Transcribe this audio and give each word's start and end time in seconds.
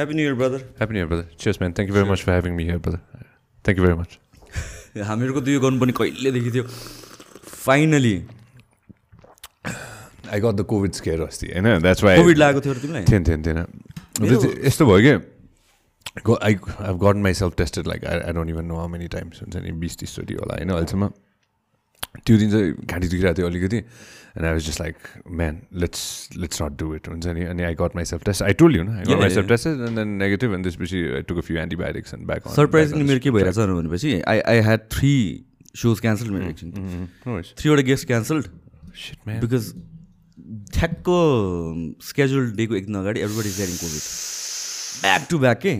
Happy 0.00 0.14
new 0.14 0.26
year 0.26 0.34
brother 0.40 0.66
Happy 0.80 0.96
New 0.96 1.02
Year, 1.02 1.08
brother. 1.08 1.28
Cheers, 1.36 1.60
man. 1.60 1.72
Thank 1.78 1.90
you 1.92 1.96
very 2.00 2.08
much 2.10 2.22
for 2.26 2.32
having 2.32 2.54
me 2.58 2.64
here, 2.72 2.78
brother. 2.78 3.00
Thank 3.64 3.80
you 3.80 3.86
very 3.86 3.96
much. 4.02 4.18
हामीहरूको 5.08 5.40
त 5.40 5.48
यो 5.48 5.60
गर्नुपर्ने 5.60 5.92
कहिलेदेखि 5.98 6.50
थियो 6.54 6.64
finally 7.64 8.14
I 10.32 10.38
got 10.44 10.56
the 10.60 10.64
COVID 10.72 10.96
scare 11.00 11.20
अस्ति 11.26 11.46
होइन 11.52 11.78
that's 11.82 12.04
why 12.04 12.16
covid 12.16 12.38
लागेको 12.38 12.60
थियो 12.64 12.74
तिमीलाई 12.82 13.04
थिएन 13.10 13.24
थिएन 13.28 13.42
थिएन 13.46 13.58
यस्तो 14.66 14.86
भयो 14.86 15.00
कि 15.06 15.12
I 16.34 16.54
I 16.56 16.94
got 17.04 17.16
myself 17.40 17.56
tested 17.62 17.86
like 17.92 18.04
I 18.04 18.18
I 18.18 18.32
don't 18.38 18.50
even 18.50 18.64
know 18.72 18.76
how 18.76 18.88
many 18.94 19.08
times 19.16 19.42
हुन्छ 19.42 19.56
नि 19.56 19.72
बिस 19.84 19.96
तिसचोटि 20.02 20.34
होला 20.42 20.54
होइन 20.58 20.70
अहिलेसम्म 20.76 21.10
त्यो 22.26 22.36
दिन 22.38 22.50
चाहिँ 22.50 22.72
घाँटी 22.84 23.08
दुखिरहेको 23.08 23.36
थियो 23.38 23.46
अलिकति 23.48 23.76
and 23.76 24.44
I 24.46 24.52
was 24.52 24.66
just 24.66 24.80
like 24.80 24.96
man 25.40 25.60
let's 25.82 26.02
let's 26.36 26.62
not 26.62 26.78
do 26.80 26.94
it 26.94 27.08
हुन्छ 27.08 27.26
नि 27.26 27.44
अनि 27.52 27.62
I 27.68 27.74
got 27.80 27.96
myself 28.12 28.24
test 28.24 28.42
I 28.42 28.52
told 28.62 28.76
you 28.76 28.82
न 28.82 28.96
I 28.98 29.04
got 29.04 29.20
myself. 29.34 29.48
Test 29.48 29.66
and 29.66 29.96
then 29.98 30.08
negative 30.24 30.54
and 30.54 30.64
त्यसपछि 30.66 31.02
I 31.16 31.22
took 31.30 31.38
a 31.38 31.46
few 31.50 31.58
antibiotics 31.66 32.14
and 32.14 32.26
back 32.26 32.48
surprisingly 32.56 33.04
मेरो 33.08 33.20
के 33.26 33.30
भइरहेछ 33.38 33.58
भनेपछि 33.58 34.20
I 34.34 34.40
I 34.54 34.60
had 34.68 34.88
three 34.96 35.12
shows 35.82 36.00
cancel 36.00 36.30
मेरो 36.30 36.50
एकछिन 36.50 37.08
थ्रीवटा 37.62 37.82
guest 37.92 38.06
cancelled 38.06 38.48
Shit, 39.00 39.18
man. 39.26 39.40
Because 39.40 39.66
ठ्याक्क 40.74 41.08
schedule 42.06 42.50
डेको 42.56 42.74
एकदिन 42.74 42.94
अगाडि 43.00 43.20
everybody 43.20 43.48
is 43.48 43.58
getting 43.60 43.76
COVID 43.82 44.02
back 45.02 45.26
to 45.30 45.38
back 45.44 45.58
के 45.66 45.74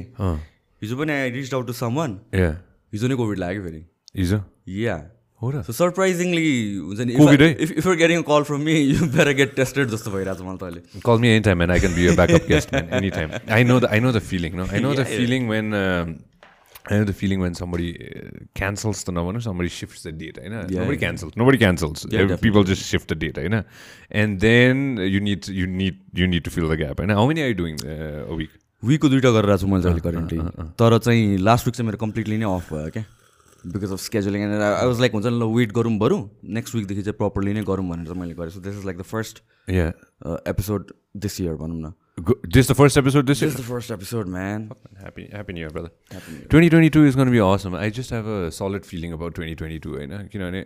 हिजो 0.83 0.97
पनि 0.97 1.13
I 1.13 1.31
reach 1.31 1.55
out 1.55 1.67
to 1.67 1.73
someone 2.01 2.19
Yeah. 2.35 2.55
हिजो 2.93 3.09
नै 3.09 3.17
कोभिड 3.23 3.39
लाग्यो 3.39 3.63
फेरि 3.65 3.83
हिजो 4.17 4.39
या 4.77 4.97
हो 5.43 5.51
र। 5.51 5.63
सरप्राइजिङली 5.73 6.49
हुन्छ 6.79 7.01
नि 7.01 7.13
if 7.67 7.71
if 7.73 7.87
getting 7.99 8.23
call 8.29 8.43
from 8.45 8.61
me 8.63 8.75
you 8.77 9.07
better 9.09 9.33
get 9.35 9.55
tested 9.57 9.89
जस्तो 9.91 10.11
भइरहेको 10.11 10.41
छ 10.41 10.47
मलाई 10.47 10.59
तैँले 10.63 11.03
call 11.05 11.19
me 11.21 11.29
any 11.29 11.45
time 11.47 11.63
and 11.63 11.73
I 11.73 11.81
can 11.81 11.95
be 11.95 12.09
backup 12.17 12.49
guest 12.49 12.75
any 12.75 13.11
time 13.11 13.31
I 13.51 13.65
know 13.65 13.79
the 13.81 13.85
I 13.91 14.01
know 14.01 14.13
the 14.13 14.25
feeling 14.31 14.57
no 14.57 14.67
I 14.71 14.81
know 14.81 14.95
the 14.95 15.05
feeling 15.13 15.49
when 15.49 15.73
I 15.73 16.99
know 16.99 17.05
the 17.05 17.13
feeling 17.13 17.43
when 17.43 17.55
somebody 17.55 17.89
cancels 18.57 19.05
त 19.05 19.15
नभनौँ 19.17 19.41
somebody 19.43 19.69
shift 19.75 20.09
the 20.09 20.13
date 20.19 20.39
होइन 20.41 20.57
nobody 20.75 20.97
cancels 20.97 21.39
nobody 21.39 21.59
cancels 21.59 22.07
people 22.43 22.65
just 22.73 22.85
shift 22.87 23.13
the 23.13 23.19
date 23.19 23.39
होइन 23.39 23.63
and 24.25 24.41
then 24.41 24.83
you 25.07 25.21
need 25.29 25.49
you 25.53 25.67
need 25.77 26.03
you 26.19 26.27
need 26.35 26.45
to 26.45 26.51
fill 26.51 26.69
the 26.69 26.79
gap 26.83 27.01
होइन 27.01 27.15
how 27.21 27.29
many 27.29 27.43
are 27.43 27.55
doing 27.63 27.79
a 27.79 28.35
week 28.35 28.51
विकको 28.83 29.09
दुइटा 29.09 29.31
गरेर 29.31 29.57
छु 29.57 29.73
मैले 29.73 29.95
currently 30.01 30.69
तर 30.83 30.99
चाहिँ 30.99 31.39
last 31.49 31.67
week 31.67 31.75
चाहिँ 31.75 31.87
मेरो 31.87 32.03
कम्प्लिटली 32.05 32.39
नै 32.39 32.53
अफ 32.53 32.73
भयो 32.73 32.93
क्या 32.99 33.05
because 33.67 33.93
of 33.93 34.01
scheduling 34.01 34.43
and 34.43 34.63
I 34.63 34.87
was 34.87 35.01
like 35.01 35.13
हुन्छ 35.13 35.27
नि 35.27 35.39
ल 35.39 35.49
वेट 35.57 35.73
गरौँ 35.79 35.97
बरु 35.99 36.19
नेक्स्ट 36.59 36.75
विकदेखि 36.75 37.03
चाहिँ 37.03 37.17
प्रपरली 37.19 37.53
नै 37.55 37.63
गरौँ 37.71 37.89
भनेर 37.89 38.15
मैले 38.23 38.35
गरेँ 38.35 38.51
so 38.51 38.61
this 38.61 38.79
is 38.79 38.85
like 38.87 38.99
the 38.99 39.03
first 39.15 39.43
Yeah. 39.71 39.91
Episode 40.51 40.93
this 41.25 41.41
year 41.41 41.55
भनौँ 41.55 41.81
न 41.81 41.93
this 42.55 42.67
the 42.71 42.75
first 42.79 42.99
episode 43.01 43.29
this 43.31 43.43
year. 43.43 43.51
This 43.51 43.61
the 43.61 43.65
first 43.69 43.91
episode 43.91 44.29
man 44.29 44.69
Happy 45.03 45.27
Happy 45.35 45.55
New 45.57 45.63
Year, 45.65 45.71
brother. 45.77 45.91
2022 46.55 47.05
is 47.11 47.17
going 47.21 47.29
to 47.31 47.35
be 47.37 47.43
awesome. 47.45 47.77
I 47.83 47.89
just 47.99 48.11
have 48.17 48.27
a 48.37 48.51
solid 48.57 48.89
feeling 48.91 49.15
about 49.19 49.39
2022. 49.39 49.93
You 50.01 50.07
know, 50.11 50.19
you 50.35 50.41
know, 50.43 50.65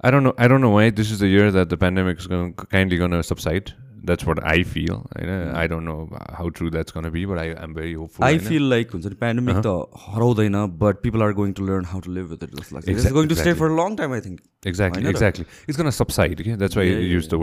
I 0.00 0.12
don't 0.14 0.28
know. 0.28 0.32
I 0.44 0.48
don't 0.52 0.64
know 0.66 0.70
why 0.76 0.84
this 1.00 1.10
is 1.16 1.18
the 1.24 1.28
year 1.34 1.50
that 1.58 1.74
the 1.74 1.78
pandemic 1.84 2.22
is 2.24 2.28
going 2.34 2.54
kindly 2.76 3.00
going 3.02 3.16
to 3.16 3.22
subside. 3.30 3.72
That's 4.07 4.25
what 4.27 4.39
I 4.51 4.63
feel. 4.69 4.95
You 5.19 5.27
know, 5.27 5.35
I 5.59 5.67
don't 5.73 5.85
know 5.89 5.97
how 6.39 6.45
true 6.55 6.69
that's 6.71 6.95
going 6.95 7.05
to 7.07 7.11
be, 7.11 7.21
but 7.27 7.37
I 7.43 7.45
am 7.65 7.75
very 7.75 7.93
hopeful. 7.99 8.25
I 8.25 8.33
you 8.33 8.39
know. 8.39 8.47
Fill 8.49 8.69
like 8.69 8.91
हुन्छ 8.93 9.05
नि 9.05 9.15
pandemic 9.21 9.61
त 9.67 9.75
हराउँदैन 10.07 10.57
but 10.81 11.01
people 11.03 11.23
are 11.23 11.33
going 11.37 11.53
to 11.59 11.65
learn 11.67 11.85
how 11.91 11.99
to 12.07 12.11
live 12.17 12.25
with 12.31 12.43
it 12.43 12.55
जस्तो 12.55 12.75
लाग्छ 12.75 12.89
it's 12.89 12.99
Exact- 12.99 13.13
going 13.19 13.27
to 13.29 13.35
stay 13.35 13.49
exactly. 13.49 13.59
For 13.59 13.75
long 13.81 13.95
time 14.01 14.13
I 14.13 14.21
think 14.27 14.41
Exactly, 14.71 15.01
I 15.01 15.05
know 15.05 15.13
that. 15.13 15.15
exactly. 15.15 15.45
It's 15.67 15.79
gonna 15.83 15.95
subside. 15.99 16.43
Okay? 16.45 16.57
That's 16.63 16.79
why 16.79 16.85
Yeah, 16.89 16.97
I 16.97 17.05
yeah, 17.05 17.15
use 17.17 17.29
the 17.35 17.39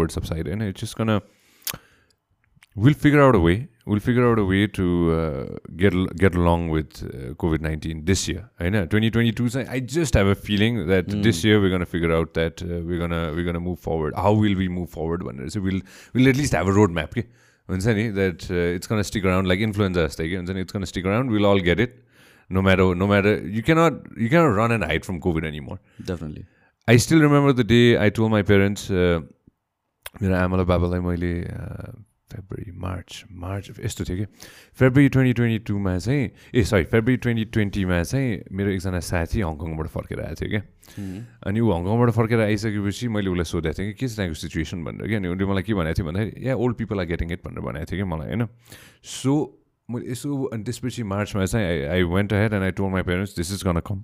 We'll 2.76 2.94
figure 2.94 3.20
out 3.20 3.34
a 3.34 3.40
way. 3.40 3.68
We'll 3.84 4.00
figure 4.00 4.30
out 4.30 4.38
a 4.38 4.44
way 4.44 4.66
to 4.68 4.84
uh, 5.12 5.56
get 5.76 5.92
al- 5.92 6.12
get 6.24 6.34
along 6.36 6.68
with 6.74 7.02
uh, 7.02 7.34
COVID 7.34 7.60
nineteen 7.60 8.04
this 8.04 8.28
year. 8.28 8.48
I 8.60 8.68
know 8.68 8.82
2022. 8.84 9.48
so 9.48 9.64
I 9.68 9.80
just 9.80 10.14
have 10.14 10.28
a 10.28 10.36
feeling 10.36 10.86
that 10.86 11.08
this 11.08 11.42
year 11.42 11.60
we're 11.60 11.70
gonna 11.70 11.86
figure 11.86 12.12
out 12.12 12.34
that 12.34 12.62
uh, 12.62 12.80
we're 12.90 12.98
gonna 12.98 13.32
we're 13.34 13.44
gonna 13.44 13.60
move 13.60 13.80
forward. 13.80 14.14
How 14.14 14.32
will 14.32 14.54
we 14.54 14.68
move 14.68 14.90
forward? 14.90 15.24
One 15.24 15.50
so 15.50 15.60
we'll 15.60 15.80
we'll 16.14 16.28
at 16.28 16.36
least 16.36 16.52
have 16.52 16.68
a 16.68 16.76
roadmap. 16.80 17.16
Okay? 17.16 17.26
हुन्छ 17.70 17.86
नि 17.96 18.04
that 18.14 18.46
uh, 18.50 18.76
it's 18.76 18.86
gonna 18.92 19.04
stick 19.04 19.24
around 19.24 19.48
like 19.48 19.60
influenza 19.66 20.06
जस्तै 20.06 20.28
के 20.30 20.36
हुन्छ 20.36 20.50
नि 20.50 20.62
it's 20.66 20.76
gonna 20.76 20.90
stick 20.92 21.10
around. 21.10 21.30
We'll 21.36 21.50
all 21.50 21.60
get 21.70 21.82
it. 21.86 21.98
No 22.50 22.62
matter 22.68 22.86
no 23.02 23.06
matter 23.14 23.34
you 23.56 23.62
cannot 23.62 23.98
you 24.16 24.30
cannot 24.34 24.54
run 24.60 24.72
and 24.76 24.84
hide 24.92 25.04
from 25.08 25.20
COVID 25.26 25.44
anymore. 25.52 25.78
Definitely 26.06 26.44
I 26.92 26.96
still 26.96 27.20
remember 27.26 27.52
the 27.52 27.66
day 27.72 27.86
I 28.04 28.08
told 28.10 28.32
my 28.36 28.42
parents, 28.42 28.90
uh, 28.90 29.18
मेरो 30.22 30.34
आमा 30.44 30.56
र 30.60 30.64
बाबालाई 30.70 31.00
मैले 31.08 31.32
February 32.35 32.71
March 32.79 33.23
March 33.31 33.69
यस्तो 33.79 34.03
थियो 34.05 34.17
कि 34.17 34.25
February 34.79 35.09
twenty 35.09 35.33
twenty 35.33 35.59
टूमा 35.67 35.97
चाहिँ 35.97 36.29
ए 36.55 36.63
सरी 36.63 36.83
February 36.93 37.17
twenty 37.25 37.45
ट्वेन्टीमा 37.57 38.01
चाहिँ 38.03 38.39
मेरो 38.51 38.69
एकजना 38.71 38.99
साथी 39.09 39.41
हङकङबाट 39.41 39.87
फर्केर 39.95 40.21
आएको 40.21 40.41
थियो 40.41 40.49
क्या 40.49 40.61
अनि 41.47 41.59
ऊ 41.59 41.71
हङकङबाट 41.71 42.09
फर्केर 42.19 42.39
आइसकेपछि 42.47 43.07
मैले 43.17 43.29
उसलाई 43.29 43.51
सोधेको 43.51 43.77
थिएँ 43.79 43.93
कि 43.93 43.99
के 43.99 44.07
छ 44.07 44.15
त्यहाँको 44.15 44.39
सिचुएसन 44.41 44.83
भनेर 44.83 45.07
कि 45.07 45.15
अनि 45.15 45.27
उसले 45.27 45.45
मलाई 45.51 45.63
के 45.63 45.73
भनेको 45.73 46.01
थियो 46.01 46.07
भन्दाखेरि 46.11 46.47
या 46.47 46.55
old 46.55 46.75
people 46.77 46.99
are 46.99 47.05
getting 47.13 47.31
it 47.31 47.47
भनेर 47.47 47.69
भनेको 47.69 47.91
थियो 47.91 47.99
कि 48.03 48.09
मलाई 48.15 48.27
होइन 48.27 48.47
सो 49.19 49.37
मैले 49.89 50.11
यसो 50.11 50.43
अनि 50.53 50.63
त्यसपछि 50.63 51.03
मार्चमा 51.15 51.45
चाहिँ 51.45 51.67
I 51.67 51.81
I 51.95 52.03
went 52.17 52.33
ahead 52.33 52.53
and 52.53 52.63
I 52.63 52.71
told 52.81 52.91
my 52.91 53.03
parents 53.11 53.35
this 53.35 53.53
is 53.53 53.63
gonna 53.67 53.79
come 53.91 54.03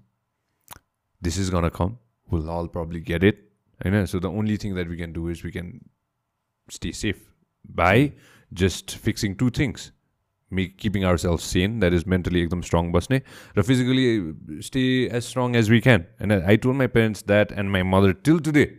is 1.22 1.50
gonna 1.50 1.70
come. 1.70 1.98
We'll 2.30 2.50
all 2.50 2.68
probably 2.68 3.00
get 3.00 3.24
it. 3.24 3.52
I 3.80 3.90
know. 3.90 4.06
So 4.06 4.20
the 4.20 4.30
only 4.30 4.58
thing 4.58 4.76
that 4.76 4.88
we 4.88 4.98
can 4.98 5.14
do 5.14 5.28
is 5.28 5.44
we 5.44 5.52
can 5.52 5.82
stay 6.70 6.92
safe 6.92 7.31
by 7.69 8.13
just 8.53 8.97
fixing 8.97 9.37
two 9.37 9.51
things. 9.51 9.93
Make, 10.49 10.79
keeping 10.79 11.05
ourselves 11.05 11.43
sane, 11.43 11.81
that 11.81 11.93
is 11.93 12.07
mentally 12.07 12.47
ekdam 12.47 12.65
strong 12.65 12.93
basne, 12.93 13.21
or 13.57 13.63
physically 13.65 14.21
uh, 14.21 14.61
stay 14.61 15.09
as 15.09 15.27
strong 15.27 15.57
as 15.57 15.69
we 15.69 15.81
can. 15.81 16.07
And 16.21 16.33
I, 16.33 16.53
I 16.53 16.57
told 16.57 16.77
my 16.77 16.87
parents 16.87 17.23
that, 17.23 17.51
and 17.51 17.73
my 17.73 17.83
mother 17.83 18.13
till 18.13 18.39
today 18.39 18.73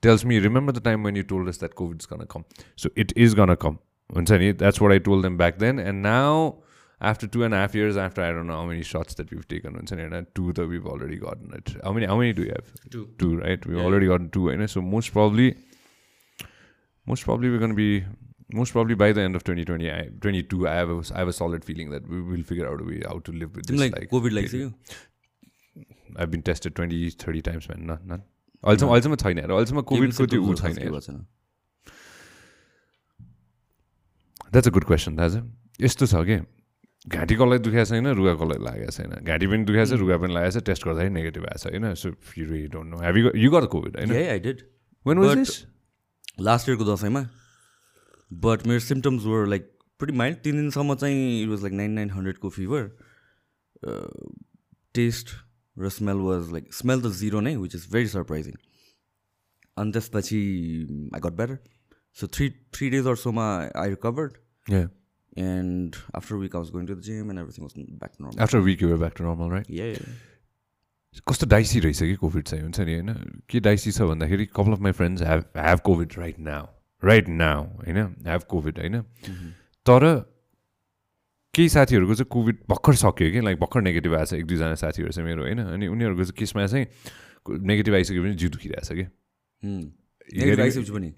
tells 0.00 0.24
me, 0.24 0.38
remember 0.38 0.72
the 0.72 0.80
time 0.80 1.02
when 1.02 1.14
you 1.14 1.22
told 1.22 1.48
us 1.48 1.58
that 1.58 1.74
COVID's 1.74 2.06
gonna 2.06 2.24
come. 2.26 2.46
So 2.76 2.88
it 2.96 3.12
is 3.14 3.34
gonna 3.34 3.56
come. 3.56 3.78
हुन्छ 4.14 4.30
नि, 4.38 4.52
That's 4.52 4.80
what 4.80 4.90
I 4.90 4.98
told 4.98 5.22
them 5.22 5.36
back 5.36 5.58
then. 5.58 5.78
And 5.78 6.02
now, 6.02 6.62
after 7.00 7.26
two 7.26 7.44
and 7.44 7.52
a 7.52 7.58
half 7.58 7.74
years, 7.74 7.96
after 7.96 8.22
I 8.22 8.30
don't 8.32 8.46
know 8.46 8.56
how 8.56 8.64
many 8.66 8.82
shots 8.82 9.14
that 9.14 9.30
we've 9.30 9.46
taken, 9.46 9.74
हुन्छ 9.74 9.92
नि, 9.92 10.02
होइन, 10.08 10.26
two 10.34 10.52
that 10.54 10.66
we've 10.66 10.86
already 10.86 11.16
gotten 11.16 11.52
it. 11.52 11.76
How 11.84 11.92
many? 11.92 12.06
How 12.06 12.16
many 12.16 12.32
do 12.32 12.42
you 12.42 12.54
have? 12.56 12.72
Two. 12.90 13.04
Two, 13.18 13.36
right? 13.36 13.64
We've 13.66 13.76
Yeah. 13.76 13.84
already 13.84 14.06
gotten 14.06 14.30
two, 14.30 14.48
होइन. 14.48 14.66
So 14.66 14.80
most 14.80 15.12
probably, 15.12 15.56
most 17.07 17.29
probably 17.29 17.49
we're 17.55 17.65
gonna 17.65 17.81
be. 17.81 17.91
Most 18.57 18.71
probably 18.73 18.95
by 18.99 19.07
the 19.15 19.23
end 19.27 19.37
of 19.37 19.43
2020, 19.43 19.87
I, 19.93 20.03
22, 20.25 20.67
I 20.69 20.75
have 20.75 20.91
a, 20.91 20.93
I 21.13 21.17
have 21.21 21.27
a 21.27 21.33
solid 21.37 21.65
feeling 21.69 21.89
that 21.93 22.07
we 22.07 22.21
will 22.21 22.43
figure 22.51 22.67
out 22.67 22.79
a 22.79 22.85
way 22.89 23.01
how 23.05 23.15
to 23.19 23.33
live 23.39 23.57
with 23.57 23.65
this. 23.65 23.71
तिमीलाई 23.71 23.91
Like, 23.95 24.09
COVID 24.09 24.33
लागिसक्यो 24.33 24.71
I've 26.15 26.31
been 26.35 26.43
tested 26.49 26.75
20, 26.75 27.09
30 27.23 27.41
times, 27.47 27.67
man. 27.71 27.85
None, 27.89 28.05
none. 28.11 28.23
अहिलेसम्म 28.63 28.89
अहिलेसम्म 28.89 29.15
छैन 29.23 29.37
यार 29.39 29.51
अहिलेसम्म 29.51 29.81
कोभिडको 29.89 30.25
त्यो 30.25 30.41
ऊ 30.41 30.53
छैन 30.61 31.17
द्याट्स 34.51 34.67
अ 34.67 34.71
गुड 34.77 34.85
क्वेसन 34.91 35.15
दाजु 35.15 35.39
यस्तो 35.81 36.05
छ 36.07 36.23
कि 36.29 36.37
घाँटी 37.07 37.35
कसलाई 37.35 37.59
दुखेको 37.67 37.85
छैन 37.91 38.07
रुगा 38.19 38.33
कसलाई 38.41 38.59
लागेको 38.67 38.91
छैन 38.97 39.11
घाँटी 39.23 39.47
पनि 39.53 39.63
दुखेको 39.69 39.85
छ 39.85 39.99
रुगा 40.01 40.17
पनि 40.23 40.33
लागेको 40.33 40.59
छ 40.59 40.63
टेस्ट 40.71 40.87
गर्दाखेरि 40.87 41.13
नेगेटिभ 41.19 41.43
आएको 41.51 41.59
छ 41.63 41.73
होइन 41.73 41.93
so 42.03 42.09
you 42.37 42.67
don't 42.75 42.89
know 42.91 42.97
have 43.05 43.15
you 43.43 43.51
got 43.57 43.69
COVID 43.75 43.99
होइन 44.01 44.09
लास्ट 46.37 46.69
इयरको 46.69 46.85
दसैँमा 46.85 47.27
बट 48.31 48.67
मेरो 48.67 48.79
symptoms 48.79 49.23
were 49.25 49.45
like 49.47 49.73
pretty 49.99 50.17
mild 50.17 50.37
तिन 50.37 50.55
दिनसम्म 50.55 50.95
चाहिँ 50.95 51.43
it 51.43 51.49
was 51.49 51.61
like 51.61 51.73
nine 51.73 51.91
nine 51.91 52.09
हन्ड्रेडको 52.11 52.49
fever 52.49 52.89
test 54.95 55.29
र 55.75 55.89
स्मेल 55.89 56.17
वाज 56.25 56.51
लाइक 56.51 56.73
स्मेल 56.73 57.01
त 57.01 57.13
जिरो 57.15 57.41
नै 57.41 57.55
विच 57.55 57.75
इज 57.75 57.87
भेरी 57.91 58.07
सरप्राइजिङ 58.07 58.53
अनि 59.77 59.91
त्यसपछि 59.91 60.39
I 61.15 61.19
got 61.19 61.33
better 61.33 61.57
so 62.17 62.27
three 62.27 62.49
three 62.73 62.89
days 62.89 63.07
अर्सोमा 63.07 63.47
I 63.75 63.89
recovered 63.89 64.37
and 65.39 65.95
after 66.15 66.35
week 66.35 66.55
I 66.55 66.61
was 66.61 66.71
going 66.71 66.87
to 66.87 66.95
the 66.95 67.01
gym 67.09 67.29
and 67.31 67.39
everything 67.39 67.63
was 67.63 67.73
back 67.77 68.21
normal 68.21 68.43
after 68.43 68.59
week 68.69 68.81
you 68.81 68.97
back 68.97 69.17
to 69.17 69.23
normal 69.23 69.51
right 69.51 69.71
कस्तो 71.27 71.45
dicey 71.47 71.79
रहेछ 71.79 71.99
कि 71.99 72.15
covid 72.15 72.43
चाहिँ? 72.43 72.63
हुन्छ 72.63 72.79
नि 72.79 72.93
होइन? 72.93 73.13
के 73.49 73.59
dicey 73.59 73.91
छ 73.91 74.01
भन्दाखेरि 74.01 74.45
couple 74.45 74.73
of 74.73 74.79
my 74.79 74.91
friends 74.91 75.21
have 75.23 75.43
have 75.57 75.79
COVID 75.85 76.13
right 76.17 76.39
now 76.39 76.65
right 77.03 77.29
now 77.29 77.63
होइन? 77.77 77.97
हेभ 78.27 78.41
कोभिड 78.49 78.79
होइन? 78.79 79.01
तर 79.85 80.03
केही 81.53 81.69
साथीहरूको 81.69 82.15
चाहिँ 82.15 82.27
कोभिड 82.31 82.57
भर्खर 82.69 82.93
सक्यो 82.95 83.31
कि? 83.31 83.41
लाइक 83.41 83.59
भर्खर 83.59 83.81
नेगेटिभ 83.81 84.13
आएको 84.13 84.25
छ 84.25 84.33
एक 84.33 84.45
दुईजना 84.47 84.75
साथीहरू 84.75 85.11
चाहिँ 85.11 85.27
मेरो 85.29 85.43
होइन? 85.43 85.59
अनि 85.59 85.87
उनीहरूको 85.87 86.23
चाहिँ 86.23 86.37
केसमा 86.37 86.65
चाहिँ 86.67 86.85
नेगेटिभ 87.49 87.93
आइसकेपछि 87.95 88.35
जिउ 88.35 88.49
दुखिरहेछ 88.49 88.91
कि? 88.91 89.05
नेगेटिभ 89.63 90.61
आइसकेपछि 90.61 90.91
पनि? 90.91 91.13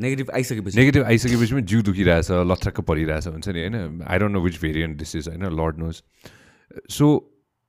नेगेटिभ 0.00 0.30
आइसकेपछि? 0.34 0.78
नेगेटिभ 0.78 1.04
आइसकेपछि 1.04 1.52
पनि 1.54 1.62
जिउ 1.62 1.82
दुखिरहेछ 1.82 2.30
लथ्रक्क 2.50 2.80
परिरहेछ 2.80 3.26
हुन्छ 3.26 3.48
नि 3.48 3.60
होइन? 3.60 4.02
I 4.02 4.18
don't 4.18 4.32
know 4.32 4.40
which 4.42 4.60
variant 4.62 4.98
this 4.98 5.16
is 5.16 5.28
होइन? 5.28 5.44
Lord 5.60 5.78
knows 5.78 6.02
so 6.90 7.06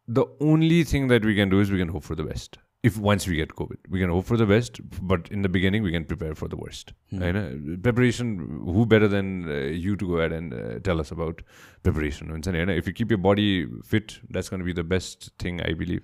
the 0.08 0.26
only 0.43 0.82
thing 0.93 1.08
that 1.08 1.25
we 1.25 1.35
can 1.35 1.50
do 1.50 1.61
is 1.61 1.70
we 1.70 1.76
can 1.76 1.88
hope 1.99 2.02
for 2.02 2.14
the 2.17 2.29
best 2.32 2.58
if 2.82 2.97
once 2.97 3.26
we 3.29 3.37
get 3.37 3.50
COVID, 3.56 3.76
we 3.91 4.00
can 4.00 4.08
hope 4.08 4.25
for 4.25 4.37
the 4.37 4.47
best, 4.47 4.81
but 5.06 5.29
in 5.31 5.43
the 5.43 5.49
beginning, 5.49 5.82
we 5.82 5.91
can 5.93 6.05
prepare 6.05 6.35
for 6.35 6.49
the 6.49 6.56
worst. 6.56 6.93
Hmm. 7.11 7.23
होइन 7.23 7.82
preparation 7.87 8.31
who 8.76 8.85
better 8.87 9.08
than 9.14 9.32
uh, 9.56 9.58
you 9.87 9.97
to 10.02 10.08
go 10.12 10.20
ahead 10.20 10.32
and 10.32 10.55
uh, 10.55 10.79
tell 10.88 11.02
us 11.05 11.12
about 11.17 11.43
preparation 11.88 12.31
हुन्छ 12.31 12.49
नि 12.49 12.62
होइन 12.62 12.70
if 12.82 12.88
you 12.91 12.94
keep 13.00 13.11
your 13.11 13.20
body 13.26 13.49
fit 13.91 14.14
that's 14.37 14.49
going 14.55 14.62
to 14.64 14.69
be 14.70 14.76
the 14.81 14.87
best 14.94 15.29
thing 15.44 15.61
I 15.67 15.75
believe 15.82 16.02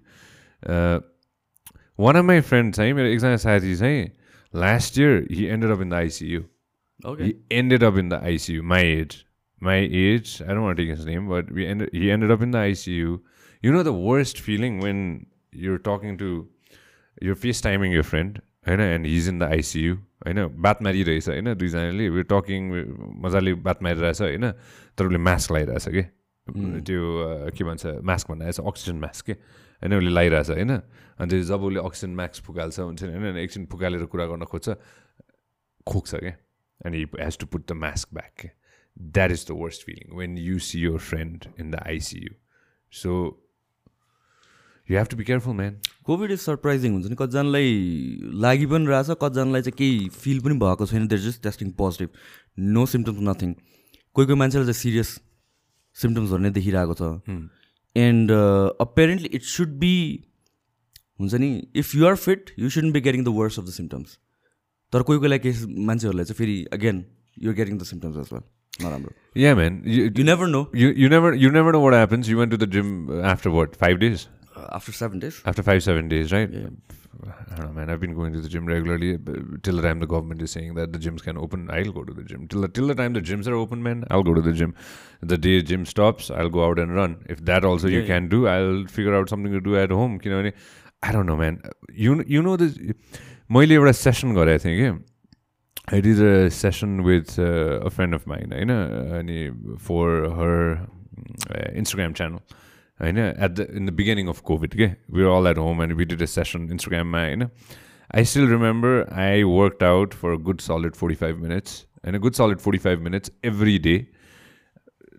uh, 0.75 1.01
one 2.09 2.21
of 2.23 2.29
my 2.33 2.39
friends 2.51 2.77
चाहिँ 2.79 2.93
मेरो 3.01 3.09
एकजना 3.15 3.37
साथी 3.47 3.77
चाहिँ 3.85 4.11
last 4.67 5.01
year 5.03 5.17
he 5.39 5.49
ended 5.57 5.75
up 5.77 5.87
in 5.87 5.97
the 5.97 6.03
ICU 6.11 6.45
Okay. 7.05 7.25
he 7.25 7.33
ended 7.63 7.83
up 7.83 7.97
in 8.05 8.11
the 8.11 8.21
ICU 8.35 8.63
my 8.75 8.83
age 8.99 9.17
my 9.71 9.79
age 10.05 10.37
I 10.43 10.53
don't 10.53 10.63
want 10.69 10.77
to 10.77 10.83
take 10.83 10.95
his 10.97 11.07
name 11.07 11.27
but 11.35 11.51
we 11.61 11.67
ended 11.73 11.97
he 12.03 12.11
ended 12.19 12.37
up 12.37 12.45
in 12.49 12.57
You 13.64 13.72
know 13.72 13.84
the 13.84 13.88
worst 14.02 14.40
feeling 14.42 14.80
when 14.82 15.02
you're 15.56 15.78
talking 15.86 16.18
to 16.18 16.30
your 17.22 17.34
face 17.36 17.64
timing 17.64 17.94
your 17.94 18.02
friend 18.04 18.38
होइन 18.68 18.80
and 18.82 19.06
he's 19.08 19.28
in 19.30 19.40
the 19.40 19.44
ICU 19.52 19.96
होइन 20.26 20.48
बात 20.62 20.82
मारिरहेछ 20.82 21.28
होइन 21.30 21.54
दुईजनाले 21.56 22.06
यो 22.06 22.24
talking 22.32 22.72
मजाले 23.22 23.54
बात 23.62 23.84
मारिरहेछ 23.84 24.22
होइन 24.22 24.52
तर 24.98 25.06
उसले 25.06 25.18
mask 25.20 25.52
लगाइरहेछ 25.52 25.88
कि 25.90 26.04
त्यो 26.82 27.52
के 27.52 27.64
भन्छ 27.64 27.94
मास्क 28.04 28.32
भन्दा 28.32 28.50
अक्सिजन 28.64 28.98
मास्क 29.00 29.26
के 29.26 29.34
होइन 29.34 29.94
उसले 29.94 30.10
लगाइरहेछ 30.12 30.50
होइन 30.52 30.72
अन्त 30.72 31.34
जब 31.46 31.64
उसले 31.64 31.80
अक्सिजन 31.82 32.16
मास्क 32.16 32.44
फुकाल्छ 32.44 32.80
हुन्छ 32.80 33.04
नि 33.04 33.14
होइन 33.16 33.38
एकछिन 33.38 33.66
फुकालेर 33.68 34.06
कुरा 34.08 34.26
गर्न 34.26 34.46
खोज्छ 34.48 34.78
खोक्छ 35.88 36.16
क्या 36.16 36.34
and 36.82 36.96
he 36.96 37.06
has 37.20 37.38
to 37.38 37.46
put 37.48 37.68
the 37.68 37.78
mask 37.80 38.14
back 38.14 38.34
के 38.42 38.50
that 38.98 39.32
is 39.32 39.46
the 39.48 39.60
worst 39.60 39.86
feeling 39.86 40.18
when 40.18 40.38
you 40.40 40.60
see 40.66 40.82
your 40.82 41.00
friend 41.04 41.48
in 41.60 41.72
the 41.72 41.86
ICU 41.86 42.36
so 42.94 43.14
you 44.90 44.98
have 44.98 45.10
to 45.10 45.18
be 45.18 45.26
careful, 45.30 45.54
man. 45.54 45.74
COVID 46.06 46.32
is 46.32 46.40
surprising 46.40 46.94
हुन्छ 46.94 47.08
नि। 47.10 47.16
कतिजनालाई 47.16 47.68
लागि 48.46 48.66
पनि 48.72 48.86
रहेछ 48.88 49.10
कतिजनालाई 49.22 49.62
चाहिँ 49.62 49.78
केही 49.78 50.10
फिल 50.24 50.40
पनि 50.46 50.56
भएको 50.64 50.86
छैन। 50.92 51.08
They're 51.08 51.22
just 51.22 51.44
testing 51.44 51.72
positive 51.82 52.10
no 52.78 52.86
symptoms 52.94 53.20
nothing 53.28 53.54
कोही 54.16 54.26
कोही 54.28 54.40
मान्छेलाई 54.40 54.66
चाहिँ 54.66 54.82
सिरियस 54.82 55.10
सिम्टम्सहरू 55.98 56.42
नै 56.44 56.52
देखिरहेको 56.58 56.96
छ। 57.00 57.04
And 57.96 58.32
apparently 58.88 59.30
it 59.40 59.44
should 59.54 59.78
be 59.86 59.94
हुन्छ 61.20 61.34
नि 61.46 61.50
if 61.84 61.96
you 61.96 62.08
are 62.08 62.16
fit 62.26 62.52
you 62.60 62.70
should 62.78 62.92
be 62.94 63.02
getting 63.08 63.24
the 63.24 63.36
worse 63.38 63.60
of 63.60 63.66
the 63.66 63.78
symptoms 63.78 64.18
तर 64.94 65.02
कोही 65.08 65.20
कोहीलाई 65.20 65.40
केही 65.46 65.86
मान्छेहरूलाई 65.92 66.26
चाहिँ 66.26 66.38
फेरि 66.38 66.58
again 66.80 67.06
you're 67.46 67.56
getting 67.62 67.78
the 67.78 67.84
symptoms 67.94 68.18
as 68.18 68.34
well 68.34 68.44
नराम्रो। 68.82 69.12
Man. 69.62 69.82
You, 69.86 70.04
you 70.18 70.24
never 70.26 70.48
know 70.48 70.62
you, 70.74 70.88
you 71.02 71.10
never 71.10 71.34
you 71.46 71.50
never 71.56 71.72
know 71.72 71.82
what 71.88 71.94
happens. 71.94 72.30
You 72.30 72.38
went 72.38 72.52
to 72.52 72.58
the 72.58 72.68
gym 72.76 72.94
after 73.34 73.52
what 73.58 73.76
five 73.84 74.00
days? 74.61 74.69
After 74.73 74.93
seven 74.93 75.19
days 75.19 75.43
After 75.51 75.63
five 75.63 75.83
seven 75.83 76.09
days, 76.09 76.33
right? 76.33 76.51
Yeah. 76.51 76.69
I 77.27 77.55
don't 77.57 77.61
know, 77.61 77.73
man. 77.73 77.91
I've 77.93 78.01
been 78.01 78.15
going 78.15 78.35
to 78.35 78.41
the 78.41 78.49
gym 78.49 78.67
regularly 78.67 79.17
but 79.17 79.63
till 79.63 79.77
the 79.77 79.83
time 79.83 80.01
the 80.01 80.07
government 80.07 80.43
is 80.43 80.51
saying 80.51 80.75
that 80.75 80.93
the 80.93 80.99
gyms 80.99 81.23
can 81.23 81.39
open. 81.39 81.71
I'll 81.71 81.93
go 81.99 82.05
to 82.05 82.13
the 82.13 82.25
gym 82.33 82.47
till 82.49 82.61
the, 82.61 82.69
till 82.69 82.87
the 82.87 82.95
time 82.95 83.15
the 83.15 83.23
gyms 83.23 83.49
are 83.53 83.55
open, 83.55 83.83
man. 83.83 84.05
I'll 84.11 84.23
go 84.23 84.35
to 84.35 84.43
the 84.43 84.53
gym. 84.53 84.75
The 85.23 85.39
day 85.39 85.63
gym 85.63 85.87
stops, 85.87 86.31
I'll 86.31 86.51
go 86.51 86.65
out 86.67 86.79
and 86.79 86.95
run. 86.95 87.17
If 87.37 87.45
that 87.45 87.65
also 87.65 87.89
you 87.89 88.01
Yeah, 88.01 88.07
can 88.07 88.29
do, 88.29 88.47
I'll 88.47 88.85
figure 88.87 89.15
out 89.15 89.29
something 89.29 89.53
to 89.53 89.61
do 89.61 89.77
at 89.77 89.91
home. 89.91 90.21
You 90.23 90.31
know, 90.31 90.53
I 91.03 91.13
don't 91.13 91.27
know, 91.27 91.37
man. 91.37 91.63
You 91.93 92.23
you 92.27 92.43
know 92.43 92.57
this. 92.57 92.79
मैले 93.53 93.75
एउटा 93.75 93.93
session 93.93 94.35
गरेको 94.35 94.65
थिएँ 94.65 94.77
कि 94.81 95.03
I 95.89 96.01
did 96.01 96.21
a 96.21 96.51
session 96.51 97.03
with 97.05 97.39
uh, 97.39 97.81
a 97.81 97.91
friend 97.91 98.15
of 98.15 98.27
mine, 98.27 98.51
होइन 98.53 98.71
अनि 99.21 99.79
for 99.79 100.31
her 100.31 100.89
uh, 101.51 101.69
Instagram 101.83 102.15
channel. 102.15 102.43
होइन 103.02 103.18
at 103.18 103.52
the 103.52 103.68
in 103.76 103.86
the 103.86 103.94
beginning 104.00 104.28
of 104.28 104.40
COVID 104.46 104.76
के 104.76 104.88
we 105.18 105.24
all 105.36 105.48
at 105.48 105.58
home 105.58 105.84
and 105.84 105.98
did 105.98 106.22
a 106.22 106.26
session 106.26 106.68
इन्स्टाग्राममा 106.72 107.24
होइन? 107.26 107.48
I 108.16 108.26
still 108.26 108.50
remember 108.50 109.06
I 109.20 109.44
work 109.44 109.84
out 109.84 110.14
for 110.14 110.36
good 110.50 110.60
solid 110.62 110.96
forty 110.96 111.16
five 111.16 111.38
minutes 111.44 111.86
होइन 112.06 112.20
good 112.20 112.34
solid 112.34 112.58
forty 112.60 112.80
five 112.80 113.00
minutes 113.10 113.32
every 113.46 113.78
day 113.80 113.96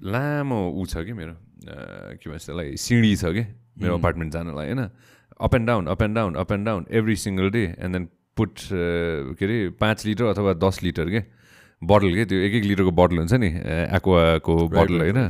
लामो 0.05 0.61
ऊ 0.71 0.87
छ 0.87 1.05
कि 1.07 1.13
मेरो 1.13 1.35
के 1.67 2.31
भन्छ 2.31 2.45
त्यसलाई 2.47 2.77
सिँढी 2.77 3.15
छ 3.17 3.25
कि 3.25 3.45
मेरो 3.79 3.93
hmm. 3.93 4.01
अपार्टमेन्ट 4.01 4.33
जानलाई 4.33 4.67
होइन? 4.67 4.89
Up 5.41 5.55
and 5.55 5.67
down 5.67 5.87
up 5.87 6.03
and 6.03 6.15
down 6.17 6.35
up 6.35 6.53
and 6.53 6.67
down 6.67 6.87
every 6.91 7.17
single 7.17 7.51
day 7.51 7.63
and 7.79 7.93
then 7.93 8.09
put 8.37 8.59
के 8.73 9.45
अरे 9.45 9.69
पाँच 9.81 10.07
लिटर 10.07 10.25
अथवा 10.25 10.53
दस 10.69 10.83
लिटर 10.83 11.11
के? 11.11 11.21
बोटल 11.83 12.15
के 12.15 12.25
त्यो 12.25 12.39
एक 12.39 12.55
एक 12.55 12.65
लिटरको 12.65 12.91
बोटल 12.99 13.19
हुन्छ 13.19 13.33
नि 13.35 13.49
एक्वाको 13.97 14.57
बोटल 14.69 15.01
होइन? 15.01 15.21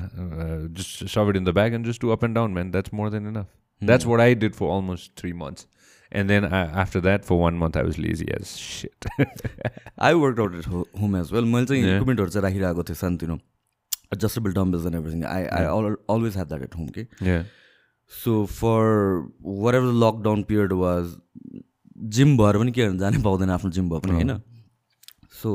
Just 0.78 1.04
shove 1.12 1.30
it 1.30 1.36
in 1.36 1.44
the 1.44 1.54
bag 1.58 1.74
and 1.74 1.86
just 1.86 2.00
to 2.00 2.08
up 2.10 2.24
and 2.24 2.34
down 2.36 2.52
man 2.54 2.70
that's 2.70 2.94
more 2.94 3.10
than 3.10 3.26
enough 3.28 3.46
that's 3.82 4.06
what 4.06 4.20
I 4.20 4.34
did 4.42 4.54
for 4.54 4.66
almost 4.74 5.12
three 5.20 5.32
months 5.44 5.66
and 6.12 6.30
then 6.30 6.44
after 6.44 7.00
that 7.00 7.24
for 7.24 7.36
one 7.36 7.54
month 7.58 7.76
I 7.76 7.82
was 7.84 7.98
lazy 7.98 8.26
as 8.34 8.44
shit 8.44 9.08
I 10.00 10.12
work 10.14 10.40
out 10.40 10.54
at 10.54 10.66
home 11.00 11.16
as 11.16 11.32
well 11.32 11.44
मैले 11.54 11.66
चाहिँ. 11.66 11.82
इक्विपमेन्टहरू 11.84 12.28
चाहिँ 12.28 12.44
राखिरहेको 12.44 12.82
थिएँ 12.84 12.96
सानोतिनो। 12.96 13.38
Adjustable 14.14 14.52
dumbbells 14.54 14.86
and 14.86 14.96
everything 14.96 15.24
I 15.24 15.44
I 15.58 15.64
always 15.64 16.36
have 16.36 16.48
that 16.48 16.62
at 16.62 16.74
home 16.76 16.88
के 16.98 17.42
so 18.12 18.44
for 18.46 18.80
whatever 19.74 19.92
lockdown 20.06 20.42
period 20.48 20.72
was 20.80 21.14
gym 22.16 22.36
भएर 22.36 22.58
पनि 22.58 22.72
के 22.72 22.96
जानै 22.98 23.22
पाउँदैन 23.22 23.50
आफ्नो 23.50 23.70
जिम 23.70 23.88
भयो 23.90 24.00
पनि 24.00 24.12
होइन? 24.12 24.40
सो 25.42 25.50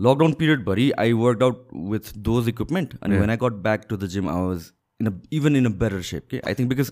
lockdown 0.00 0.32
पिरियडभरि 0.40 0.90
I 0.98 1.12
work 1.22 1.42
out 1.42 1.66
with 1.92 2.12
those 2.28 2.48
equipment 2.48 2.94
अनि. 3.02 3.18
When 3.18 3.30
I 3.30 3.36
got 3.42 3.62
back 3.68 3.86
to 3.90 3.96
the 3.96 4.06
gym 4.14 4.28
I 4.30 4.46
was 4.46 4.70
in 5.00 5.06
a 5.06 5.12
even 5.32 5.56
in 5.56 5.66
a 5.66 5.70
better 5.82 6.00
shape 6.08 6.26
के 6.30 6.40
I 6.46 6.54
think 6.54 6.68
because 6.68 6.90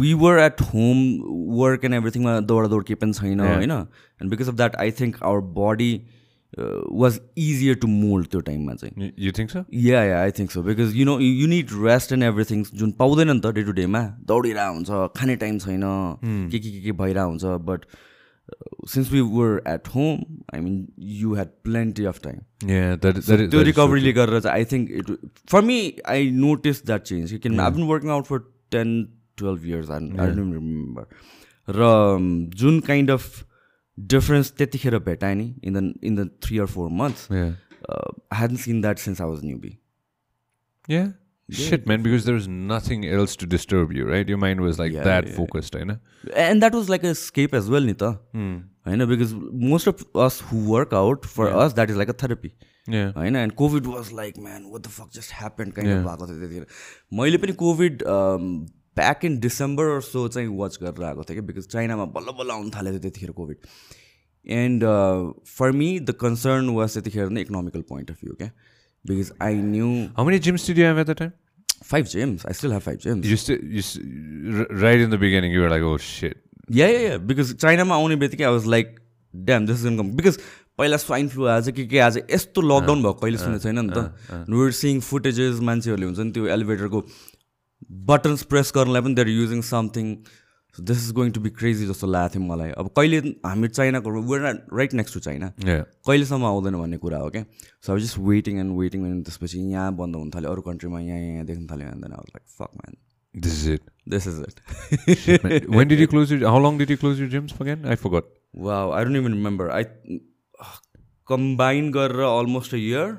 we 0.00 0.12
were 0.24 0.38
at 0.40 0.60
home 0.74 1.06
work 1.60 1.84
and 1.84 1.94
एभ्रिथिङमा 1.94 2.38
दौडा 2.52 2.68
दौड 2.68 2.84
केही 2.84 2.94
पनि 3.00 3.12
छैन. 3.12 3.40
होइन 3.40 3.70
and 3.70 4.30
because 4.30 4.48
of 4.48 4.54
that 4.54 4.76
I 4.84 4.90
think 5.00 5.22
our 5.22 5.40
body 5.58 5.90
was 7.02 7.18
easier 7.38 7.74
to 7.80 7.88
mold 7.88 8.26
त्यो 8.32 8.40
टाइममा 8.40 8.74
चाहिँ 8.74 9.10
you 9.18 9.32
think 9.38 9.50
so 9.50 9.64
yeah 9.86 10.02
yeah 10.04 10.20
I 10.20 10.30
think 10.38 10.50
so 10.50 10.62
because 10.62 10.94
you 10.96 11.04
know 11.04 11.18
you 11.20 11.46
need 11.46 11.70
rest 11.84 12.12
and 12.12 12.24
everything 12.24 12.62
जुन 12.74 12.92
पाउँदैन 13.00 13.30
नि 13.30 13.40
त 13.40 13.52
डे 13.54 13.62
टु 13.64 13.72
डेमा 13.78 14.02
दौडिरहेको 14.28 14.74
हुन्छ 14.74 15.08
खाने 15.16 15.36
टाइम 15.36 15.58
छैन 15.58 15.82
के 16.24 16.58
के 16.58 16.70
के 16.70 16.80
के 16.80 16.92
भइरहेको 17.02 17.28
हुन्छ 17.28 17.58
but 17.66 17.84
since 18.93 19.11
we 19.11 19.21
were 19.21 19.61
at 19.67 19.87
home 19.95 20.23
आई 20.55 20.61
मिन 20.61 20.87
you 21.17 21.33
had 21.35 21.47
plenty 21.63 22.05
of 22.05 22.19
time 22.23 22.39
Yeah, 22.69 22.95
that, 23.03 23.19
So 23.19 23.31
that 23.31 23.43
is 23.43 23.49
त्यो 23.49 23.49
that 23.51 23.51
is 23.51 23.53
so 23.53 23.65
रिकभरीले 23.65 24.13
गरेर 24.13 24.39
चाहिँ 24.39 24.55
I 24.55 24.65
think 24.71 24.91
it 24.91 25.29
for 25.51 25.61
me 25.69 25.77
I 26.09 26.29
notice 26.39 26.85
that 26.85 27.03
change 27.03 27.33
किन 27.43 27.59
आई 27.59 27.71
been 27.71 27.87
working 27.87 28.11
out 28.17 28.25
for 28.25 28.39
ten 28.71 28.93
twelve 29.37 29.65
years 29.67 29.89
I 29.91 30.09
I 30.19 30.35
don't 30.35 30.53
remember 30.53 31.05
raw 31.67 31.87
um, 31.87 32.29
Jun 32.61 32.79
kind 32.87 33.11
of 33.11 33.43
difference 33.97 34.53
त्यतिखेर 34.57 34.97
भेटाएँ 35.09 35.35
नि 35.35 35.53
in 35.63 35.73
the 35.73 35.93
in 36.03 36.15
the 36.15 36.29
three 36.43 36.57
or 36.59 36.65
four 36.77 36.89
months 37.01 37.27
Yeah. 37.31 37.51
I 37.89 38.39
Hayden 38.39 38.55
sin 38.63 38.81
that 38.81 38.97
since 38.99 39.21
I 39.21 39.27
was 39.29 39.43
new 39.43 39.57
B 39.59 39.77
Yeah. 41.49 41.61
Shit, 41.69 41.87
man, 41.91 42.03
because 42.03 42.25
there 42.25 42.35
was 42.35 42.45
nothing 42.67 43.01
else 43.13 43.33
to 43.39 43.47
disturb 43.53 43.89
you, 43.95 44.03
right? 44.09 44.29
Your 44.33 44.37
mind 44.41 44.61
was 44.65 44.77
like 44.81 44.93
Yeah, 44.97 45.07
that 45.07 45.25
yeah, 45.29 45.33
focused, 45.37 45.75
I 45.79 45.81
know. 45.87 45.95
And 46.43 46.59
that 46.61 46.75
was 46.75 46.89
like 46.89 47.05
a 47.05 47.11
escape 47.21 47.55
as 47.55 47.69
well 47.69 47.85
नि 47.85 47.93
त 48.03 48.11
Hmm. 48.37 48.53
होइन 48.87 49.05
because 49.09 49.33
most 49.63 49.87
of 49.87 50.03
us 50.25 50.41
who 50.51 50.59
work 50.67 50.93
out 50.99 51.25
for 51.33 51.47
us 51.63 51.73
that 51.79 51.89
is 51.89 51.97
like 51.97 52.09
a 52.09 52.13
therapy 52.23 52.51
Yeah. 52.93 53.11
होइन 53.17 53.35
end 53.35 53.53
covid 53.63 53.87
was 53.87 54.11
like 54.21 54.39
म्यान 54.45 54.63
what 54.71 54.81
the 54.87 54.93
fuck 54.99 55.09
just 55.15 55.33
happen 55.41 55.71
kind 55.79 55.91
Yeah. 55.91 56.07
Of 56.07 56.19
भएको 56.19 56.27
थियो 56.27 56.39
त्यतिखेर 56.39 56.65
मैले 57.21 57.37
पनि 57.45 57.53
COVID 57.65 58.03
back 59.01 59.25
in 59.25 59.39
December 59.39 59.99
so 60.13 60.27
चाहिँ 60.27 60.47
watch 60.57 60.77
गरेर 60.81 61.03
आएको 61.09 61.23
थिएँ 61.29 61.39
कि 61.39 61.45
बिकज 61.53 61.67
चाइनामा 61.77 62.05
बल्ल 62.17 62.37
बल्ल 62.39 62.51
आउनु 62.51 62.69
थालेको 62.77 62.97
थियो 62.97 63.09
त्यतिखेर 63.09 63.31
COVID 63.41 63.67
and 64.45 64.83
for 65.57 65.71
me 65.81 65.89
the 65.99 66.15
concern 66.21 66.69
was 66.79 66.93
त्यतिखेर 66.93 67.29
नै 67.37 67.41
इकोनोमिकल 67.41 67.81
पोइन्ट 67.89 68.11
अफ 68.11 68.23
भ्यू 68.23 68.33
क्या 68.41 68.51
because 69.10 69.32
I 69.42 69.54
knew 69.62 69.88
How 70.18 70.26
many 70.28 70.40
gyms 70.46 70.66
did 70.70 70.82
you 70.82 70.88
have 70.90 71.00
at 71.04 71.12
the 71.12 71.18
time? 71.22 71.32
Five 71.90 72.06
gyms 72.12 72.46
I 72.46 72.52
still 72.60 72.72
have 72.72 72.80
five 72.82 72.98
gyms 73.06 73.26
You 73.30 73.38
still, 73.44 73.58
you, 73.78 74.66
right 74.84 75.02
in 75.06 75.10
the 75.14 75.18
beginning, 75.24 75.56
you 75.56 75.64
were 75.64 75.72
like, 75.74 75.88
oh 75.92 75.96
shit. 76.10 76.36
या 76.76 76.86
या 76.88 77.18
because 77.30 77.54
चाइनामा 77.54 77.94
आउने 77.94 78.16
बित्तिकै 78.22 78.44
I 78.44 78.52
was 78.52 78.66
like 78.76 78.94
damn 79.34 79.66
this 79.66 79.84
is 79.84 79.98
come 79.98 80.10
because 80.20 80.38
पहिला 80.78 80.96
swine 80.96 81.28
flu 81.28 81.44
आज 81.52 81.70
के 81.76 81.84
के 81.92 81.98
आज 82.06 82.16
यस्तो 82.30 82.62
लकडाउन 82.62 83.02
भएको 83.02 83.12
कहिले 83.20 83.38
सुनेको 83.38 83.62
छैन 83.62 83.78
नि 83.84 83.92
त 83.96 84.56
वर 84.60 84.70
सिङ 84.80 85.00
फुटेजेस 85.10 85.60
मान्छेहरूले 85.68 86.06
हुन्छ 86.06 86.18
नि 86.18 86.32
त्यो 86.38 86.46
एलिभेटरको 86.56 87.04
बटन्स 88.10 88.42
प्रेस 88.50 88.72
गर्नलाई 88.76 89.02
पनि 89.06 89.14
they're 89.20 89.28
using 89.36 89.62
something 89.70 90.10
so 90.76 90.82
this 90.82 91.04
is 91.04 91.12
going 91.14 91.30
to 91.32 91.40
be 91.40 91.50
crazy 91.58 91.86
जस्तो 91.86 92.06
लागेको 92.06 92.34
थियो 92.34 92.42
मलाई। 92.52 92.70
अब 92.82 92.90
कहिले 92.96 93.18
हामी 93.46 93.68
चाइनाको 93.68 94.10
we're 94.32 94.54
right 94.80 94.94
next 95.00 95.14
to 95.14 95.20
China 95.26 95.52
कहिलेसम्म 95.60 96.44
आउँदैन 96.44 96.74
भन्ने 96.80 96.98
कुरा 97.04 97.18
हो 97.18 97.30
क्या 97.30 97.44
सो 97.86 97.92
अब 97.92 97.98
just 97.98 98.18
waiting 98.28 98.58
and 98.60 98.78
waiting 98.78 99.06
and 99.06 99.24
त्यसपछि 99.24 99.58
यहाँ 99.72 99.96
बन्द 99.96 100.16
हुन 100.16 100.30
थाल्यो 100.34 100.50
अरू 100.50 100.62
कन्ट्रीमा 100.70 101.00
यहाँ 101.00 101.20
यहाँ 101.20 101.44
देख्न 101.46 101.66
थाल्यो 101.70 101.88
आउँदैन 101.88 102.12
like 102.12 102.42
fuck 102.58 102.70
man 102.76 102.96
this 103.34 103.62
is 103.62 103.72
it 103.72 103.90
this 104.08 104.26
is 104.28 104.44
it 105.28 105.70
when 105.70 105.88
did 105.88 106.00
you 106.00 106.06
close 106.08 106.32
you 106.32 106.46
how 106.48 106.64
long 106.66 106.78
did 106.78 106.90
you 106.90 106.96
close 106.96 107.20
you 107.20 107.28
gyms 107.28 107.60
again 107.60 107.86
I 107.86 107.96
forgot 108.02 108.32
वा 108.66 108.82
I 108.98 109.04
don't 109.04 109.16
even 109.16 109.32
remember 109.32 109.70
I 109.70 110.18
combine 111.28 111.90
गरेर 111.92 112.20
almost 112.26 112.74
a 112.74 112.76
year 112.78 113.16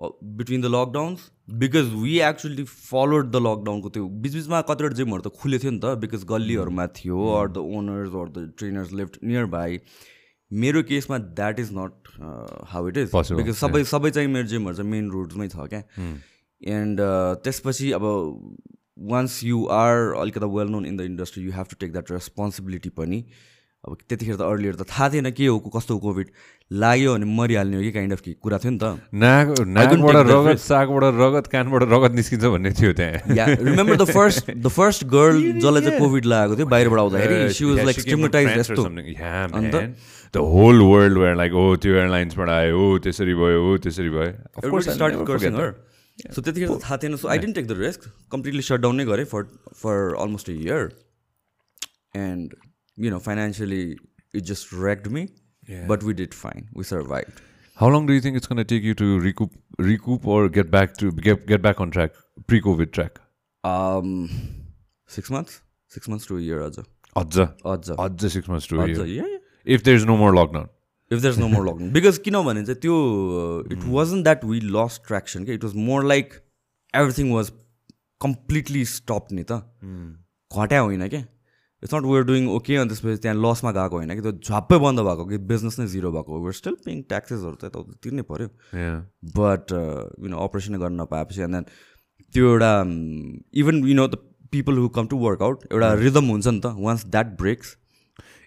between 0.00 0.60
the 0.62 0.66
lockdowns 0.72 1.20
because 1.60 1.94
we 1.94 2.18
actually 2.24 2.64
followed 2.64 3.30
the 3.30 3.36
लकडाउनको 3.46 3.88
त्यो 3.96 4.08
बिचबिचमा 4.24 4.60
कतिवटा 4.68 4.96
जिमहरू 4.96 5.22
त 5.22 5.32
खुलेको 5.40 5.62
थियो 5.62 5.72
नि 5.72 5.80
त 5.84 5.94
because 6.04 6.24
गल्लीहरूमा 6.32 6.86
थियो 6.98 7.26
or 7.38 7.48
the 7.48 7.64
owners 7.78 8.14
or 8.20 8.28
the 8.30 8.52
trainers 8.58 8.92
left 9.00 9.18
nearby 9.56 9.80
मेरो 10.50 10.82
केसमा 10.90 11.18
that 11.42 11.60
is 11.60 11.72
not 11.78 12.14
how 12.70 12.88
it 12.88 12.96
is 12.96 13.10
because 13.32 13.54
सबै 13.62 13.84
सबै 13.92 14.10
चाहिँ 14.10 14.28
मेरो 14.38 14.46
जिमहरू 14.54 14.76
चाहिँ 14.76 14.90
मेन 14.90 15.10
रोड्समै 15.10 15.48
छ 15.48 15.68
क्या। 15.74 15.82
एन्ड 16.60 17.00
त्यसपछि 17.44 17.92
अब 17.92 18.10
वान्स 19.10 19.42
यु 19.44 19.66
आर 19.74 20.14
अलिकति 20.20 20.46
well 20.56 20.68
known 20.76 20.86
in 20.86 20.96
the 20.96 21.00
industry 21.10 21.44
you 21.44 21.52
have 21.52 21.66
to 21.70 21.76
take 21.80 21.92
that 21.92 22.10
responsibility 22.12 22.90
पनि। 22.96 23.24
अब 23.86 23.96
त्यतिखेर 24.08 24.36
त 24.36 24.42
अर्लियर 24.42 24.74
त 24.74 24.82
थाहा 24.90 25.06
थिएन 25.08 25.30
के 25.38 25.46
हो 25.46 25.58
कस्तो 25.70 25.98
कोभिड 26.02 26.26
लाग्यो 26.82 27.14
भने 27.14 27.26
मरिहाल्ने 27.30 27.76
हो 27.78 27.82
कि 27.82 27.92
काइन्ड 27.94 28.12
अफ 28.12 28.20
कुरा 28.42 28.58
थियो 28.58 28.72
नि 28.74 28.78
त। 28.82 28.84
नाक 29.14 29.46
नाकबाट 29.70 30.16
रगत 30.28 30.58
सागबाट 30.58 31.04
रगत 31.14 31.46
कानबाट 31.54 31.82
रगत 31.86 32.12
निस्किन्छ 32.18 32.44
भन्ने 32.44 32.72
थियो 32.74 32.92
त्यहाँ। 32.98 33.46
Remember 33.62 33.96
the 34.02 34.04
first 34.10 34.50
the 34.50 34.66
first 34.66 35.04
girl 35.14 35.62
जसलाई 35.62 35.82
चाहिँ 35.86 35.98
कोभिड 35.98 36.24
लागेको 36.26 36.56
थियो 36.58 36.66
बाहिरबाट 36.74 36.98
आउँदाखेरि? 36.98 37.38
सी 37.54 37.64
वाज 37.64 37.78
लाइक 37.86 38.00
स्टिमुटाइज 38.02 38.48
यस्तो 38.58 38.82
अन्त 38.84 39.74
the 40.34 40.36
whole 40.52 40.82
world 40.90 41.18
where 41.18 41.34
like 41.38 41.52
oh 41.54 41.64
त्यो 41.78 41.94
एयरलाइन्सबाट 41.94 42.48
आयो 42.58 42.76
हो 42.76 42.98
त्यसरी 43.06 43.34
भयो 43.40 43.58
हो 43.62 43.76
त्यसरी 43.86 44.10
भयो. 44.10 44.32
सो 46.34 46.42
त्यतिखेर 46.42 46.68
थाहा 46.82 46.96
थिएन. 46.98 47.16
So 47.16 47.28
I 47.30 47.38
didn't 47.38 47.54
take 47.54 47.66
the 47.66 47.78
risk 47.78 48.00
completely 48.32 48.62
shutdown 48.68 48.96
नै 48.96 49.04
गरेँ 49.06 49.24
for 49.32 49.42
for 49.78 50.18
almost 50.18 50.50
a 50.50 50.52
year 50.52 50.82
and 52.16 52.48
you 52.97 53.09
know, 53.09 53.19
financially 53.19 53.97
it 54.33 54.41
just 54.41 54.71
wrecked 54.71 55.09
me. 55.09 55.29
Yeah. 55.67 55.85
But 55.87 56.03
we 56.03 56.13
did 56.13 56.33
fine. 56.33 56.67
We 56.73 56.83
survived. 56.83 57.41
How 57.75 57.87
long 57.87 58.05
do 58.05 58.13
you 58.13 58.21
think 58.21 58.37
it's 58.37 58.47
going 58.47 58.57
to 58.57 58.63
take 58.63 58.83
you 58.83 58.93
to 58.95 59.19
recoup, 59.19 59.53
recoup, 59.77 60.27
or 60.27 60.49
get 60.49 60.69
back 60.69 60.95
to 60.97 61.11
get 61.11 61.47
get 61.47 61.61
back 61.61 61.79
on 61.79 61.89
track, 61.89 62.11
pre-COVID 62.47 62.91
track? 62.91 63.19
Um, 63.63 64.29
six 65.07 65.31
months, 65.31 65.61
six 65.87 66.07
months 66.07 66.25
to 66.27 66.37
a 66.37 66.41
year, 66.41 66.59
Adja. 66.59 66.85
Adja. 67.15 67.47
Adja. 67.63 67.95
Adja 67.95 68.31
six 68.31 68.47
months 68.47 68.67
to 68.67 68.81
a 68.81 68.87
year. 68.87 69.05
Yeah, 69.05 69.25
yeah. 69.25 69.37
If 69.65 69.83
there's 69.83 70.05
no 70.05 70.17
more 70.17 70.33
lockdown. 70.33 70.69
If 71.09 71.21
there's 71.21 71.37
no 71.37 71.47
more 71.47 71.63
lockdown, 71.65 71.91
because 71.93 72.17
किनभने 72.19 72.63
चाहिँ 72.65 72.79
त्यो 72.81 73.71
it 73.71 73.83
hmm. 73.83 73.91
wasn't 73.91 74.25
that 74.25 74.43
we 74.43 74.59
lost 74.59 75.03
traction. 75.03 75.47
It 75.47 75.63
was 75.63 75.73
more 75.73 76.03
like 76.03 76.41
everything 76.93 77.31
was 77.31 77.51
completely 78.19 78.83
stopped 78.85 79.31
नि 79.31 79.43
त 79.51 79.61
घट्या 80.55 80.79
होइन 80.79 81.07
क्या 81.09 81.23
it's 81.82 81.94
not 81.94 82.04
we're 82.04 82.24
doing 82.30 82.48
okay 82.50 82.76
अनि 82.76 82.88
त्यसपछि 82.90 83.22
त्यहाँ 83.24 83.36
लसमा 83.42 83.72
गएको 83.72 83.96
होइन 83.96 84.14
कि 84.14 84.22
त्यो 84.26 84.32
झ्वाप्पै 84.32 84.78
बन्द 84.84 85.00
भएको 85.08 85.26
कि 85.32 85.38
बिजनेस 85.52 85.78
नै 85.80 85.86
जिरो 85.94 86.12
भएको 86.12 86.40
वेयर 86.44 86.58
स्टिल 86.60 86.76
पेइङ 86.86 87.02
ट्याक्सेसहरू 87.12 87.54
त 87.54 87.70
यता 87.70 87.82
तिर्नै 88.06 88.24
पऱ्यो 88.30 88.48
बट 89.40 89.74
यु 89.74 90.32
नो 90.34 90.46
अपरेसन 90.48 90.78
गर्न 90.84 91.00
नपाएपछि 91.02 91.42
एन्ड 91.48 91.58
देन 91.58 91.68
त्यो 92.34 92.52
एउटा 92.52 92.72
even 93.64 93.84
you 93.88 93.98
know 94.00 94.08
the 94.14 94.24
people 94.56 94.78
who 94.84 94.88
come 95.00 95.12
to 95.12 95.18
workout 95.26 95.68
एउटा 95.72 95.92
रिदम 96.06 96.34
हुन्छ 96.34 96.46
नि 96.48 96.60
त 96.64 96.74
once 96.88 97.06
that 97.16 97.36
breaks 97.42 97.76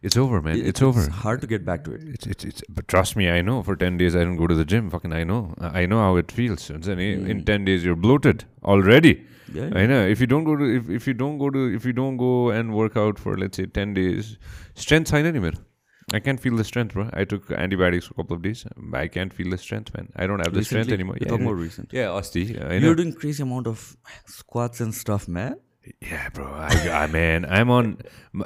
It's 0.04 0.18
over, 0.18 0.42
man. 0.42 0.56
It, 0.58 0.68
it's, 0.70 0.82
over. 0.82 1.02
hard 1.24 1.42
to 1.42 1.48
get 1.50 1.64
back 1.66 1.84
to 1.84 1.92
it. 1.96 2.02
It's, 2.04 2.26
it's, 2.26 2.44
it's, 2.44 2.64
but 2.70 2.88
trust 2.88 3.16
me, 3.16 3.30
I 3.30 3.42
know. 3.42 3.62
For 3.62 3.76
10 3.76 3.98
days, 3.98 4.16
I 4.16 4.24
don't 4.24 4.36
go 4.36 4.48
to 4.48 4.56
the 4.56 4.66
gym. 4.66 4.90
Fucking, 4.90 5.14
I 5.14 5.24
know. 5.24 5.54
I 5.62 5.86
know 5.86 6.00
how 6.00 6.16
it 6.16 6.32
feels. 6.32 6.70
In 6.72 6.82
mm. 6.82 7.46
10 7.46 7.66
days, 7.66 7.86
you're 7.86 7.96
bloated 7.96 8.46
already. 8.64 9.14
Yeah. 9.54 9.70
I 9.74 9.86
know. 9.86 10.06
If 10.06 10.22
you 10.22 10.28
don't 10.28 10.44
go 10.44 10.56
to 10.56 10.64
if, 10.64 10.90
if 10.90 11.08
you 11.08 11.14
don't 11.14 11.38
go 11.38 11.50
to 11.50 11.74
if 11.76 11.86
you 11.86 11.94
don't 11.94 12.18
go 12.18 12.50
and 12.50 12.74
work 12.74 12.96
out 12.96 13.20
for 13.20 13.38
let's 13.38 13.58
say 13.58 13.66
ten 13.66 13.94
days, 13.94 14.38
strength 14.76 15.10
sign 15.10 15.26
anywhere. 15.26 15.54
I 16.14 16.20
can't 16.20 16.40
feel 16.40 16.58
the 16.58 16.64
strength, 16.64 16.94
bro. 16.94 17.10
I 17.14 17.24
took 17.24 17.52
antibiotics 17.52 18.10
a 18.10 18.14
couple 18.14 18.36
of 18.36 18.42
days. 18.42 18.66
I 18.94 19.08
can't 19.08 19.34
feel 19.34 19.50
the 19.50 19.58
strength, 19.58 19.94
man. 19.96 20.10
I 20.16 20.28
don't 20.28 20.40
have 20.40 20.48
recently, 20.48 20.62
the 20.62 20.66
strength 20.66 20.92
anymore. 20.92 21.16
You 21.16 21.26
yeah, 21.26 21.30
talking 21.30 21.46
more 21.46 21.56
recent. 21.56 21.92
Yeah, 21.94 22.08
Osti. 22.08 22.54
Yeah, 22.56 22.74
You're 22.74 22.96
doing 22.96 23.14
crazy 23.14 23.44
amount 23.44 23.68
of 23.68 23.96
squats 24.26 24.82
and 24.82 24.94
stuff, 24.94 25.28
man. 25.28 25.56
Yeah 25.88 26.30
bro 26.36 26.46
I 26.46 27.08
man 27.08 27.46
I'm 27.46 27.70
on 27.70 27.96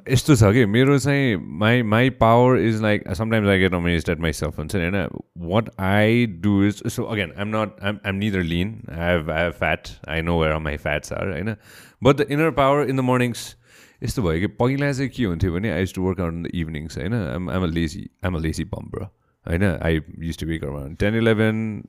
यस्तो 0.10 0.36
छ 0.36 0.44
कि 0.54 0.65
मेरो 0.65 1.00
चाहिँ 1.00 1.36
my 1.60 1.82
my 1.82 2.10
power 2.10 2.60
is 2.60 2.82
like 2.82 3.12
sometimes 3.13 3.50
I 3.50 3.60
get 3.60 3.74
amaze 3.74 4.10
at 4.10 4.20
myself 4.34 4.60
हुन्छ 4.60 4.75
नि 4.75 4.82
होइन 4.82 5.08
what 5.38 5.70
I 5.80 6.25
do 6.25 6.63
is 6.63 6.88
so 6.88 7.04
again 7.04 7.34
I'm 7.39 7.48
not 7.48 7.84
I'm 7.84 7.98
I'm 8.06 8.15
neither 8.15 8.44
lean 8.44 8.82
I 8.89 8.98
have 8.98 9.32
I 9.32 9.44
have 9.44 9.54
fat 9.54 9.88
I 10.10 10.22
know 10.22 10.42
where 10.42 10.58
my 10.58 10.77
fats 10.77 11.13
are 11.13 11.32
होइन 11.32 11.56
but 12.04 12.15
the 12.15 12.27
inner 12.30 12.51
power 12.51 12.89
in 12.89 12.98
the 12.98 13.00
mornings 13.00 13.56
यस्तो 14.04 14.22
भयो 14.22 14.39
कि 14.39 14.48
पहिला 14.48 14.92
चाहिँ 14.92 15.10
के 15.10 15.24
हुन्थ्यो 15.24 15.54
भने 15.54 15.72
I 15.72 15.80
use 15.80 15.94
to 15.94 16.01
work 16.01 16.20
out 16.20 16.34
in 16.34 16.44
the 16.44 16.48
evenings 16.54 16.98
होइन? 16.98 17.13
आइम 17.13 17.50
आइम 17.50 17.63
अ 17.63 17.68
लेजी 17.68 18.10
आइम 18.25 18.36
अ 18.36 18.39
लेजी 18.39 18.63
बम्ब्रो 18.63 19.06
होइन? 19.48 19.63
I 19.63 20.01
use 20.20 20.38
to 20.38 20.46
wake 20.46 20.62
ten 21.00 21.15
eleven 21.15 21.84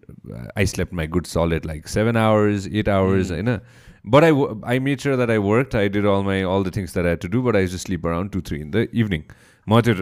I 0.58 0.66
slept 0.66 0.94
my 0.94 1.06
good 1.06 1.26
solid 1.26 1.66
like 1.66 1.88
seven 1.88 2.16
hours 2.16 2.68
eight 2.68 2.88
hours 2.88 3.30
होइन? 3.30 3.58
But 4.06 4.24
I, 4.24 4.30
w- 4.30 4.60
I 4.64 4.78
made 4.78 5.00
sure 5.00 5.16
that 5.16 5.30
I 5.30 5.38
worked. 5.38 5.74
I 5.74 5.88
did 5.88 6.06
all 6.06 6.22
my 6.22 6.42
all 6.44 6.62
the 6.62 6.70
things 6.70 6.92
that 6.94 7.06
I 7.06 7.10
had 7.16 7.20
to 7.26 7.28
do, 7.28 7.42
but 7.42 7.56
I 7.56 7.62
used 7.66 7.76
to 7.78 7.82
sleep 7.84 8.04
around 8.04 8.32
two, 8.32 8.42
three 8.50 8.60
in 8.66 8.70
the 8.76 8.88
evening. 9.02 9.24
म 9.68 9.80
त्यो 9.82 9.94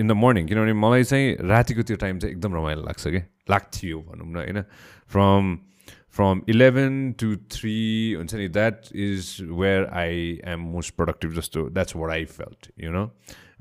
इन 0.00 0.08
the 0.08 0.12
morning 0.16 0.46
किनभने 0.46 0.72
मलाई 0.80 1.04
चाहिँ 1.04 1.36
रातिको 1.50 1.82
त्यो 1.82 1.96
time 2.02 2.18
चाहिँ 2.18 2.34
एकदम 2.34 2.54
रमाइलो 2.56 2.82
लाग्छ 2.82 3.06
कि? 3.14 3.20
लाग्थ्यो 3.50 3.98
भनौँ 4.10 4.26
न 4.32 4.36
होइन? 4.36 4.62
From 5.12 5.56
from 6.16 6.42
eleven 6.48 6.94
to 7.20 7.34
three 7.54 7.74
हुन्छ 8.18 8.34
नि 8.34 8.46
that 8.54 8.94
is 8.94 9.36
where 9.62 9.86
I 10.02 10.20
am 10.52 10.60
most 10.74 10.94
productive 10.96 11.32
जस्तो 11.40 11.68
that's 11.74 11.96
what 11.96 12.10
I 12.12 12.24
felt 12.38 12.70
you 12.84 12.90
know 12.92 13.04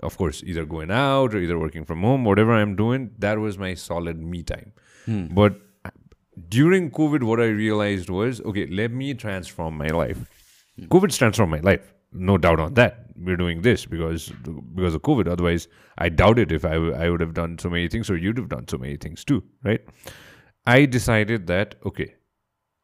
of course 0.04 0.44
either 0.54 0.66
going 0.76 0.92
out 1.00 1.36
either 1.36 1.56
working 1.66 1.84
from 1.90 2.06
home 2.10 2.28
whatever 2.46 2.54
I 2.56 2.62
am 2.62 2.76
doing 2.84 3.08
that 3.20 3.38
was 3.38 3.58
my 3.66 3.76
solid 3.88 4.22
me 4.34 4.42
time 4.54 5.28
but 5.42 5.58
during 6.48 6.92
COVID, 6.92 7.24
what 7.24 7.40
I 7.40 7.46
realized 7.46 8.10
was 8.10 8.42
okay, 8.42 8.68
let 8.68 8.92
me 8.92 9.14
transform 9.14 9.78
my 9.78 9.88
life. 9.88 10.18
COVID's 10.80 11.18
transformed 11.18 11.52
my 11.52 11.60
life, 11.60 11.94
no 12.12 12.38
doubt 12.38 12.60
on 12.60 12.74
that. 12.76 13.06
We're 13.16 13.38
doing 13.38 13.62
this 13.62 13.86
because 13.86 14.30
because 14.76 14.96
of 14.96 15.02
COVID. 15.02 15.28
Otherwise, 15.28 15.68
I 15.98 16.10
doubt 16.10 16.40
it 16.40 16.52
if 16.52 16.64
I, 16.64 16.78
would 17.10 17.20
have 17.20 17.34
done 17.34 17.58
so 17.60 17.70
many 17.70 17.88
things 17.90 18.10
or 18.10 18.16
you'd 18.16 18.38
have 18.38 18.50
done 18.50 18.68
so 18.68 18.78
many 18.78 18.96
things 18.96 19.26
too, 19.26 19.44
right? 19.64 19.82
I 20.66 20.86
decided 20.86 21.48
that 21.48 21.76
okay, 21.86 22.16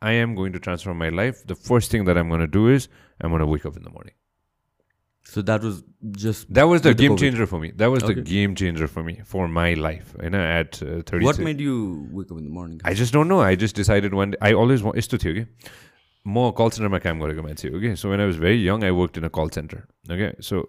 I 0.01 0.11
am 0.13 0.35
going 0.35 0.51
to 0.53 0.59
transform 0.59 0.97
my 0.97 1.09
life. 1.09 1.45
The 1.45 1.55
first 1.55 1.91
thing 1.91 2.05
that 2.05 2.17
I'm 2.17 2.27
going 2.27 2.41
to 2.41 2.47
do 2.47 2.67
is 2.67 2.89
I'm 3.21 3.29
going 3.29 3.39
to 3.39 3.47
wake 3.47 3.65
up 3.65 3.77
in 3.77 3.83
the 3.83 3.89
morning. 3.89 4.13
So 5.24 5.42
that 5.42 5.62
was 5.62 5.82
just 6.12 6.52
that 6.54 6.64
was 6.64 6.82
the 6.82 6.92
game 6.92 7.16
changer 7.16 7.46
for 7.46 7.60
me. 7.60 7.70
That 7.82 7.90
was 7.90 8.02
okay. 8.02 8.14
the 8.14 8.22
game 8.22 8.54
changer 8.54 8.88
for 8.88 9.02
me 9.02 9.20
for 9.24 9.46
my 9.48 9.74
life. 9.74 10.14
You 10.22 10.30
know, 10.30 10.40
at 10.40 10.82
uh, 10.82 11.02
thirty. 11.06 11.24
What 11.24 11.38
made 11.38 11.60
you 11.60 12.08
wake 12.10 12.32
up 12.32 12.38
in 12.38 12.44
the 12.44 12.50
morning? 12.50 12.80
I 12.84 12.94
just 12.94 13.12
don't 13.12 13.28
know. 13.28 13.40
I 13.40 13.54
just 13.54 13.76
decided 13.76 14.12
one. 14.14 14.32
Day, 14.32 14.38
I 14.40 14.52
always 14.54 14.82
want. 14.82 14.96
यस्तो 14.96 15.18
थियो 15.24 15.34
कि 15.34 15.46
म 16.26 16.50
कल 16.58 16.70
सेन्टरमा 16.76 16.98
काम 17.04 17.20
गरेको 17.20 17.42
मान्छे 17.42 17.68
हो 17.68 17.80
कि 17.80 17.94
so 17.96 18.10
when 18.10 18.20
I 18.20 18.26
was 18.26 18.38
very 18.38 18.66
young 18.66 18.84
I 18.84 18.90
work 18.98 19.18
इन 19.18 19.24
अ 19.24 19.32
कल 19.38 19.48
centre 19.56 20.14
okay 20.14 20.30
so 20.50 20.66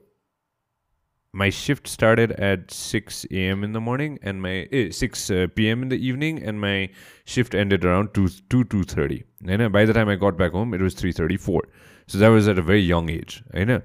my 1.42 1.50
shift 1.50 1.88
started 1.88 2.32
at 2.46 2.72
6 2.78 3.26
a.m. 3.32 3.62
in 3.64 3.72
the 3.76 3.82
morning 3.84 4.16
and 4.22 4.42
my 4.46 4.68
eh, 4.80 4.90
6 4.92 5.30
uh, 5.32 5.48
p.m. 5.56 5.84
in 5.84 5.92
the 5.94 6.00
evening 6.08 6.42
and 6.44 6.60
my 6.64 6.90
shift 7.36 7.56
ended 7.56 7.86
around 7.86 8.10
2 8.18 8.26
2 8.56 8.64
2:30 8.74 9.20
and 9.48 9.72
by 9.76 9.84
the 9.92 9.94
time 9.98 10.12
I 10.14 10.18
got 10.24 10.38
back 10.42 10.58
home 10.60 10.74
it 10.80 10.82
was 10.88 10.98
3:34 11.02 11.62
so 12.08 12.18
that 12.24 12.36
was 12.38 12.50
at 12.54 12.60
a 12.64 12.66
very 12.72 12.84
young 12.88 13.10
age 13.14 13.38
you 13.62 13.66
know 13.70 13.80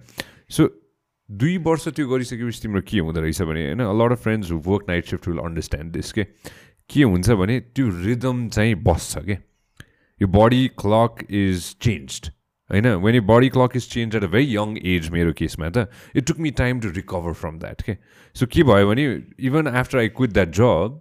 सो 0.51 0.67
दुई 1.29 1.58
वर्ष 1.65 1.88
त्यो 1.88 2.08
गरिसकेपछि 2.08 2.62
तिम्रो 2.62 2.81
के 2.88 3.00
हुँदो 3.00 3.22
रहेछ 3.22 3.41
भने 3.41 3.62
होइन 3.67 3.81
lot 4.01 4.12
of 4.12 4.24
friends 4.24 4.51
who 4.51 4.58
work 4.65 4.89
night 4.89 5.05
shift 5.05 5.27
will 5.27 5.39
understand 5.39 5.91
this 5.93 6.12
के 6.13 6.24
के 6.89 7.03
हुन्छ 7.03 7.29
भने 7.41 7.60
त्यो 7.75 7.89
रिदम 8.03 8.48
चाहिँ 8.50 8.75
बस्छ 8.84 9.25
के 9.25 9.38
यो 10.20 10.27
बडी 10.27 10.67
क्लक 10.79 11.25
इज 11.31 11.75
चेन्ज 11.81 12.31
होइन? 12.72 12.88
When 12.88 13.15
yo 13.15 13.22
body 13.22 13.50
clock 13.50 13.75
is 13.75 13.89
change 13.89 14.15
at 14.15 14.24
a 14.24 14.27
very 14.27 14.46
young 14.55 14.77
age 14.96 15.10
मेरो 15.12 15.34
केसमा 15.34 15.70
त 15.70 15.88
it 16.15 16.27
took 16.27 16.39
me 16.39 16.51
time 16.60 16.79
to 16.81 16.89
recover 16.98 17.34
from 17.34 17.60
that 17.60 17.81
के 17.81 17.98
सो 18.36 18.46
के 18.51 18.63
भयो 18.63 18.89
भने 18.89 19.05
even 19.48 19.67
after 19.67 19.98
I 20.00 20.10
quit 20.20 20.31
that 20.31 20.51
जब 20.60 21.00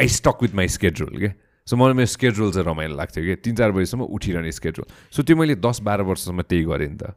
I 0.00 0.08
stuck 0.18 0.42
with 0.42 0.54
my 0.54 0.68
schedule 0.76 1.18
के 1.20 1.32
सो 1.66 1.76
मलाई 1.76 1.94
मेरो 1.94 2.12
स्केड्युल 2.16 2.52
चाहिँ 2.52 2.66
रमाइलो 2.66 2.96
लाग्थ्यो 2.96 3.24
कि 3.24 3.34
तिन 3.48 3.56
चार 3.56 3.72
बजीसम्म 3.72 4.12
उठिरहने 4.18 4.52
स्केड्युल 4.52 4.86
सो 5.16 5.22
त्यो 5.22 5.36
मैले 5.36 5.54
दस 5.64 5.80
बाह्र 5.80 6.02
वर्षसम्म 6.12 6.42
त्यही 6.42 6.64
गरेँ 6.64 6.88
नि 6.88 6.96
त। 6.96 7.16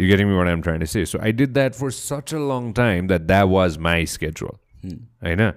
You 0.00 0.08
getting 0.08 0.30
me 0.30 0.34
what 0.34 0.48
I'm 0.48 0.62
trying 0.62 0.80
to 0.80 0.86
say? 0.86 1.04
So 1.04 1.18
I 1.20 1.30
did 1.30 1.52
that 1.54 1.76
for 1.76 1.90
such 1.90 2.32
a 2.32 2.38
long 2.38 2.72
time 2.72 3.08
that 3.08 3.28
that 3.28 3.50
was 3.50 3.76
my 3.76 4.06
schedule. 4.06 4.58
Hmm. 4.80 4.94
I 5.20 5.34
know. 5.34 5.52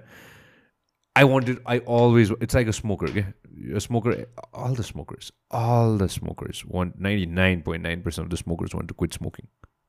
I 1.15 1.23
wanted, 1.23 1.59
I 1.65 1.79
always, 1.79 2.29
it's 2.41 2.53
like 2.53 2.67
a 2.67 2.73
smoker. 2.73 3.07
Okay? 3.07 3.25
A 3.73 3.79
smoker, 3.79 4.25
all 4.53 4.73
the 4.73 4.83
smokers, 4.83 5.31
all 5.49 5.95
the 5.95 6.09
smokers 6.09 6.65
want 6.65 7.01
99.9% 7.01 8.17
of 8.17 8.29
the 8.31 8.35
smokers 8.35 8.75
want 8.75 8.89
to 8.89 8.93
quit 8.93 9.13
smoking. 9.13 9.47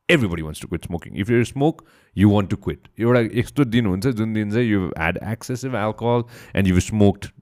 Everybody 0.09 0.45
wants 0.45 0.61
to 0.61 0.69
quit 0.69 0.85
smoking. 0.85 1.17
If 1.17 1.29
you 1.29 1.45
smoke, 1.45 1.89
you 2.13 2.29
want 2.29 2.49
to 2.51 2.57
quit. 2.57 2.89
You're 2.95 3.15
like, 3.15 3.33
you've 3.35 4.93
had 4.97 5.19
excessive 5.21 5.75
alcohol 5.75 6.29
and 6.53 6.69
you've 6.69 6.83
smoked 6.85 7.33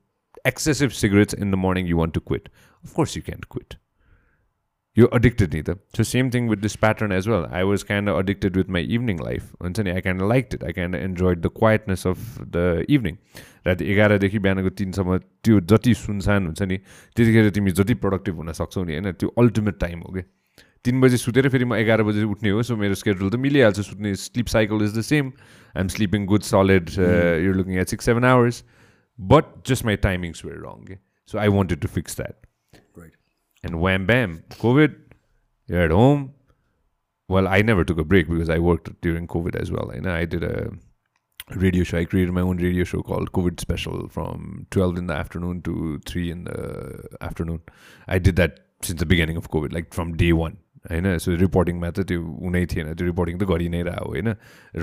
excessive 0.47 0.95
cigarettes 0.95 1.35
in 1.35 1.51
the 1.51 1.59
morning, 1.59 1.87
you 1.87 1.99
want 1.99 2.15
to 2.15 2.21
quit. 2.21 2.49
Of 2.83 2.95
course, 2.95 3.15
you 3.15 3.21
can't 3.21 3.47
quit. 3.51 3.77
You're 4.97 5.09
addicted 5.13 5.55
either. 5.55 5.79
So 5.95 6.03
same 6.03 6.31
thing 6.31 6.49
with 6.49 6.61
this 6.61 6.77
pattern 6.77 7.13
as 7.13 7.27
well. 7.27 7.49
I 7.51 7.65
was 7.65 7.83
kind 7.83 8.11
of 8.11 8.19
addicted 8.19 8.57
with 8.57 8.69
my 8.69 8.81
evening 8.81 9.17
life. 9.17 9.55
I 9.63 10.01
kind 10.03 10.21
of 10.21 10.29
liked 10.29 10.53
it. 10.53 10.63
I 10.63 10.73
kind 10.73 10.95
of 10.95 11.01
enjoyed 11.01 11.41
the 11.43 11.49
quietness 11.51 12.05
of 12.05 12.19
the 12.51 12.85
evening. 12.89 13.19
राति 13.67 13.85
एघारदेखि 13.93 14.39
बिहानको 14.45 14.71
तिनसम्म 14.79 15.17
त्यो 15.47 15.61
जति 15.71 15.95
सुनसान 15.95 16.47
हुन्छ 16.47 16.63
नि 16.63 16.77
त्यतिखेर 17.17 17.51
तिमी 17.55 17.71
जति 17.79 17.95
प्रोडक्टिभ 18.05 18.37
हुन 18.37 18.53
सक्छौ 18.59 18.83
नि 18.85 18.93
होइन 18.93 19.13
त्यो 19.23 19.29
अल्टिमेट 19.39 19.79
टाइम 19.81 20.01
हो 20.03 20.13
कि 20.13 20.23
तिन 20.85 21.01
बजी 21.01 21.17
सुतेर 21.17 21.49
फेरि 21.49 21.65
म 21.65 21.75
एघार 21.75 22.03
बजी 22.03 22.23
उठ्ने 22.27 22.51
हो 22.51 22.63
सो 22.67 22.77
मेरो 22.77 22.95
स्केड्युल 22.99 23.31
त 23.31 23.39
मिलिहाल्छ 23.39 23.81
सुत्ने 23.87 24.15
sleep 24.27 24.47
cycle 24.55 24.83
is 24.85 24.99
the 24.99 25.03
same 25.09 25.33
I'm 25.77 25.89
sleeping 25.97 26.27
good 26.35 26.43
solid 26.51 26.91
you're 26.99 27.55
looking 27.63 27.79
at 27.81 27.95
six 27.95 28.11
seven 28.11 28.25
hours 28.35 28.63
but 29.19 29.55
just 29.71 29.85
my 29.87 29.97
timings 30.09 30.45
were 30.45 30.59
wrong 30.67 30.85
के 30.91 30.99
so 31.29 31.39
I 31.39 31.55
wanted 31.59 31.81
to 31.87 31.89
fix 31.99 32.17
that 32.17 32.35
And 33.64 33.80
wham 33.82 34.06
bam, 34.06 34.44
COVID, 34.50 34.96
you're 35.68 35.82
at 35.82 35.92
home. 35.92 36.34
Well, 37.30 37.48
I 37.48 37.62
never 37.62 37.84
took 37.84 37.98
a 37.98 38.04
break 38.04 38.30
because 38.30 38.50
I 38.50 38.60
worked 38.60 38.90
during 39.02 39.28
COVID 39.28 39.56
as 39.56 39.72
well. 39.72 39.90
And 39.90 40.08
I 40.10 40.26
did 40.26 40.44
a 40.44 40.70
radio 41.56 41.84
show. 41.84 41.98
I 41.98 42.06
created 42.06 42.32
my 42.32 42.42
own 42.42 42.58
radio 42.58 42.84
show 42.84 43.02
called 43.02 43.32
COVID 43.32 43.60
Special 43.60 44.08
from 44.10 44.68
12 44.72 44.98
in 44.98 45.08
the 45.08 45.14
afternoon 45.14 45.62
to 45.64 46.00
3 46.06 46.32
in 46.32 46.44
the 46.46 47.18
afternoon. 47.22 47.62
I 48.08 48.20
did 48.20 48.38
that 48.38 48.60
since 48.82 49.00
the 49.00 49.06
beginning 49.06 49.38
of 49.38 49.52
COVID, 49.52 49.74
like 49.74 49.94
from 49.94 50.16
day 50.16 50.32
one. 50.34 50.58
होइन 50.90 51.18
सो 51.20 51.36
रिपोर्टिङमा 51.36 51.90
त 51.96 52.04
त्यो 52.10 52.22
हुनै 52.24 52.64
थिएन 52.72 52.94
त्यो 52.96 53.06
reporting 53.08 53.38
त 53.40 53.44
गरि 53.52 53.68
नै 53.74 53.82
रह्यो 53.88 54.06
होइन 54.12 54.28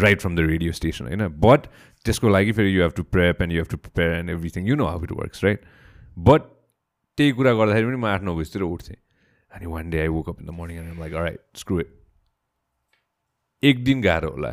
right 0.05 0.21
from 0.21 0.35
the 0.37 0.41
radio 0.51 0.73
station 0.79 1.07
होइन 1.11 1.23
बट 1.45 1.67
त्यसको 2.05 2.29
लागि 2.29 2.53
फेरि 2.59 2.75
you 2.75 2.83
have 2.83 2.93
to 2.99 3.05
prep 3.17 3.43
and 3.43 3.53
you 3.53 3.63
have 3.63 3.71
to 3.71 3.79
prepare 3.87 4.13
and 4.19 4.31
everything 4.31 4.69
you 4.69 4.77
know 4.81 4.87
how 4.93 5.03
it 5.09 5.13
works 5.21 5.45
right 5.45 5.65
but 6.29 6.51
त्यही 7.20 7.32
कुरा 7.36 7.52
गर्दाखेरि 7.60 7.88
पनि 7.88 8.00
म 8.00 8.06
आठ 8.08 8.22
नौ 8.24 8.36
बजीतिर 8.36 8.62
उठ्थेँ। 8.64 8.96
अनि 9.52 9.66
one 9.76 9.90
day 9.90 10.00
I 10.02 10.08
woke 10.16 10.30
up 10.30 10.42
in 10.42 10.48
the 10.48 10.54
morning 10.60 10.78
and 10.80 11.00
like 11.00 11.14
right 11.14 11.42
screw 11.62 11.80
it 11.80 11.90
एक 13.70 13.84
दिन 13.84 14.02
गाह्रो 14.02 14.30
होला 14.32 14.52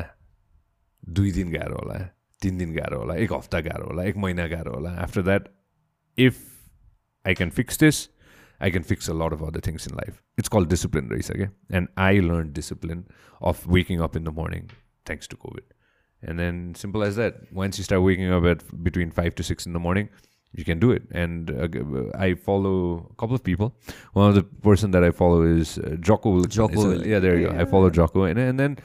दुई 1.19 1.31
दिन 1.39 1.53
गाह्रो 1.53 1.77
होला 1.83 1.99
तिन 2.43 2.59
दिन 2.59 2.75
गाह्रो 2.77 2.99
होला 2.99 3.15
एक 3.25 3.33
हप्ता 3.33 3.61
गाह्रो 3.69 3.87
होला 3.87 4.05
एक 4.11 4.17
महिना 4.25 4.47
गाह्रो 4.55 4.73
होला। 4.75 4.91
After 5.05 5.23
that 5.29 5.49
if 6.19 6.43
I 7.27 7.35
can 7.35 7.51
fix 7.61 7.79
this 7.81 8.03
I 8.63 8.71
can 8.71 8.85
fix 8.91 9.11
a 9.11 9.15
lot 9.23 9.33
of 9.39 9.43
other 9.49 9.61
things 9.67 9.89
in 9.89 9.95
life 9.97 10.21
it's 10.39 10.49
call 10.57 10.67
discipline 10.75 11.09
रहेछ 11.11 11.31
क्या 11.33 11.51
and 11.79 11.89
I 12.09 12.21
learn 12.29 12.53
discipline 12.59 13.05
of 13.53 13.67
waking 13.79 14.01
up 14.09 14.17
in 14.17 14.25
the 14.25 14.39
morning 14.39 14.69
thanks 14.69 15.29
to 15.29 15.37
COVID 15.47 15.73
and 16.23 16.41
then 16.43 16.61
simple 16.75 17.03
as 17.07 17.19
that. 17.21 17.35
Once 17.57 17.79
you 17.79 17.85
start 17.87 18.03
waking 18.03 18.31
up 18.37 18.47
at 18.51 18.63
between 18.85 19.11
5 19.17 19.35
to 19.41 19.45
6 19.55 19.67
in 19.71 19.75
the 19.77 19.83
morning 19.87 20.07
you 20.57 20.65
can 20.65 20.79
do 20.79 20.91
it. 20.91 21.03
And 21.13 21.51
uh, 21.51 22.19
I 22.19 22.35
follow 22.35 23.09
a 23.11 23.15
couple 23.15 23.35
of 23.35 23.45
people. 23.45 23.75
One 24.15 24.29
of 24.29 24.35
the 24.35 24.43
person 24.43 24.91
that 24.93 25.05
I 25.05 25.11
follow 25.11 25.43
is 25.43 25.79
uh, 25.79 25.97
Jocko. 26.01 26.45
Jocko. 26.45 26.93
A, 26.93 27.07
yeah, 27.07 27.21
there 27.21 27.39
you 27.39 27.47
yeah. 27.47 27.53
go. 27.53 27.61
I 27.61 27.65
follow 27.67 27.91
Jocko, 27.91 28.25
and, 28.25 28.39
and 28.39 28.59
then 28.59 28.79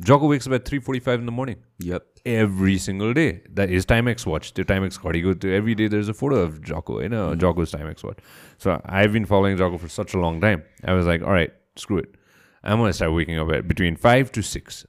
Jocko 0.00 0.28
wakes 0.28 0.46
up 0.46 0.52
at 0.52 0.64
three 0.64 0.78
forty-five 0.78 1.18
in 1.18 1.26
the 1.26 1.32
morning. 1.32 1.56
Yep. 1.78 2.04
Every 2.24 2.78
single 2.78 3.12
day. 3.14 3.42
That 3.54 3.70
is 3.70 3.86
Timex 3.86 4.26
watch. 4.26 4.54
The 4.54 4.64
Timex 4.64 4.98
card. 4.98 5.16
You 5.16 5.22
go 5.22 5.32
to 5.34 5.54
every 5.54 5.74
day. 5.74 5.88
There's 5.88 6.08
a 6.08 6.14
photo 6.14 6.36
of 6.36 6.62
Jocko. 6.62 7.00
You 7.00 7.08
know, 7.08 7.30
mm-hmm. 7.30 7.40
Jocko's 7.40 7.72
Timex 7.72 8.02
watch. 8.02 8.18
So 8.58 8.80
I've 8.84 9.12
been 9.12 9.26
following 9.26 9.56
Jocko 9.56 9.78
for 9.78 9.88
such 9.88 10.14
a 10.14 10.18
long 10.18 10.40
time. 10.40 10.64
I 10.84 10.92
was 10.92 11.06
like, 11.06 11.22
all 11.22 11.32
right, 11.32 11.52
screw 11.76 11.98
it. 11.98 12.14
I'm 12.62 12.78
gonna 12.78 12.92
start 12.92 13.12
waking 13.12 13.38
up 13.38 13.50
at 13.50 13.68
between 13.68 13.96
five 13.96 14.32
to 14.32 14.42
six 14.42 14.84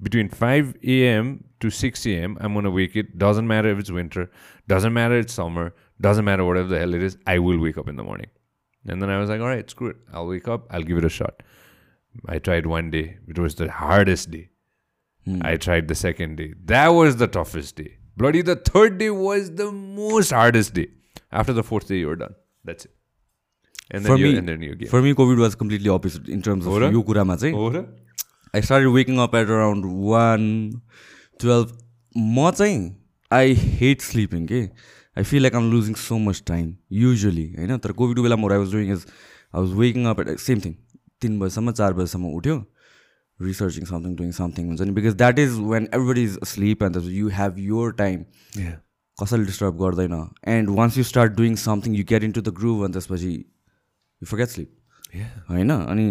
between 0.00 0.28
5 0.28 0.76
a.m. 0.84 1.44
to 1.60 1.70
6 1.70 2.06
a.m. 2.06 2.38
I'm 2.40 2.54
gonna 2.54 2.70
wake 2.70 2.96
it. 2.96 3.18
Doesn't 3.18 3.46
matter 3.46 3.68
if 3.70 3.78
it's 3.78 3.90
winter, 3.90 4.30
doesn't 4.68 4.92
matter 4.92 5.18
it's 5.18 5.32
summer, 5.32 5.74
doesn't 6.00 6.24
matter 6.24 6.44
whatever 6.44 6.68
the 6.68 6.78
hell 6.78 6.94
it 6.94 7.02
is, 7.02 7.16
I 7.26 7.38
will 7.38 7.58
wake 7.58 7.78
up 7.78 7.88
in 7.88 7.96
the 7.96 8.04
morning. 8.04 8.28
And 8.86 9.02
then 9.02 9.10
I 9.10 9.18
was 9.18 9.28
like, 9.28 9.40
all 9.40 9.48
right, 9.48 9.68
screw 9.68 9.88
it. 9.88 9.96
I'll 10.12 10.26
wake 10.26 10.48
up, 10.48 10.66
I'll 10.70 10.82
give 10.82 10.98
it 10.98 11.04
a 11.04 11.08
shot. 11.08 11.42
I 12.26 12.38
tried 12.38 12.66
one 12.66 12.90
day, 12.90 13.18
it 13.26 13.38
was 13.38 13.56
the 13.56 13.70
hardest 13.70 14.30
day. 14.30 14.50
Hmm. 15.24 15.40
I 15.42 15.56
tried 15.56 15.88
the 15.88 15.94
second 15.94 16.36
day. 16.36 16.54
That 16.64 16.88
was 16.88 17.16
the 17.16 17.26
toughest 17.26 17.76
day. 17.76 17.98
Bloody 18.16 18.42
the 18.42 18.56
third 18.56 18.98
day 18.98 19.10
was 19.10 19.50
the 19.54 19.70
most 19.70 20.30
hardest 20.30 20.74
day. 20.74 20.88
After 21.30 21.52
the 21.52 21.62
fourth 21.62 21.88
day, 21.88 21.98
you're 21.98 22.16
done. 22.16 22.34
That's 22.64 22.86
it. 22.86 22.92
And 23.90 24.04
then, 24.04 24.12
for 24.12 24.18
you, 24.18 24.32
me, 24.32 24.38
and 24.38 24.48
then 24.48 24.62
you 24.62 24.88
For 24.88 25.00
me, 25.00 25.14
COVID 25.14 25.38
was 25.38 25.54
completely 25.54 25.88
opposite 25.88 26.28
in 26.28 26.42
terms 26.42 26.66
of 26.66 26.92
you 26.92 27.02
kurama. 27.02 27.36
I 28.54 28.62
start 28.62 28.86
waking 28.94 29.18
up 29.24 29.34
at 29.34 29.48
around 29.48 29.84
one 30.10 30.46
twelve 31.42 31.76
म 32.16 32.50
चाहिँ 32.50 32.80
I 33.30 33.54
hate 33.80 34.00
sleeping 34.02 34.46
के 34.46 34.60
I 34.62 35.22
feel 35.24 35.42
like 35.42 35.54
I'm 35.54 35.70
losing 35.72 35.94
so 35.98 36.18
much 36.18 36.42
time 36.46 36.74
usually 36.92 37.46
होइन? 37.58 37.76
तर 37.78 37.92
कोभिडको 37.92 38.22
बेलामा 38.22 38.52
I 38.52 38.58
was 38.58 38.72
doing 38.72 38.92
is 38.92 39.06
I 39.54 39.60
was 39.60 39.72
waking 39.78 40.04
up 40.06 40.20
at 40.20 40.38
same 40.40 40.60
thing 40.64 40.74
तिन 41.22 41.38
बजीसम्म 41.38 41.72
चार 41.72 41.92
बजीसम्म 41.92 42.32
उठ्यो 42.36 42.56
रिसर्चिङ 43.40 43.84
समथिङ 43.86 44.14
डुइङ 44.16 44.30
समथिङ 44.32 44.66
हुन्छ 44.66 44.80
नि? 44.80 44.92
Because 44.92 45.14
that 45.16 45.38
is 45.38 45.58
when 45.72 45.88
everybody 45.94 46.24
is 46.24 46.38
sleep 46.48 46.82
and 46.82 46.96
you 47.12 47.28
have 47.34 47.58
your 47.58 47.92
time 47.98 48.24
कसैले 49.18 49.44
डिस्टर्ब 49.44 49.78
गर्दैन. 49.78 50.14
And 50.48 50.70
once 50.78 50.98
you 50.98 51.04
start 51.04 51.32
doing 51.36 51.54
something 51.62 51.94
you 51.96 52.04
get 52.08 52.24
into 52.32 52.40
the 52.40 52.54
groove 52.58 52.84
अनि 52.84 52.92
त्यसपछि 52.92 53.32
यु 53.32 54.26
फर्गेट 54.26 54.48
स्लिप 54.48 54.70
होइन? 55.50 55.70
अनि 55.70 56.06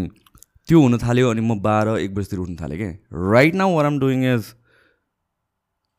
त्यो 0.69 0.79
हुन 0.81 0.97
थाल्यो 0.99 1.29
अनि 1.31 1.41
म 1.41 1.59
बाह्र 1.61 1.97
एक 1.99 2.15
बजीतिर 2.15 2.39
उठ्नु 2.39 2.55
थालेँ 2.61 2.77
क्या 2.77 2.91
राइट 3.31 3.55
नाउ 3.55 3.75
वर 3.75 3.85
आम 3.85 3.99
डुइङ 3.99 4.23
एज 4.31 4.53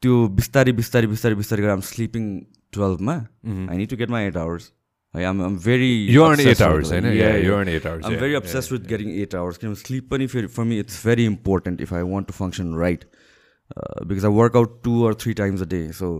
त्यो 0.02 0.16
बिस्तारै 0.34 0.72
बिस्तारै 0.80 1.06
बिस्तारै 1.08 1.36
बिस्तारै 1.36 1.62
गरेर 1.62 1.74
I'm 1.74 1.84
sleeping 1.86 2.26
टुवेल्भमा 2.72 3.14
I 3.14 3.76
need 3.76 3.88
to 3.90 3.96
get 3.96 4.10
my 4.10 4.26
eight 4.26 4.36
hours 4.38 4.72
है 5.14 5.24
आम 5.24 5.40
आम 5.42 5.56
very 5.64 5.92
um 6.18 6.36
very 8.16 8.34
obsess 8.34 8.70
with 8.72 8.86
getting 8.92 9.14
eight 9.22 9.34
hours 9.34 9.58
किनभने 9.58 9.82
स्लिप 9.84 10.10
पनि 10.10 10.26
फेरि 10.34 10.52
for 10.58 10.64
me 10.64 10.78
it's 10.80 11.06
very 11.06 11.24
important 11.32 11.80
if 11.80 11.94
I 11.94 12.10
want 12.12 12.26
to 12.26 12.34
function 12.34 12.76
right 12.78 13.08
because 14.04 14.24
I 14.24 14.32
workout 14.34 14.78
two 14.84 15.02
or 15.06 15.14
three 15.24 15.34
times 15.42 15.62
a 15.62 15.72
day 15.74 15.82
so 15.94 16.14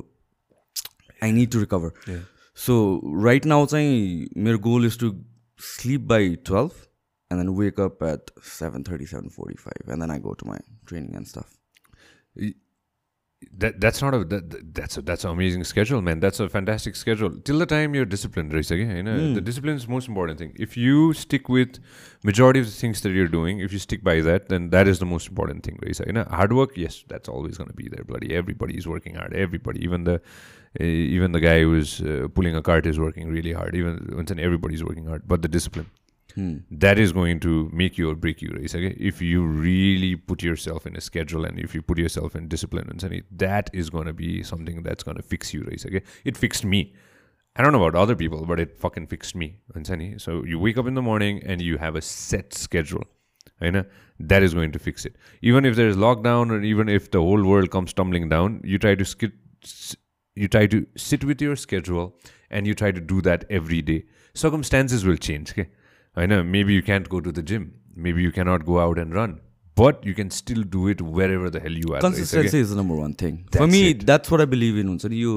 I 1.23 1.33
need 1.33 1.53
to 1.53 1.61
recover 1.61 2.21
so 2.59 2.83
right 3.25 3.47
now 3.55 3.67
चाहिँ 3.69 4.29
मेरो 4.39 4.59
goal 4.67 4.87
is 4.87 4.99
to 5.01 5.15
sleep 5.61 6.01
by 6.09 6.37
twelve 6.47 6.85
and 7.31 7.39
then 7.39 7.55
wake 7.55 7.79
up 7.79 8.03
at 8.03 8.27
7.30 8.37 9.31
7.45 9.37 9.93
and 9.93 10.01
then 10.03 10.11
i 10.11 10.19
go 10.19 10.35
to 10.35 10.47
my 10.47 10.59
training 10.87 11.15
and 11.15 11.27
stuff. 11.27 11.57
That 13.57 13.81
that's 13.81 14.03
not 14.03 14.15
a 14.15 14.25
that, 14.25 14.75
that's 14.75 14.97
a 14.97 15.03
that's 15.03 15.25
an 15.25 15.31
amazing 15.31 15.63
schedule 15.63 16.03
man. 16.03 16.19
That's 16.19 16.41
a 16.41 16.49
fantastic 16.49 16.97
schedule. 16.97 17.31
Till 17.45 17.59
the 17.59 17.67
time 17.67 17.95
you're 17.95 18.05
disciplined 18.05 18.53
right 18.53 18.69
again 18.69 18.97
you 18.97 19.03
know 19.05 19.17
mm. 19.17 19.35
the 19.37 19.41
discipline 19.41 19.77
is 19.77 19.87
the 19.87 19.93
most 19.93 20.09
important 20.09 20.41
thing. 20.41 20.55
If 20.57 20.77
you 20.77 21.13
stick 21.13 21.49
with 21.49 21.79
majority 22.25 22.59
of 22.59 22.67
the 22.67 22.73
things 22.73 23.01
that 23.03 23.11
you're 23.11 23.29
doing 23.29 23.61
if 23.61 23.73
you 23.73 23.79
stick 23.79 24.03
by 24.03 24.21
that 24.23 24.49
then 24.49 24.71
that 24.71 24.89
is 24.89 24.99
the 24.99 25.07
most 25.07 25.29
important 25.29 25.63
thing 25.63 25.79
right 25.85 26.01
you 26.07 26.13
know 26.13 26.25
hard 26.25 26.53
work 26.53 26.77
yes 26.77 27.05
that's 27.07 27.29
always 27.29 27.57
going 27.57 27.71
to 27.71 27.77
be 27.77 27.89
there 27.89 28.03
bloody. 28.03 28.35
Everybody 28.35 28.77
is 28.77 28.89
working 28.89 29.15
hard. 29.15 29.35
Everybody 29.35 29.85
even 29.85 30.03
the 30.03 30.17
uh, 30.81 30.85
even 30.85 31.31
the 31.31 31.41
guy 31.41 31.61
who's 31.61 32.01
uh, 32.01 32.27
pulling 32.35 32.57
a 32.57 32.63
cart 32.63 32.87
is 32.87 32.99
working 32.99 33.29
really 33.29 33.53
hard. 33.53 33.77
Even 33.77 34.27
everybody's 34.39 34.83
working 34.83 35.07
hard. 35.07 35.29
But 35.29 35.43
the 35.43 35.49
discipline 35.49 35.91
Hmm. 36.39 36.59
that 36.71 37.01
is 37.01 37.13
going 37.13 37.41
to 37.41 37.69
make 37.73 37.99
you 37.99 38.09
or 38.09 38.15
break 38.15 38.41
you 38.41 38.51
right 38.57 38.73
okay? 38.73 38.95
if 38.97 39.21
you 39.21 39.45
really 39.45 40.15
put 40.15 40.41
yourself 40.41 40.87
in 40.87 40.95
a 40.95 41.01
schedule 41.01 41.45
and 41.45 41.59
if 41.59 41.75
you 41.75 41.83
put 41.83 41.99
yourself 41.99 42.37
in 42.37 42.47
discipline 42.47 42.89
and 42.89 43.25
that 43.33 43.71
is 43.73 43.91
going 43.91 44.07
to 44.07 44.13
be 44.13 44.45
something 44.45 44.85
that's 44.85 45.03
going 45.03 45.17
to 45.17 45.23
fix 45.23 45.53
you 45.53 45.65
right 45.65 45.85
okay? 45.85 46.03
it 46.25 46.37
fixed 46.37 46.65
me 46.65 46.95
I 47.57 47.63
don't 47.63 47.73
know 47.73 47.83
about 47.85 48.01
other 48.01 48.15
people, 48.15 48.47
but 48.47 48.61
it 48.61 48.79
fucking 48.79 49.09
fixed 49.09 49.35
me. 49.35 49.57
So 50.19 50.45
you 50.45 50.61
wake 50.61 50.79
up 50.79 50.87
in 50.87 50.95
the 50.95 51.03
morning 51.03 51.43
and 51.45 51.61
you 51.61 51.77
have 51.79 51.97
a 51.97 52.01
set 52.01 52.55
schedule. 52.55 53.03
You 53.61 53.73
know 53.73 53.85
That 54.21 54.45
is 54.45 54.55
going 54.55 54.71
to 54.73 54.79
fix 54.79 55.05
it. 55.05 55.17
Even 55.43 55.65
if 55.65 55.75
there 55.75 55.89
is 55.89 55.97
lockdown 55.97 56.53
or 56.53 56.63
even 56.63 56.89
if 56.89 57.11
the 57.11 57.21
whole 57.21 57.43
world 57.43 57.73
comes 57.73 57.93
tumbling 57.93 58.29
down, 58.29 58.61
you 58.63 58.79
try 58.79 58.95
to 58.95 59.05
skip, 59.05 59.33
you 60.37 60.47
try 60.47 60.69
to 60.69 60.87
sit 60.97 61.25
with 61.25 61.43
your 61.43 61.57
schedule 61.57 62.15
and 62.49 62.65
you 62.65 62.75
try 62.75 62.93
to 62.93 63.01
do 63.01 63.21
that 63.23 63.45
every 63.51 63.83
day. 63.83 64.05
Circumstances 64.35 65.05
will 65.05 65.17
change. 65.17 65.51
Okay? 65.51 65.69
होइन 66.19 66.41
maybe 66.47 66.77
you 66.77 66.83
can't 66.85 67.09
go 67.09 67.21
to 67.21 67.33
the 67.33 67.45
gym 67.49 67.67
maybe 68.05 68.25
you 68.25 68.31
cannot 68.33 68.63
go 68.65 68.79
out 68.79 68.99
and 68.99 69.17
run 69.17 69.39
but 69.77 70.07
you 70.07 70.15
can 70.15 70.29
still 70.37 70.65
do 70.71 70.89
it 70.91 71.03
wherever 71.33 71.51
the 71.51 71.63
hell 71.63 71.77
you 71.79 71.93
are 71.95 72.03
consistency 72.03 72.61
is 72.61 72.73
number 72.77 73.01
one 73.01 73.13
thing 73.23 73.37
for 73.57 73.67
me 73.75 73.83
that's 74.03 74.33
what 74.33 74.41
I 74.41 74.47
believe 74.55 74.79
in 74.79 74.89
हुन्छ 74.89 75.07
नि 75.07 75.23
यो 75.23 75.35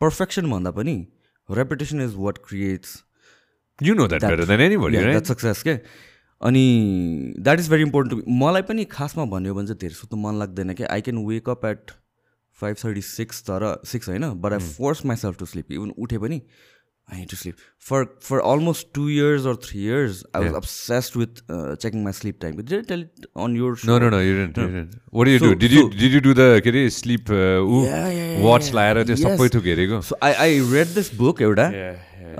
perfection 0.00 0.50
भन्दा 0.50 0.70
पनि 0.80 0.96
reputation 1.48 2.00
is 2.02 2.14
what 2.18 2.38
creates 2.48 3.02
you 3.78 3.94
know 3.94 4.06
that 4.08 4.24
better 4.24 4.56
than 4.56 5.20
success 5.24 5.62
के 5.62 5.78
अनि 6.40 6.64
that 7.38 7.60
is 7.60 7.70
very 7.70 7.82
important 7.82 8.24
to 8.24 8.32
मलाई 8.40 8.62
पनि 8.64 8.84
खासमा 8.90 9.24
भन्यो 9.30 9.54
भने 9.54 9.66
चाहिँ 9.66 9.80
धेरै 9.80 9.94
सुत्नु 9.94 10.20
मन 10.20 10.38
लाग्दैन 10.38 10.74
कि 10.74 10.84
I 10.96 11.00
can 11.00 11.24
wake 11.26 11.48
up 11.48 11.64
at 11.66 11.90
five 12.58 12.76
thirty 12.84 13.00
six 13.02 13.42
तर 13.42 13.66
सिक्स 13.86 14.08
होइन 14.08 14.28
but 14.40 14.52
I 14.52 14.72
force 14.74 15.04
myself 15.06 15.38
to 15.38 15.46
sleep 15.46 15.72
even 15.72 15.90
उठे 15.98 16.18
पनि 16.18 16.40
I 17.10 17.16
need 17.16 17.30
to 17.30 17.36
sleep. 17.36 17.60
For 17.88 17.98
for 18.20 18.40
almost 18.42 18.92
two 18.96 19.08
years 19.08 19.46
or 19.46 19.54
three 19.66 19.80
years, 19.80 20.24
I 20.34 20.40
was 20.40 20.56
obsessed 20.58 21.16
with 21.16 21.40
uh, 21.48 21.76
checking 21.76 22.02
my 22.04 22.10
sleep 22.10 22.40
time. 22.40 22.56
Did 22.56 22.74
I 22.78 22.82
tell 22.90 23.04
it 23.04 23.28
on 23.34 23.54
your 23.54 23.76
show? 23.76 23.88
No, 23.90 23.98
no, 23.98 24.10
no, 24.10 24.20
you 24.20 24.34
didn't. 24.38 24.58
No. 24.58 24.66
You 24.66 24.74
didn't. 24.74 24.98
What 25.10 25.24
do 25.24 25.30
you 25.30 25.38
so, 25.38 25.50
do? 25.50 25.54
Did 25.62 25.70
so, 25.70 25.76
you 25.76 25.90
did 26.02 26.16
you 26.16 26.20
do 26.26 26.34
the 26.40 26.48
के 26.64 26.70
अरे 26.70 26.84
sleep 26.96 27.30
uh, 27.30 27.40
ऊ 27.64 27.82
yeah, 27.84 28.08
yeah, 28.08 28.30
yeah, 28.32 28.42
watch 28.48 28.70
लाएर 28.78 29.02
त्यो 29.10 29.16
सबै 29.24 29.48
थोक 29.54 29.68
हेरेको? 29.72 30.00
So 30.08 30.18
I 30.30 30.32
I 30.46 30.50
read 30.74 30.94
this 30.98 31.12
book 31.22 31.40
एउटा 31.48 31.68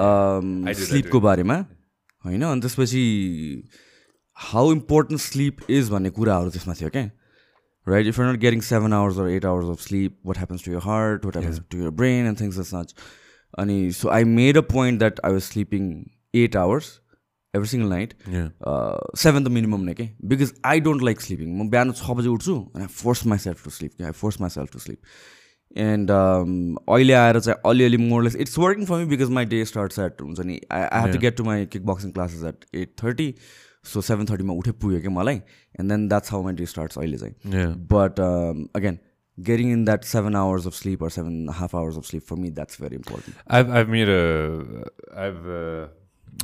um, 0.06 0.50
sleep 0.86 1.08
को 1.14 1.20
बारेमा 1.28 1.56
होइन 2.24 2.42
अनि 2.50 2.60
त्यसपछि 2.66 3.04
हाउ 4.36 4.72
इम्पोर्टेन्ट 4.72 5.20
स्लिप 5.20 5.70
इज 5.78 5.88
भन्ने 5.90 6.10
कुराहरू 6.18 6.50
त्यसमा 6.56 6.74
थियो 6.80 6.90
क्या 6.96 7.10
right 7.86 8.06
if 8.06 8.18
you 8.18 8.24
not 8.24 8.38
getting 8.40 8.60
seven 8.66 8.92
hours 8.92 9.18
or 9.18 9.28
eight 9.30 9.44
hours 9.52 9.68
of 9.76 9.80
sleep 9.86 10.18
what 10.26 10.36
happens 10.38 10.64
to 10.64 10.72
your 10.72 10.84
heart 10.84 11.24
what 11.24 11.36
happens 11.36 11.60
to 11.70 11.78
your 11.82 11.90
brain 12.02 12.26
and 12.26 12.40
things 12.40 12.58
is 12.58 12.66
such 12.74 12.94
अनि 13.58 13.90
so 13.92 14.08
I 14.08 14.24
made 14.24 14.58
a 14.58 14.60
point 14.72 14.98
that 14.98 15.20
I 15.24 15.32
was 15.32 15.42
sleeping 15.42 15.90
eight 16.42 16.56
hours 16.56 16.90
every 17.54 17.68
single 17.68 17.88
night 17.88 18.14
seven 18.22 19.44
त 19.44 19.48
minimum 19.58 19.84
नै 19.84 19.94
के 19.94 20.08
because 20.32 20.52
I 20.72 20.80
don't 20.80 21.02
like 21.02 21.20
sleeping 21.20 21.56
म 21.56 21.68
बिहान 21.70 21.92
छ 21.92 22.16
बजी 22.20 22.28
उठ्छु 22.28 22.56
अनि 22.74 22.82
I 22.84 22.94
force 23.02 23.26
myself 23.44 23.64
to 23.64 23.70
sleep 23.78 24.02
I 24.02 24.10
force 24.22 24.40
my 24.40 24.50
self 24.56 24.72
to 24.72 24.78
sleep 24.78 24.98
and 25.76 26.10
अहिले 26.10 27.12
आएर 27.14 27.38
चाहिँ 27.40 27.60
अलिअलि 27.70 27.96
more or less 28.02 28.36
it's 28.44 28.58
working 28.58 28.84
for 28.84 28.98
me 28.98 29.04
because 29.16 29.30
my 29.38 29.44
day 29.54 29.64
starts 29.72 29.98
at 29.98 30.22
हुन्छ 30.22 30.40
नि 30.40 30.60
I 30.72 30.82
I 30.82 31.00
have 31.00 31.12
to 31.12 31.18
get 31.24 31.36
to 31.36 31.44
my 31.44 31.66
kick 31.72 31.86
boxing 31.86 32.10
classes 32.12 32.44
at 32.52 32.64
at 32.74 32.94
thirty 33.02 33.34
so 33.92 34.00
seven 34.02 34.26
थर्टीमा 34.30 34.54
उठे 34.60 34.72
पुग्यो 34.80 35.00
क्या 35.00 35.10
मलाई? 35.10 35.36
And 35.80 35.90
then 35.90 36.08
that's 36.08 36.32
how 36.32 36.42
my 36.44 36.54
day 36.54 36.66
starts 36.66 36.98
अहिले 36.98 37.18
चाहिँ. 37.18 37.66
But 37.92 38.20
again 38.76 38.98
getting 39.42 39.70
in 39.70 39.84
that 39.84 40.04
seven 40.04 40.34
hours 40.34 40.66
of 40.66 40.74
sleep 40.74 41.00
or 41.02 41.10
seven 41.10 41.32
and 41.32 41.48
a 41.48 41.52
half 41.52 41.74
hours 41.74 41.96
of 41.96 42.04
sleep 42.06 42.22
for 42.22 42.36
me 42.36 42.50
that's 42.50 42.76
very 42.76 42.96
important 42.96 43.36
i've 43.46 43.70
i've 43.70 43.88
made 43.88 44.08
a 44.08 44.84
i've 45.16 45.48
uh, 45.48 45.86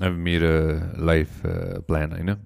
i've 0.01 0.17
made 0.17 0.43
a 0.43 0.91
life 0.97 1.45
uh, 1.45 1.81
plan 1.83 2.13
i 2.13 2.23
know 2.23 2.37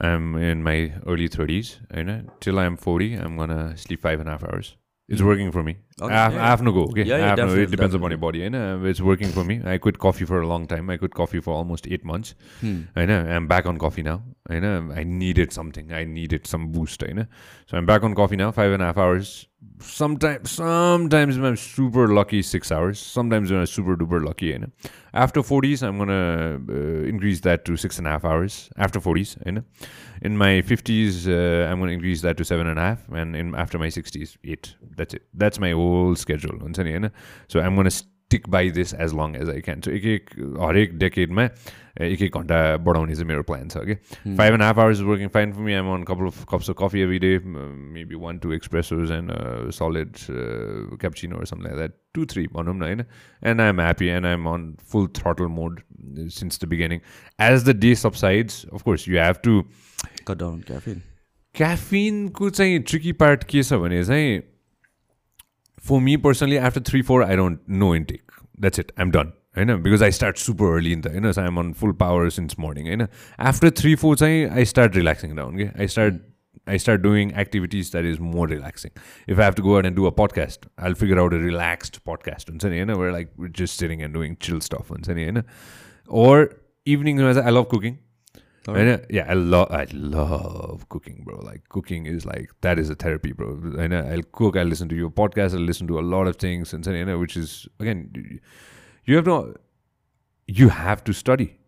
i'm 0.00 0.36
in 0.36 0.62
my 0.62 0.92
early 1.06 1.28
30s 1.28 1.76
i 1.92 2.02
know 2.02 2.22
till 2.40 2.58
i'm 2.58 2.76
40 2.76 3.14
i'm 3.14 3.36
gonna 3.36 3.76
sleep 3.76 4.00
five 4.00 4.20
and 4.20 4.28
a 4.28 4.32
half 4.32 4.44
hours 4.44 4.76
it's 5.08 5.22
working 5.22 5.50
for 5.50 5.62
me 5.62 5.76
Okay, 6.00 6.14
I, 6.14 6.16
have, 6.24 6.32
yeah, 6.34 6.44
I 6.44 6.46
have 6.48 6.62
no 6.62 6.70
go 6.70 6.82
okay 6.82 7.02
Yeah, 7.02 7.16
yeah, 7.16 7.24
I 7.24 7.28
have 7.28 7.38
no, 7.38 7.54
it 7.54 7.70
depends 7.70 7.94
upon 7.94 8.10
your 8.12 8.18
body 8.18 8.38
you 8.40 8.50
know 8.50 8.84
it's 8.84 9.00
working 9.00 9.28
for 9.28 9.42
me 9.42 9.60
i 9.64 9.76
quit 9.78 9.98
coffee 9.98 10.24
for 10.24 10.40
a 10.40 10.46
long 10.46 10.66
time 10.66 10.88
i 10.90 10.96
quit 10.96 11.12
coffee 11.14 11.40
for 11.40 11.52
almost 11.54 11.88
eight 11.88 12.04
months 12.04 12.34
Hmm. 12.60 12.82
I 12.94 13.04
know 13.06 13.20
I'm 13.36 13.48
back 13.48 13.66
on 13.66 13.78
coffee 13.78 14.02
now. 14.02 14.22
I 14.48 14.60
know 14.60 14.92
I 14.94 15.02
needed 15.04 15.52
something. 15.52 15.92
I 15.92 16.04
needed 16.04 16.46
some 16.46 16.70
boost. 16.72 17.02
I 17.02 17.12
know. 17.12 17.26
So 17.66 17.76
I'm 17.76 17.84
back 17.86 18.02
on 18.02 18.14
coffee 18.14 18.36
now. 18.36 18.50
Five 18.52 18.72
and 18.72 18.82
a 18.82 18.86
half 18.86 18.96
hours 18.96 19.47
Sometimes, 19.79 20.51
sometimes 20.51 21.37
when 21.37 21.45
I'm 21.51 21.57
super 21.57 22.07
lucky, 22.17 22.41
six 22.41 22.71
hours. 22.71 22.99
Sometimes 22.99 23.51
when 23.51 23.59
I'm 23.59 23.65
super 23.65 23.95
duper 23.95 24.23
lucky. 24.25 24.47
You 24.47 24.59
know. 24.59 24.71
After 25.13 25.41
40s, 25.41 25.83
I'm 25.83 25.97
gonna 25.97 26.59
uh, 26.69 27.09
increase 27.13 27.41
that 27.41 27.65
to 27.65 27.75
six 27.77 27.97
and 27.97 28.07
a 28.07 28.09
half 28.11 28.25
hours. 28.25 28.69
After 28.77 28.99
40s, 28.99 29.35
you 29.45 29.51
know. 29.51 29.63
In 30.21 30.37
my 30.37 30.61
50s, 30.61 31.27
uh, 31.27 31.69
I'm 31.69 31.79
gonna 31.79 31.91
increase 31.91 32.21
that 32.21 32.37
to 32.37 32.45
seven 32.45 32.67
and 32.67 32.79
a 32.79 32.81
half, 32.81 33.07
and 33.09 33.35
in 33.35 33.53
after 33.55 33.77
my 33.77 33.87
60s, 33.87 34.37
eight. 34.43 34.75
That's 34.97 35.13
it. 35.13 35.23
That's 35.33 35.59
my 35.59 35.71
whole 35.71 36.15
schedule. 36.15 36.57
हुन्छ 36.63 36.79
नि 36.79 36.91
होइन 36.91 37.11
So 37.53 37.59
I'm 37.59 37.75
gonna 37.75 37.95
stick 38.33 38.49
by 38.49 38.69
this 38.79 38.93
as 38.93 39.13
long 39.13 39.35
as 39.35 39.49
I 39.49 39.59
can. 39.69 39.81
So 39.83 39.91
एक 39.91 40.05
एक 40.15 40.29
हरेक 40.61 40.97
डेकेडमा 40.97 41.49
एक 42.06 42.22
एक 42.22 42.36
घन्टा 42.38 42.58
बढाउने 42.86 43.14
चाहिँ 43.14 43.28
मेरो 43.28 43.42
प्लान 43.50 43.68
छ 43.68 43.82
कि। 43.88 43.94
Five 44.36 44.52
and 44.54 44.62
half 44.62 44.78
hours 44.78 45.00
working 45.08 45.28
fine 45.34 45.52
for 45.52 45.62
me 45.68 45.74
um 45.74 45.88
on 45.94 46.02
couple 46.08 46.26
of 46.26 46.44
cups 46.50 46.70
of 46.70 46.76
coffee 46.80 47.00
every 47.00 47.18
day 47.18 47.38
maybe 47.44 48.14
one 48.24 48.38
two 48.38 48.52
espressos 48.52 49.10
and 49.12 49.30
solid 49.78 50.12
cappuccino 51.00 51.44
some 51.52 51.62
like 51.62 51.76
that 51.76 51.94
two 52.14 52.26
three 52.34 52.46
भनौँ 52.52 52.74
न 52.74 52.82
होइन 52.82 53.04
and 53.44 53.60
I 53.60 53.68
am 53.68 53.80
happy 53.80 54.06
and 54.16 54.26
I 54.26 54.32
am 54.32 54.46
on 54.48 54.74
full 54.92 55.08
throttle 55.16 55.46
mode 55.56 55.80
since 56.40 56.64
the 56.64 56.68
beginning 56.74 57.00
as 57.48 57.68
the 57.70 57.76
day 57.86 57.94
subsides 58.04 58.64
of course 58.72 59.08
you 59.08 59.18
have 59.20 59.40
to 59.44 59.62
down 60.28 60.52
on 60.52 60.62
caffeine. 60.70 61.02
क्याफिनको 61.54 62.50
चाहिँ 62.50 62.78
tricky 62.92 63.12
part 63.24 63.44
के 63.44 63.62
छ 63.62 63.82
भने 63.86 64.04
चाहिँ 64.04 64.40
for 65.88 65.98
me 66.04 66.14
personally, 66.22 66.56
after 66.58 66.80
three, 66.86 67.00
four, 67.08 67.22
I 67.24 67.34
don't 67.36 67.60
no 67.82 67.88
intake. 67.94 68.32
That's 68.58 68.80
it. 68.82 68.88
I'm 68.98 69.12
done. 69.16 69.28
I 69.57 69.63
know 69.63 69.77
because 69.77 70.01
I 70.01 70.09
start 70.09 70.39
super 70.39 70.75
early 70.75 70.93
in 70.93 71.01
the 71.01 71.11
you 71.13 71.21
know, 71.21 71.31
so 71.31 71.43
I'm 71.43 71.57
on 71.57 71.73
full 71.73 71.93
power 71.93 72.29
since 72.29 72.57
morning. 72.57 72.89
I 72.89 72.95
know. 72.95 73.07
After 73.37 73.69
three, 73.69 73.95
four, 73.95 74.15
I 74.21 74.63
start 74.63 74.95
relaxing 74.95 75.35
down. 75.35 75.55
Okay? 75.55 75.71
I 75.77 75.85
start 75.85 76.15
I 76.65 76.77
start 76.77 77.01
doing 77.01 77.33
activities 77.35 77.91
that 77.91 78.05
is 78.05 78.19
more 78.19 78.47
relaxing. 78.47 78.91
If 79.27 79.37
I 79.37 79.43
have 79.43 79.55
to 79.55 79.61
go 79.61 79.77
out 79.77 79.85
and 79.85 79.95
do 79.95 80.05
a 80.07 80.11
podcast, 80.11 80.59
I'll 80.77 80.95
figure 80.95 81.19
out 81.19 81.33
a 81.33 81.37
relaxed 81.37 82.03
podcast. 82.05 82.49
You 82.79 82.85
know, 82.85 82.97
where 82.97 83.11
like 83.11 83.29
we're 83.37 83.49
just 83.49 83.77
sitting 83.77 84.01
and 84.01 84.13
doing 84.13 84.37
chill 84.39 84.61
stuff. 84.61 84.91
You 85.07 85.31
know? 85.31 85.43
Or 86.07 86.49
evening, 86.85 87.21
I 87.21 87.49
love 87.49 87.69
cooking. 87.69 87.99
होइन 88.67 88.87
या 89.11 89.23
आई 89.29 89.35
love 89.35 89.71
I 89.75 89.85
love 89.93 90.83
cooking 90.89 91.15
bro 91.25 91.41
like 91.45 91.61
cooking 91.71 92.05
is 92.07 92.25
like 92.25 92.51
that 92.63 92.79
is 92.79 92.91
a 92.91 92.95
therapy 93.03 93.31
bro 93.39 93.47
होइन 93.77 93.93
I 93.93 94.21
cook 94.39 94.57
I 94.57 94.63
listen 94.63 94.87
to 94.87 94.95
yo 94.95 95.09
podcast 95.17 95.55
I 95.55 95.65
listen 95.65 95.87
to 95.87 95.95
a 95.95 96.01
lot 96.11 96.27
of 96.27 96.37
things 96.43 96.73
हुन्छ 96.73 96.87
नि 96.87 97.01
होइन 97.01 97.19
which 97.21 97.37
is 97.37 97.51
again 97.81 98.05
you 99.08 99.16
have 99.16 99.26
no 99.26 99.54
you 100.46 100.70
have 100.70 101.04
to 101.04 101.12
study. 101.12 101.58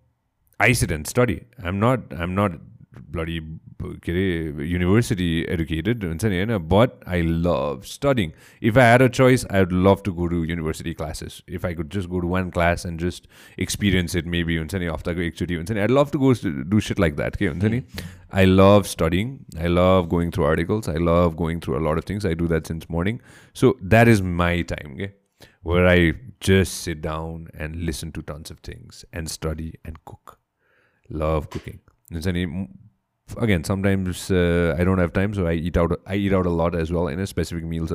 I 0.59 0.73
sit 0.73 0.91
and 0.91 1.07
study. 1.07 1.45
I'm 1.63 1.81
not 1.81 2.13
i'm 2.13 2.35
not 2.35 2.53
bloody 3.17 3.41
university 3.83 5.49
educated 5.49 6.03
but 6.69 7.03
i 7.07 7.21
love 7.21 7.87
studying. 7.87 8.35
If 8.61 8.77
i 8.77 8.83
had 8.83 9.01
a 9.01 9.09
choice 9.09 9.47
i 9.49 9.61
would 9.61 9.73
love 9.73 10.03
to 10.09 10.13
go 10.13 10.29
to 10.29 10.43
university 10.45 10.95
classes. 10.95 11.43
If 11.47 11.65
i 11.65 11.73
could 11.73 11.91
just 11.91 12.11
go 12.11 12.21
to 12.21 12.27
one 12.27 12.51
class 12.51 12.85
and 12.85 13.01
just 13.01 13.29
experience 13.57 14.15
it 14.15 14.27
maybe 14.27 14.53
i'd 15.79 15.91
love 15.91 16.11
to 16.11 16.19
go 16.19 16.35
do 16.75 16.81
shit 16.81 16.99
like 16.99 17.17
that 17.17 17.41
hmm. 17.41 18.05
i 18.33 18.45
love 18.45 18.87
studying. 18.87 19.47
I 19.59 19.69
love 19.69 20.11
going 20.11 20.31
through 20.31 20.45
articles. 20.45 20.89
I 20.89 20.97
love 20.97 21.37
going 21.37 21.61
through 21.61 21.79
a 21.79 21.85
lot 21.89 21.97
of 21.97 22.05
things. 22.05 22.27
I 22.27 22.35
do 22.35 22.49
that 22.49 22.67
since 22.67 22.89
morning. 22.91 23.23
So 23.55 23.77
that 23.81 24.09
is 24.09 24.23
my 24.23 24.63
time 24.63 24.97
where 25.63 25.87
I 25.87 26.13
just 26.41 26.75
sit 26.83 27.03
down 27.03 27.49
and 27.55 27.85
listen 27.85 28.13
to 28.13 28.23
tons 28.23 28.51
of 28.51 28.61
things 28.61 29.05
and 29.13 29.31
study 29.31 29.75
and 29.85 30.03
cook. 30.05 30.39
Love 31.09 31.51
cooking. 31.51 31.81
Again 33.39 33.65
sometimes 33.65 34.31
uh, 34.31 34.77
I 34.79 34.85
don't 34.85 34.99
have 34.99 35.13
time, 35.13 35.35
so 35.35 35.47
I 35.47 35.53
eat 35.53 35.77
out. 35.77 36.01
I 36.07 36.17
eat 36.17 36.33
out 36.33 36.47
a 36.47 36.51
lot 36.51 36.75
as 36.75 36.93
well 36.93 37.07
meals. 37.07 37.93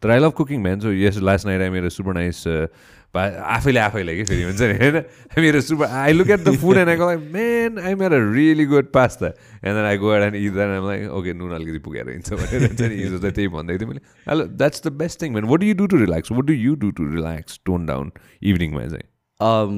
But 0.00 0.10
I 0.10 0.18
love 0.18 0.34
cooking, 0.34 0.62
man. 0.62 0.80
So 0.80 0.90
yes, 0.90 1.16
last 1.18 1.44
night 1.44 1.60
I 1.60 1.70
made 1.70 1.84
a 1.84 1.90
super 1.90 2.12
nice. 2.12 2.46
Uh, 2.46 2.66
आफैले 3.14 3.80
आफैलाई 3.80 4.16
कि 4.16 4.24
फेरि 4.24 4.42
हुन्छ 4.42 4.60
नि 4.62 4.74
होइन 4.80 5.42
मेरो 5.44 5.60
super 5.60 5.86
I 5.86 6.12
look 6.12 6.30
at 6.30 6.40
the 6.44 6.56
food 6.60 6.76
and 6.76 7.78
I 7.78 7.94
a 8.08 8.20
really 8.20 8.64
good 8.64 8.90
pasta 8.92 9.32
and 9.62 9.76
then 9.76 9.84
I 9.84 9.96
go 9.96 10.12
ahead 10.12 10.22
and 10.28 10.36
eat 10.36 10.54
that 10.54 10.68
and 10.68 10.76
I'm 10.76 10.86
like 10.90 11.04
okay 11.18 11.34
नुन 11.34 11.52
अलिकति 11.52 11.78
पुगेर 11.88 12.08
हिँड्छ 12.10 12.32
भनेर 12.32 12.66
हुन्छ 12.66 12.80
नि 12.80 12.94
हिजो 13.02 13.18
चाहिँ 13.18 13.34
त्यही 13.34 13.48
भन्दै 13.56 13.78
थिएँ 13.78 13.88
मैले 13.88 14.00
hello 14.30 14.46
that's 14.62 14.86
the 14.86 14.92
best 15.02 15.22
thing 15.22 15.32
man 15.32 15.48
what 15.52 15.60
do 15.60 15.66
you 15.66 15.74
do 15.82 15.86
to 15.92 15.96
relax 16.04 16.32
what 16.32 16.44
do 16.44 16.52
you 16.52 16.74
do 16.84 16.90
to 17.00 17.10
relax 17.10 17.60
tone 17.66 17.86
down 17.86 18.12
इभिनिङमा 18.52 18.86
चाहिँ 18.86 19.08
um 19.40 19.76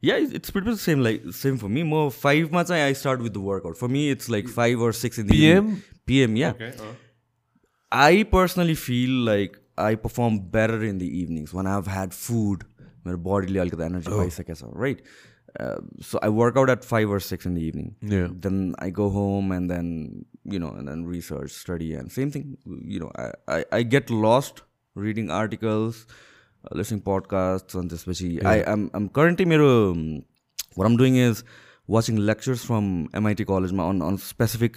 yeah 0.00 0.16
it's 0.16 0.50
pretty 0.50 0.66
much 0.68 0.76
the 0.76 0.82
same 0.82 1.00
like 1.00 1.22
same 1.32 1.56
for 1.58 1.68
me 1.68 1.82
more 1.82 2.10
five 2.10 2.52
months 2.52 2.70
i 2.70 2.92
start 2.92 3.20
with 3.20 3.32
the 3.32 3.40
workout 3.40 3.76
for 3.76 3.88
me 3.88 4.10
it's 4.10 4.28
like 4.28 4.48
five 4.48 4.80
or 4.80 4.92
six 4.92 5.18
in 5.18 5.26
the 5.26 5.34
pm 5.34 5.64
evening. 5.64 5.82
pm 6.06 6.36
yeah 6.36 6.50
okay, 6.50 6.72
uh. 6.78 6.92
i 7.92 8.22
personally 8.30 8.74
feel 8.74 9.10
like 9.10 9.58
i 9.76 9.94
perform 9.94 10.38
better 10.38 10.82
in 10.82 10.98
the 10.98 11.18
evenings 11.20 11.52
when 11.52 11.66
i've 11.66 11.86
had 11.86 12.14
food 12.14 12.64
my 13.04 13.16
body 13.16 13.54
alikata 13.54 13.84
energy 13.84 14.10
bhaisake 14.10 14.54
oh. 14.62 14.70
right 14.72 15.02
uh, 15.58 15.76
so 16.00 16.18
I 16.22 16.28
work 16.28 16.56
out 16.56 16.70
at 16.70 16.84
five 16.84 17.10
or 17.10 17.20
six 17.20 17.46
in 17.46 17.54
the 17.54 17.62
evening. 17.62 17.96
Yeah. 18.02 18.28
Then 18.30 18.74
I 18.78 18.90
go 18.90 19.08
home 19.10 19.50
and 19.50 19.70
then 19.70 20.24
you 20.44 20.58
know 20.58 20.68
and 20.68 20.86
then 20.86 21.04
research, 21.04 21.50
study, 21.50 21.94
and 21.94 22.12
same 22.12 22.30
thing. 22.30 22.58
You 22.66 23.00
know, 23.00 23.10
I 23.16 23.30
I, 23.48 23.64
I 23.72 23.82
get 23.82 24.10
lost 24.10 24.62
reading 24.94 25.30
articles, 25.30 26.06
listening 26.76 27.00
podcast 27.06 27.76
अनि 27.76 27.88
त्यसपछि 27.88 28.28
I 28.52 28.60
am 28.74 28.88
am 28.96 29.06
currently 29.18 29.46
मेरो 29.54 29.70
work 30.78 30.86
am 30.86 30.96
doing 30.96 31.16
is 31.28 31.44
watching 31.88 32.18
lectures 32.30 32.66
from 32.66 32.88
MIT 33.16 33.44
कलेजमा 33.50 33.88
on 33.88 34.00
on 34.08 34.16
specific 34.24 34.76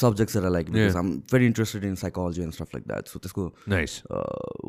subjects 0.00 0.36
एउटा 0.36 0.48
like 0.48 0.70
because 0.70 0.96
um 0.96 1.10
very 1.32 1.46
interested 1.46 1.84
in 1.84 1.94
psychology 2.04 2.42
and 2.42 2.54
stuff 2.54 2.74
like 2.74 2.86
that 2.88 3.08
so 3.08 3.18
त्यसको 3.18 3.46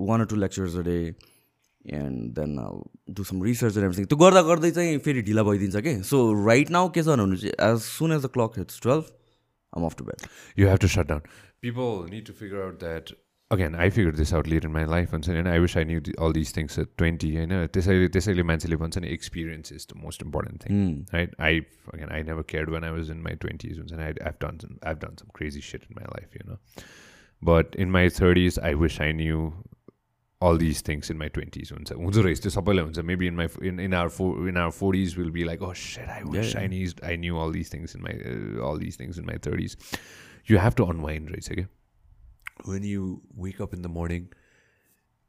one 0.07 0.21
or 0.21 0.25
two 0.25 0.35
lectures 0.35 0.75
a 0.75 0.81
day 0.89 0.97
and 1.99 2.31
then 2.39 2.55
do 3.17 3.23
some 3.23 3.43
research 3.43 3.77
and 3.77 3.85
everything 3.85 4.05
त्यो 4.05 4.17
गर्दा 4.17 4.41
गर्दै 4.51 4.71
चाहिँ 4.71 4.97
फेरि 5.07 5.21
ढिला 5.29 5.43
भइदिन्छ 5.43 5.83
कि? 5.87 5.95
सो 6.03 6.21
राइट 6.47 6.71
नाउ 6.77 6.89
के 6.97 7.03
छ 7.03 7.17
भने 7.17 7.37
चाहिँ 7.37 7.55
as 7.71 7.81
soon 7.89 8.13
as 8.13 8.25
the 8.25 8.31
clock 8.37 8.57
hits 8.57 8.81
twelve 8.83 9.11
am 9.77 9.85
off 9.85 9.95
to 9.97 10.05
bed 10.05 10.27
you 10.59 10.67
have 10.69 10.77
to 10.77 10.87
shut 10.95 11.07
down 11.07 11.21
people 11.61 12.09
need 12.11 12.25
to 12.27 12.33
figure 12.39 12.63
out 12.63 12.79
that 12.79 13.13
Again, 13.52 13.74
I 13.74 13.88
figured 13.88 14.16
this 14.16 14.30
out 14.34 14.46
late 14.46 14.64
in 14.64 14.72
my 14.72 14.84
life, 14.84 15.12
and, 15.14 15.26
and 15.26 15.48
I 15.48 15.58
wish 15.58 15.74
I 15.78 15.82
knew 15.82 16.00
th- 16.00 16.16
all 16.18 16.32
these 16.32 16.50
things 16.50 16.76
at 16.80 16.90
20. 16.98 17.28
I 17.42 17.44
know 17.46 17.60
त्यसैले 17.76 18.08
त्यसैले 18.16 18.42
मान्छेले 18.50 18.76
भन्छ 18.82 18.98
नि 19.04 19.12
experience 19.18 19.72
is 19.76 19.86
the 19.92 19.96
most 20.00 20.24
important 20.26 20.64
thing, 20.64 21.06
right? 21.14 21.32
I 21.38 21.52
again, 21.94 22.12
I 22.16 22.20
never 22.30 22.42
cared 22.42 22.68
when 22.74 22.84
I 22.84 22.90
was 22.96 23.08
in 23.14 23.22
my 23.28 23.32
20s, 23.44 23.78
and 23.92 24.02
I, 24.08 24.12
I've 24.30 24.38
done 24.38 24.60
some, 24.64 24.76
I've 24.82 25.00
done 25.06 25.16
some 25.22 25.30
crazy 25.40 25.62
shit 25.70 25.86
in 25.88 25.96
my 26.00 26.04
life, 26.16 26.36
you 26.40 26.44
know. 26.50 26.58
But 27.42 27.74
in 27.86 27.90
my 27.90 28.04
30s, 28.18 28.58
I 28.62 28.74
wish 28.74 29.00
I 29.00 29.12
knew 29.12 29.40
all 30.40 30.56
these 30.56 30.82
things 30.82 31.10
in 31.10 31.18
my 31.18 31.28
20s 31.28 31.72
हुन्छ 31.72 31.92
हुँदो 31.92 32.22
रहेछ 32.22 32.40
त्यो 32.42 32.50
सबैलाई 32.50 32.84
हुन्छ 32.84 32.98
maybe 33.12 33.26
in 33.26 33.34
my 33.40 33.68
in 33.68 33.80
in 33.86 33.94
our 34.00 34.08
four 34.18 34.26
in 34.48 34.56
our 34.56 34.70
forties 34.76 35.16
will 35.18 35.30
be 35.38 35.44
like 35.44 35.62
oh 35.62 35.72
set 35.86 36.08
I 36.16 36.22
wish 36.36 36.54
I 36.56 36.68
news 36.74 36.94
I 37.04 37.16
knew 37.24 37.38
Al 37.44 37.52
this 37.52 37.72
things 37.74 37.96
in 37.96 38.02
my 38.02 38.12
Al 38.70 38.78
this 38.84 39.00
things 39.00 39.18
in 39.18 39.24
my 39.32 39.38
thirties 39.46 39.76
you 40.50 40.58
have 40.66 40.74
to 40.78 40.84
unwind 40.94 41.30
रहेछ 41.30 41.52
क्या 41.52 41.66
when 42.68 42.84
you 42.84 43.04
wake 43.38 43.62
up 43.62 43.74
in 43.74 43.82
the 43.82 43.92
morning 43.92 44.26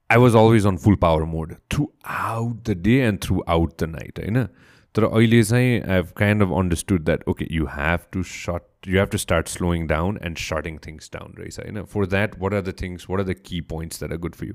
I 0.09 0.17
was 0.17 0.35
always 0.35 0.65
on 0.67 0.77
full 0.77 0.95
power 1.01 1.23
mode 1.27 1.55
through 1.71 1.87
out 2.07 2.69
the 2.69 2.77
day 2.81 2.97
and 3.03 3.21
through 3.23 3.41
out 3.49 3.77
the 3.83 3.89
night 3.89 4.19
होइन 4.19 4.47
तर 4.95 5.03
अहिले 5.03 5.41
चाहिँ 5.43 5.73
I 5.73 5.93
have 5.93 6.11
kind 6.17 6.43
of 6.43 6.57
understood 6.57 7.03
that 7.05 7.23
okay 7.27 7.47
you 7.51 7.65
have 7.71 8.07
to 8.11 8.23
sort 8.25 8.87
you 8.87 8.99
have 8.99 9.09
to 9.09 9.17
start 9.17 9.47
slowing 9.47 9.87
down 9.87 10.19
and 10.23 10.37
sorting 10.39 10.77
things 10.87 11.11
down 11.13 11.33
रहेछ 11.37 11.59
होइन 11.59 11.83
for 11.85 12.05
that 12.07 12.39
what 12.39 12.53
are 12.53 12.61
the 12.61 12.73
things 12.81 13.05
what 13.09 13.19
are 13.19 13.25
the 13.25 13.35
key 13.45 13.61
points 13.69 13.99
that 13.99 14.11
are 14.11 14.17
good 14.17 14.35
for 14.35 14.45
you 14.45 14.53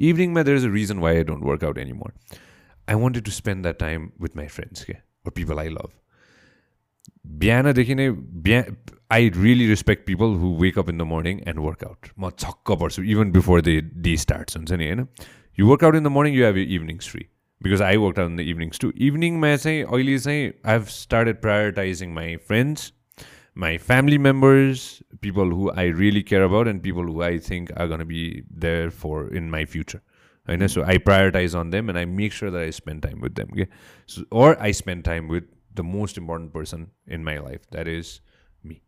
इभिनिङमा 0.00 0.42
there 0.42 0.56
is 0.56 0.66
a 0.66 0.72
reason 0.72 0.98
why 0.98 1.16
I 1.16 1.24
don't 1.24 1.44
work 1.44 1.64
out 1.64 1.78
any 1.78 1.92
more 1.94 2.12
I 2.88 3.02
wanted 3.02 3.24
to 3.24 3.30
spend 3.32 3.62
that 3.62 3.78
time 3.78 4.10
with 4.20 4.36
my 4.36 4.46
friends 4.48 4.84
के 4.84 4.96
or 5.26 5.34
people 5.34 5.58
I 5.58 5.68
love 5.68 5.92
बिहानदेखि 7.38 7.94
नै 7.94 8.10
बिहा 8.46 8.62
आई 9.12 9.28
really 9.36 9.68
respect 9.68 10.06
people 10.06 10.34
who 10.42 10.54
wake 10.62 10.78
up 10.78 10.90
in 10.90 10.98
the 10.98 11.08
morning 11.12 11.40
and 11.46 11.58
workout 11.60 12.10
म 12.18 12.30
छक्क 12.38 12.78
पर्छु 12.80 13.02
even 13.14 13.32
before 13.32 13.62
the 13.62 13.78
day 14.08 14.16
starts 14.24 14.56
हुन्छ 14.56 14.72
नि 14.72 14.86
होइन 14.86 15.06
you 15.58 15.66
workout 15.68 15.96
in 15.96 16.04
the 16.04 16.14
morning 16.16 16.34
you 16.34 16.44
have 16.44 16.58
evenings 16.58 17.08
free 17.10 17.26
because 17.60 17.82
I 17.82 17.96
work 18.04 18.18
out 18.18 18.30
in 18.30 18.36
the 18.36 18.48
evenings 18.54 18.80
to 18.80 18.92
इभिनिङमा 19.08 19.54
चाहिँ 19.56 19.82
अहिले 19.82 20.18
चाहिँ 20.18 20.44
I 20.46 20.72
have 20.72 20.92
started 20.96 21.40
prioritising 21.40 22.14
my 22.14 22.36
friends 22.50 22.92
my 23.56 23.78
family 23.78 24.18
members, 24.18 25.02
people 25.22 25.50
who 25.50 25.70
I 25.72 25.84
really 25.86 26.22
care 26.22 26.44
about, 26.44 26.68
and 26.68 26.82
people 26.82 27.04
who 27.04 27.22
I 27.22 27.38
think 27.38 27.70
are 27.74 27.88
going 27.88 28.00
to 28.00 28.04
be 28.06 28.42
there 28.50 28.90
for 28.92 29.28
in 29.32 29.50
my 29.50 29.64
future. 29.66 30.02
होइन 30.48 30.66
so 30.66 30.82
I 30.82 30.98
prioritise 30.98 31.54
on 31.56 31.70
them 31.70 31.88
and 31.90 31.98
I 31.98 32.04
make 32.06 32.32
sure 32.32 32.50
that 32.50 32.64
I 32.64 32.72
spend 32.72 33.02
time 33.02 33.22
with 33.22 33.30
them 33.36 33.48
के 33.54 33.66
सो 34.08 34.22
or 34.42 34.56
I 34.56 34.72
spend 34.72 35.04
time 35.04 35.28
with 35.28 35.42
the 35.73 35.83
most 35.83 36.17
important 36.17 36.53
person 36.53 36.91
in 37.07 37.23
my 37.23 37.37
life. 37.37 37.61
That 37.71 37.87
is 37.87 38.21
me. 38.63 38.81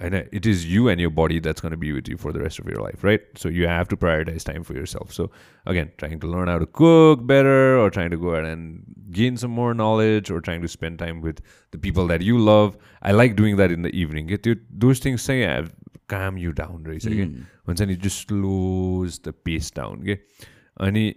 And 0.00 0.14
uh, 0.14 0.22
it 0.32 0.46
is 0.46 0.66
you 0.66 0.88
and 0.88 1.00
your 1.00 1.10
body 1.10 1.40
that's 1.40 1.60
going 1.60 1.72
to 1.72 1.76
be 1.76 1.92
with 1.92 2.08
you 2.08 2.16
for 2.16 2.32
the 2.32 2.40
rest 2.40 2.58
of 2.58 2.66
your 2.66 2.80
life, 2.80 3.02
right? 3.02 3.20
So 3.36 3.48
you 3.48 3.66
have 3.66 3.88
to 3.88 3.96
prioritize 3.96 4.44
time 4.44 4.62
for 4.62 4.74
yourself. 4.74 5.12
So 5.12 5.30
again, 5.66 5.90
trying 5.98 6.20
to 6.20 6.26
learn 6.26 6.48
how 6.48 6.58
to 6.58 6.66
cook 6.66 7.26
better 7.26 7.78
or 7.78 7.90
trying 7.90 8.10
to 8.10 8.16
go 8.16 8.36
out 8.36 8.44
and 8.44 8.84
gain 9.10 9.36
some 9.36 9.50
more 9.50 9.74
knowledge 9.74 10.30
or 10.30 10.40
trying 10.40 10.62
to 10.62 10.68
spend 10.68 10.98
time 10.98 11.20
with 11.20 11.40
the 11.72 11.78
people 11.78 12.06
that 12.08 12.22
you 12.22 12.38
love. 12.38 12.76
I 13.02 13.12
like 13.12 13.34
doing 13.34 13.56
that 13.56 13.72
in 13.72 13.82
the 13.82 13.94
evening. 13.94 14.30
It, 14.30 14.46
it, 14.46 14.58
those 14.70 15.00
things 15.00 15.22
say 15.22 15.40
yeah, 15.40 15.66
calm 16.08 16.36
you 16.36 16.52
down, 16.52 16.84
right? 16.84 17.00
Mm. 17.00 17.12
Okay? 17.12 17.24
Hmm. 17.24 17.42
Once 17.66 17.80
and 17.80 17.90
it 17.90 18.00
just 18.00 18.28
slows 18.28 19.18
the 19.18 19.32
pace 19.32 19.70
down, 19.70 20.00
okay? 20.02 20.20
Any 20.80 21.16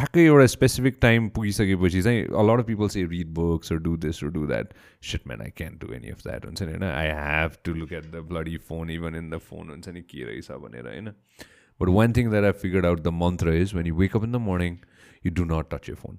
ठ्याक्कै 0.00 0.24
एउटा 0.24 0.46
specific 0.50 0.98
time 1.00 1.28
पुगिसकेपछि 1.36 2.02
चाहिँ 2.02 2.20
a 2.24 2.42
lot 2.48 2.60
of 2.60 2.66
people 2.66 2.88
say 2.94 3.04
read 3.06 3.28
books 3.38 3.72
do 3.86 3.96
this 4.04 4.22
do 4.24 4.46
that 4.46 4.72
shit 5.10 5.26
man 5.28 5.40
I 5.42 5.50
can 5.56 5.78
do 5.82 5.92
any 5.94 6.10
of 6.10 6.22
that 6.22 6.46
हुन्छ 6.46 6.62
नि 6.62 6.70
होइन? 6.70 6.84
I 6.84 7.08
have 7.18 7.56
to 7.64 7.74
look 7.74 7.92
at 7.92 8.06
the 8.12 8.22
bloody 8.30 8.56
phone 8.68 8.90
even 8.90 9.16
in 9.16 9.28
the 9.30 9.38
phone 9.50 9.70
हुन्छ 9.70 9.88
नि 9.88 10.02
के 10.12 10.24
रहेछ 10.24 10.50
भनेर 10.64 10.86
होइन? 10.86 11.12
But 11.80 11.88
one 11.98 12.12
thing 12.16 12.30
that 12.30 12.44
I 12.44 12.52
figured 12.62 12.86
out 12.86 13.00
the 13.02 13.14
mantra 13.18 13.54
is 13.60 13.74
when 13.74 13.86
you 13.86 13.94
wake 13.96 14.16
up 14.16 14.24
in 14.24 14.32
the 14.32 14.42
morning 14.46 14.78
you 15.26 15.32
do 15.34 15.44
not 15.52 15.70
touch 15.74 15.88
your 15.88 15.96
phone 16.06 16.18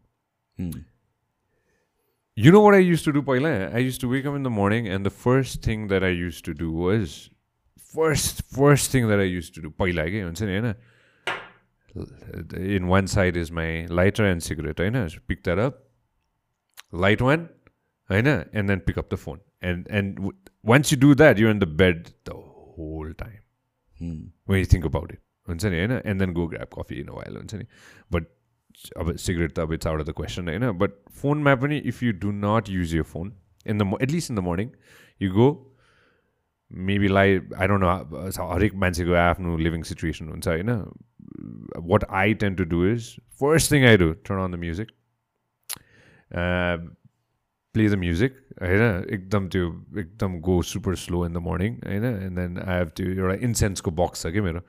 you 2.37 2.51
know 2.51 2.63
what 2.63 2.75
I 2.75 2.85
used 2.85 3.05
to 3.05 3.11
do 3.11 3.21
पहिला 3.33 3.49
I 3.49 3.83
use 3.83 3.99
to 4.01 4.09
wake 4.09 4.27
up 4.27 4.35
in 4.35 4.43
the 4.43 4.55
morning 4.59 4.87
and 4.87 5.07
the 5.07 5.09
first 5.25 5.65
thing 5.67 5.87
that 5.87 6.03
I 6.03 6.15
use 6.15 6.43
to 6.43 6.53
do 6.63 6.71
was 6.77 7.19
first 7.95 8.41
first 8.55 8.93
thing 8.93 9.07
that 9.07 9.19
I 9.19 9.29
used 9.29 9.53
to 9.55 9.61
do 9.61 9.69
पहिला 9.79 10.05
के 10.09 10.21
हुन्छ 10.21 10.41
नि 10.41 10.57
होइन? 10.57 10.73
in 12.56 12.88
one 12.88 13.06
side 13.06 13.36
is 13.36 13.50
my 13.50 13.86
lighter 13.88 14.24
and 14.24 14.42
cigarette 14.42 14.78
know. 14.78 15.08
pick 15.26 15.44
that 15.44 15.58
up 15.58 15.84
light 16.92 17.20
one 17.20 17.48
know, 18.10 18.44
and 18.52 18.68
then 18.68 18.80
pick 18.80 18.98
up 18.98 19.08
the 19.10 19.16
phone 19.16 19.40
and 19.60 19.86
and 19.88 20.16
w- 20.16 20.36
once 20.62 20.90
you 20.90 20.96
do 20.96 21.14
that 21.14 21.38
you're 21.38 21.50
in 21.50 21.58
the 21.58 21.66
bed 21.66 22.12
the 22.24 22.34
whole 22.34 23.12
time 23.16 23.40
hmm. 23.98 24.24
when 24.44 24.58
you 24.58 24.64
think 24.64 24.84
about 24.84 25.10
it 25.10 25.20
and 26.04 26.20
then 26.20 26.32
go 26.32 26.46
grab 26.46 26.70
coffee 26.70 27.00
in 27.00 27.08
a 27.08 27.14
while 27.14 27.42
but 28.10 28.24
cigarette 29.16 29.58
it's 29.70 29.86
out 29.86 30.00
of 30.00 30.06
the 30.06 30.12
question 30.12 30.44
know. 30.44 30.72
but 30.72 31.00
phone 31.10 31.42
map 31.42 31.62
if 31.64 32.02
you 32.02 32.12
do 32.12 32.32
not 32.32 32.68
use 32.68 32.92
your 32.92 33.04
phone 33.04 33.32
in 33.64 33.78
the 33.78 33.86
at 34.00 34.10
least 34.10 34.28
in 34.28 34.36
the 34.36 34.42
morning 34.42 34.74
you 35.18 35.32
go 35.32 35.72
maybe 36.72 37.08
lie 37.08 37.34
I 37.34 37.66
don't 37.66 37.82
no 37.82 38.52
हरेक 38.52 38.74
मान्छेको 38.74 39.12
आफ्नो 39.14 39.56
living 39.56 39.82
situation 39.90 40.28
हुन्छ 40.28 40.48
होइन 40.48 40.70
What 41.85 42.03
I 42.15 42.33
tend 42.41 42.55
to 42.55 42.63
do 42.67 42.85
is 42.87 43.09
first 43.41 43.71
thing 43.71 43.85
I 43.85 43.97
do 43.97 44.11
turn 44.23 44.43
on 44.43 44.51
the 44.51 44.59
music 44.59 44.91
play 47.75 47.87
the 47.89 47.95
music 47.97 48.33
होइन 48.61 48.81
एकदम 49.13 49.47
त्यो 49.47 49.67
एकदम 49.99 50.39
go 50.41 50.61
super 50.69 50.95
slow 50.97 51.25
in 51.25 51.33
the 51.33 51.43
morning 51.43 51.77
होइन 51.85 52.05
एन्ड 52.05 52.39
देन 52.39 52.57
आई 52.59 52.77
हेभ 52.77 52.89
त्यो 52.95 53.07
एउटा 53.11 53.37
इन्सेन्सको 53.43 53.91
बक्स 53.99 54.23
छ 54.23 54.33
कि 54.33 54.41
मेरो 54.41 54.61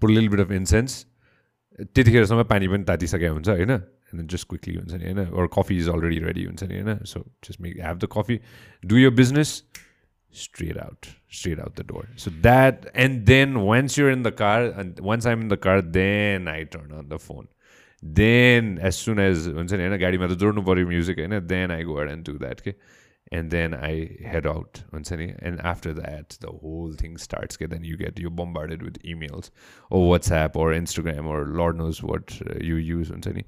पुर 0.00 0.10
लिल 0.10 0.28
बिट 0.28 0.40
अफ 0.40 0.52
इन्सेन्स 0.52 1.04
त्यतिखेरसम्म 1.78 2.42
पानी 2.50 2.68
पनि 2.68 2.84
तातिसकेको 2.84 3.34
हुन्छ 3.34 3.48
होइन 3.50 3.70
एन्ड 3.70 4.28
जस्ट 4.30 4.48
क्विकली 4.48 4.74
हुन्छ 4.76 4.92
नि 4.94 5.04
होइन 5.04 5.24
or 5.24 5.48
coffee 5.52 5.76
is 5.76 5.88
already 5.88 6.18
ready 6.20 6.44
हुन्छ 6.44 6.62
नि 6.64 6.80
होइन 6.80 7.04
so 7.06 7.24
just 7.44 7.60
make 7.60 7.76
have 7.80 7.98
the 7.98 8.08
coffee 8.12 8.40
do 8.84 8.98
your 8.98 9.10
business 9.20 9.52
straight 10.33 10.77
out 10.77 11.09
straight 11.29 11.59
out 11.59 11.75
the 11.75 11.83
door 11.83 12.03
so 12.15 12.31
that 12.41 12.85
and 12.95 13.25
then 13.25 13.59
once 13.61 13.97
you're 13.97 14.11
in 14.11 14.23
the 14.23 14.31
car 14.31 14.61
and 14.63 14.99
once 14.99 15.25
i'm 15.25 15.41
in 15.41 15.49
the 15.49 15.57
car 15.57 15.81
then 15.81 16.47
i 16.47 16.63
turn 16.63 16.91
on 16.91 17.09
the 17.09 17.19
phone 17.19 17.47
then 18.03 18.79
as 18.79 18.97
soon 18.97 19.19
as 19.19 19.47
हुन्छ 19.47 19.73
नि 19.73 19.83
होइन 19.83 19.97
गाडीमा 20.01 20.27
त 20.27 20.37
जोड्नु 20.43 20.61
पऱ्यो 20.69 20.87
music 20.87 21.19
होइन 21.19 21.39
then 21.47 21.71
I 21.71 21.83
go 21.83 22.01
end 22.03 22.25
do 22.29 22.37
that 22.43 22.61
के 22.67 22.73
end 23.39 23.51
then 23.51 23.73
आई 23.73 23.99
head 24.27 24.47
out 24.47 24.77
हुन्छ 24.93 25.13
नि 25.13 25.27
and 25.49 25.59
after 25.71 25.93
that 25.99 26.33
the 26.45 26.53
whole 26.63 26.95
thing 27.01 27.15
starts 27.25 27.57
के 27.57 27.67
then 27.73 27.85
you 27.85 27.97
get 27.97 28.19
you 28.19 28.29
bombarded 28.39 28.83
with 28.83 28.97
emails 29.13 29.51
O 29.91 30.01
WhatsApp 30.09 30.57
ore 30.63 30.73
Instagram 30.75 31.27
ore 31.35 31.47
lord 31.61 31.77
knows 31.77 31.99
what 32.03 32.33
you 32.63 32.77
use 32.77 33.11
हुन्छ 33.11 33.35
नि 33.37 33.43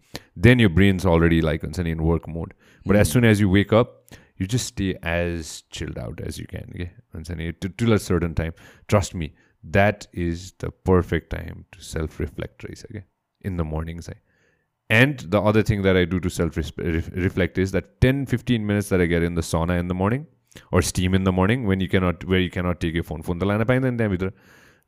then 0.48 0.60
you 0.60 0.69
brains 0.82 1.06
already 1.15 1.41
like 1.50 1.63
हुन्छ 1.63 1.80
नि 1.80 1.91
in 1.91 2.06
work 2.12 2.30
mode 2.38 2.54
but 2.86 2.96
as 2.96 3.08
soon 3.13 3.26
as 3.26 3.41
you 3.41 3.50
wake 3.54 3.74
up 3.74 4.00
you 4.38 4.46
just 4.46 4.66
stay 4.66 4.96
as 5.03 5.64
chilled 5.70 5.98
out 5.98 6.20
as 6.20 6.38
you 6.38 6.46
can. 6.46 6.70
Okay? 6.74 7.53
To, 7.53 7.68
till 7.68 7.92
a 7.92 7.98
certain 7.98 8.35
time. 8.35 8.55
Trust 8.87 9.14
me, 9.14 9.35
that 9.62 10.07
is 10.12 10.53
the 10.59 10.70
perfect 10.70 11.31
time 11.31 11.66
to 11.72 11.83
self-reflect, 11.83 12.64
okay? 12.64 13.05
In 13.42 13.57
the 13.57 13.64
mornings. 13.64 14.09
And 14.88 15.18
the 15.18 15.42
other 15.42 15.62
thing 15.62 15.83
that 15.83 15.96
I 15.96 16.05
do 16.05 16.20
to 16.20 16.31
self-reflect 16.31 17.59
is 17.59 17.72
that 17.72 18.01
10-15 18.01 18.61
minutes 18.61 18.88
that 18.88 19.01
I 19.01 19.07
get 19.07 19.22
in 19.22 19.35
the 19.35 19.42
sauna 19.42 19.79
in 19.79 19.88
the 19.88 19.94
morning 19.94 20.27
or 20.72 20.81
steam 20.83 21.14
in 21.14 21.24
the 21.24 21.33
morning 21.33 21.66
when 21.66 21.81
you 21.81 21.88
cannot 21.88 22.24
where 22.24 22.40
you 22.40 22.51
cannot 22.51 22.81
take 22.81 22.94
your 22.94 23.05
phone. 23.05 23.22
Phone 23.22 23.38
the 23.38 23.46
line 23.46 24.33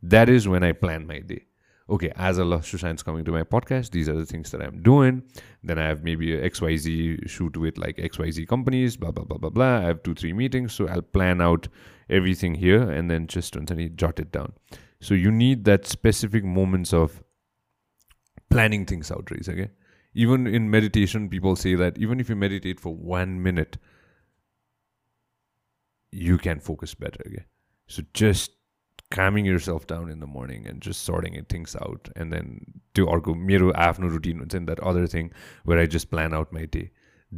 that 0.02 0.28
is 0.30 0.48
when 0.48 0.64
I 0.64 0.72
plan 0.72 1.06
my 1.06 1.18
day 1.18 1.44
okay, 1.90 2.12
as 2.16 2.38
a 2.38 2.42
Sushant's 2.42 3.02
coming 3.02 3.24
to 3.24 3.32
my 3.32 3.42
podcast, 3.42 3.90
these 3.90 4.08
are 4.08 4.14
the 4.14 4.24
things 4.24 4.50
that 4.52 4.62
I'm 4.62 4.82
doing. 4.82 5.22
Then 5.62 5.78
I 5.78 5.86
have 5.86 6.04
maybe 6.04 6.34
a 6.34 6.48
XYZ 6.48 7.28
shoot 7.28 7.56
with 7.56 7.78
like 7.78 7.96
XYZ 7.96 8.46
companies, 8.46 8.96
blah, 8.96 9.10
blah, 9.10 9.24
blah, 9.24 9.38
blah, 9.38 9.50
blah. 9.50 9.78
I 9.78 9.82
have 9.82 10.02
two, 10.02 10.14
three 10.14 10.32
meetings. 10.32 10.72
So 10.72 10.88
I'll 10.88 11.02
plan 11.02 11.40
out 11.40 11.68
everything 12.08 12.54
here 12.54 12.88
and 12.90 13.10
then 13.10 13.26
just 13.26 13.56
jot 13.96 14.20
it 14.20 14.30
down. 14.30 14.52
So 15.00 15.14
you 15.14 15.30
need 15.30 15.64
that 15.64 15.86
specific 15.86 16.44
moments 16.44 16.92
of 16.92 17.22
planning 18.50 18.86
things 18.86 19.10
out, 19.10 19.30
Reese, 19.30 19.48
okay? 19.48 19.70
Even 20.14 20.46
in 20.46 20.70
meditation, 20.70 21.28
people 21.28 21.56
say 21.56 21.74
that 21.74 21.98
even 21.98 22.20
if 22.20 22.28
you 22.28 22.36
meditate 22.36 22.78
for 22.80 22.94
one 22.94 23.42
minute, 23.42 23.78
you 26.12 26.36
can 26.38 26.60
focus 26.60 26.94
better, 26.94 27.20
okay? 27.26 27.44
So 27.86 28.02
just 28.12 28.52
calming 29.11 29.45
yourself 29.45 29.85
down 29.87 30.09
in 30.09 30.19
the 30.19 30.27
morning 30.27 30.65
and 30.67 30.81
just 30.81 31.03
sorting 31.03 31.35
it, 31.35 31.47
things 31.49 31.75
out 31.75 32.09
and 32.15 32.33
then 32.33 32.59
to 32.95 33.05
अर्को 33.07 33.35
मेरो 33.51 33.71
आफ्नो 33.87 34.07
routine 34.15 34.39
हुन्छ 34.39 34.55
नि 34.55 34.65
that 34.65 34.79
other 34.91 35.07
thing 35.13 35.29
where 35.67 35.79
I 35.79 35.87
just 35.97 36.09
plan 36.09 36.33
out 36.33 36.53
my 36.53 36.65
day 36.73 36.89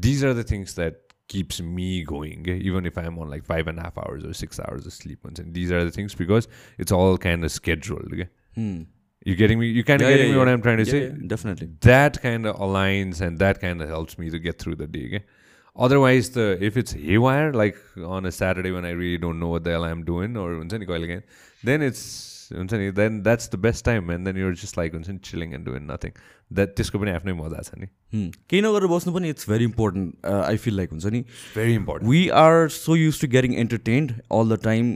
these 0.08 0.26
are 0.26 0.34
the 0.41 0.50
things 0.52 0.76
that 0.80 1.04
keeps 1.32 1.58
me 1.78 1.86
going 2.10 2.46
even 2.48 2.86
if 2.89 2.98
i'm 3.00 3.17
on 3.24 3.32
like 3.32 3.41
five 3.48 3.70
and 3.72 3.80
a 3.80 3.82
half 3.86 3.98
hours 4.04 4.28
or 4.28 4.34
six 4.41 4.62
hours 4.65 4.86
of 4.86 4.93
sleep 4.98 5.26
and 5.30 5.41
these 5.56 5.72
are 5.72 5.82
the 5.88 5.91
things 5.96 6.13
because 6.20 6.48
it's 6.84 6.93
all 6.98 7.17
kind 7.26 7.48
of 7.48 7.52
scheduled 7.56 8.13
okay? 8.13 8.28
hmm. 8.60 8.84
you 9.32 9.36
getting 9.41 9.60
me 9.60 9.67
you 9.67 9.84
kind 9.89 10.02
of 10.02 10.10
yeah, 10.10 10.15
getting 10.15 10.30
yeah, 10.30 10.38
me 10.38 10.39
what 10.43 10.52
i'm 10.52 10.63
trying 10.67 10.80
to 10.84 10.86
yeah, 10.86 10.91
say 10.91 11.28
definitely 11.34 11.67
that 11.88 12.22
kind 12.28 12.52
of 12.52 12.56
aligns 12.67 13.20
and 13.28 13.43
that 13.46 13.60
kind 13.65 13.86
of 13.88 13.89
helps 13.89 14.17
me 14.24 14.30
to 14.30 14.39
get 14.39 14.58
through 14.58 14.78
the 14.84 14.88
day 14.88 15.06
okay? 15.08 15.24
Otherwise 15.77 16.33
त 16.33 16.59
if 16.63 16.77
it's 16.77 16.95
haywire 17.19 17.55
like 17.55 17.77
on 18.09 18.25
a 18.25 18.31
Saturday 18.31 18.71
one 18.71 18.85
I 18.85 18.95
really 18.95 19.17
don't 19.19 19.41
know 19.41 19.53
what 19.53 19.69
I 19.69 19.91
am 19.91 20.03
doing 20.05 20.37
or 20.37 20.53
हुन्छ 20.53 20.75
नि 20.75 20.87
कहिले 20.87 21.07
काहीँ 21.07 21.23
then 21.63 21.83
it's 21.83 22.03
हुन्छ 22.53 22.75
नि 22.75 22.91
then 22.93 23.23
that's 23.23 23.51
the 23.53 23.59
best 23.59 23.85
time 23.85 24.13
and 24.13 24.27
then 24.27 24.37
you're 24.37 24.55
just 24.55 24.79
like 24.79 24.95
हुन्छ 24.95 25.09
नि 25.09 25.19
chilling 25.25 25.55
and 25.55 25.67
doing 25.67 25.91
nothing 25.91 26.13
that 26.51 26.77
त्यसको 26.77 26.99
पनि 26.99 27.11
आफ्नै 27.13 27.33
मजा 27.33 27.63
छ 27.63 27.79
नि 27.79 27.87
केही 28.13 28.63
नगरेर 28.63 28.93
बस्नु 28.93 29.15
पनि 29.15 29.31
it's 29.31 29.49
very 29.51 29.65
important 29.65 30.27
I 30.35 30.57
feel 30.67 30.77
like 30.77 30.91
हुन्छ 30.91 31.13
नि 31.17 31.25
very 31.57 31.75
important 31.75 32.11
we 32.11 32.29
are 32.41 32.69
so 32.77 32.97
used 32.97 33.21
to 33.21 33.29
getting 33.31 33.55
entertained 33.65 34.13
all 34.33 34.57
the 34.57 34.63
time 34.65 34.95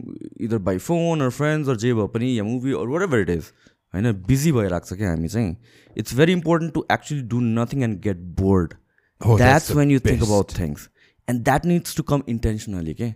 either 0.48 0.64
by 0.70 0.78
phone 0.86 1.22
or 1.22 1.30
friends 1.38 1.68
or 1.68 1.84
जे 1.84 1.94
भए 1.94 2.12
पनि 2.14 2.38
या 2.38 2.44
movie 2.44 2.80
or 2.80 2.88
whatever 3.02 3.20
it 3.20 3.36
is 3.38 3.52
होइन 3.94 4.12
बिजी 4.26 4.52
भइरहेको 4.52 4.94
छ 4.94 4.98
क्या 4.98 5.10
हामी 5.10 5.28
चाहिँ 5.28 5.56
it's 5.96 6.16
very 6.16 6.32
important 6.32 6.74
to 6.74 6.86
actually 6.92 7.22
do 7.28 7.40
nothing 7.52 7.82
and 7.84 8.00
get 8.02 8.26
bored 8.40 8.74
that's 9.21 9.71
when 9.79 9.91
you 9.91 9.99
think 10.09 10.23
about 10.23 10.53
things 10.59 10.87
and 11.27 11.43
that 11.49 11.65
needs 11.71 11.95
to 11.97 12.03
come 12.13 12.23
intentionally 12.35 12.93
के 13.01 13.07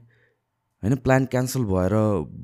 होइन 0.83 0.95
प्लान 1.05 1.25
क्यान्सल 1.35 1.63
भएर 1.71 1.93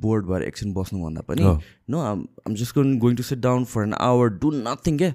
बोर्ड 0.06 0.26
भएर 0.32 0.44
एकछिन 0.52 0.74
बस्नुभन्दा 0.74 1.22
पनि 1.32 1.58
no 1.96 2.00
um 2.12 2.56
just 2.62 2.76
going 2.76 2.98
going 3.06 3.16
to 3.16 3.24
sit 3.34 3.40
down 3.50 3.66
for 3.74 3.84
an 3.84 3.94
hour 4.12 4.30
do 4.46 4.52
nothing 4.62 4.98
के 5.04 5.12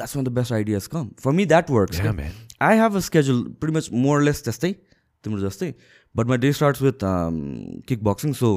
that's 0.00 0.14
when 0.16 0.24
the 0.26 0.30
best 0.36 0.52
ideas 0.56 0.86
come. 0.92 1.08
For 1.22 1.32
me, 1.38 1.44
that 1.48 1.70
works. 1.72 1.98
Yeah, 2.02 2.12
man. 2.18 2.36
I 2.66 2.76
have 2.82 2.94
a 2.98 3.00
schedule 3.06 3.40
pretty 3.62 3.74
much 3.76 3.88
more 4.04 4.14
or 4.20 4.22
less 4.28 4.38
त्यस्तै 4.46 4.70
तिम्रो 5.24 5.40
जस्तै 5.42 5.68
but 6.20 6.30
my 6.32 6.38
day 6.44 6.52
starts 6.60 6.80
with 6.86 7.04
um, 7.08 7.36
kickboxing. 7.90 8.32
So 8.38 8.52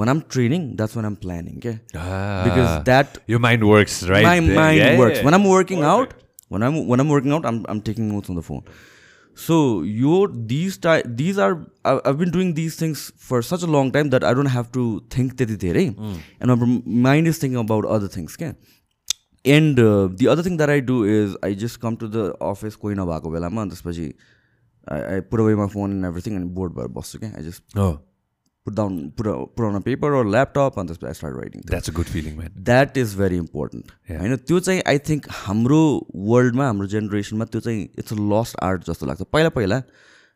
when 0.00 0.12
I'm 0.12 0.22
training, 0.36 0.64
that's 0.78 0.96
when 1.00 1.08
I'm 1.10 1.18
planning. 1.26 1.58
Okay, 1.60 1.74
because 2.46 2.70
Ah, 2.70 2.78
that 2.88 3.18
your 3.34 3.42
mind 3.48 3.66
works, 3.72 3.98
right? 4.12 4.24
my 4.28 4.32
there. 4.46 4.56
mind 4.60 4.80
Yeah, 4.82 4.98
works. 5.02 5.18
yeah. 5.18 5.28
When 5.28 5.38
I'm 5.40 5.46
working 5.50 5.84
Perfect. 5.84 6.16
out, 6.16 6.23
when 6.49 6.63
I'm 6.63 6.85
when 6.87 6.99
I'm 6.99 7.09
working 7.09 7.31
out, 7.31 7.45
I'm 7.45 7.65
I'm 7.69 7.81
taking 7.81 8.07
notes 8.09 8.29
on 8.29 8.35
the 8.35 8.43
phone. 8.49 8.63
So 9.43 9.55
your 9.81 10.27
these 10.51 10.77
ty- 10.77 11.01
these 11.21 11.37
are 11.37 11.53
I- 11.83 11.99
I've 12.05 12.17
been 12.17 12.31
doing 12.31 12.53
these 12.59 12.75
things 12.81 13.11
for 13.17 13.41
such 13.41 13.63
a 13.63 13.67
long 13.67 13.91
time 13.91 14.11
that 14.11 14.23
I 14.23 14.33
don't 14.33 14.53
have 14.57 14.71
to 14.77 14.85
think 15.15 15.35
धेरै 15.35 15.85
and 16.39 16.55
my 16.63 17.01
mind 17.09 17.27
is 17.27 17.37
thinking 17.37 17.59
about 17.63 17.85
other 17.97 18.07
things. 18.07 18.37
Okay. 18.39 18.53
And 19.55 19.79
uh, 19.79 20.07
the 20.21 20.27
other 20.27 20.41
thing 20.41 20.55
that 20.57 20.69
I 20.69 20.79
do 20.79 21.03
is 21.03 21.35
I 21.43 21.53
just 21.53 21.79
come 21.81 21.97
to 22.03 22.07
the 22.07 22.23
office 22.51 22.75
कोही 22.83 22.95
नभएको 23.01 23.31
बेलामा 23.35 23.65
त्यसपछि 23.73 24.07
I, 24.87 25.17
I 25.17 25.19
put 25.19 25.39
away 25.39 25.53
my 25.55 25.67
phone 25.67 25.91
and 25.97 26.05
everything 26.05 26.35
and 26.39 26.53
board 26.55 26.73
भएर 26.79 26.87
बस्छु 26.99 27.19
क्या 27.19 27.37
I 27.37 27.43
just 27.49 27.61
Oh, 27.77 27.91
put 28.65 28.75
down 28.75 29.11
put, 29.11 29.27
a, 29.27 29.45
put 29.47 29.65
on 29.65 29.75
a 29.75 29.81
paper 29.81 30.13
or 30.15 30.25
laptop 30.25 30.77
and 30.77 30.89
I 31.03 31.13
start 31.13 31.35
writing. 31.35 31.61
that's 31.65 31.87
a 31.87 31.91
good 31.91 32.07
feeling, 32.07 32.37
man. 32.37 32.51
Is 32.97 33.15
very 33.17 33.37
important 33.37 33.91
Yeah. 34.09 34.19
होइन 34.19 34.35
त्यो 34.47 34.59
चाहिँ 34.59 34.81
I 34.87 34.99
think 35.09 35.27
हाम्रो 35.31 35.81
वर्ल्डमा 36.31 36.65
हाम्रो 36.65 36.87
जेनेरेसनमा 36.93 37.45
त्यो 37.45 37.61
चाहिँ 37.61 37.83
इट्स 37.99 38.13
अ 38.13 38.17
लस्ट 38.33 38.55
आर्ट 38.63 38.85
जस्तो 38.89 39.05
लाग्छ 39.05 39.21
पहिला 39.33 39.49
पहिला 39.57 39.81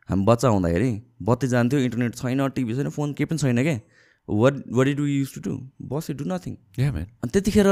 हामी 0.08 0.24
बच्चा 0.24 0.48
हुँदाखेरि 0.48 0.90
बत्ती 1.30 1.46
जान्थ्यो 1.54 1.80
इन्टरनेट 1.80 2.14
छैन 2.16 2.48
टिभी 2.58 2.74
छैन 2.76 2.88
फोन 2.98 3.12
केही 3.20 3.26
पनि 3.32 3.38
छैन 3.38 3.62
क्या 3.62 3.78
वाट 4.28 4.62
वाट 4.78 4.88
इड 4.88 5.00
वी 5.00 5.16
युज 5.16 5.34
टु 5.34 5.40
डु 5.48 5.56
बस 5.94 6.10
it 6.10 6.16
do 6.16 6.24
nothing 6.34 6.56
Yeah, 6.78 6.92
man. 6.96 7.06
अनि 7.22 7.30
त्यतिखेर 7.32 7.66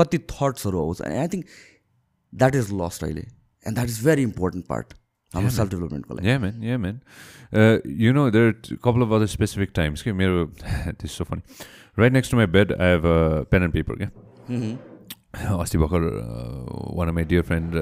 कति 0.00 0.18
थट्सहरू 0.32 0.84
आउँछ 0.84 1.02
I 1.02 1.28
think 1.34 1.44
that 2.32 2.54
is 2.62 2.72
lost 2.80 3.04
अहिले 3.04 3.26
and 3.66 3.74
that 3.74 3.88
is 3.88 4.04
very 4.04 4.22
important 4.22 4.66
part 4.66 4.94
हाम्रो 5.34 5.50
सेल्फ 5.50 5.70
डेभलपमेन्टको 5.70 6.14
लागि। 6.14 6.28
यहाँ 6.28 6.40
मेन 6.40 6.62
यहाँ 6.64 6.78
man 6.78 7.00
you 8.00 8.12
know 8.12 8.30
there 8.30 8.52
couple 8.84 9.02
of 9.02 9.12
other 9.12 9.26
specific 9.26 9.70
times 9.74 10.02
कि 10.02 10.12
मेरो 10.12 10.44
त्यस्तो 11.00 11.24
पनि 11.24 11.42
right 11.98 12.12
next 12.12 12.30
to 12.32 12.36
my 12.36 12.46
bed 12.56 12.72
I 12.72 12.90
have 12.90 13.06
a 13.06 13.42
pen 13.50 13.62
and 13.62 13.72
paper 13.74 13.94
क्या 13.96 14.10
अस्ति 15.60 15.78
भर्खर 15.78 16.02
one 16.96 17.08
of 17.08 17.14
my 17.14 17.24
dear 17.32 17.42
friend 17.42 17.74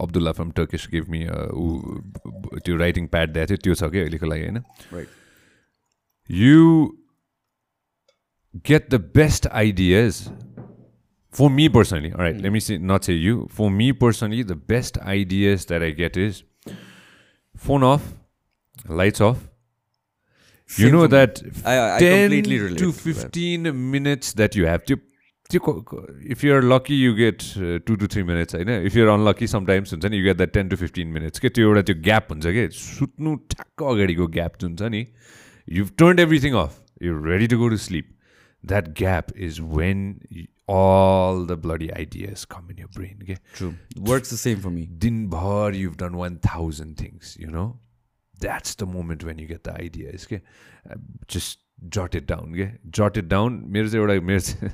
Abdullah 0.00 0.32
from 0.32 0.50
Turkish 0.56 0.88
give 0.92 1.08
me 1.10 1.24
ऊ 1.26 2.58
त्यो 2.58 2.76
राइटिङ 2.76 3.06
प्याड 3.14 3.32
दिएको 3.32 3.46
थियो 3.46 3.56
त्यो 3.64 3.74
छ 3.74 3.92
कि 3.92 3.98
अहिलेको 4.00 4.26
लागि 4.26 4.42
होइन? 4.42 4.62
You 6.30 6.62
get 8.66 8.90
the 8.90 8.94
best 9.16 9.46
ideas 9.64 10.14
for 11.38 11.50
me 11.50 11.68
personally 11.68 12.10
all 12.10 12.20
right 12.20 12.38
mm. 12.44 12.60
See 12.60 12.78
not 12.78 12.82
say 12.82 12.84
not 12.92 13.04
say 13.04 13.14
you. 13.14 13.34
For 13.58 13.68
me 13.70 13.92
personally 14.04 14.42
the 14.42 14.60
best 14.72 14.96
ideas 15.18 15.66
that 15.72 15.82
i 15.88 15.92
phone 17.60 17.82
off, 17.82 18.08
lights 18.88 19.20
off. 19.20 19.46
Same 20.70 20.86
you 20.86 20.92
know 20.92 21.06
that 21.08 21.42
I, 21.64 21.96
I 21.96 21.98
10 21.98 22.76
to 22.76 22.92
15 22.92 23.62
that. 23.64 23.72
minutes 23.72 24.34
that 24.34 24.54
you 24.54 24.66
have. 24.66 24.84
To 24.86 25.00
if 25.50 26.44
you're 26.44 26.62
lucky 26.62 26.94
you 26.94 27.14
get 27.16 27.44
to 27.86 27.94
to 27.96 28.06
three 28.08 28.22
minutes 28.22 28.54
होइन 28.54 28.68
if 28.86 28.96
you're 28.96 29.08
unlucky 29.12 29.46
sometimes 29.46 29.92
हुन्छ 29.92 30.06
नि 30.06 30.16
you 30.16 30.24
get 30.24 30.36
that 30.36 30.52
ten 30.54 30.68
to 30.68 30.76
fifteen 30.76 31.08
minutes 31.14 31.38
के 31.38 31.48
त्यो 31.48 31.66
एउटा 31.68 31.82
त्यो 31.82 31.96
gap 32.02 32.30
हुन्छ 32.32 32.52
कि 32.56 32.68
सुत्नु 32.74 33.34
ठ्याक्क 33.54 33.82
अगाडिको 33.92 34.26
ग्याप 34.36 34.60
जुन 34.60 34.76
छ 34.76 34.90
नि 34.94 35.04
you 35.78 35.84
turn 36.02 36.18
everything 36.26 36.54
off 36.60 36.78
you 37.02 37.16
ready 37.24 37.46
to 37.54 37.58
go 37.58 37.68
to 37.68 37.76
sleep 37.86 38.14
that 38.64 38.88
gap 39.00 39.32
is 39.48 39.60
when 39.74 40.06
all 40.78 41.44
the 41.52 41.58
bloody 41.66 41.90
ideas 42.00 42.44
come 42.54 42.72
in 42.74 42.82
your 42.84 42.90
brain 42.96 43.22
okay 43.26 43.38
true 43.58 43.70
works 44.10 44.34
the 44.34 44.36
same 44.46 44.60
for 44.66 44.74
me 44.78 44.88
dinbhar 45.06 45.68
you've 45.82 45.96
done 46.02 46.18
1000 46.24 46.98
things 47.04 47.32
you 47.44 47.52
know 47.56 47.68
that's 48.46 48.76
the 48.82 48.90
moment 48.98 49.24
when 49.30 49.40
you 49.44 49.48
get 49.54 49.64
the 49.70 49.78
ideas 49.86 50.28
okay 50.30 50.42
Uh, 50.92 50.94
just 51.32 51.58
jot 51.94 52.14
it 52.18 52.26
down 52.28 52.52
okay 52.54 52.66
jot 52.98 53.16
it 53.20 53.26
down 53.32 53.56
मेरो 53.74 53.88
चाहिँ 53.88 54.04
एउटा 54.04 54.14
मेरो 54.28 54.40
चाहिँ 54.46 54.70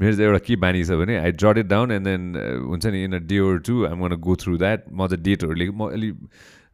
मेरो 0.00 0.12
चाहिँ 0.16 0.28
एउटा 0.28 0.38
के 0.46 0.56
बानी 0.62 0.84
छ 0.84 0.96
भने 1.00 1.16
I 1.18 1.32
jot 1.42 1.58
it 1.58 1.66
down 1.72 1.90
and 1.92 2.06
then 2.06 2.22
हुन्छ 2.68 2.86
नि 2.94 3.02
in 3.04 3.16
a 3.16 3.18
day 3.32 3.38
or 3.48 3.58
two 3.68 3.84
I'm 3.86 4.06
gonna 4.06 4.14
go 4.28 4.36
through 4.42 4.56
that 4.62 4.84
म 4.92 5.06
चाहिँ 5.08 5.22
डेटहरू 5.24 5.54
लेख 5.62 5.70
म 5.80 5.90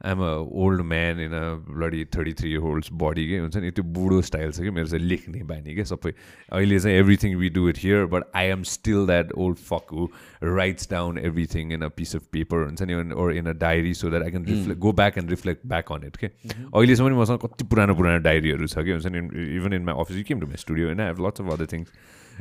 I'm 0.07 0.21
a 0.23 0.31
old 0.65 0.81
man 0.89 1.21
in 1.21 1.33
a 1.33 1.43
bloody 1.69 2.05
thirty 2.17 2.33
three 2.41 2.53
holds 2.65 2.89
buddy 3.03 3.27
के 3.29 3.39
हुन्छ 3.39 3.57
नि? 3.57 3.71
त्यो 3.71 3.85
बुढो 3.99 4.21
स्टाइल 4.23 4.53
छ 4.53 4.61
कि 4.61 4.71
मेरो 4.71 4.87
चाहिँ 4.89 5.05
लेख्ने 5.05 5.43
बानी 5.51 5.75
क्या 5.75 5.85
सबै। 5.91 6.13
अहिले 6.53 6.79
चाहिँ 6.81 6.97
everything 6.99 7.37
we 7.37 7.49
do 7.57 7.69
it 7.69 7.79
here 7.83 8.05
but 8.15 8.25
I 8.37 8.47
am 8.49 8.63
still 8.73 9.07
that 9.07 9.33
old 9.47 9.59
fuck 9.71 9.93
who 9.93 10.09
writes 10.43 10.91
down 10.91 11.19
everything 11.19 11.73
in 11.73 11.83
a 11.83 11.89
piece 11.97 12.17
of 12.17 12.27
paper 12.33 12.65
हुन्छ 12.65 12.83
नि? 12.83 13.13
Or 13.15 13.33
in 13.37 13.47
a 13.47 13.53
diary 13.65 13.95
so 13.95 14.11
that 14.11 14.23
I 14.23 14.31
can 14.31 14.45
reflect 14.47 14.81
go 14.81 14.93
back 15.03 15.19
and 15.19 15.31
reflect 15.31 15.67
back 15.75 15.93
on 15.93 16.07
it 16.07 16.17
के 16.17 16.27
अहिलेसम्म 16.27 17.21
मसँग 17.21 17.39
कति 17.47 17.65
पुरानो 17.73 17.95
पुरानो 17.95 18.23
डायरीहरू 18.29 18.67
छ 18.67 18.85
कि 18.85 18.91
हुन्छ 18.91 19.07
नि 19.17 19.27
even 19.57 19.73
in 19.81 19.85
my 19.91 20.05
office 20.05 20.17
you 20.17 20.25
came 20.29 20.41
to 20.41 20.47
my 20.47 20.67
studio 20.67 20.87
होइन 20.87 21.01
I 21.01 21.07
have 21.07 21.27
lots 21.27 21.41
of 21.41 21.53
other 21.53 21.67
things 21.73 21.93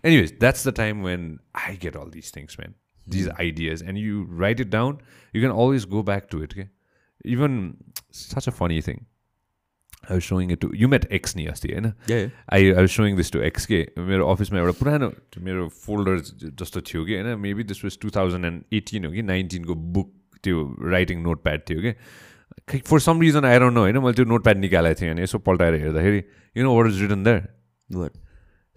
anyways 0.03 0.31
that's 0.41 0.63
the 0.65 0.71
time 0.77 0.99
when 1.03 1.21
i 1.59 1.71
get 1.83 1.95
all 1.99 2.09
these 2.15 2.27
things 2.33 2.57
man. 2.57 2.73
These 3.13 3.29
ideas 3.43 3.81
and 3.81 3.99
you 3.99 4.17
write 4.41 4.59
it 4.63 4.69
down 4.73 4.97
you 5.33 5.41
can 5.43 5.53
always 5.61 5.85
go 5.93 6.01
back 6.09 6.27
to 6.33 6.41
it 6.45 6.51
okay 6.55 6.65
even 7.25 7.77
such 8.12 8.47
a 8.47 8.51
funny 8.51 8.82
thing. 8.82 9.06
I 10.10 10.13
was 10.13 10.23
showing 10.23 10.51
it 10.51 10.62
to 10.62 10.67
you 10.73 10.88
met 10.88 11.06
x 11.12 11.36
ni 11.36 11.47
asti 11.51 11.71
होइन 11.73 11.86
या 12.10 12.32
I, 12.53 12.60
I 12.73 12.82
was 12.82 12.91
showing 12.91 13.17
this 13.17 13.32
to 13.32 13.41
X 13.47 13.65
के 13.65 13.88
मेरो 13.99 14.27
अफिसमा 14.32 14.60
एउटा 14.60 14.71
पुरानो 14.80 15.12
मेरो 15.43 15.67
folder 15.69 16.19
जस्तो 16.62 16.82
थियो 16.82 17.06
कि 17.06 17.15
होइन? 17.15 17.39
Maybe 17.39 17.63
this 17.63 17.84
was 17.86 17.97
two 18.01 18.10
thousand 18.15 18.45
and 18.45 18.63
eighteen 18.73 19.06
हो 19.06 19.12
कि 19.12 19.21
नाइन्टिनको 19.21 19.75
बुक 19.75 20.13
त्यो 20.43 20.75
राइटिङ 20.91 21.21
नोट 21.23 21.43
प्याड 21.43 21.62
थियो 21.69 21.82
कि? 21.82 21.91
खै 22.69 22.80
फर 22.88 22.99
सम 22.99 23.21
रिजन 23.21 23.45
आएर 23.45 23.69
नो 23.69 23.80
होइन? 23.80 23.97
मैले 23.97 24.13
त्यो 24.13 24.25
नोट 24.25 24.43
प्याड 24.43 24.58
निकालेको 24.58 25.01
थिएँ 25.01 25.12
अनि 25.12 25.21
यसो 25.21 25.39
पल्टाएर 25.39 25.73
हेर्दाखेरि 25.73 26.23
you 26.58 26.63
know 26.63 26.75
what 26.77 26.88
is 26.88 27.01
written 27.01 27.23
there 27.23 27.41
what 27.91 28.12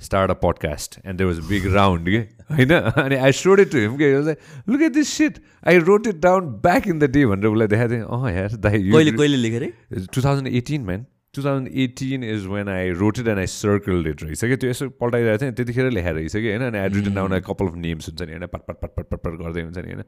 start 0.09 0.33
a 0.33 0.37
podcast 0.43 0.99
and 1.05 1.21
there 1.21 1.29
was 1.31 1.39
a 1.39 1.47
big 1.49 1.67
round 1.77 2.09
okay? 2.09 2.23
होइन 2.51 2.73
अनि 2.73 3.17
आई 3.17 3.33
showed 3.33 3.63
it 3.65 3.71
to 3.75 3.83
him 3.85 3.95
okay? 3.95 4.11
He 4.11 4.19
was 4.19 4.29
like, 4.31 4.41
look 4.73 4.85
at 4.89 4.97
this 4.99 5.13
shit 5.19 5.41
I 5.73 5.77
wrote 5.89 6.09
it 6.13 6.21
down 6.27 6.51
back 6.69 6.89
in 6.93 7.03
the 7.05 7.11
day 7.17 7.25
दाइ 8.67 8.91
कहिले 8.91 9.13
कहिले 9.13 9.37
लेखेर 9.37 9.63
है 9.63 9.73
2018 10.19 10.87
man 10.91 11.07
2018 11.35 12.25
is 12.25 12.47
when 12.49 12.69
I 12.69 12.91
wrote 12.91 13.19
it 13.19 13.29
and 13.29 13.39
I 13.39 13.45
circled 13.51 14.07
it 14.13 14.23
रहेछ 14.23 14.41
क्या 14.45 14.57
त्यो 14.63 14.71
यसो 14.71 14.89
पल्टाइरहेको 15.01 15.39
थिएँ 15.43 15.53
त्यतिखेर 15.59 15.91
लेखाएर 15.91 16.15
रहेछ 16.15 16.33
कि 16.33 16.49
होइन? 16.49 16.63
अनि 16.69 16.79
I 16.79 16.89
written 16.95 17.15
down 17.15 17.33
a 17.33 17.39
couple 17.49 17.69
of 17.69 17.75
names 17.83 18.09
हुन्छ 18.09 18.23
नि 18.23 18.33
होइन? 18.33 18.47
पट 18.47 18.63
पट 18.67 18.81
पट 18.81 18.91
पट 18.97 19.05
पट 19.11 19.21
पट 19.27 19.37
गर्दै 19.43 19.63
हुन्छ 19.63 19.79
नि 19.79 19.93
होइन? 19.93 20.03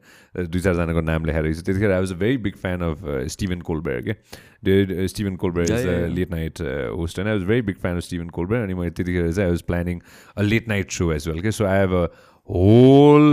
दुई 0.51 0.61
चारजनाको 0.61 1.01
नाम 1.01 1.25
लेखाएर 1.25 1.43
रहेछ 1.43 1.63
त्यतिखेर 1.63 1.91
I 1.91 1.99
was 1.99 2.11
a 2.13 2.15
very 2.23 2.37
big 2.47 2.55
fan 2.65 2.81
of 2.89 3.05
Stephen 3.35 3.61
Colbert 3.71 4.01
के 4.07 5.07
Stephen 5.07 5.35
Colbert 5.45 5.71
is 5.71 5.87
yeah. 5.87 6.11
Late 6.17 6.31
night 6.31 6.61
host 6.99 7.19
होइन 7.19 7.29
I 7.29 7.37
was 7.37 7.47
very 7.53 7.61
big 7.71 7.77
fan 7.85 7.95
of 7.95 8.03
Stephen 8.09 8.29
Colbert 8.39 8.63
अनि 8.63 8.73
मैले 8.81 8.91
त्यतिखेर 8.99 9.31
चाहिँ 9.31 9.47
I 9.47 9.51
was 9.51 9.61
planning 9.71 9.99
a 10.37 10.41
late 10.41 10.67
night 10.69 10.91
show 10.91 11.11
as 11.13 11.27
well 11.29 11.41
के 11.41 11.51
so 11.61 11.65
I 11.65 11.79
have 11.79 11.93
a 11.93 12.05
whole 12.49 13.31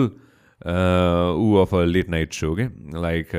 ऊ 1.43 1.55
of 1.63 1.75
a 1.75 1.85
late 1.85 2.09
night 2.11 2.33
show 2.43 2.55
के 2.61 2.71
like 3.03 3.37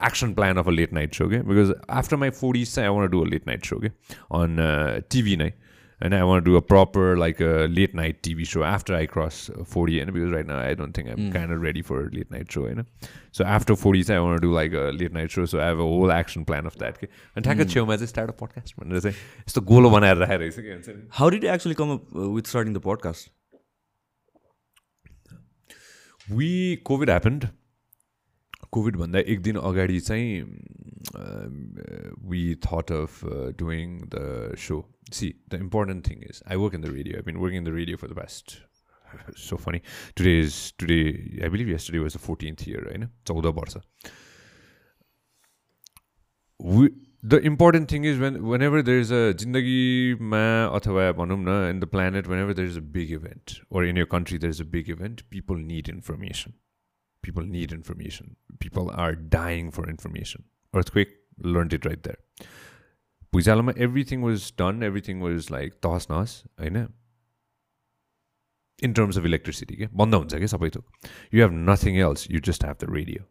action 0.00 0.34
plan 0.34 0.56
of 0.56 0.68
a 0.68 0.72
late 0.72 0.92
night 0.92 1.14
show 1.14 1.24
okay 1.26 1.42
because 1.42 1.72
after 1.88 2.16
my 2.16 2.30
40s 2.30 2.76
i 2.82 2.88
want 2.90 3.10
to 3.10 3.16
do 3.16 3.22
a 3.24 3.28
late 3.34 3.46
night 3.46 3.64
show 3.64 3.76
okay 3.76 3.90
on 4.30 4.58
uh, 4.58 5.00
tv 5.14 5.36
night 5.36 5.54
and 6.00 6.14
i 6.14 6.20
want 6.28 6.42
to 6.44 6.50
do 6.50 6.56
a 6.58 6.62
proper 6.62 7.02
like 7.22 7.40
a 7.46 7.66
late 7.78 7.94
night 8.00 8.22
tv 8.26 8.46
show 8.52 8.62
after 8.68 8.94
i 8.98 9.00
cross 9.14 9.40
uh, 9.50 9.64
40 9.64 9.98
and 10.02 10.12
because 10.18 10.30
right 10.36 10.46
now 10.46 10.58
i 10.58 10.70
don't 10.74 10.92
think 10.92 11.10
i'm 11.14 11.32
kind 11.32 11.52
of 11.56 11.60
ready 11.60 11.82
for 11.82 11.98
a 12.04 12.10
late 12.18 12.30
night 12.36 12.54
show 12.56 12.62
you 12.68 12.76
know 12.76 12.86
so 13.32 13.44
after 13.56 13.74
40s 13.82 14.14
i 14.14 14.20
want 14.26 14.40
to 14.40 14.46
do 14.46 14.52
like 14.60 14.72
a 14.84 14.86
late 15.00 15.12
night 15.18 15.30
show 15.38 15.44
so 15.54 15.60
i 15.60 15.66
have 15.72 15.80
a 15.80 15.88
whole 15.90 16.12
action 16.20 16.46
plan 16.52 16.70
of 16.72 16.78
that 16.84 16.96
okay 17.00 17.10
and 17.36 17.44
ठ्याक्क 17.50 17.74
छेउमा 17.74 17.96
चाहिँ 18.04 18.12
start 18.14 18.32
a 18.34 18.38
podcast 18.44 18.78
भनेर 18.80 19.04
चाहिँ 19.08 19.16
यस्तो 19.16 19.60
गोलो 19.72 19.90
बनाएर 19.98 20.16
राखेर 20.24 20.40
रहेछ 20.44 20.58
कि 20.60 20.72
हुन्छ 20.72 20.88
नि 20.88 21.06
how 21.18 21.30
did 21.36 21.44
actually 21.58 21.74
come 21.82 21.92
up 21.98 22.16
with 22.38 22.54
starting 22.54 22.74
the 22.78 22.86
podcast 22.88 23.30
we 26.38 26.48
covid 26.88 27.10
happened 27.12 27.44
कोभिडभन्दा 28.75 29.19
एक 29.33 29.41
दिन 29.41 29.55
अगाडि 29.71 29.99
चाहिँ 30.09 30.29
we 32.29 32.43
thought 32.65 32.91
of 32.91 33.25
doing 33.59 33.97
the 34.15 34.55
show 34.59 34.83
see 35.13 35.33
the 35.49 35.59
important 35.65 36.07
thing 36.09 36.23
is 36.29 36.41
I 36.47 36.57
work 36.63 36.75
in 36.75 36.81
the 36.81 36.93
radio 36.93 37.17
I 37.17 37.31
been 37.31 37.37
working 37.43 37.57
in 37.57 37.65
the 37.65 37.75
radio 37.75 37.97
for 37.97 38.09
the 38.09 38.17
best 38.19 38.57
so 39.39 39.55
funny 39.65 39.79
today 40.17 40.39
is 40.39 40.59
today 40.79 40.99
I 41.43 41.49
believe 41.49 41.69
yesterday 41.69 41.99
was 41.99 42.15
the 42.15 42.19
fourteenth 42.27 42.67
year 42.69 42.87
होइन 42.89 43.07
चौध 43.27 43.45
वर्ष। 43.59 43.77
The 47.25 47.39
important 47.45 47.91
thing 47.91 48.05
is 48.05 48.19
when 48.19 48.35
whenever 48.61 48.81
there 48.89 48.99
is 49.01 49.13
a 49.13 49.31
जिन्दगीमा 49.43 50.43
अथवा 50.79 51.11
भनौँ 51.21 51.37
न 51.39 51.55
in 51.69 51.79
the 51.79 51.85
planet 51.95 52.27
whenever 52.41 52.53
there 52.53 52.69
is 52.69 52.77
a 52.77 52.81
big 52.97 53.11
event 53.13 53.57
or 53.71 53.85
in 53.87 53.97
your 53.97 54.07
country 54.11 54.37
there 54.37 54.53
is 54.53 54.61
a 54.61 54.69
big 54.75 54.89
event 54.89 55.21
people 55.31 55.65
need 55.71 55.89
information 55.89 56.53
people 57.24 57.44
need 57.56 57.72
information 57.72 58.36
people 58.58 58.90
are 59.04 59.14
dying 59.14 59.70
for 59.70 59.88
information 59.88 60.44
earthquake 60.74 61.16
learned 61.56 61.72
it 61.72 61.84
right 61.84 62.02
there 62.02 62.20
भुइँचालोमा 63.34 63.72
everything 63.88 64.22
was 64.28 64.50
done 64.62 64.82
everything 64.90 65.20
was 65.26 65.50
like 65.56 65.76
तहस 65.86 66.06
नहस 66.10 66.42
होइन 66.60 66.88
in 68.88 68.94
terms 68.94 69.18
of 69.20 69.26
electricity 69.30 69.76
के 69.76 69.86
बन्द 70.02 70.14
हुन्छ 70.14 70.34
क्या 70.34 70.46
सबै 70.54 70.70
थोक 70.76 71.10
you 71.36 71.42
have 71.46 71.56
nothing 71.70 72.00
else 72.06 72.28
you 72.34 72.40
just 72.50 72.68
have 72.68 72.78
the 72.84 72.90
radio 72.98 73.26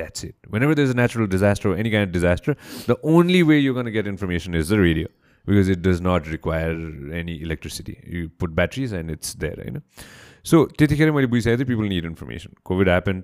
that's 0.00 0.26
it 0.28 0.50
whenever 0.54 0.74
there's 0.78 0.90
a 0.94 0.98
natural 1.02 1.30
disaster 1.34 1.70
or 1.70 1.76
any 1.84 1.92
kind 1.94 2.08
of 2.08 2.12
disaster 2.16 2.56
the 2.90 2.98
only 3.02 3.42
way 3.50 3.58
you're 3.58 3.78
going 3.78 3.90
to 3.90 3.96
get 3.98 4.10
information 4.12 4.58
is 4.62 4.74
the 4.74 4.80
radio 4.80 5.08
because 5.50 5.70
it 5.74 5.80
does 5.86 6.00
not 6.00 6.28
require 6.34 6.74
any 7.22 7.40
electricity 7.48 7.96
you 8.16 8.28
put 8.44 8.54
batteries 8.60 8.92
and 8.92 9.10
it's 9.10 9.34
there 9.46 9.56
so, 10.43 10.65
Tithikari 10.65 11.11
Mariburi 11.11 11.43
said 11.43 11.59
that 11.59 11.67
people 11.67 11.83
need 11.83 12.05
information. 12.05 12.55
COVID 12.65 12.87
happened. 12.87 13.23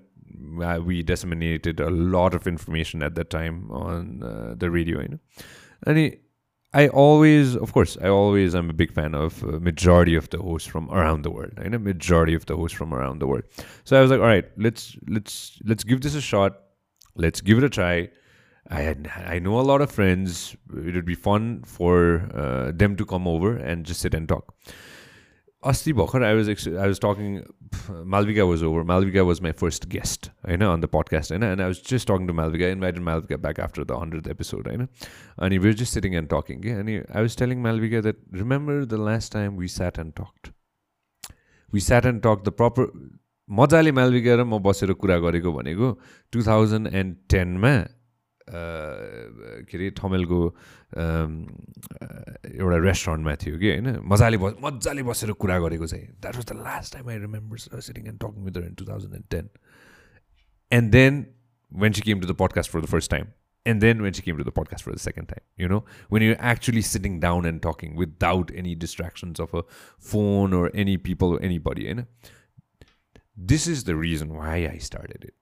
Uh, 0.62 0.80
we 0.84 1.04
disseminated 1.04 1.80
a 1.80 1.90
lot 1.90 2.34
of 2.34 2.48
information 2.48 3.02
at 3.02 3.16
that 3.16 3.30
time 3.30 3.72
on 3.72 4.24
uh, 4.24 4.56
the 4.58 4.70
radio. 4.70 5.02
You 5.02 5.08
know? 5.08 5.20
And 5.86 6.18
I 6.74 6.90
always, 6.90 7.56
of 7.56 7.74
course, 7.74 7.98
I 8.02 8.10
always 8.10 8.54
am 8.54 8.70
a 8.70 8.74
big 8.74 8.94
fan 8.94 9.16
of 9.16 9.44
uh, 9.44 9.60
majority 9.60 10.16
of 10.16 10.30
the 10.30 10.38
hosts 10.38 10.68
from 10.68 10.90
around 10.92 11.24
the 11.24 11.32
world. 11.32 11.54
You 11.64 11.70
know, 11.70 11.80
majority 11.80 12.34
of 12.34 12.46
the 12.46 12.56
hosts 12.56 12.78
from 12.78 12.94
around 12.94 13.20
the 13.20 13.28
world. 13.28 13.44
So 13.84 13.98
I 13.98 14.02
was 14.02 14.12
like, 14.12 14.20
all 14.20 14.28
right, 14.28 14.46
let's 14.58 14.96
let's 15.08 15.60
let's 15.66 15.84
give 15.84 16.02
this 16.02 16.14
a 16.14 16.22
shot. 16.22 16.60
Let's 17.16 17.42
give 17.42 17.58
it 17.58 17.64
a 17.64 17.70
try. 17.70 18.10
I 18.70 18.82
had, 18.82 19.10
I 19.16 19.40
know 19.40 19.60
a 19.60 19.62
lot 19.62 19.82
of 19.82 19.90
friends. 19.90 20.56
It 20.76 20.94
would 20.94 21.06
be 21.06 21.16
fun 21.16 21.64
for 21.64 22.30
uh, 22.36 22.72
them 22.76 22.96
to 22.98 23.06
come 23.06 23.28
over 23.28 23.56
and 23.56 23.86
just 23.86 24.02
sit 24.02 24.14
and 24.14 24.28
talk. 24.28 24.54
अस्ति 25.64 25.94
भर्खर 25.94 26.24
I 26.24 26.36
was 26.36 26.50
ex 26.50 26.68
I 26.68 26.88
was 26.88 27.00
talking 27.04 27.40
Malvika 28.06 28.44
was 28.44 28.64
over 28.64 28.84
Malvika 28.84 29.22
was 29.24 29.42
my 29.42 29.52
first 29.54 29.88
guest 29.90 30.30
होइन 30.46 30.62
on 30.64 30.82
the 30.82 30.86
podcast 30.88 31.32
होइन 31.32 31.44
and 31.44 31.62
I 31.62 31.68
was 31.68 31.82
just 31.90 32.08
talking 32.08 32.28
to 32.28 32.34
Malvika 32.34 32.68
invited 32.70 33.04
Malvika 33.04 33.38
back 33.38 33.60
after 33.60 33.84
the 33.84 33.98
hundred 34.02 34.28
episode 34.28 34.68
होइन 34.68 34.88
अनि 35.40 35.58
we 35.58 35.74
just 35.74 35.94
sitting 35.94 36.16
and 36.16 36.30
talking 36.34 36.62
कि 36.62 36.72
अनि 36.74 36.98
I 36.98 37.22
was 37.22 37.38
telling 37.38 37.62
Malvika 37.62 38.02
that 38.02 38.20
remember 38.36 38.86
the 38.86 39.02
last 39.04 39.34
time 39.34 39.58
we 39.58 39.68
sat 39.76 40.00
and 40.00 40.14
talked 40.14 40.52
we 41.74 41.80
sat 41.82 42.06
and 42.06 42.22
talk 42.22 42.44
the 42.46 42.54
proper 42.56 42.92
मजाले 43.50 43.92
मालविका 43.92 44.36
र 44.36 44.44
म 44.44 44.60
बसेर 44.62 44.94
कुरा 44.96 45.18
गरेको 45.20 45.54
भनेको 45.54 45.92
टु 46.34 46.44
थाउजन्ड 46.44 46.94
एन्ड 46.94 47.16
टेनमा 47.30 47.74
के 48.50 49.78
अरे 49.78 49.90
थमेलको 50.00 50.40
एउटा 50.98 52.78
रेस्टुरेन्टमा 52.84 53.36
थियो 53.44 53.58
कि 53.60 53.70
होइन? 53.72 53.88
मजाले 54.12 54.38
बस 54.38 54.54
मजाले 54.64 55.04
बसेर 55.04 55.32
कुरा 55.44 55.58
गरेको 55.60 55.88
चाहिँ। 55.88 56.06
That 56.22 56.36
was 56.36 56.46
the 56.52 56.56
last 56.60 56.94
time 56.94 57.10
I 57.10 57.18
remember 57.20 57.82
sitting 57.82 58.08
and 58.08 58.20
talking 58.24 58.44
with 58.46 58.58
in 58.64 58.74
two 58.74 58.86
thousand 58.86 59.16
and 59.16 59.26
ten 59.32 59.50
and 60.72 60.92
then 60.92 61.26
when 61.72 61.94
you 61.98 62.04
came 62.06 62.22
to 62.22 62.28
the 62.28 62.36
podcast 62.40 62.72
for 62.72 62.82
the 62.82 62.86
first 62.94 63.12
time 63.12 63.28
and 63.66 63.82
then 63.82 64.02
when 64.02 64.14
you 64.18 64.22
came 64.26 64.38
to 64.38 64.44
the 64.44 64.54
podcast 64.60 64.86
for 64.86 64.94
the 64.94 64.98
second 65.06 65.30
time 65.30 65.64
you 65.64 65.70
know 65.70 65.80
when 66.14 66.24
you 66.24 66.36
actually 66.52 66.82
sitting 66.92 67.20
down 67.20 67.46
and 67.46 67.62
talking 67.62 67.98
without 67.98 68.52
any 68.52 68.76
distractions 68.86 69.42
of 69.42 69.56
a 69.56 69.62
phone 70.12 70.54
or 70.62 70.72
any 70.76 70.98
people 71.10 71.38
anybody 71.42 71.86
होइन 71.86 72.06
this 73.52 73.68
is 73.68 73.86
the 73.86 74.00
reason 74.02 74.30
why 74.38 74.66
I 74.66 74.80
started 74.80 75.26
it 75.26 75.34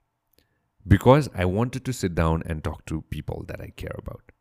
because 0.88 1.30
I 1.34 1.46
wanted 1.46 1.86
to 1.86 1.94
sit 1.94 2.16
down 2.16 2.44
and 2.46 2.64
talk 2.64 2.86
to 2.88 3.02
people 3.10 3.44
that 3.48 3.62
I 3.62 3.72
care 3.76 3.96
about. 3.98 4.32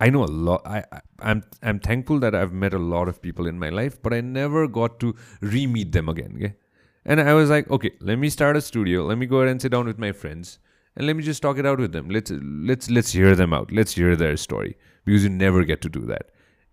I 0.00 0.10
know 0.10 0.24
a 0.24 0.32
lot. 0.48 0.62
I, 0.66 0.84
I 0.90 1.00
I'm 1.20 1.44
I'm 1.62 1.78
thankful 1.78 2.18
that 2.20 2.34
I've 2.34 2.52
met 2.52 2.74
a 2.74 2.78
lot 2.78 3.08
of 3.08 3.22
people 3.22 3.46
in 3.46 3.58
my 3.58 3.68
life, 3.68 4.02
but 4.02 4.12
I 4.12 4.20
never 4.20 4.66
got 4.66 4.98
to 5.00 5.14
re-meet 5.40 5.92
them 5.92 6.08
again. 6.08 6.34
Okay? 6.36 6.54
And 7.04 7.20
I 7.20 7.34
was 7.34 7.50
like, 7.50 7.70
okay, 7.70 7.92
let 8.00 8.18
me 8.18 8.28
start 8.28 8.56
a 8.56 8.60
studio. 8.60 9.04
Let 9.04 9.18
me 9.18 9.26
go 9.26 9.38
ahead 9.38 9.48
and 9.48 9.62
sit 9.62 9.70
down 9.72 9.86
with 9.86 9.98
my 9.98 10.10
friends, 10.12 10.58
and 10.96 11.06
let 11.06 11.16
me 11.16 11.22
just 11.22 11.42
talk 11.42 11.58
it 11.58 11.66
out 11.66 11.78
with 11.78 11.92
them. 11.92 12.08
Let's 12.10 12.32
let's 12.70 12.90
let's 12.90 13.12
hear 13.12 13.36
them 13.36 13.52
out. 13.52 13.70
Let's 13.70 13.94
hear 13.94 14.16
their 14.16 14.36
story 14.36 14.76
because 15.04 15.22
you 15.22 15.30
never 15.30 15.64
get 15.64 15.82
to 15.82 15.88
do 15.88 16.04
that. 16.06 16.30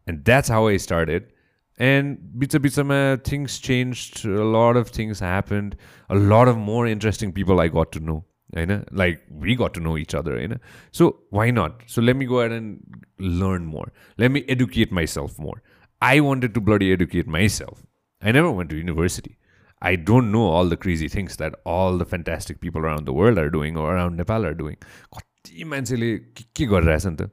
And 0.08 0.26
that's 0.26 0.50
how 0.50 0.68
I 0.68 0.78
started. 0.78 1.32
And 1.78 2.18
bitsa 2.38 2.60
bitsa 2.60 3.24
things 3.24 3.60
changed. 3.60 4.26
A 4.26 4.44
lot 4.44 4.76
of 4.76 4.90
things 4.90 5.20
happened. 5.20 5.78
A 6.10 6.16
lot 6.16 6.48
of 6.48 6.58
more 6.58 6.88
interesting 6.88 7.32
people 7.32 7.60
I 7.60 7.68
got 7.68 7.92
to 7.94 8.00
know 8.00 8.26
होइन 8.57 8.83
like 8.99 9.25
we 9.43 9.55
got 9.57 9.75
to 9.75 9.81
know 9.81 9.97
each 9.99 10.15
other 10.17 10.37
होइन 10.39 10.59
so 10.95 11.09
why 11.35 11.53
not 11.53 11.87
so 11.89 12.01
let 12.01 12.17
me 12.17 12.27
go 12.27 12.43
add 12.43 12.53
and 12.53 13.01
learn 13.43 13.63
more 13.67 13.93
let 14.19 14.31
me 14.31 14.45
educate 14.57 14.93
my 14.93 15.07
self 15.15 15.41
more 15.41 15.61
I 16.03 16.21
wanted 16.21 16.55
to 16.55 16.61
bloody 16.61 16.91
educate 16.91 17.29
my 17.37 17.49
self 17.57 17.83
I 18.23 18.33
never 18.33 18.55
want 18.57 18.71
to 18.71 18.77
university 18.77 19.37
I 19.83 19.97
don't 19.99 20.33
know 20.33 20.43
all 20.49 20.69
the 20.69 20.77
crazy 20.79 21.09
things 21.09 21.37
that 21.37 21.57
all 21.67 21.99
the 21.99 22.05
fantastic 22.07 22.61
people 22.61 22.81
around 22.81 23.05
the 23.05 23.13
world 23.13 23.39
are 23.39 23.51
doing 23.51 23.77
or 23.77 23.95
around 23.95 24.17
Nepal 24.17 24.47
are 24.47 24.55
doing. 24.55 24.77
कति 25.15 25.65
मान्छेले 25.65 26.17
के 26.17 26.45
के 26.57 26.67
गरिरहेछ 26.67 27.07
नि 27.07 27.17
त 27.17 27.31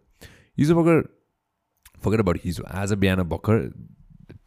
हिजो 0.57 0.75
भर्खर 0.75 1.01
forget 2.03 2.19
about 2.19 2.39
हिजो 2.45 2.63
आज 2.79 2.93
बिहान 3.03 3.21
भर्खर 3.33 3.61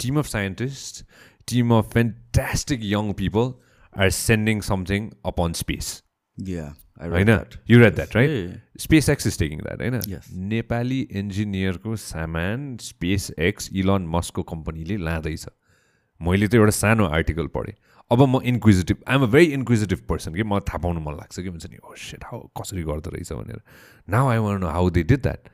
Tim 0.01 0.19
of 0.19 0.27
scientist 0.27 1.05
team 1.49 1.75
of 1.75 1.91
fantastic 1.93 2.81
young 2.85 3.13
people 3.23 3.53
are 3.95 4.11
sending 4.19 4.61
something 4.69 5.09
upon 5.33 5.53
space 5.63 5.91
होइन 6.40 7.30
you 7.70 7.80
read 7.80 7.96
that 7.96 8.16
right 8.16 8.80
space 8.80 9.10
X 9.10 9.28
is 9.28 9.40
taking 9.40 9.60
that 9.60 9.82
होइन 9.82 9.96
नेपाली 10.50 11.00
इन्जिनियरको 11.22 11.96
सामान 11.96 12.76
स्पेस 12.82 13.32
एक्स 13.40 13.70
इलन 13.74 14.08
मस्कको 14.16 14.44
कम्पनीले 14.44 14.98
लाँदैछ। 14.98 15.46
मैले 16.22 16.48
त 16.48 16.56
एउटा 16.56 16.72
सानो 16.76 17.06
आर्टिकल 17.08 17.48
पढेँ। 17.48 17.74
अब 18.12 18.22
म 18.22 18.42
inquisitive 18.46 19.04
I'm 19.08 19.24
a 19.24 19.28
very 19.32 19.46
inquisitive 19.54 20.00
person 20.10 20.34
कि 20.36 20.44
म 20.44 20.60
थाहा 20.60 20.78
पाउनु 20.84 21.00
मन 21.00 21.14
लाग्छ 21.14 21.40
कि 21.40 21.50
भन्छ 21.50 21.66
नि 21.66 21.78
ओ 21.78 21.94
सेट 21.98 22.24
हाउ 22.26 22.40
कसरी 22.60 22.84
गर्दो 22.84 23.10
रहेछ? 23.12 23.32
भनेर। 23.34 23.62
Now 24.10 24.28
I 24.30 24.38
want 24.38 24.60
know 24.62 24.68
how 24.68 24.90
they 24.90 25.04
did 25.04 25.22
that 25.22 25.50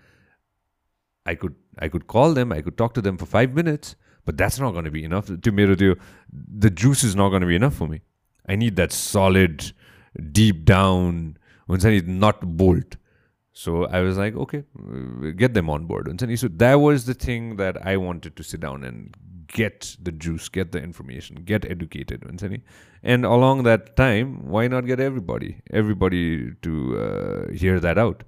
I 1.26 1.36
could 1.36 1.56
I 1.82 1.90
could 1.90 2.04
call 2.10 2.36
them 2.36 2.54
I 2.54 2.62
could 2.62 2.78
talk 2.80 2.92
to 2.96 3.02
them 3.02 3.18
for 3.18 3.26
five 3.28 3.56
minutes 3.56 3.96
but 4.28 4.34
that's 4.36 4.62
not 4.62 4.74
gonna 4.76 4.90
be 4.90 5.02
enough 5.04 5.32
त्यो 5.32 5.54
मेरो 5.54 5.76
त्यो 5.76 5.96
the 6.34 6.74
juice 6.84 7.06
is 7.06 7.18
not 7.18 7.32
gonna 7.34 7.46
be 7.48 7.56
enough 7.56 7.78
for 7.80 7.88
me 7.88 8.00
I 8.50 8.56
need 8.56 8.76
that 8.76 8.92
solid 8.92 9.62
deep 10.32 10.66
down 10.66 11.38
it's 11.70 12.08
not 12.08 12.58
bolt. 12.58 12.96
So 13.54 13.86
i 13.86 14.02
was 14.02 14.18
like 14.18 14.36
okay 14.36 14.64
get 15.38 15.54
them 15.54 15.70
on 15.70 15.86
board 15.86 16.10
so 16.38 16.48
that 16.50 16.76
was 16.76 17.06
the 17.06 17.14
thing 17.14 17.56
that 17.56 17.78
i 17.86 17.96
wanted 17.96 18.36
to 18.36 18.44
sit 18.44 18.60
down 18.60 18.84
and 18.84 19.16
get 19.48 19.96
the 20.02 20.12
juice 20.12 20.50
get 20.50 20.74
the 20.74 20.80
information 20.80 21.38
get 21.38 21.64
educated 21.64 22.26
and 23.04 23.26
along 23.26 23.64
that 23.64 23.96
time 23.96 24.46
why 24.46 24.68
not 24.68 24.86
get 24.86 25.00
everybody 25.00 25.62
everybody 25.72 26.52
to 26.62 27.00
uh, 27.00 27.52
hear 27.54 27.80
that 27.80 27.98
out 27.98 28.24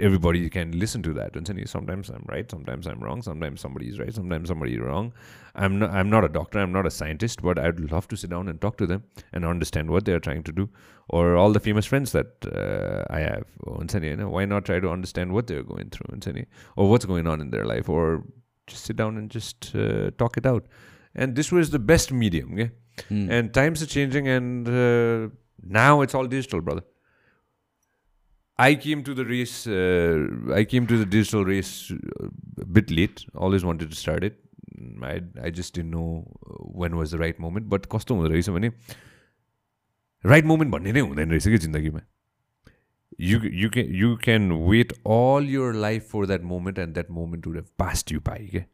everybody 0.00 0.48
can 0.50 0.76
listen 0.76 1.02
to 1.02 1.12
that 1.12 1.36
and 1.36 1.46
say 1.46 1.64
sometimes 1.64 2.08
i'm 2.08 2.24
right 2.28 2.50
sometimes 2.50 2.86
i'm 2.86 2.98
wrong 2.98 3.22
sometimes 3.22 3.60
somebody's 3.60 3.98
right 3.98 4.12
sometimes 4.12 4.48
somebody's 4.48 4.80
wrong. 4.80 5.12
I'm 5.54 5.78
not 5.78 5.90
i'm 5.90 6.10
not 6.10 6.24
a 6.24 6.28
doctor 6.28 6.58
i'm 6.58 6.72
not 6.72 6.84
a 6.84 6.90
scientist 6.90 7.42
but 7.42 7.60
i'd 7.60 7.78
love 7.92 8.08
to 8.08 8.16
sit 8.16 8.30
down 8.30 8.48
and 8.48 8.60
talk 8.60 8.76
to 8.78 8.86
them 8.86 9.04
and 9.32 9.44
understand 9.44 9.88
what 9.90 10.04
they're 10.04 10.18
trying 10.18 10.42
to 10.44 10.52
do 10.52 10.68
or 11.08 11.36
all 11.36 11.52
the 11.52 11.60
famous 11.60 11.86
friends 11.86 12.10
that 12.12 12.26
uh, 12.44 13.04
i 13.12 13.20
have 13.20 13.44
you? 14.02 14.16
Know, 14.16 14.28
why 14.30 14.44
not 14.46 14.64
try 14.64 14.80
to 14.80 14.90
understand 14.90 15.32
what 15.32 15.46
they're 15.46 15.62
going 15.62 15.90
through 15.90 16.44
or 16.76 16.90
what's 16.90 17.04
going 17.04 17.26
on 17.26 17.40
in 17.40 17.50
their 17.50 17.64
life 17.64 17.88
or 17.88 18.24
just 18.66 18.84
sit 18.84 18.96
down 18.96 19.16
and 19.16 19.30
just 19.30 19.74
uh, 19.74 20.10
talk 20.18 20.36
it 20.36 20.46
out. 20.46 20.66
And 21.14 21.36
this 21.36 21.52
was 21.52 21.70
the 21.70 21.78
best 21.78 22.10
medium 22.12 22.54
okay? 22.54 22.70
Mm. 23.10 23.30
and 23.30 23.54
times 23.54 23.82
are 23.82 23.86
changing 23.86 24.28
and 24.28 24.68
uh, 24.68 25.28
now 25.62 26.00
it's 26.00 26.14
all 26.14 26.26
digital 26.26 26.60
brother 26.60 26.82
I 28.57 28.75
came 28.75 29.03
to 29.03 29.13
the 29.13 29.25
race. 29.25 29.67
Uh, 29.67 30.53
I 30.53 30.65
came 30.65 30.85
to 30.87 30.97
the 30.97 31.05
digital 31.05 31.45
race 31.45 31.91
a 32.59 32.65
bit 32.65 32.91
late. 32.91 33.25
Always 33.35 33.63
wanted 33.63 33.89
to 33.89 33.95
start 33.95 34.23
it. 34.23 34.39
I 35.01 35.21
I 35.41 35.49
just 35.49 35.73
didn't 35.73 35.91
know 35.91 36.25
when 36.79 36.97
was 36.97 37.11
the 37.11 37.17
right 37.17 37.39
moment. 37.39 37.69
But 37.69 37.89
कस्तो 37.89 38.15
हुँदो 38.15 38.29
रहेछ 38.29 38.49
भने 38.49 38.71
right 40.25 40.45
moment 40.45 40.71
भन्ने 40.73 40.91
नै 40.91 40.99
हुँदैन 40.99 41.29
रहेछ 41.31 41.47
कि 41.47 41.57
जिन्दगीमा 41.67 42.01
you 43.19 43.39
you 43.61 43.69
can 43.69 43.93
you 43.93 44.17
can 44.17 44.65
wait 44.65 44.93
all 45.03 45.41
your 45.41 45.73
life 45.73 46.05
for 46.07 46.25
that 46.25 46.43
moment 46.43 46.77
and 46.77 46.95
that 46.95 47.09
moment 47.09 47.45
would 47.45 47.55
have 47.55 47.77
passed 47.77 48.11
you 48.11 48.19
by 48.21 48.35
okay? 48.47 48.65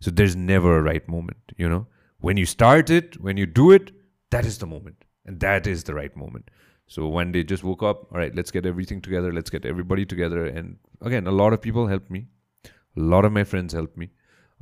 so 0.00 0.10
there's 0.10 0.34
never 0.34 0.76
a 0.78 0.82
right 0.82 1.08
moment 1.08 1.52
you 1.56 1.68
know 1.68 1.86
when 2.18 2.36
you 2.36 2.44
start 2.44 2.90
it 2.90 3.20
when 3.20 3.36
you 3.36 3.46
do 3.46 3.70
it 3.70 3.92
that 4.30 4.44
is 4.44 4.58
the 4.58 4.66
moment 4.66 5.04
and 5.24 5.38
that 5.40 5.66
is 5.66 5.84
the 5.84 5.94
right 5.94 6.16
moment 6.16 6.50
so 6.89 7.07
one 7.07 7.31
day 7.31 7.43
just 7.43 7.63
woke 7.63 7.83
up, 7.83 8.11
all 8.11 8.17
right, 8.17 8.35
let's 8.35 8.49
get 8.49 8.65
everything 8.65 8.99
together, 8.99 9.31
let's 9.31 9.51
get 9.51 9.63
everybody 9.63 10.05
together. 10.05 10.45
And 10.47 10.77
again, 11.01 11.27
a 11.27 11.31
lot 11.31 11.53
of 11.53 11.61
people 11.61 11.85
helped 11.85 12.09
me. 12.09 12.25
A 12.65 12.99
lot 12.99 13.25
of 13.25 13.31
my 13.31 13.43
friends 13.43 13.73
helped 13.73 13.95
me. 13.95 14.09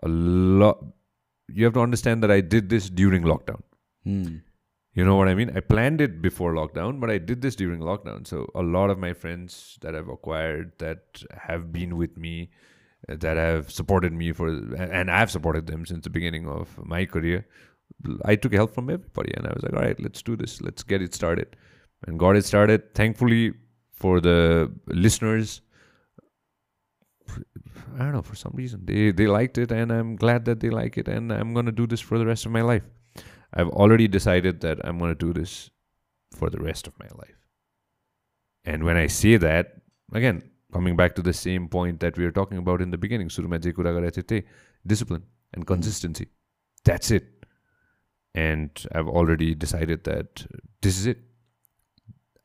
A 0.04 0.10
lot 0.10 0.84
you 1.48 1.64
have 1.64 1.74
to 1.76 1.80
understand 1.80 2.22
that 2.24 2.32
I 2.32 2.42
did 2.42 2.68
this 2.68 2.90
during 2.90 3.24
lockdown. 3.24 3.62
Hmm. 4.04 4.38
You 4.94 5.06
know 5.06 5.16
what 5.16 5.30
I 5.30 5.36
mean? 5.36 5.56
I 5.56 5.62
planned 5.62 6.02
it 6.02 6.22
before 6.22 6.54
lockdown, 6.54 7.00
but 7.00 7.10
I 7.10 7.18
did 7.18 7.42
this 7.42 7.56
during 7.56 7.80
lockdown. 7.80 8.28
So 8.28 8.52
a 8.54 8.62
lot 8.62 8.90
of 8.90 9.00
my 9.00 9.14
friends 9.14 9.78
that 9.82 9.96
I've 9.96 10.10
acquired 10.10 10.74
that 10.80 11.24
have 11.32 11.72
been 11.72 11.96
with 11.96 12.18
me, 12.18 12.50
that 13.08 13.38
have 13.38 13.72
supported 13.72 14.12
me 14.12 14.34
for, 14.34 14.50
and 14.50 15.10
I've 15.10 15.32
supported 15.32 15.68
them 15.68 15.86
since 15.86 16.04
the 16.04 16.10
beginning 16.10 16.46
of 16.48 16.78
my 16.84 17.06
career. 17.06 17.48
I 18.26 18.36
took 18.36 18.54
help 18.54 18.74
from 18.74 18.90
everybody, 18.90 19.34
and 19.38 19.48
I 19.48 19.54
was 19.54 19.64
like, 19.64 19.74
all 19.74 19.88
right, 19.88 20.00
let's 20.02 20.22
do 20.22 20.36
this. 20.36 20.62
Let's 20.62 20.84
get 20.84 21.02
it 21.02 21.14
started 21.14 21.56
and 22.06 22.20
got 22.20 22.36
it 22.36 22.46
started. 22.46 22.94
Thankfully 22.94 23.54
for 23.94 24.20
the 24.22 24.72
listeners, 24.88 25.62
I 27.96 28.00
don't 28.00 28.14
know 28.14 28.22
for 28.22 28.36
some 28.36 28.54
reason 28.56 28.86
they 28.86 29.12
they 29.12 29.28
liked 29.28 29.58
it, 29.58 29.72
and 29.72 29.92
I'm 29.92 30.16
glad 30.16 30.46
that 30.46 30.60
they 30.60 30.70
like 30.70 30.98
it, 30.98 31.08
and 31.08 31.32
I'm 31.32 31.54
gonna 31.54 31.72
do 31.72 31.88
this 31.88 32.02
for 32.02 32.18
the 32.18 32.26
rest 32.26 32.46
of 32.46 32.52
my 32.52 32.62
life. 32.62 32.88
I've 33.54 33.70
already 33.70 34.08
decided 34.08 34.62
that 34.62 34.80
I'm 34.86 34.98
going 34.98 35.16
to 35.16 35.26
do 35.26 35.34
this 35.34 35.70
for 36.36 36.50
the 36.50 36.60
rest 36.60 36.88
of 36.88 36.94
my 37.00 37.08
life. 37.18 37.38
And 38.66 38.84
when 38.84 38.98
I 38.98 39.08
say 39.08 39.38
that, 39.38 39.82
again, 40.14 40.44
coming 40.74 40.96
back 40.96 41.16
to 41.16 41.22
the 41.22 41.34
same 41.34 41.68
point 41.70 42.02
that 42.02 42.18
we 42.18 42.26
were 42.26 42.32
talking 42.32 42.58
about 42.58 42.82
in 42.82 42.92
the 42.92 42.98
beginning, 42.98 43.30
discipline 44.86 45.24
and 45.54 45.66
consistency. 45.66 46.28
That's 46.84 47.12
it. 47.12 47.26
And 48.36 48.70
I've 48.94 49.08
already 49.08 49.56
decided 49.56 50.04
that 50.04 50.46
this 50.82 51.00
is 51.00 51.08
it. 51.08 51.20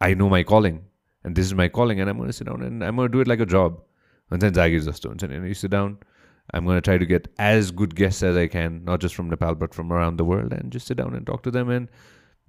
I 0.02 0.14
know 0.14 0.28
my 0.28 0.42
calling, 0.42 0.84
and 1.22 1.36
this 1.36 1.46
is 1.46 1.54
my 1.54 1.68
calling, 1.68 2.00
and 2.00 2.10
I'm 2.10 2.16
going 2.16 2.28
to 2.28 2.32
sit 2.32 2.48
down 2.48 2.62
and 2.62 2.84
I'm 2.84 2.96
going 2.96 3.08
to 3.08 3.12
do 3.12 3.20
it 3.20 3.28
like 3.28 3.40
a 3.40 3.46
job. 3.46 3.80
And 4.30 4.42
then 4.42 4.52
Zagir 4.52 4.84
just 4.84 5.02
don't. 5.02 5.22
And 5.22 5.46
you 5.46 5.54
sit 5.54 5.70
down, 5.70 5.98
I'm 6.52 6.64
going 6.64 6.76
to 6.76 6.80
try 6.80 6.98
to 6.98 7.06
get 7.06 7.28
as 7.38 7.70
good 7.70 7.94
guests 7.94 8.22
as 8.22 8.36
I 8.36 8.48
can, 8.48 8.84
not 8.84 9.00
just 9.00 9.14
from 9.14 9.30
Nepal, 9.30 9.54
but 9.54 9.72
from 9.74 9.92
around 9.92 10.16
the 10.16 10.24
world, 10.24 10.52
and 10.52 10.72
just 10.72 10.88
sit 10.88 10.96
down 10.96 11.14
and 11.14 11.24
talk 11.24 11.44
to 11.44 11.52
them 11.52 11.70
and 11.70 11.88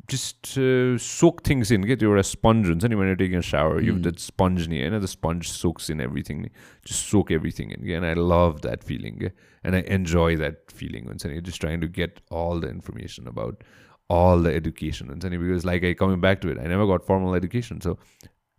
just 0.07 0.57
uh, 0.57 0.97
soak 0.97 1.43
things 1.43 1.69
in. 1.69 1.81
Get 1.81 2.01
your 2.01 2.21
sponge 2.23 2.67
and 2.67 2.81
when 2.81 3.07
you're 3.07 3.15
taking 3.15 3.37
a 3.37 3.43
shower, 3.43 3.79
mm. 3.79 3.85
you 3.85 3.91
have 3.91 4.01
hmm. 4.01 4.09
that 4.09 4.19
sponge 4.19 4.67
you 4.67 4.89
know, 4.89 4.99
the 4.99 5.07
sponge 5.07 5.51
soaks 5.51 5.89
in 5.89 6.01
everything. 6.01 6.49
Just 6.83 7.07
soak 7.07 7.31
everything 7.31 7.69
in. 7.71 7.87
And 7.89 8.05
I 8.05 8.13
love 8.13 8.61
that 8.61 8.83
feeling. 8.83 9.31
And 9.63 9.75
I 9.75 9.81
enjoy 9.81 10.37
that 10.37 10.71
feeling. 10.71 11.07
And 11.07 11.23
you're 11.23 11.41
just 11.41 11.61
trying 11.61 11.81
to 11.81 11.87
get 11.87 12.19
all 12.31 12.59
the 12.59 12.69
information 12.69 13.27
about 13.27 13.63
all 14.08 14.38
the 14.38 14.54
education. 14.54 15.10
And 15.10 15.20
because 15.20 15.64
like 15.64 15.84
I 15.84 15.94
coming 15.94 16.20
back 16.20 16.40
to 16.42 16.48
it, 16.48 16.58
I 16.58 16.66
never 16.66 16.86
got 16.86 17.04
formal 17.04 17.34
education. 17.34 17.80
So 17.80 17.98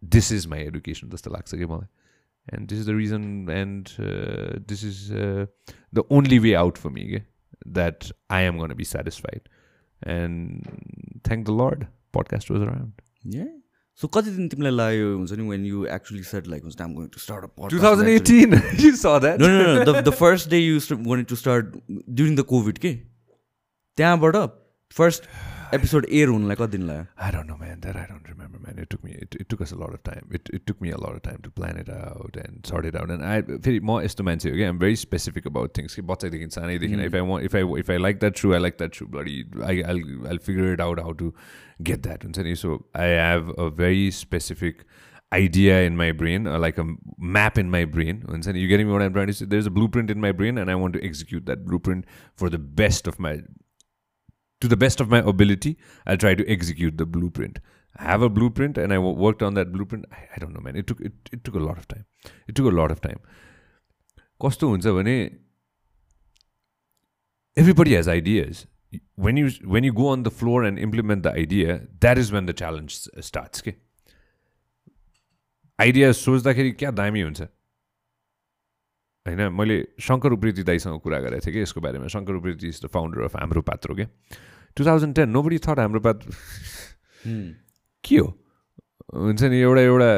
this 0.01 0.31
is 0.31 0.47
my 0.47 0.59
education. 0.59 1.09
That's 1.09 1.23
the 1.23 1.29
लाग्छ 1.29 1.53
and 2.51 2.67
this 2.67 2.79
is 2.79 2.85
the 2.85 2.95
reason 2.95 3.49
and 3.49 3.93
uh, 3.99 4.59
this 4.65 4.83
is 4.83 5.11
uh, 5.11 5.45
the 5.93 6.03
only 6.09 6.39
way 6.39 6.55
out 6.55 6.77
for 6.77 6.89
me 6.89 7.21
that 7.65 8.11
i 8.29 8.41
am 8.41 8.57
going 8.57 8.69
to 8.69 8.75
be 8.75 8.83
satisfied 8.83 9.49
and 10.03 11.19
thank 11.23 11.45
the 11.45 11.51
lord 11.51 11.87
podcast 12.13 12.49
was 12.49 12.61
around 12.61 12.93
yeah 13.23 13.49
so 14.01 14.07
कति 14.15 14.31
दिन 14.35 14.47
तिमीलाई 14.49 14.71
लाग्यो 14.71 15.07
हुन्छ 15.17 15.37
नि 15.37 15.45
when 15.47 15.63
you 15.69 15.79
actually 15.95 16.21
said 16.27 16.45
like 16.51 16.67
I'm 16.83 16.93
going 16.97 17.09
to 17.15 17.21
start 17.23 17.47
a 17.47 17.49
podcast 17.55 17.71
2018 17.71 18.61
you 18.83 18.91
saw 18.99 19.19
that 19.25 19.41
no 19.41 19.49
no 19.53 19.73
no 19.77 19.83
the, 19.89 20.01
the 20.01 20.13
first 20.19 20.49
day 20.53 20.59
you 20.59 20.79
wanted 21.09 21.27
to 21.31 21.39
start 21.41 21.75
during 22.19 22.37
the 22.41 22.45
covid 22.53 22.79
के 22.85 22.93
त्यहाँबाट 23.97 24.35
first 24.97 25.27
episode 25.77 26.05
air 26.09 26.27
हुनुलाई 26.27 26.55
कति 26.59 26.77
दिन 26.77 26.85
लाग्यो 26.87 27.05
I 27.25 27.31
don't 27.33 27.49
know 27.49 27.57
man 27.63 27.81
that 27.81 27.97
I 28.03 28.05
don't 28.11 28.29
remember 28.29 28.61
man 28.61 28.79
it 28.83 28.89
took 28.93 29.03
me 29.07 29.11
it, 29.25 29.35
it 29.41 29.49
took 29.49 29.61
us 29.65 29.73
a 29.75 29.77
lot 29.81 29.93
of 29.97 30.01
time 30.07 30.31
it, 30.37 30.49
it 30.57 30.65
took 30.69 30.81
me 30.85 30.93
a 30.97 31.01
lot 31.03 31.17
of 31.17 31.21
time 31.27 31.37
to 31.43 31.51
plan 31.59 31.77
it 31.81 31.91
out 31.97 32.39
and 32.43 32.71
sort 32.71 32.87
it 32.91 32.97
out 33.01 33.11
and 33.15 33.25
I 33.33 33.35
फेरि 33.67 33.79
म 33.89 33.99
यस्तो 34.05 34.23
मान्छे 34.29 34.49
हो 34.49 34.55
कि 34.55 34.65
I'm 34.69 34.79
very 34.85 34.97
specific 35.03 35.49
about 35.51 35.75
things 35.79 35.95
कि 35.99 36.05
बच्चादेखि 36.13 36.47
सानैदेखि 36.57 37.05
if 37.09 37.19
I 37.19 37.21
want 37.31 37.45
if 37.49 37.59
I 37.59 37.63
if 37.83 37.91
I 37.97 37.99
like 38.07 38.23
that 38.25 38.41
shoe 38.43 38.55
I 38.59 38.63
like 38.65 38.81
that 38.83 38.99
shoe 38.99 39.07
bloody 39.17 39.37
I, 39.69 39.75
I'll, 39.93 40.01
I'll 40.31 40.43
figure 40.49 40.73
it 40.73 40.83
out 40.87 41.03
how 41.07 41.13
to 41.21 41.31
get 41.91 42.03
that 42.09 42.27
हुन्छ 42.29 42.47
नि 42.49 42.55
so 42.63 42.79
I 43.05 43.07
have 43.27 43.53
a 43.67 43.69
very 43.83 44.09
specific 44.23 44.83
idea 45.37 45.81
in 45.87 45.95
my 46.03 46.11
brain 46.19 46.47
or 46.51 46.57
like 46.67 46.79
a 46.83 46.89
map 47.37 47.63
in 47.63 47.71
my 47.77 47.85
brain 47.95 48.25
हुन्छ 48.33 48.47
नि 48.47 48.65
you 48.65 48.73
getting 48.75 48.91
me 48.91 48.97
what 48.97 49.07
I'm 49.07 49.17
trying 49.21 49.33
to 49.33 49.39
say 49.39 49.51
there's 49.55 49.71
a 49.71 49.77
blueprint 49.79 50.17
in 50.17 50.27
my 50.27 50.31
brain 50.43 50.63
and 50.63 50.75
I 50.75 50.83
want 50.83 50.99
to 50.99 51.07
execute 51.13 51.49
that 51.53 51.65
blueprint 51.71 52.13
for 52.43 52.49
the 52.55 52.63
best 52.83 53.11
of 53.11 53.19
my 53.29 53.39
to 54.61 54.67
the 54.67 54.77
best 54.77 54.99
of 54.99 55.09
my 55.09 55.19
ability, 55.19 55.77
I'll 56.05 56.17
try 56.17 56.35
to 56.35 56.47
execute 56.49 56.97
the 56.97 57.05
blueprint. 57.05 57.59
I 57.97 58.03
have 58.03 58.21
a 58.21 58.29
blueprint 58.29 58.77
and 58.77 58.93
I 58.93 58.97
worked 58.97 59.43
on 59.43 59.53
that 59.55 59.71
blueprint. 59.71 60.05
I, 60.11 60.27
I 60.35 60.39
don't 60.39 60.53
know, 60.53 60.61
man. 60.61 60.75
It 60.75 60.87
took 60.87 61.01
it, 61.01 61.13
it 61.31 61.43
took 61.43 61.55
a 61.55 61.59
lot 61.59 61.77
of 61.77 61.87
time. 61.87 62.05
It 62.47 62.55
took 62.55 62.65
a 62.65 62.75
lot 62.81 62.91
of 62.91 63.01
time. 63.01 63.19
कस्तो 64.41 64.69
हुन्छ 64.69 64.87
भने 64.97 65.15
everybody 67.57 67.95
has 67.95 68.07
ideas. 68.07 68.65
When 69.15 69.37
you 69.37 69.49
when 69.75 69.83
you 69.83 69.93
go 69.93 70.07
on 70.07 70.23
the 70.23 70.31
floor 70.31 70.63
and 70.63 70.79
implement 70.79 71.23
the 71.23 71.31
idea, 71.31 71.81
that 71.99 72.17
is 72.17 72.31
when 72.31 72.45
the 72.45 72.53
challenge 72.53 72.99
starts. 73.29 73.61
के 73.61 73.73
idea 75.81 76.11
सोच्दाखेरि 76.11 76.71
क्या 76.79 76.91
दामी 76.91 77.21
हुन्छ 77.21 77.41
होइन 79.26 79.40
मैले 79.56 79.76
शङ्कर 80.00 80.32
उप्रेती 80.36 80.62
दाईसँग 80.68 81.00
कुरा 81.00 81.18
गरेको 81.24 81.46
थिएँ 81.46 81.54
कि 81.54 81.60
यसको 81.62 81.80
बारेमा। 81.80 82.06
Shankar 82.12 82.34
Upreti 82.44 82.68
is 82.68 82.80
the 82.84 82.86
founder 82.92 83.22
of 83.24 83.36
Hamro 83.36 83.60
Patro 83.64 83.94
के 83.96 84.04
two 84.76 84.84
thousand 84.84 85.14
ten 85.16 85.28
nobody 85.42 85.58
thought 85.64 85.78
Hamro 85.80 86.00
पात 86.04 86.18
के 88.04 88.16
हो? 88.16 88.28
हुन्छ 89.14 89.42
नि 89.48 89.56
एउटा 89.60 89.80
एउटा 89.80 90.08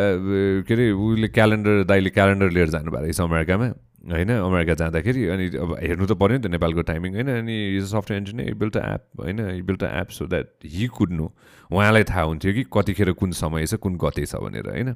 के 0.67 0.75
अरे 0.75 0.91
उसले 0.91 1.29
क्यालेन्डर 1.29 1.85
दाइले 1.87 2.11
क्यालेन्डर 2.11 2.51
लिएर 2.51 2.69
जानुभएको 2.75 3.03
रहेछ 3.03 3.21
अमेरिकामा 3.21 3.67
होइन? 4.11 4.31
अमेरिका 4.31 4.75
जाँदाखेरि 4.75 5.23
अनि 5.35 5.47
अब 5.55 5.71
हेर्नु 5.83 6.07
त 6.07 6.13
पऱ्यो 6.19 6.37
नि 6.39 6.43
त 6.43 6.51
नेपालको 6.51 6.83
टाइमिङ 6.91 7.15
होइन? 7.15 7.31
अनि 7.47 7.57
is 7.77 7.83
a 7.83 7.87
software 7.95 8.21
engineer 8.23 8.55
built 8.55 8.77
app 8.77 9.03
होइन? 9.23 9.39
Built 9.67 9.83
app 9.83 10.09
so 10.19 10.27
that 10.27 10.67
he 10.67 10.87
could 10.99 11.11
know 11.13 11.27
उहाँलाई 11.71 12.05
थाहा 12.11 12.23
हुन्थ्यो 12.23 12.53
कि 12.53 12.65
कतिखेर 12.75 13.13
कुन 13.23 13.31
समय 13.39 13.67
छ 13.67 13.75
कुन 13.83 13.97
गते 14.03 14.27
छ 14.27 14.43
भनेर 14.43 14.71
होइन? 14.71 14.95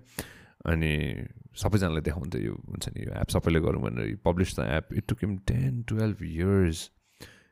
अनि 0.71 0.93
सबैजनालाई 1.61 2.01
देखाउँछ 2.09 2.35
यो 2.35 2.53
हुन्छ 2.53 2.89
नि 2.95 3.05
यो 3.05 3.13
एप 3.21 3.29
सबैले 3.37 3.59
गरौँ 3.67 3.81
भनेर 3.81 4.15
publish 4.25 4.59
the 4.59 4.67
app 4.77 4.93
it 4.97 5.07
took 5.09 5.23
him 5.23 5.37
ten 5.53 5.81
twelve 5.89 6.23
years 6.33 6.89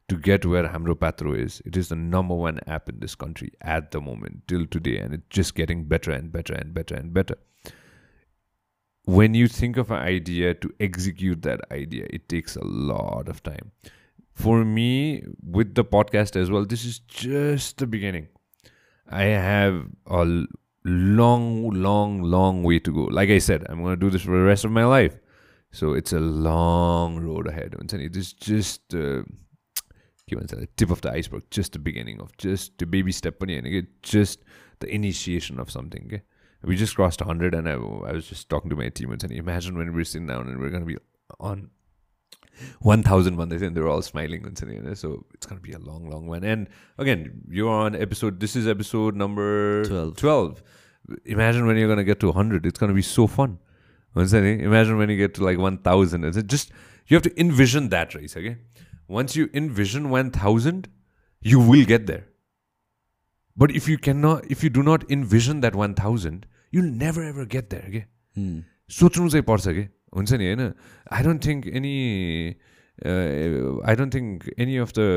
to 0.09 0.17
get 0.17 0.45
where 0.45 0.67
Hamro 0.67 0.99
Patro 0.99 1.33
is. 1.33 1.61
It 1.65 1.77
is 1.77 1.89
the 1.89 1.95
number 1.95 2.35
one 2.35 2.59
app 2.67 2.89
in 2.89 2.99
this 2.99 3.15
country 3.15 3.51
at 3.61 3.91
the 3.91 4.01
moment, 4.01 4.41
till 4.47 4.65
today, 4.65 4.97
and 4.97 5.13
it's 5.13 5.29
just 5.29 5.55
getting 5.55 5.85
better 5.85 6.11
and 6.11 6.31
better 6.31 6.53
and 6.53 6.73
better 6.73 6.95
and 6.95 7.13
better. 7.13 7.37
When 9.05 9.33
you 9.33 9.47
think 9.47 9.77
of 9.77 9.91
an 9.91 9.99
idea 9.99 10.53
to 10.55 10.73
execute 10.79 11.41
that 11.43 11.61
idea, 11.71 12.07
it 12.09 12.27
takes 12.29 12.55
a 12.55 12.63
lot 12.65 13.27
of 13.29 13.41
time. 13.43 13.71
For 14.31 14.65
me, 14.65 15.23
with 15.41 15.73
the 15.75 15.83
podcast 15.85 16.35
as 16.35 16.49
well, 16.49 16.65
this 16.65 16.85
is 16.85 16.99
just 16.99 17.77
the 17.77 17.87
beginning. 17.87 18.27
I 19.09 19.23
have 19.23 19.85
a 20.07 20.45
long, 20.87 21.69
long, 21.71 22.21
long 22.21 22.63
way 22.63 22.79
to 22.79 22.91
go. 22.91 23.03
Like 23.03 23.29
I 23.29 23.37
said, 23.39 23.65
I'm 23.69 23.81
going 23.81 23.93
to 23.93 24.05
do 24.05 24.09
this 24.09 24.23
for 24.23 24.31
the 24.31 24.43
rest 24.43 24.65
of 24.65 24.71
my 24.71 24.85
life. 24.85 25.17
So 25.71 25.93
it's 25.93 26.13
a 26.13 26.19
long 26.19 27.19
road 27.19 27.47
ahead. 27.47 27.75
It 27.79 28.15
is 28.15 28.33
just. 28.33 28.93
Uh, 28.93 29.23
के 30.29 30.35
भन्छ 30.35 30.67
tip 30.77 30.91
of 30.91 31.01
the 31.03 31.07
iceberg 31.07 31.43
just 31.53 31.77
the 31.77 31.81
beginning 31.87 32.17
of 32.25 32.31
just 32.41 32.71
त्यो 32.79 32.87
baby 32.89 33.11
step 33.11 33.39
पनि 33.41 33.53
होइन 33.53 33.69
कि 33.73 33.81
just 34.11 34.39
the 34.83 34.89
initiation 34.97 35.57
of 35.65 35.69
something 35.77 36.09
के 36.13 36.21
we 36.71 36.75
just 36.79 36.95
crossed 36.95 37.21
100 37.21 37.55
and 37.55 37.67
I, 37.69 37.73
I 38.09 38.11
was 38.17 38.27
just 38.27 38.47
talking 38.51 38.69
to 38.73 38.75
my 38.81 38.85
team 38.97 39.11
and 39.11 39.23
saying 39.23 39.39
imagine 39.39 39.79
when 39.79 39.89
we're 39.95 40.05
sitting 40.11 40.27
down 40.27 40.51
and 40.51 40.61
we're 40.61 40.69
going 40.75 40.85
to 40.85 40.91
be 40.91 40.95
on 41.47 41.65
1000 42.91 43.39
भन्दै 43.39 43.57
थियो 43.63 43.71
they're 43.77 43.89
all 43.95 44.05
smiling 44.07 44.45
हुन्छ 44.47 44.69
नि 44.69 44.95
so 45.01 45.11
it's 45.33 45.49
going 45.49 45.59
to 45.59 45.65
be 45.65 45.75
a 45.79 45.81
long 45.89 46.05
long 46.13 46.29
one 46.35 46.47
and 46.53 46.71
again 47.05 47.25
you're 47.57 47.75
on 47.81 47.99
episode 48.07 48.39
this 48.45 48.55
is 48.61 48.71
episode 48.75 49.19
number 49.23 49.49
12, 49.89 50.15
12. 50.23 50.63
imagine 51.25 51.65
when 51.69 51.77
you're 51.77 51.91
going 51.93 52.03
to 52.03 52.09
get 52.09 52.19
to 52.25 52.31
100 52.31 52.65
it's 52.65 52.79
going 52.79 52.91
to 52.93 52.99
be 53.01 53.05
so 53.11 53.27
fun 53.37 53.55
हुन्छ 54.17 54.41
नि 54.47 54.53
imagine 54.71 54.99
when 55.03 55.13
you 55.13 55.17
get 55.21 55.33
to 55.39 55.45
like 55.47 55.63
1000 55.69 56.29
it's 56.29 56.43
just 56.55 56.75
you 57.07 57.17
have 57.17 57.25
to 57.29 57.33
envision 57.45 57.89
that 57.95 58.15
race 58.19 58.37
okay 58.41 58.55
once 59.19 59.35
you 59.39 59.49
envision 59.61 60.09
1000 60.09 60.87
you 61.53 61.63
will 61.71 61.85
get 61.93 62.05
there 62.11 62.25
but 63.63 63.75
if 63.81 63.89
you 63.93 63.97
cannot 64.09 64.51
if 64.57 64.63
you 64.63 64.69
do 64.77 64.83
not 64.91 65.09
envision 65.17 65.65
that 65.65 65.75
1000 65.87 66.45
you'll 66.71 66.93
never 67.05 67.25
ever 67.31 67.45
get 67.57 67.69
there 67.75 67.87
okay 67.89 68.05
सोच्नु 68.99 69.29
चाहिँ 69.29 69.43
पर्छ 69.49 69.67
कि 69.75 69.83
हुन्छ 70.15 70.33
नि 70.39 70.45
होइन 70.45 70.61
I 71.17 71.23
don't 71.23 71.45
think 71.45 71.67
any 71.79 71.93
I 73.05 73.95
don't 74.01 74.13
think 74.13 74.49
any 74.59 74.77
of 74.85 74.91
the 74.97 75.07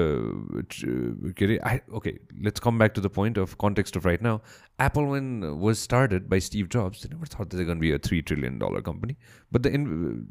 के 1.38 1.44
अरे 1.44 1.58
आई 1.70 1.78
okay 2.00 2.14
let's 2.48 2.60
come 2.68 2.78
back 2.78 2.92
to 2.94 3.02
the 3.02 3.12
point 3.16 3.38
of 3.38 3.54
context 3.60 3.96
of 3.96 4.06
right 4.06 4.22
now 4.22 4.38
Apple 4.86 5.12
when 5.12 5.44
was 5.64 5.76
started 5.82 6.28
by 6.28 6.40
Steve 6.48 6.68
jobs 6.78 7.06
never 7.12 7.28
that 7.34 7.54
the 7.54 7.66
gonna 7.68 7.78
be 7.78 7.90
a 7.90 7.98
three 8.08 8.20
trillion 8.32 8.58
dollar 8.58 8.80
company 8.90 9.16
but 9.52 9.62
the 9.62 9.74
in 9.80 10.26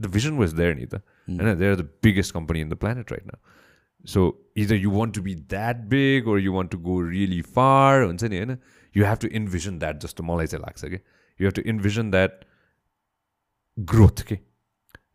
the 0.00 0.10
vision 0.18 0.36
was 0.38 0.52
there 0.62 0.74
नि 0.76 0.86
त 0.94 1.02
Mm. 1.30 1.40
And 1.40 1.60
they're 1.60 1.76
the 1.76 1.88
biggest 2.06 2.32
company 2.32 2.60
in 2.60 2.68
the 2.68 2.76
planet 2.76 3.10
right 3.10 3.26
now. 3.26 3.38
So 4.04 4.38
either 4.56 4.74
you 4.74 4.90
want 4.90 5.14
to 5.14 5.22
be 5.22 5.34
that 5.54 5.88
big 5.88 6.26
or 6.26 6.38
you 6.38 6.52
want 6.52 6.70
to 6.72 6.78
go 6.78 6.96
really 6.98 7.42
far. 7.42 8.02
You 8.94 9.04
have 9.04 9.18
to 9.20 9.28
envision 9.40 9.78
that 9.80 10.00
just 10.00 10.16
to 10.16 10.22
मलाई 10.22 10.46
चाहिँ 10.46 10.64
लाग्छ 10.64 10.84
कि 10.84 11.00
You 11.40 11.46
have 11.46 11.54
to 11.54 11.66
envision 11.72 12.10
that 12.10 12.44
growth 13.78 14.22
Okay. 14.22 14.40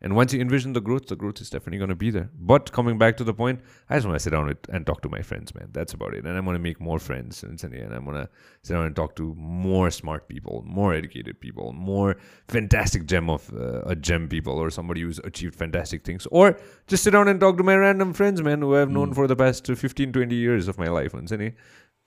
And 0.03 0.15
once 0.15 0.33
you 0.33 0.41
envision 0.41 0.73
the 0.73 0.81
growth, 0.81 1.07
the 1.07 1.15
growth 1.15 1.41
is 1.41 1.49
definitely 1.51 1.77
going 1.77 1.89
to 1.89 1.95
be 1.95 2.09
there. 2.09 2.29
But 2.33 2.71
coming 2.71 2.97
back 2.97 3.17
to 3.17 3.23
the 3.23 3.35
point, 3.35 3.61
I 3.87 3.95
just 3.95 4.07
want 4.07 4.15
to 4.15 4.19
sit 4.19 4.31
down 4.31 4.51
and 4.69 4.85
talk 4.85 5.01
to 5.03 5.09
my 5.09 5.21
friends, 5.21 5.53
man. 5.53 5.69
That's 5.71 5.93
about 5.93 6.15
it. 6.15 6.25
And 6.25 6.35
I'm 6.35 6.43
going 6.43 6.55
to 6.55 6.59
make 6.59 6.81
more 6.81 6.97
friends. 6.97 7.43
And, 7.43 7.63
and 7.63 7.93
I'm 7.93 8.05
going 8.05 8.17
to 8.17 8.27
sit 8.63 8.73
down 8.73 8.85
and 8.87 8.95
talk 8.95 9.15
to 9.17 9.35
more 9.35 9.91
smart 9.91 10.27
people, 10.27 10.63
more 10.65 10.93
educated 10.93 11.39
people, 11.39 11.71
more 11.73 12.17
fantastic 12.47 13.05
gem 13.05 13.29
of 13.29 13.53
uh, 13.53 13.81
a 13.81 13.95
gem 13.95 14.27
people 14.27 14.57
or 14.57 14.71
somebody 14.71 15.01
who's 15.01 15.19
achieved 15.19 15.55
fantastic 15.55 16.03
things. 16.03 16.25
Or 16.31 16.57
just 16.87 17.03
sit 17.03 17.11
down 17.11 17.27
and 17.27 17.39
talk 17.39 17.57
to 17.57 17.63
my 17.63 17.75
random 17.75 18.13
friends, 18.13 18.41
man, 18.41 18.61
who 18.61 18.75
I've 18.75 18.89
known 18.89 19.11
mm. 19.11 19.15
for 19.15 19.27
the 19.27 19.35
past 19.35 19.67
15, 19.67 20.13
20 20.13 20.35
years 20.35 20.67
of 20.67 20.79
my 20.79 20.87
life. 20.87 21.13
And 21.13 21.27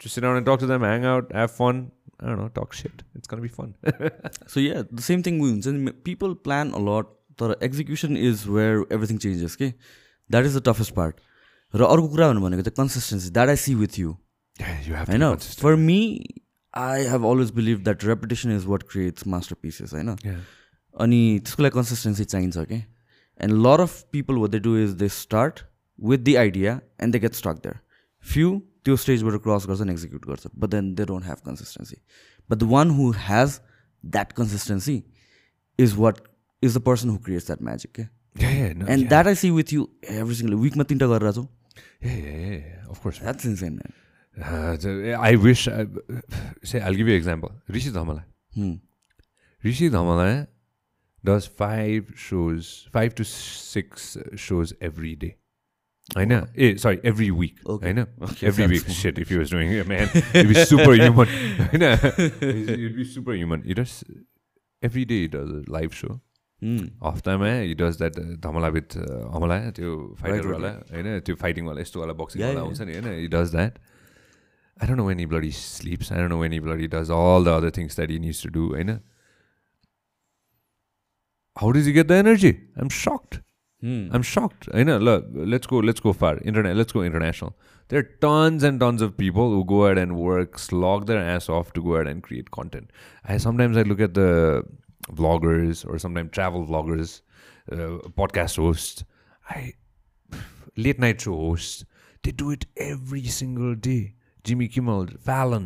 just 0.01 0.15
sit 0.17 0.23
down 0.23 0.37
and 0.37 0.45
talk 0.45 0.59
to 0.59 0.67
them, 0.67 0.83
hang 0.83 1.05
out, 1.05 1.31
have 1.33 1.53
fun. 1.53 1.93
I 2.19 2.27
don't 2.27 2.39
know, 2.39 2.49
talk 2.49 2.73
shit. 2.73 3.03
It's 3.15 3.29
going 3.29 3.43
to 3.43 3.49
be 3.49 3.55
fun. 3.55 3.75
so, 4.47 4.59
yeah, 4.59 4.83
the 4.91 5.03
same 5.03 5.23
thing. 5.23 5.93
People 6.05 6.35
plan 6.35 6.73
a 6.73 6.79
lot 6.79 7.09
तर 7.39 7.57
execution 7.63 8.17
is 8.23 8.45
where 8.49 8.87
everything 8.93 9.19
changes 9.19 9.57
के 9.57 9.69
that 10.31 10.45
is 10.45 10.57
the 10.57 10.63
toughest 10.67 10.95
part 10.95 11.21
र 11.75 11.85
अर्को 11.87 12.09
कुरा 12.09 12.29
भन्नु 12.29 12.41
भनेको 12.41 12.63
चाहिँ 12.63 12.77
consistency 12.77 13.31
that 13.31 13.49
I 13.49 13.57
see 13.59 13.75
with 13.75 13.99
you 13.99 14.17
होइन 14.59 15.37
for 15.61 15.77
me 15.83 16.01
I 16.75 17.07
have 17.07 17.27
always 17.27 17.51
believe 17.53 17.83
that 17.85 18.05
reputation 18.05 18.57
is 18.57 18.65
what 18.67 18.83
creates 18.91 19.27
masterpieces 19.63 19.95
होइन 19.95 20.17
अनि 20.95 21.23
त्यसको 21.41 21.63
लागि 21.63 21.75
कन्सिस्टेन्सी 21.75 22.25
चाहिन्छ 22.27 22.65
कि 22.65 22.83
and 23.41 23.63
lot 23.67 23.81
of 23.81 24.03
people 24.13 24.37
what 24.37 24.51
they 24.51 24.59
do 24.61 24.77
is 24.79 24.91
they 25.01 25.09
start 25.15 25.61
with 25.99 26.19
the 26.21 26.35
idea 26.37 26.81
and 27.03 27.13
they 27.13 27.19
get 27.21 27.35
stuck 27.35 27.63
there 27.63 27.81
few 28.25 28.59
त्यो 28.85 28.97
स्टेजबाट 28.97 29.41
cross 29.43 29.67
गर्छन् 29.67 29.91
execute 29.91 30.27
गर्छ 30.27 30.47
but 30.57 30.71
then 30.71 30.95
they 30.95 31.05
don't 31.05 31.25
have 31.25 31.43
consistency 31.47 31.97
but 32.51 32.59
the 32.59 32.71
one 32.71 32.91
who 32.91 33.11
has 33.19 33.59
that 34.05 34.33
consistency 34.33 35.03
is 35.79 35.95
what 35.97 36.19
is 36.64 36.78
the 36.78 36.82
person 36.90 37.10
who 37.10 37.18
creates 37.18 37.46
that 37.46 37.62
magic 37.62 37.92
के 38.00 38.04
and 38.46 39.08
that 39.10 39.28
I 39.28 39.36
see 39.36 39.50
with 39.52 39.74
you 39.74 39.88
every 40.12 40.36
single 40.36 40.56
विकमा 40.56 40.84
तिनवटा 40.84 41.08
गरेर 41.18 41.32
छौँ 41.32 41.48
of course 42.90 43.20
that's 43.22 43.46
insane 43.46 43.74
म्यान 43.74 43.92
I 45.20 45.36
wish 45.36 45.66
से 46.72 46.80
I'll 46.82 46.94
give 46.94 47.08
you 47.08 47.14
an 47.14 47.20
example. 47.20 47.52
Rishi 47.68 47.90
Dhamala. 47.90 48.24
Hmm. 48.56 48.74
Rishi 49.64 49.90
Dhamala 49.90 50.48
does 51.24 51.46
five 51.48 52.14
shows, 52.16 52.88
five 52.94 53.16
to 53.16 53.24
six 53.26 54.18
shows 54.36 54.74
every 54.80 55.16
day. 55.16 55.36
I 56.16 56.26
know. 56.26 56.48
Eh, 56.58 56.78
sorry, 56.78 57.00
every 57.04 57.30
week. 57.30 57.58
Okay. 57.66 57.90
I 57.90 57.92
know. 57.92 58.08
Okay, 58.22 58.48
every 58.48 58.68
week. 58.68 58.88
Shit, 58.90 59.20
if 59.20 59.30
he 59.30 59.38
was 59.38 59.50
doing 59.50 59.72
it, 59.72 59.88
man, 59.88 60.08
he'd 60.34 60.48
be 60.48 60.56
superhuman. 60.56 61.28
I 61.74 61.78
know. 61.78 61.96
He'd 61.96 62.96
be 62.96 63.04
superhuman. 63.04 63.62
He 63.64 63.76
does 66.64 66.68
every 66.72 66.80
day. 66.80 66.88
He 66.88 66.94
does 66.94 67.02
a 67.02 67.08
live 67.08 67.24
show. 67.24 67.38
हफ्तामा 67.38 67.48
हि 67.48 67.74
does 67.74 67.98
that 67.98 68.14
Dhamala 68.20 68.68
with 68.68 68.98
हमला 69.34 69.70
त्यो 69.70 70.16
फाइटरवाला 70.22 70.68
होइन 70.68 71.20
त्यो 71.20 71.36
फाइटिङवाला 71.36 71.82
यस्तोवाला 71.82 72.14
बक्सिङवाला 72.14 72.60
आउँछ 72.60 72.82
नि 72.82 72.94
होइन 72.94 73.08
हि 73.20 73.28
does 73.28 73.52
that 73.52 73.72
I 74.82 74.86
don't 74.86 74.98
know 74.98 75.08
when 75.08 75.20
he 75.20 75.26
bloody 75.26 75.52
sleeps. 75.52 76.12
I 76.12 76.16
don't 76.16 76.30
know 76.30 76.40
when 76.40 76.54
he 76.54 76.60
bloody 76.60 76.88
does 76.88 77.10
all 77.10 77.44
the 77.44 77.52
other 77.52 77.70
things 77.70 77.96
that 77.96 78.10
he 78.10 78.18
needs 78.18 78.40
to 78.42 78.50
do. 78.50 78.78
I 78.78 78.84
know. 78.84 79.00
How 81.58 81.74
does 81.74 81.86
he 81.86 81.92
get 81.92 82.08
the 82.08 82.16
energy? 82.16 82.62
I'm 82.78 82.88
shocked. 82.88 83.42
Hmm. 83.82 84.10
I'm 84.14 84.24
shocked. 84.24 84.70
I 84.74 84.84
know. 84.84 84.98
Look, 84.98 85.26
let's 85.34 85.68
go. 85.68 85.78
Let's 85.78 86.00
go 86.00 86.14
far. 86.14 86.38
Internet. 86.38 86.78
Let's 86.78 86.94
go 86.94 87.02
international. 87.02 87.58
There 87.90 88.00
are 88.00 88.10
tons 88.22 88.64
and 88.64 88.80
tons 88.80 89.02
of 89.02 89.18
people 89.18 89.52
who 89.52 89.66
go 89.66 89.84
ahead 89.86 89.98
and 89.98 90.16
work, 90.16 90.58
slog 90.60 91.06
their 91.08 91.20
ass 91.20 91.50
off 91.50 91.74
to 91.74 91.84
go 91.84 91.96
ahead 91.96 92.08
and 92.08 92.24
create 92.24 92.52
content. 92.52 92.92
I 93.26 93.38
sometimes 93.38 93.76
I 93.76 93.82
look 93.82 94.00
at 94.00 94.14
the 94.14 94.64
vloggers 95.10 95.86
or 95.88 96.00
sometimes 96.00 96.32
travel 96.32 96.66
vloggers, 96.66 97.22
uh, 97.72 97.98
podcast 98.18 98.58
hosts. 98.58 99.04
I 99.48 99.74
late 100.78 101.00
night 101.00 101.22
show 101.22 101.36
hosts. 101.36 101.86
They 102.24 102.32
do 102.32 102.52
it 102.52 102.66
every 102.78 103.26
single 103.26 103.76
day 103.76 104.16
Jimmy 104.46 104.68
Kimmel 104.68 105.06
फ्यालन 105.26 105.66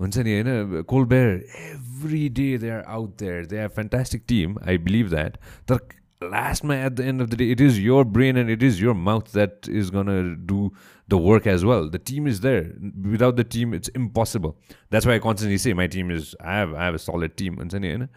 हुन्छ 0.00 0.18
नि 0.18 0.32
होइन 0.32 0.82
कोलबेयर 0.88 1.28
every 1.62 2.28
day 2.38 2.46
they 2.58 2.70
are 2.70 2.84
out 2.96 3.18
there 3.18 3.44
they 3.46 3.58
are 3.58 3.68
fantastic 3.78 4.24
team 4.28 4.56
I 4.68 4.78
believe 4.86 5.08
that 5.10 5.36
तर 5.68 5.78
लास्टमा 6.22 6.74
eight 6.76 6.92
the 6.92 7.00
end 7.10 7.22
of 7.22 7.28
the 7.28 7.38
day 7.38 7.50
it 7.52 7.60
is 7.60 7.78
your 7.78 8.04
brain 8.16 8.36
and 8.38 8.50
it 8.50 8.62
is 8.62 8.82
your 8.82 8.94
mouth 9.08 9.32
that 9.34 9.68
is 9.68 9.90
gonna 9.94 10.12
do 10.48 10.70
the 11.08 11.20
work 11.28 11.46
as 11.54 11.64
well 11.64 11.88
the 11.90 12.00
Tim 12.06 12.28
is 12.28 12.38
there 12.40 12.92
without 13.06 13.34
the 13.36 13.46
Tim 13.52 13.74
it's 13.74 13.90
impossible 13.96 14.50
that's 14.68 15.06
why 15.06 15.18
कन्सन्टली 15.26 15.58
से 15.58 15.74
my 15.82 15.88
team 15.96 16.12
is 16.12 16.36
I 16.42 16.58
have 16.58 16.74
I 16.74 16.84
have 16.84 16.94
a 16.94 17.04
solid 17.08 17.36
Tim 17.38 17.54
हुन्छ 17.54 17.74
नि 17.74 17.88
होइन 17.88 18.08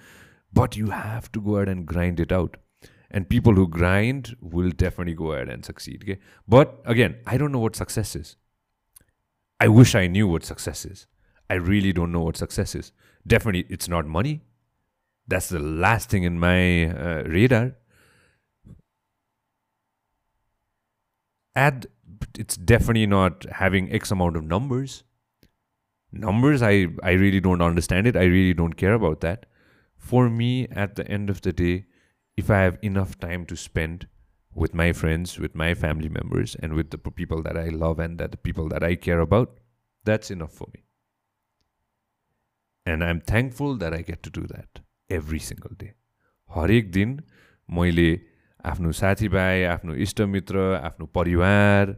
but 0.53 0.77
you 0.77 0.91
have 0.91 1.31
to 1.33 1.41
go 1.41 1.57
ahead 1.57 1.69
and 1.69 1.87
grind 1.87 2.21
it 2.21 2.33
out. 2.33 2.57
And 3.11 3.29
people 3.29 3.55
who 3.55 3.67
grind 3.67 4.37
will 4.41 4.71
definitely 4.71 5.15
go 5.15 5.33
ahead 5.33 5.49
and 5.49 5.65
succeed 5.65 6.05
okay? 6.05 6.21
But 6.47 6.81
again 6.85 7.17
i 7.27 7.37
don't 7.37 7.53
know 7.53 7.59
what 7.59 7.77
success 7.77 8.15
is. 8.15 8.37
I 9.59 9.69
wish 9.69 9.95
i 9.95 10.07
knew 10.07 10.29
what 10.29 10.45
success 10.45 10.85
is. 10.85 11.07
I 11.49 11.55
really 11.55 11.93
don't 11.93 12.13
know 12.13 12.21
what 12.21 12.37
success 12.37 12.75
is. 12.75 12.93
Definitely 13.27 13.67
it's 13.69 13.89
not 13.89 14.07
money. 14.07 14.43
That's 15.27 15.49
the 15.49 15.59
last 15.59 16.09
thing 16.09 16.23
in 16.23 16.39
my 16.39 16.87
uh, 16.87 17.23
radar. 17.25 17.73
Add 21.57 21.89
it's 22.39 22.57
definitely 22.57 23.07
not 23.07 23.45
having 23.51 23.93
x 23.93 24.11
amount 24.13 24.37
of 24.37 24.45
numbers. 24.45 25.03
Numbers 26.13 26.63
i 26.63 26.87
i 27.03 27.11
really 27.13 27.41
don't 27.41 27.61
understand 27.61 28.07
it. 28.07 28.17
I 28.17 28.25
really 28.25 28.55
don't 28.55 28.75
care 28.75 28.95
about 28.95 29.21
that. 29.21 29.47
For 30.01 30.29
me, 30.29 30.67
at 30.85 30.97
the 30.97 31.07
end 31.07 31.31
of 31.31 31.43
the 31.43 31.53
day, 31.53 31.85
if 32.37 32.51
I 32.51 32.61
have 32.63 32.79
enough 32.83 33.19
time 33.21 33.45
to 33.47 33.57
spend 33.57 34.09
with 34.55 34.75
my 34.75 34.93
friends, 34.93 35.39
with 35.39 35.55
my 35.55 35.75
family 35.75 36.09
members, 36.09 36.57
and 36.61 36.73
with 36.73 36.91
the 36.91 36.99
people 36.99 37.43
that 37.43 37.57
I 37.57 37.69
love 37.69 38.01
and 38.01 38.19
that 38.19 38.33
the 38.33 38.43
people 38.49 38.69
that 38.71 38.83
I 38.83 38.95
care 38.97 39.21
about, 39.21 39.61
that's 40.05 40.31
enough 40.31 40.53
for 40.53 40.69
me. 40.75 40.83
And 42.87 43.05
I'm 43.05 43.21
thankful 43.21 43.77
that 43.77 43.95
I 43.95 44.03
get 44.03 44.23
to 44.25 44.31
do 44.31 44.47
that 44.55 44.81
every 45.09 45.39
single 45.39 45.77
day. 45.79 45.93
हरेक 46.51 46.91
दिन 46.93 47.11
मैले 47.71 48.11
आफ्नो 48.67 48.93
साथीभाइ 48.93 49.63
आफ्नो 49.65 49.95
इष्टमित्र 50.07 50.63
आफ्नो 50.91 51.07
परिवार 51.19 51.91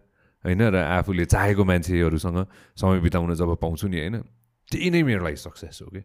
होइन 0.44 0.62
र 0.74 0.76
आफूले 0.76 1.24
चाहेको 1.24 1.64
मान्छेहरूसँग 1.64 2.38
समय 2.82 3.00
बिताउन 3.07 3.34
जब 3.40 3.57
पाउँछु 3.62 3.88
नि 3.88 3.98
होइन 3.98 4.16
त्यही 4.72 4.90
नै 4.90 5.03
मेरो 5.09 5.24
लागि 5.24 5.40
सक्सेस 5.46 5.78
हो 5.82 5.88
कि 5.94 6.03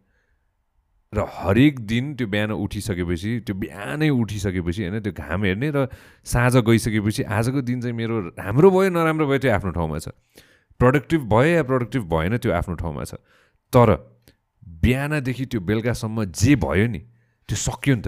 र 1.13 1.23
हरेक 1.23 1.79
दिन 1.87 2.15
त्यो 2.15 2.27
बिहान 2.27 2.51
उठिसकेपछि 2.51 3.39
त्यो 3.39 3.55
बिहानै 3.55 4.09
उठिसकेपछि 4.09 4.81
होइन 4.83 4.99
त्यो 4.99 5.13
घाम 5.13 5.43
हेर्ने 5.43 5.69
र 5.71 5.87
साँझ 6.25 6.55
गइसकेपछि 6.59 7.23
आजको 7.23 7.61
दिन 7.61 7.81
चाहिँ 7.81 7.95
मेरो 7.95 8.19
राम्रो 8.35 8.69
भयो 8.71 8.89
नराम्रो 8.91 9.27
भयो 9.27 9.39
त्यो 9.39 9.51
आफ्नो 9.51 9.71
ठाउँमा 9.71 9.97
छ। 9.99 10.11
प्रडक्टिभ 10.79 11.21
भयो 11.31 11.55
या 11.55 11.63
प्रडक्टिभ 11.63 12.03
भएन 12.11 12.37
त्यो 12.37 12.51
आफ्नो 12.51 12.75
ठाउँमा 12.75 13.03
छ। 13.03 13.23
तर 13.73 13.89
बिहानदेखि 14.83 15.45
त्यो 15.45 15.59
बेलुकासम्म 15.63 16.23
जे 16.35 16.55
भयो 16.55 16.87
नि 16.87 16.99
त्यो 17.49 17.55
सक्यो 17.55 17.95
नि 17.95 18.01
त। 18.01 18.07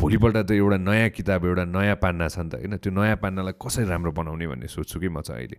भोलिपल्ट 0.00 0.36
त 0.48 0.50
एउटा 0.56 0.76
नयाँ 0.88 1.10
किताब 1.12 1.44
एउटा 1.46 1.64
नयाँ 1.68 1.96
पान्ना 2.00 2.28
छ 2.28 2.38
नि 2.38 2.48
त 2.48 2.54
होइन? 2.58 2.76
त्यो 2.80 2.92
नयाँ 2.92 3.16
पान्नालाई 3.22 3.54
कसरी 3.60 3.84
राम्रो 3.86 4.12
बनाउने 4.12 4.46
भन्ने 4.48 4.66
सोध्छु 4.66 5.00
कि 5.00 5.08
म 5.08 5.20
चाहिँ 5.20 5.46
अहिले? 5.46 5.58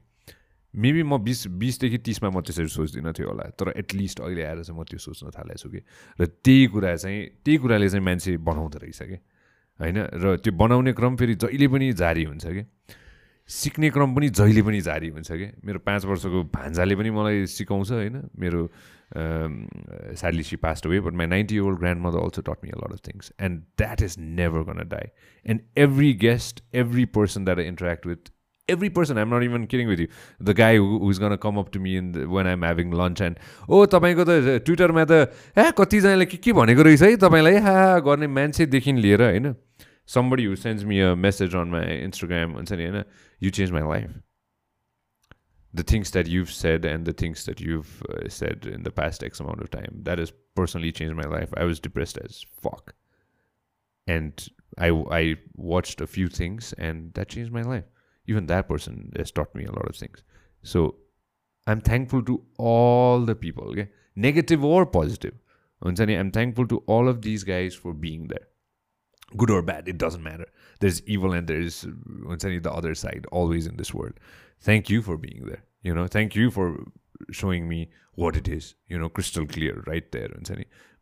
मेबी 0.76 1.04
म 1.04 1.18
बिस 1.22 1.48
बिसदेखि 1.54 1.98
तिसमा 2.02 2.30
म 2.30 2.42
त्यसरी 2.42 2.68
सोच्दिनँ 2.68 3.14
थियो 3.14 3.28
होला 3.30 3.44
तर 3.54 3.74
एटलिस्ट 3.78 4.22
अहिले 4.22 4.44
आएर 4.44 4.64
चाहिँ 4.64 4.80
म 4.80 4.84
त्यो 4.84 5.00
सोच्न 5.00 5.30
थालेको 5.30 5.62
छु 5.62 5.70
कि। 5.70 5.82
र 6.20 6.26
त्यही 6.26 6.66
कुरा 6.74 6.96
चाहिँ 6.96 7.22
त्यही 7.46 7.58
कुराले 7.58 7.90
चाहिँ 7.90 8.06
मान्छे 8.06 8.38
बनाउँदो 8.42 8.78
रहेछ 8.82 9.02
कि 9.04 9.18
होइन? 9.80 9.98
र 10.18 10.38
त्यो 10.42 10.54
बनाउने 10.54 10.94
क्रम 10.94 11.16
फेरि 11.16 11.36
जहिले 11.38 11.68
पनि 11.68 11.94
जारी 11.94 12.24
हुन्छ 12.26 12.46
कि। 12.46 12.64
सिक्ने 13.50 13.90
क्रम 13.90 14.16
पनि 14.16 14.30
जहिले 14.30 14.62
पनि 14.66 14.82
जारी 14.82 15.10
हुन्छ 15.14 15.32
कि। 15.32 15.48
मेरो 15.62 15.80
पाँच 15.86 16.06
वर्षको 16.06 16.44
भान्जाले 16.50 16.96
पनि 16.96 17.10
मलाई 17.12 17.46
सिकाउँछ 17.46 17.92
होइन? 17.92 18.18
मेरो 18.34 18.62
sadly 19.14 20.44
she 20.44 20.56
passed 20.58 20.88
away 20.90 21.00
but 21.06 21.14
my 21.14 21.28
ninety 21.28 21.60
old 21.60 21.80
grandmother 22.02 22.20
also 22.20 22.42
taught 22.42 22.64
me 22.64 22.70
a 22.70 22.78
lot 22.82 22.94
of 22.94 23.02
things 23.08 23.32
and 23.40 23.60
that 23.78 24.02
is 24.02 24.16
never 24.20 24.64
gonna 24.66 24.88
die 24.90 25.14
and 25.46 25.62
every 25.78 26.14
guest 26.24 26.64
every 26.74 27.06
person 27.14 27.46
that 27.46 27.60
I 27.60 27.66
interact 27.66 28.08
with 28.08 28.33
every 28.69 28.91
person 28.91 29.19
i'm 29.19 29.31
not 29.31 29.43
even 29.43 29.67
kidding 29.67 29.89
with 29.89 30.01
you 30.01 30.09
the 30.41 30.55
guy 30.55 30.77
who, 30.77 30.99
who's 30.99 31.19
going 31.19 31.31
to 31.31 31.39
come 31.39 31.59
up 31.59 31.71
to 31.71 31.79
me 31.79 31.97
in 31.97 32.13
the, 32.13 32.27
when 32.27 32.47
i'm 32.47 32.63
having 32.63 32.91
lunch 32.91 33.21
and 33.21 33.39
ओ 33.69 33.87
तपाईँको 33.87 34.25
त 34.25 34.61
ट्विटरमा 34.67 35.05
त 35.05 35.33
ए 35.57 35.73
कतिजनाले 35.79 36.27
के 36.27 36.37
के 36.37 36.53
भनेको 36.53 36.83
रहेछ 36.83 37.03
है 37.03 37.17
तपाईँलाई 37.17 37.65
हा 37.65 37.79
गर्ने 38.05 38.27
मान्छेदेखि 38.27 38.93
लिएर 39.01 39.23
होइन 39.23 39.55
somebody 40.09 40.47
who 40.47 40.57
sends 40.57 40.85
me 40.87 41.01
a 41.01 41.15
message 41.15 41.55
on 41.55 41.71
my 41.71 41.85
Instagram 41.85 42.57
and 42.57 42.67
saying, 42.67 43.05
you 43.41 43.51
changed 43.51 43.73
my 43.73 43.83
life. 43.83 44.11
The 45.75 45.83
things 45.83 46.11
that 46.13 46.27
you've 46.27 46.51
said 46.51 46.87
and 46.87 47.05
the 47.05 47.13
things 47.13 47.45
that 47.45 47.61
you've 47.61 48.03
uh, 48.09 48.27
said 48.29 48.67
in 48.67 48.85
the 48.85 48.91
past 48.91 49.23
X 49.23 49.39
amount 49.39 49.61
of 49.61 49.71
time, 49.71 50.01
that 50.05 50.19
has 50.19 50.33
personally 50.57 50.93
changed 50.93 51.15
my 51.15 51.29
life. 51.29 51.51
I 51.59 51.65
was 51.65 51.79
depressed 51.79 52.19
as 52.25 52.43
fuck. 52.63 52.95
And 54.07 54.49
I, 54.79 54.89
I 55.11 55.37
watched 55.55 56.01
a 56.01 56.07
few 56.07 56.29
things 56.29 56.73
and 56.79 57.13
that 57.13 57.29
changed 57.29 57.53
my 57.53 57.63
life. 57.63 57.85
Even 58.28 58.48
that 58.48 58.68
person 58.68 59.12
has 59.18 59.32
taught 59.32 59.54
me 59.54 59.66
a 59.66 59.72
lot 59.72 59.90
of 59.90 59.96
things. 59.96 60.24
So 60.62 60.96
I'm 61.68 61.82
thankful 61.82 62.24
to 62.24 62.44
all 62.58 63.22
the 63.22 63.36
people, 63.36 63.70
okay? 63.72 63.90
Negative 64.16 64.64
or 64.64 64.86
positive. 64.86 65.36
I'm 65.82 66.32
thankful 66.32 66.68
to 66.68 66.78
all 66.88 67.10
of 67.10 67.22
these 67.22 67.44
guys 67.44 67.76
for 67.76 67.94
being 67.94 68.28
there 68.28 68.48
good 69.36 69.50
or 69.50 69.62
bad 69.62 69.88
it 69.88 69.98
doesn't 69.98 70.24
matter 70.24 70.48
there's 70.80 71.02
evil 71.04 71.34
and 71.34 71.48
there's 71.48 71.82
the 71.82 72.72
other 72.72 72.96
side 72.96 73.26
always 73.32 73.68
in 73.68 73.78
this 73.78 73.94
world 73.94 74.14
thank 74.62 74.90
you 74.90 75.02
for 75.02 75.18
being 75.18 75.46
there 75.46 75.64
you 75.82 75.94
know 75.94 76.08
thank 76.08 76.36
you 76.36 76.52
for 76.52 76.84
showing 77.32 77.68
me 77.68 77.90
what 78.16 78.36
it 78.36 78.48
is 78.48 78.76
you 78.88 78.98
know 78.98 79.10
crystal 79.10 79.46
clear 79.46 79.84
right 79.88 80.12
there 80.12 80.30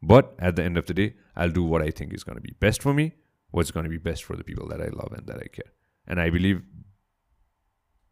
but 0.01 0.33
at 0.39 0.55
the 0.55 0.63
end 0.63 0.77
of 0.77 0.85
the 0.85 0.93
day 0.93 1.13
i'll 1.35 1.49
do 1.49 1.63
what 1.63 1.81
i 1.81 1.91
think 1.91 2.13
is 2.13 2.23
going 2.23 2.35
to 2.35 2.41
be 2.41 2.55
best 2.59 2.81
for 2.81 2.93
me 2.93 3.13
what's 3.51 3.71
going 3.71 3.83
to 3.83 3.89
be 3.89 3.97
best 3.97 4.23
for 4.23 4.35
the 4.35 4.43
people 4.43 4.67
that 4.67 4.81
i 4.81 4.87
love 4.87 5.11
and 5.17 5.27
that 5.27 5.37
i 5.37 5.47
care 5.47 5.71
and 6.07 6.21
i 6.21 6.29
believe 6.29 6.61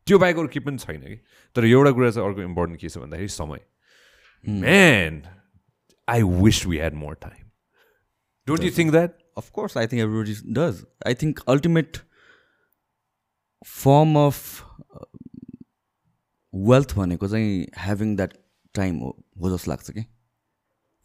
त्यो 0.08 0.20
बाहेक 0.20 0.38
अरू 0.38 0.48
के 0.48 0.60
पनि 0.60 0.78
छैन 0.78 1.02
कि। 1.02 1.20
तर 1.56 1.66
एउटा 1.66 1.92
कुरा 1.92 2.12
चाहिँ 2.12 2.28
अर्को 2.30 2.42
इम्पोर्टेन्ट 2.42 2.82
के 2.82 2.90
छ 2.90 2.98
भन्दाखेरि 2.98 3.28
समय। 3.28 3.60
Man 4.66 5.24
I 6.08 6.24
wish 6.44 6.66
we 6.66 6.78
had 6.78 6.94
more 7.06 7.16
time 7.22 7.50
don't 8.48 8.64
you 8.64 8.72
think 8.78 8.92
that 8.92 9.18
i 9.40 9.88
think 9.88 10.02
everybody 10.04 10.34
does. 10.56 10.86
I 11.10 11.14
think 11.14 11.40
ultimate 11.48 12.00
form 13.66 14.18
of 14.18 14.40
uh, 14.96 15.06
wealth 16.54 16.96
भनेको 16.96 17.28
चाहिँ 17.28 17.68
ह्याभिङ 17.78 18.16
द्याट 18.16 18.34
टाइम 18.76 18.98
हो 19.00 19.10
हो 19.42 19.50
जस्तो 19.56 19.72
लाग्छ 19.72 19.92
कि। 19.92 20.04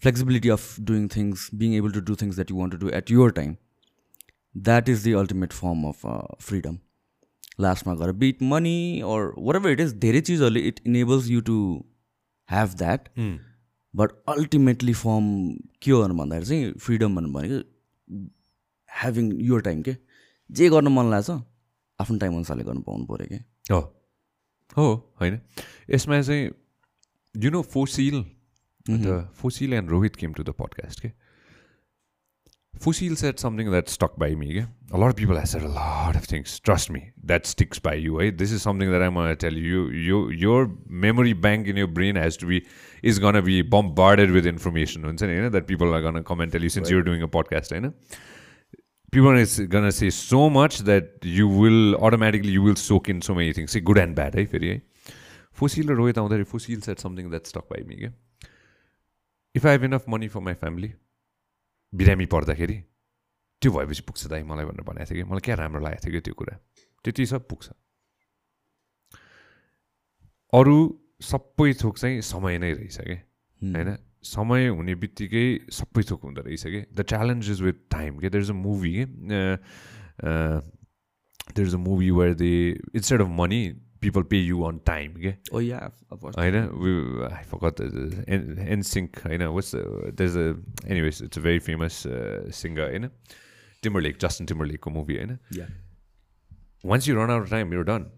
Flexibility 0.02 0.48
of 0.48 0.80
doing 0.80 1.08
things 1.16 1.48
being 1.54 1.74
able 1.74 1.92
to 1.92 2.00
do 2.00 2.16
things 2.22 2.34
that 2.34 2.50
you 2.50 2.56
want 2.56 2.72
to 2.74 2.78
do 2.78 2.88
at 2.96 3.10
your 3.10 3.30
time 3.32 3.56
that 4.54 4.88
is 4.88 5.08
the 5.08 5.14
ultimate 5.18 5.52
form 5.52 5.84
of 5.88 6.06
freedom 6.48 6.78
लास्टमा 7.60 7.94
गएर 7.94 8.12
be it 8.12 8.42
money 8.42 9.00
or 9.00 9.32
whatever 9.56 9.70
it 9.70 9.80
is 9.80 9.94
धेरै 9.94 10.20
चिजहरूले 10.20 10.60
it 10.60 10.80
enables 10.86 11.28
you 11.28 11.40
to 11.40 11.84
have 12.50 12.74
that 12.74 13.08
but 13.94 14.10
ultimately 14.28 14.92
form 14.92 15.26
के 15.82 15.90
हो 15.90 16.08
भन्दाखेरि 16.08 16.46
चाहिँ 16.46 16.72
freedom 16.72 17.16
भन्नु 17.16 17.32
भनेको 17.32 17.58
having 18.90 19.32
your 19.40 19.60
time 19.62 19.82
के? 19.82 19.96
जे 20.50 20.68
गर्न 20.68 20.88
मन 20.88 21.10
लाग्छ 21.10 21.30
आफ्नो 21.30 22.18
टाइम 22.18 22.34
अनुसारले 22.34 22.64
गर्नु 22.64 22.80
पाउनु 22.80 23.06
पऱ्यो 23.06 23.26
कि? 23.26 23.38
हो 23.70 23.80
हो 24.76 25.14
होइन। 25.20 25.40
यसमा 25.90 26.20
चाहिँ 26.22 26.50
you 27.34 27.50
know 27.50 27.62
Fusil 27.62 28.24
Fusil 29.36 29.72
and 29.72 29.90
Rohit 29.90 30.16
came 30.16 30.32
to 30.32 30.42
the 30.42 30.50
podcast 30.58 31.00
के? 31.00 31.12
Fusil 32.79 33.17
said 33.17 33.39
something 33.39 33.69
that 33.71 33.89
stuck 33.89 34.17
by 34.17 34.35
me. 34.35 34.53
Yeah? 34.53 34.65
A 34.93 34.97
lot 34.97 35.09
of 35.09 35.15
people 35.17 35.35
have 35.35 35.49
said 35.49 35.63
a 35.63 35.67
lot 35.67 36.15
of 36.15 36.23
things. 36.23 36.59
Trust 36.61 36.89
me, 36.89 37.11
that 37.23 37.45
sticks 37.45 37.77
by 37.77 37.95
you. 37.95 38.17
Right? 38.19 38.37
This 38.37 38.53
is 38.53 38.61
something 38.61 38.89
that 38.91 39.03
I'm 39.03 39.15
gonna 39.15 39.35
tell 39.35 39.53
you. 39.53 39.89
You, 39.89 40.29
your 40.29 40.71
memory 40.87 41.33
bank 41.33 41.67
in 41.67 41.75
your 41.75 41.87
brain 41.87 42.15
has 42.15 42.37
to 42.37 42.45
be 42.45 42.65
is 43.03 43.19
gonna 43.19 43.41
be 43.41 43.61
bombarded 43.61 44.31
with 44.31 44.45
information. 44.45 45.03
You 45.03 45.41
know, 45.41 45.49
that 45.49 45.67
people 45.67 45.93
are 45.93 46.01
gonna 46.01 46.23
come 46.23 46.39
and 46.39 46.51
tell 46.51 46.61
you 46.61 46.69
since 46.69 46.85
right. 46.85 46.91
you're 46.93 47.03
doing 47.03 47.21
a 47.21 47.27
podcast. 47.27 47.71
You 47.71 47.81
know? 47.81 47.93
People 49.11 49.31
are 49.31 49.67
gonna 49.67 49.91
say 49.91 50.09
so 50.09 50.49
much 50.49 50.79
that 50.79 51.17
you 51.23 51.49
will 51.49 51.95
automatically 51.95 52.51
you 52.51 52.61
will 52.61 52.75
soak 52.75 53.09
in 53.09 53.21
so 53.21 53.35
many 53.35 53.51
things. 53.51 53.71
Say 53.71 53.81
good 53.81 53.97
and 53.97 54.15
bad. 54.15 54.35
Right? 54.35 54.49
फेरि 54.49 54.81
Fusil 55.59 55.89
र 55.89 55.95
रोहित 55.95 56.17
आउँदाखेरि 56.17 56.45
Fusil 56.45 56.81
said 56.81 56.99
something 56.99 57.29
that 57.31 57.45
stuck 57.45 57.67
by 57.67 57.83
me. 57.83 57.97
Yeah? 57.99 58.09
If 59.53 59.65
I 59.65 59.71
have 59.71 59.83
enough 59.83 60.07
money 60.07 60.29
for 60.29 60.41
my 60.41 60.53
family, 60.53 60.93
बिरामी 61.94 62.26
पर्दाखेरि 62.26 62.76
त्यो 63.62 63.72
भएपछि 63.72 64.02
पुग्छ 64.02 64.26
दाइ 64.26 64.42
मलाई 64.42 64.64
भनेर 64.64 64.84
भनेको 64.84 65.04
थियो 65.10 65.24
कि। 65.24 65.30
मलाई 65.30 65.40
क्या 65.44 65.54
राम्रो 65.54 65.80
लागेको 65.80 66.06
थियो 66.06 66.12
कि 66.12 66.20
त्यो 66.20 66.34
कुरा। 66.34 66.56
त्यति 67.04 67.26
सब 67.26 67.48
पुग्छ। 67.48 67.70
अरू 70.52 70.76
सबै 71.20 71.72
थोक 71.74 71.98
चाहिँ 71.98 72.20
समय 72.20 72.58
नै 72.58 72.72
रहेछ 72.72 72.98
कि। 73.00 73.14
होइन? 73.62 73.96
समय 74.22 74.68
हुने 74.68 74.94
बित्तिकै 74.94 75.46
सबै 75.70 76.02
थोक 76.10 76.22
हुँदो 76.22 76.42
रहेछ 76.42 76.66
कि। 76.66 76.80
The 76.94 77.02
challenge 77.08 77.50
is 77.50 77.62
with 77.62 77.74
time 77.90 78.18
के। 78.18 78.30
देयर 78.30 78.44
इज 78.44 78.50
अ 78.50 78.54
मुभी 78.54 78.92
के 78.94 79.04
there 81.52 81.66
is 81.68 81.74
a 81.74 81.78
movie 81.78 82.10
where 82.10 82.34
they 82.34 82.50
instead 82.94 83.20
of 83.20 83.28
money 83.30 83.62
people 84.04 84.22
pay 84.30 84.40
you 84.40 84.62
on 84.64 84.78
time 84.86 85.14
के 85.16 85.34
होइन 85.52 86.58
आई 87.28 87.44
फकत 87.46 87.80
एन 88.28 88.58
एनसिङ्क 88.68 89.18
होइन 89.24 89.46
what's 89.52 89.74
anyways 89.74 91.22
it's 91.22 91.38
a 91.38 91.42
very 91.42 91.58
famous 91.62 92.02
singer 92.56 92.88
होइन 92.88 93.08
timber 93.82 94.00
lake 94.00 94.18
Justin 94.20 94.46
timber 94.46 94.66
लेकको 94.66 94.90
movie 94.92 95.16
होइन 95.16 95.38
once 96.84 97.08
you 97.08 97.16
run 97.16 97.30
out 97.32 97.50
time 97.50 97.74
you 97.74 97.82
done 97.84 98.10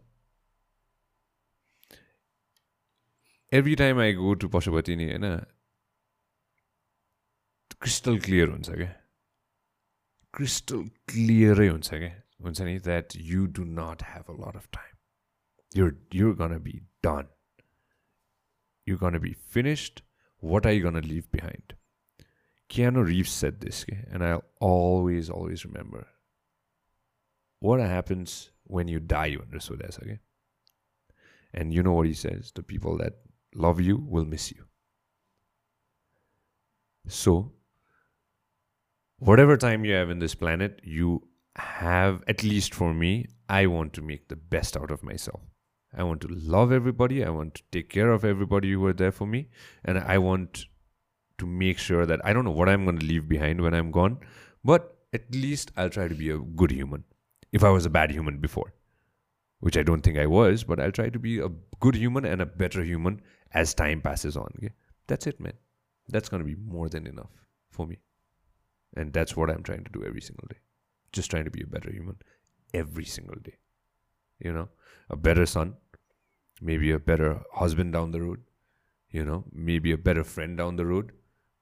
every 3.52 3.74
time 3.76 4.00
I 4.00 4.14
go 4.14 4.34
to 4.36 4.48
Pashupati 4.50 4.96
नि 4.96 5.04
होइन 5.06 5.36
crystal 7.76 8.18
clear 8.20 8.48
हुन्छ 8.48 8.70
क्या 8.72 8.92
क्रिस्टल 10.34 10.82
क्लियरै 11.08 11.68
हुन्छ 11.68 11.90
क्या 11.94 12.12
हुन्छ 12.42 12.60
नि 12.62 12.78
that 12.80 13.16
you 13.24 13.46
do 13.52 13.64
not 13.72 14.02
have 14.06 14.30
a 14.30 14.36
lot 14.38 14.56
of 14.56 14.68
time 14.72 14.95
you're 15.76 15.96
you're 16.10 16.34
gonna 16.34 16.58
be 16.58 16.82
done. 17.02 17.28
You're 18.84 18.98
gonna 18.98 19.20
be 19.20 19.34
finished. 19.34 20.02
What 20.38 20.66
are 20.66 20.72
you 20.72 20.82
gonna 20.82 21.00
leave 21.00 21.30
behind? 21.30 21.74
Keanu 22.68 23.04
reeves 23.06 23.30
said 23.30 23.60
this 23.60 23.84
and 24.10 24.24
i'll 24.24 24.44
always 24.60 25.30
always 25.30 25.64
remember. 25.64 26.06
What 27.60 27.80
happens 27.80 28.50
when 28.64 28.88
you 28.88 29.00
die 29.00 29.26
you 29.26 29.40
understood 29.40 29.80
that 29.80 29.98
okay? 30.02 30.18
And 31.54 31.72
you 31.72 31.82
know 31.82 31.92
what 31.92 32.06
he 32.06 32.14
says 32.14 32.52
the 32.54 32.62
people 32.62 32.98
that 32.98 33.14
love 33.54 33.80
you 33.80 33.96
will 33.96 34.24
miss 34.24 34.50
you. 34.50 34.64
So 37.08 37.52
whatever 39.18 39.56
time 39.56 39.84
you 39.84 39.94
have 39.94 40.10
in 40.10 40.18
this 40.18 40.34
planet 40.34 40.80
you 40.82 41.22
have 41.56 42.22
at 42.28 42.42
least 42.42 42.74
for 42.74 42.92
me 42.92 43.26
i 43.48 43.64
want 43.66 43.94
to 43.94 44.02
make 44.02 44.28
the 44.28 44.36
best 44.36 44.76
out 44.76 44.90
of 44.90 45.02
myself 45.02 45.40
I 45.96 46.02
want 46.02 46.20
to 46.22 46.28
love 46.28 46.72
everybody. 46.72 47.24
I 47.24 47.30
want 47.30 47.54
to 47.54 47.62
take 47.72 47.88
care 47.88 48.10
of 48.10 48.24
everybody 48.24 48.72
who 48.72 48.84
are 48.86 48.92
there 48.92 49.12
for 49.12 49.26
me. 49.26 49.48
And 49.84 49.98
I 49.98 50.18
want 50.18 50.66
to 51.38 51.46
make 51.46 51.78
sure 51.78 52.06
that 52.06 52.24
I 52.24 52.32
don't 52.32 52.44
know 52.44 52.50
what 52.50 52.68
I'm 52.68 52.84
going 52.84 52.98
to 52.98 53.06
leave 53.06 53.28
behind 53.28 53.60
when 53.60 53.74
I'm 53.74 53.90
gone, 53.90 54.18
but 54.64 54.96
at 55.12 55.34
least 55.34 55.72
I'll 55.76 55.90
try 55.90 56.08
to 56.08 56.14
be 56.14 56.30
a 56.30 56.38
good 56.38 56.70
human. 56.70 57.04
If 57.52 57.64
I 57.64 57.70
was 57.70 57.86
a 57.86 57.90
bad 57.90 58.10
human 58.10 58.38
before, 58.38 58.74
which 59.60 59.76
I 59.76 59.82
don't 59.82 60.02
think 60.02 60.18
I 60.18 60.26
was, 60.26 60.64
but 60.64 60.80
I'll 60.80 60.92
try 60.92 61.08
to 61.08 61.18
be 61.18 61.38
a 61.38 61.48
good 61.80 61.94
human 61.94 62.24
and 62.24 62.42
a 62.42 62.46
better 62.46 62.82
human 62.84 63.22
as 63.52 63.74
time 63.74 64.00
passes 64.02 64.36
on. 64.36 64.52
Okay? 64.58 64.72
That's 65.06 65.26
it, 65.26 65.40
man. 65.40 65.54
That's 66.08 66.28
going 66.28 66.42
to 66.42 66.46
be 66.46 66.56
more 66.56 66.88
than 66.88 67.06
enough 67.06 67.30
for 67.70 67.86
me. 67.86 67.98
And 68.96 69.12
that's 69.12 69.36
what 69.36 69.50
I'm 69.50 69.62
trying 69.62 69.84
to 69.84 69.92
do 69.92 70.04
every 70.04 70.20
single 70.20 70.46
day. 70.48 70.58
Just 71.12 71.30
trying 71.30 71.44
to 71.44 71.50
be 71.50 71.62
a 71.62 71.66
better 71.66 71.90
human 71.90 72.16
every 72.74 73.04
single 73.04 73.36
day. 73.42 73.56
You 74.38 74.52
know, 74.52 74.68
a 75.08 75.16
better 75.16 75.46
son, 75.46 75.74
maybe 76.60 76.90
a 76.90 76.98
better 76.98 77.42
husband 77.52 77.92
down 77.92 78.10
the 78.12 78.20
road, 78.22 78.40
you 79.10 79.24
know, 79.24 79.44
maybe 79.52 79.92
a 79.92 79.98
better 79.98 80.24
friend 80.24 80.56
down 80.56 80.76
the 80.76 80.86
road. 80.86 81.12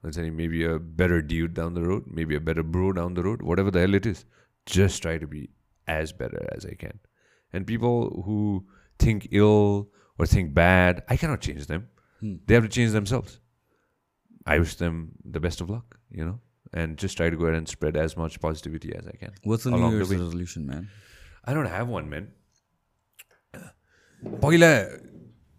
I'm 0.03 0.13
saying 0.13 0.37
maybe 0.37 0.65
a 0.65 0.79
better 0.79 1.23
dude 1.23 1.55
down 1.55 1.75
the 1.75 1.83
road, 1.83 2.05
maybe 2.07 2.35
a 2.35 2.41
better 2.41 2.63
bro 2.63 2.93
down 2.93 3.15
the 3.15 3.23
road, 3.23 3.43
whatever 3.43 3.71
the 3.71 3.81
hell 3.81 3.95
it 3.95 4.07
is. 4.07 4.25
Just 4.67 5.03
try 5.03 5.19
to 5.19 5.27
be 5.27 5.51
as 5.87 6.13
better 6.13 6.47
as 6.53 6.67
I 6.67 6.75
can. 6.75 6.99
And 7.53 7.67
people 7.67 8.23
who 8.27 8.67
think 8.99 9.29
ill 9.31 9.89
or 10.19 10.27
think 10.27 10.53
bad, 10.55 11.03
I 11.09 11.17
cannot 11.17 11.41
change 11.41 11.67
them. 11.67 11.89
Hmm. 12.21 12.35
They 12.47 12.55
have 12.55 12.65
to 12.65 12.69
change 12.69 12.93
themselves. 12.93 13.41
I 14.47 14.59
wish 14.59 14.75
them 14.77 15.13
the 15.25 15.41
best 15.41 15.61
of 15.61 15.71
luck, 15.71 15.99
you 16.11 16.25
know, 16.25 16.41
and 16.73 16.99
just 16.99 17.17
try 17.17 17.31
to 17.31 17.37
go 17.37 17.45
ahead 17.45 17.57
and 17.57 17.69
spread 17.69 17.97
as 17.97 18.17
much 18.17 18.41
positivity 18.41 18.95
as 18.95 19.07
I 19.07 19.13
can. 19.13 19.33
What's 19.43 19.65
the 19.65 19.71
New 19.71 19.91
Year's 19.91 20.11
resolution, 20.11 20.67
man? 20.67 20.91
I 21.45 21.55
don't 21.55 21.67
have 21.67 21.89
one, 21.89 22.11
man. 22.11 22.33
पहिला 24.25 24.71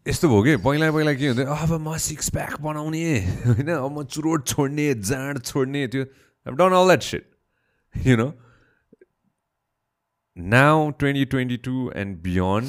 यस्तो 0.05 0.27
भयो 0.29 0.41
कि? 0.43 0.55
पहिला 0.65 0.91
पहिला 0.91 1.13
के 1.13 1.27
हुन्थ्यो? 1.27 1.45
अब 1.45 1.71
म 1.81 1.97
सिक्स 1.97 2.29
प्याक 2.29 2.61
बनाउने 2.61 3.03
होइन? 3.45 3.69
अब 3.69 3.91
म 3.91 4.03
चुरोट 4.03 4.47
छोड्ने 4.47 4.93
जाँड 5.01 5.41
छोड्ने 5.43 5.87
त्यो 5.87 6.03
done 6.45 6.73
all 6.73 6.85
that 6.87 7.03
set 7.03 7.23
you 8.07 8.17
know 8.17 8.31
now 10.37 10.89
twenty 10.99 11.25
twenty 11.25 11.57
two 11.65 11.91
and 11.95 12.17
beyond 12.23 12.67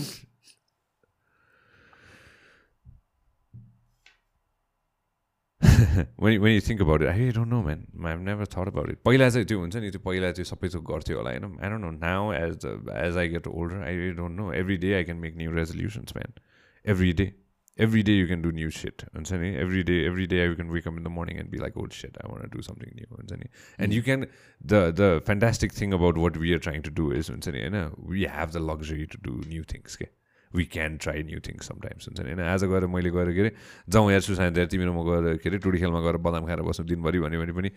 when 6.25 6.41
when 6.43 6.53
you 6.53 6.61
think 6.61 6.81
about 6.81 7.03
it, 7.03 7.09
I 7.09 7.31
don't 7.31 7.51
know, 7.51 7.63
man. 7.63 7.87
I've 8.05 8.21
never 8.21 8.47
thought 8.47 8.69
about 8.69 8.93
it. 8.93 8.99
पहिला 9.05 9.29
चाहिँ 9.31 9.47
त्यो 9.47 9.59
हुन्छ 9.61 9.77
नि 9.85 9.91
त्यो 9.91 10.01
पहिला 10.05 10.31
चाहिँ 10.39 10.49
सबै 10.51 10.69
थोक 10.75 10.85
गर्थ्यो 10.91 11.17
होला 11.19 11.31
होइन? 11.31 11.59
I 11.63 11.71
don't 11.71 11.85
know 11.85 11.91
now 12.05 12.33
as 12.33 12.67
as 13.07 13.17
I 13.23 13.29
get 13.35 13.47
older 13.55 13.83
I 13.89 14.13
don't 14.21 14.37
know 14.37 14.53
every 14.61 14.77
day 14.85 14.93
I 15.01 15.05
can 15.11 15.19
make 15.27 15.37
new 15.37 15.53
resolutions 15.57 16.17
man 16.17 16.41
every 16.85 17.13
day 17.21 17.33
every 17.79 18.03
day 18.03 18.13
you 18.13 18.27
can 18.27 18.43
do 18.43 18.51
new 18.59 18.71
set 18.71 19.03
हुन्छ 19.15 19.33
नि 19.33 19.49
every 19.63 19.83
day 19.89 19.97
every 20.05 20.27
day 20.27 20.41
I 20.41 20.55
can 20.55 20.71
wake 20.71 20.87
up 20.89 20.99
in 20.99 21.05
the 21.05 21.15
morning 21.17 21.39
and 21.39 21.51
be 21.51 21.59
like 21.59 21.77
old 21.79 21.93
set 21.93 22.19
I 22.19 22.33
want 22.33 22.51
do 22.51 22.63
something 22.63 22.95
new 22.97 23.17
हुन्छ 23.17 23.33
नि 23.33 23.49
and 23.79 23.93
you 23.93 24.03
can 24.03 24.27
the 24.61 24.81
the 25.01 25.11
fantastic 25.27 25.81
thing 25.81 25.93
about 25.93 26.19
what 26.19 26.37
we 26.45 26.53
are 26.53 26.59
trying 26.69 26.83
to 26.83 26.95
do 27.01 27.13
is 27.13 27.31
हुन्छ 27.31 27.49
नि 27.49 27.61
होइन 27.61 27.91
we 28.13 28.25
have 28.37 28.51
the 28.51 28.65
luxury 28.71 29.07
to 29.15 29.19
do 29.23 29.43
new 29.49 29.65
things 29.75 29.97
के 29.97 30.09
we 30.55 30.65
can 30.73 30.97
try 31.03 31.23
new 31.23 31.41
things 31.47 31.69
sometimes 31.69 32.09
हुन्छ 32.09 32.21
नि. 32.21 32.31
होइन 32.31 32.41
आज 32.41 32.65
गएर 32.65 32.87
मैले 32.87 33.11
गएर 33.11 33.33
के 33.35 33.41
अरे 33.41 33.53
जाउँ 33.89 34.13
या 34.13 34.19
सुसाइन 34.21 34.53
दिएर 34.55 34.67
तिमी 34.67 34.85
म 34.87 35.03
गएर 35.09 35.37
के 35.43 35.49
अरे 35.49 35.59
टुडी 35.59 35.79
खेलमा 35.79 36.01
गएर 36.01 36.17
बदाम 36.23 36.47
खाएर 36.47 36.63
बस्नु 36.63 36.87
दिनभरि 36.87 37.19
भन्यो 37.21 37.41
भने 37.41 37.53
पनि 37.53 37.71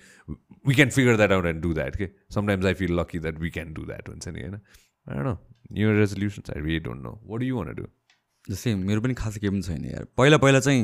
we 0.68 0.74
can 0.76 0.90
figure 0.90 1.16
that 1.18 1.32
out 1.32 1.46
and 1.46 1.62
do 1.64 1.74
that 1.74 1.96
के 1.96 2.10
sometimes 2.36 2.66
I 2.66 2.74
feel 2.82 3.00
lucky 3.00 3.20
that 3.20 3.40
we 3.40 3.50
can 3.50 3.74
do 3.74 3.86
that 3.86 4.10
हुन्छ 4.10 4.28
नि 4.28 4.40
होइन? 4.42 4.60
No 5.08 5.34
new 5.74 5.92
resolutions 6.00 6.50
I 6.56 6.62
we 6.62 6.80
don't 6.86 7.02
know 7.04 7.14
what 7.26 7.44
you 7.44 7.58
want 7.58 7.74
do 7.76 8.56
same 8.56 8.80
मेरो 8.88 9.02
पनि 9.02 9.14
खास 9.14 9.38
केही 9.38 9.52
पनि 9.52 9.62
छैन 9.62 9.86
यार। 9.86 10.06
पहिला 10.18 10.38
पहिला 10.38 10.60
चाहिँ 10.60 10.82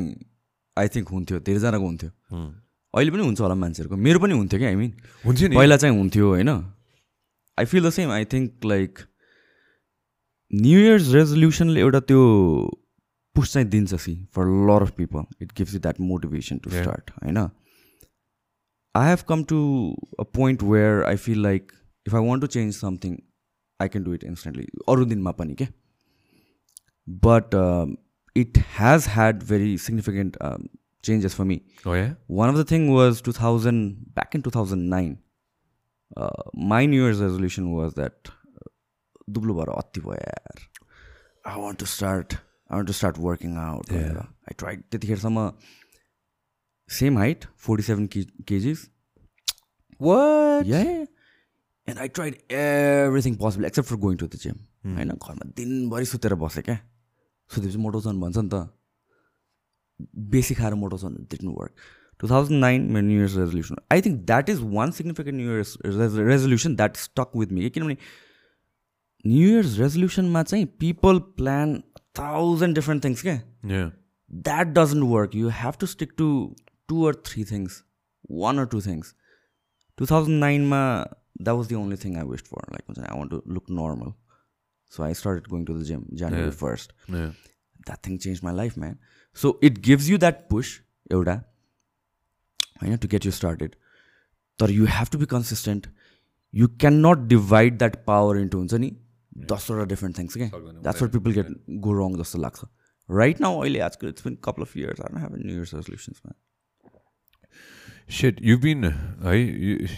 आई 0.76 0.88
थिङ्क 0.94 1.08
हुन्थ्यो 1.08 1.38
धेरैजनाको 1.40 1.86
हुन्थ्यो। 1.86 2.10
अहिले 2.94 3.10
पनि 3.10 3.22
हुन्छ 3.22 3.40
होला 3.40 3.54
मान्छेहरूको। 3.54 3.96
मेरो 3.96 4.18
पनि 4.20 4.34
हुन्थ्यो 4.34 4.58
कि 4.60 4.66
आई 4.66 4.74
मिन 4.76 4.92
हुन्थ्यो 5.24 5.48
पहिला 5.56 5.76
चाहिँ 5.76 5.96
हुन्थ्यो 5.96 6.26
होइन? 6.28 6.48
I 7.58 7.64
feel 7.64 7.82
the 7.86 7.90
same 7.90 8.10
I 8.10 8.24
think 8.32 8.64
like 8.64 8.98
New 10.50 10.80
Year's 10.80 11.12
रेजोल्युसनले 11.14 11.80
एउटा 11.80 12.00
त्यो 12.10 12.20
पुस 13.36 13.52
चाहिँ 13.52 13.68
दिन्छ 13.68 13.94
see 13.94 14.14
for 14.34 14.46
lot 14.68 14.82
of 14.82 14.90
people 14.96 15.24
it 15.42 15.52
gives 15.58 15.74
you 15.74 15.80
that 15.80 16.00
motivation 16.00 16.58
to 16.64 16.70
start 16.70 17.10
होइन 17.22 17.38
I 17.38 19.08
have 19.08 19.24
come 19.28 19.44
to 19.52 19.58
a 20.20 20.22
point 20.38 20.62
where 20.62 21.04
I 21.04 21.16
feel 21.26 21.42
like 21.42 21.72
if 22.06 22.14
I 22.14 22.26
want 22.28 22.42
to 22.42 22.46
change 22.56 22.74
something 22.76 23.16
I 23.80 23.88
can 23.88 24.04
do 24.04 24.14
it 24.14 24.24
instantly 24.24 24.66
अरू 24.88 25.04
दिनमा 25.14 25.32
पनि 25.42 25.54
के 25.62 25.68
but 27.08 27.54
has 28.76 29.06
had 29.06 29.42
very 29.42 29.76
significant 29.76 30.36
um, 30.40 30.68
changes 31.02 31.34
for 31.34 31.44
me. 31.44 31.62
Oh 31.84 31.94
yeah. 31.94 32.14
One 32.26 32.48
of 32.48 32.56
the 32.56 32.64
thing 32.64 32.92
was 32.92 33.22
2000 33.22 34.14
back 34.14 34.34
in 34.34 34.42
2009. 34.42 35.18
Uh, 36.16 36.28
my 36.54 36.86
New 36.86 37.02
Year's 37.02 37.20
resolution 37.20 37.70
was 37.72 37.94
that 37.94 38.28
दुब्लो 39.28 39.54
भएर 39.54 39.70
अति 39.76 40.00
भयो 40.00 40.14
यार 40.14 40.60
I 41.44 41.62
want 41.62 41.78
to 41.78 41.86
start 41.86 42.34
I 42.34 42.74
want 42.74 42.86
to 42.86 42.92
start 42.92 43.18
working 43.18 43.56
out 43.58 43.92
भनेर 43.92 44.18
I 44.18 44.54
try 44.58 44.76
त्यतिखेरसम्म 44.76 45.50
same 46.90 47.18
height 47.18 47.44
forty 47.66 47.82
seven 47.82 48.06
KGs 48.48 48.86
and 51.88 51.98
I 51.98 52.08
tried 52.08 52.34
everything 52.52 53.34
possible 53.36 53.64
except 53.66 53.88
for 53.88 53.96
going 54.06 54.16
to 54.18 54.26
the 54.26 54.38
gym 54.42 54.56
होइन 54.96 55.10
घरमा 55.10 55.50
दिनभरि 55.56 56.06
सुतेर 56.06 56.34
बसेँ 56.42 56.62
क्या। 56.64 56.78
सुतेपछि 57.50 57.78
मोटाउँछन् 57.78 58.20
भन्छ 58.20 58.36
नि 58.38 58.48
त। 58.48 58.68
बेसी 60.32 60.54
खाएर 60.54 60.74
मोटाउँछन् 60.74 61.16
didn't 61.16 61.58
work 61.58 61.72
two 62.20 62.28
thousand 62.28 62.60
nine 62.60 62.82
मेरो 62.92 63.06
new 63.06 63.18
years 63.18 63.36
resolution 63.36 63.76
I 63.92 64.02
think 64.02 64.24
that 64.26 64.48
is 64.50 64.60
one 64.74 64.90
significant 64.98 65.38
new 65.40 65.52
years 65.52 65.76
resolution 65.84 66.76
that 66.76 66.96
stuck 66.96 67.36
with 67.36 67.52
me 67.52 67.70
किनभने 67.70 67.96
न्यु 69.25 69.49
इयर्स 69.49 69.77
रेजोल्युसनमा 69.79 70.43
चाहिँ 70.43 70.65
people 70.79 71.19
plan 71.37 71.81
thousand 72.19 72.75
different 72.75 73.03
things 73.05 73.21
क्या 73.21 73.35
that 74.41 74.67
doesn't 74.75 75.03
work 75.05 75.35
you 75.35 75.49
have 75.55 75.73
to 75.79 75.87
stick 75.87 76.13
to 76.17 76.29
two 76.89 77.03
or 77.05 77.15
three 77.25 77.43
things 77.45 77.83
one 78.37 78.59
or 78.59 78.65
to 78.65 78.81
things 78.81 79.13
two 79.97 80.05
thousand 80.05 80.39
नाइनमा 80.39 80.81
that 81.41 81.55
was 81.55 81.67
the 81.67 81.75
only 81.75 81.97
thing 81.97 82.17
I 82.17 82.27
waste 82.27 82.47
for 82.47 82.71
like 82.71 82.83
हुन्छ 82.87 82.99
I 83.01 83.17
want 83.17 83.31
to 83.31 83.41
look 83.53 83.69
normal 83.71 84.13
so 84.91 85.03
I 85.03 85.13
started 85.13 85.47
going 85.47 85.65
to 85.65 85.77
the 85.77 85.83
gym 85.83 86.03
January 86.13 86.51
first 86.57 86.93
that 87.11 87.97
thing 88.07 88.17
change 88.17 88.39
my 88.43 88.55
life 88.55 88.77
man 88.77 88.97
so 89.37 89.59
it 89.63 89.77
gives 89.85 90.09
you 90.09 90.17
that 90.17 90.47
push 90.49 90.79
एउटा 91.11 91.35
होइन 92.81 92.97
to 92.97 93.07
get 93.07 93.25
you 93.25 93.31
started 93.33 93.75
तर 94.59 94.71
you 94.71 94.85
have 94.89 95.07
to 95.11 95.17
be 95.17 95.25
consistent 95.27 95.87
you 96.53 96.67
can 96.79 97.05
not 97.05 97.27
divide 97.27 97.77
that 97.77 98.03
power 98.05 98.37
into 98.37 98.57
हुन्छ 98.57 98.73
नि 98.75 98.95
दसवटा 99.52 99.84
different 99.92 100.18
things 100.18 100.36
क्या 100.36 100.48
that's 100.56 101.02
what 101.02 101.12
people 101.12 101.38
get 101.38 101.54
go 101.86 101.92
wrong 102.00 102.18
जस्तो 102.22 102.38
लाग्छ 102.46 102.64
right 103.08 103.40
now 103.40 103.60
अहिले 103.60 103.80
आजकल 103.86 104.08
it's 104.08 104.26
been 104.26 104.36
couple 104.44 104.62
of 104.62 104.76
years 104.76 105.00
are 105.00 105.18
have 105.20 105.38
New 105.44 105.56
Year's 105.56 105.74
रेजोल्युसन्समा 105.74 106.36
Shit, 108.08 108.40
you've 108.40 108.60
been, 108.60 108.84
hey, 109.20 109.38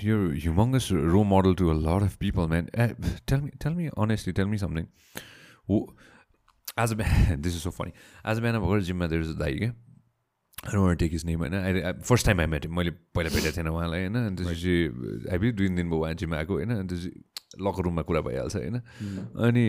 you're 0.02 0.30
humongous 0.42 0.86
role 1.14 1.24
model 1.24 1.54
to 1.54 1.66
a 1.70 1.74
lot 1.74 2.04
of 2.04 2.14
people, 2.18 2.46
man. 2.48 2.70
Uh, 2.84 2.86
tell 3.26 3.42
me, 3.42 3.50
tell 3.64 3.74
me 3.74 3.90
honestly, 3.98 4.32
tell 4.32 4.46
me 4.46 4.60
something. 4.62 4.86
As 6.76 6.90
a 6.90 6.96
man, 6.96 7.42
this 7.42 7.54
is 7.54 7.62
so 7.62 7.70
funny. 7.70 7.92
As 8.24 8.38
a 8.38 8.40
man, 8.40 8.56
I've 8.56 8.62
a 8.62 8.80
gym. 8.80 9.04
There's 9.10 9.30
a 9.30 9.34
guy. 9.34 9.72
I 10.66 10.72
don't 10.72 10.82
want 10.82 10.98
to 10.98 11.04
take 11.04 11.12
his 11.12 11.24
name 11.24 11.40
होइन 11.40 12.00
first 12.04 12.26
time 12.26 12.40
I 12.40 12.46
met 12.46 12.66
मैले 12.78 12.90
पहिला 13.14 13.30
भेटेको 13.34 13.56
थिएन 13.56 13.68
उहाँलाई 13.68 14.00
होइन 14.00 14.16
अनि 14.16 14.36
त्यसपछि 14.36 15.28
हामी 15.30 15.50
दुई 15.52 15.68
दिन 15.68 15.90
भयो 15.90 15.98
उहाँ 16.00 16.14
जिम 16.22 16.34
आएको 16.34 16.54
होइन 16.54 16.86
त्यसपछि 16.86 17.10
लकर 17.60 17.82
रुममा 17.84 18.02
कुरा 18.02 18.20
भइहाल्छ 18.20 18.56
होइन। 18.56 18.76
अनि 19.46 19.66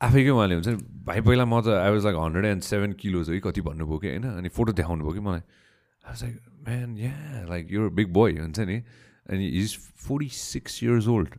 आफैकै 0.00 0.30
उहाँले 0.30 0.54
हुन्छ 0.54 0.68
भाइ 1.04 1.20
पहिला 1.20 1.44
म 1.44 1.60
त 1.60 1.76
I 1.76 1.90
was 1.90 2.04
like 2.04 2.16
hundred 2.16 2.44
and 2.46 2.62
seven 2.64 2.92
kilos 2.96 3.30
है 3.30 3.40
कति 3.40 3.60
भन्नुभयो 3.60 3.98
कि 3.98 4.08
होइन 4.08 4.24
अनि 4.30 4.48
फोटो 4.48 4.72
देखाउनु 4.72 5.04
भयो 5.04 5.12
कि 5.12 5.20
मलाई। 5.20 5.40
आई 5.40 6.08
वाज 6.08 6.22
लाइक 6.24 6.36
म्यान 6.68 6.96
या 6.98 7.14
लाइक 7.48 7.72
यो 7.72 7.90
बिग 7.92 8.08
बोय 8.12 8.32
हुन्छ 8.40 8.60
नि। 8.60 8.82
अनि 9.30 9.46
is 9.60 9.76
forty 10.08 10.28
six 10.34 10.82
years 10.84 11.08
old 11.08 11.38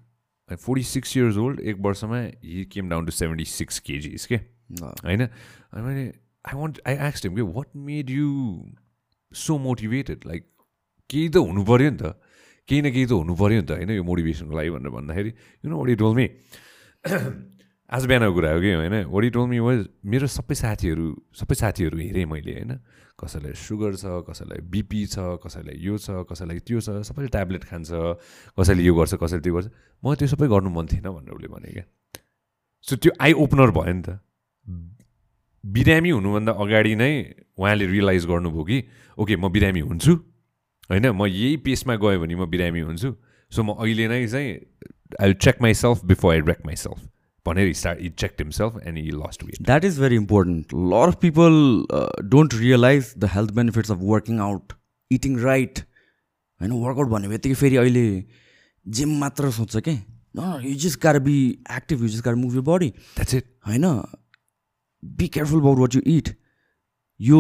forty 0.50 0.84
six 0.84 1.18
years 1.18 1.38
old 1.38 1.60
एक 1.62 1.78
वर्षमा 1.82 2.18
he 2.44 2.64
came 2.72 2.90
down 2.90 3.06
to 3.06 3.12
seventy 3.12 3.46
six 3.46 3.80
kgs 3.80 4.26
के 4.26 4.36
होइन? 4.36 5.22
अनि 5.22 5.82
मैले 5.82 6.06
आई 6.46 6.56
वान्ट 6.60 6.80
आई 6.88 6.96
एक्स 7.08 7.24
हिम 7.26 7.36
के 7.36 7.42
what 7.42 7.68
made 7.76 8.10
you 8.10 8.28
so 9.32 9.58
motivated 9.58 10.26
like 10.28 10.46
केही 11.10 11.30
त 11.30 11.38
हुनु 11.38 11.64
पऱ्यो 11.66 11.90
नि 11.92 11.98
त। 11.98 12.16
केही 12.72 12.82
न 12.82 12.88
केही 12.96 13.06
त 13.12 13.14
हुनु 13.20 13.36
पऱ्यो 13.36 13.60
नि 13.60 13.68
त 13.68 13.72
होइन? 13.76 13.92
यो 14.00 14.04
मोटिभेसनको 14.08 14.56
लागि 14.56 14.70
भनेर 14.72 14.92
भन्दाखेरि 14.96 15.32
यु 15.64 15.68
नो 15.68 15.76
वडी 15.76 15.96
टोल 16.00 16.14
मी 16.16 16.26
आज 17.92 18.04
बिहानको 18.08 18.34
कुरा 18.40 18.50
हो 18.56 18.60
कि 18.64 18.72
होइन? 18.80 18.96
वडी 19.12 19.30
टोल 19.36 19.48
मी 19.52 19.60
वाज 19.60 19.80
मेरो 20.08 20.28
सबै 20.32 20.56
साथीहरू 20.56 21.06
सबै 21.36 21.56
साथीहरू 21.60 21.98
हेरेँ 22.00 22.26
मैले 22.32 22.54
होइन? 22.56 22.72
कसैलाई 23.20 23.54
सुगर 23.54 23.94
छ 24.00 24.24
कसैलाई 24.26 24.60
बिपी 24.72 25.02
छ 25.12 25.38
कसैलाई 25.44 25.76
यो 25.78 25.98
छ 26.00 26.24
कसैलाई 26.26 26.60
त्यो 26.64 26.80
छ 26.80 27.04
सबैले 27.06 27.28
ट्याब्लेट 27.36 27.64
खान्छ 27.68 27.92
कसैले 28.58 28.82
यो 28.82 28.94
गर्छ 28.96 29.14
कसैले 29.20 29.44
त्यो 29.44 29.54
गर्छ। 29.54 29.68
म 30.02 30.16
त्यो 30.16 30.28
सबै 30.32 30.48
गर्नु 30.48 30.70
मन 30.72 30.86
थिएन 30.90 31.06
भनेर 31.12 31.36
उसले 31.36 31.48
भने 31.52 31.70
क्या। 31.70 31.86
सो 32.88 32.96
त्यो 32.98 33.12
आई 33.20 33.32
ओपनर 33.44 33.70
भयो 33.76 33.94
नि 33.94 34.02
त। 34.02 34.18
बिरामी 35.64 36.10
हुनुभन्दा 36.18 36.52
अगाडि 36.58 36.94
नै 36.98 37.12
उहाँले 37.60 37.86
रियलाइज 37.94 38.26
गर्नुभयो 38.26 38.64
कि 38.66 38.78
ओके 39.20 39.36
म 39.38 39.46
बिरामी 39.52 39.82
हुन्छु। 39.86 40.14
होइन 40.92 41.08
म 41.12 41.26
यही 41.26 41.56
पेसमा 41.66 41.96
गयो 42.04 42.20
भने 42.22 42.36
म 42.36 42.46
बिरामी 42.52 42.82
हुन्छु। 42.82 43.16
सो 43.52 43.64
म 43.64 43.80
अहिले 43.80 44.08
नै 44.08 44.28
चाहिँ 44.28 44.60
I 45.22 45.34
check 45.46 45.62
myself 45.74 46.06
before 46.06 46.34
I 46.34 46.42
wreck 46.48 46.66
myself 46.76 47.08
भनेर 47.46 47.74
start 47.74 48.00
he 48.02 48.10
check 48.22 48.36
himself 48.40 48.78
and 48.88 48.98
he 48.98 49.12
lost 49.14 49.44
weight 49.44 49.62
that 49.62 49.86
is 49.86 50.00
very 50.00 50.16
important 50.16 50.74
lot 50.94 51.08
of 51.08 51.16
people 51.22 51.56
don't 52.30 52.54
realize 52.56 53.14
the 53.18 53.30
health 53.34 53.52
benefits 53.52 53.92
of 53.92 53.98
working 54.12 54.40
out 54.40 54.74
eating 55.12 55.40
right 55.40 55.80
होइन 55.80 56.72
workout 56.72 57.08
भन्ने 57.08 57.28
बित्तिकै 57.28 57.56
फेरि 57.56 57.78
अहिले 57.84 58.06
gym 58.86 59.18
मात्र 59.20 59.52
सोध्छ 59.52 59.78
कि? 59.88 59.98
You 60.66 60.76
just 60.86 61.00
gotta 61.02 61.20
be 61.20 61.38
active 61.78 62.02
you 62.02 62.08
just 62.08 62.24
gotta 62.24 62.36
move 62.36 62.56
you 62.56 62.62
body 62.70 62.90
that's 62.90 63.34
it 63.34 63.46
होइन 63.68 63.86
be 65.04 65.28
careful 65.28 65.60
about 65.60 65.78
what 65.78 65.96
you 65.96 66.02
eat 66.08 66.36
yo 67.20 67.40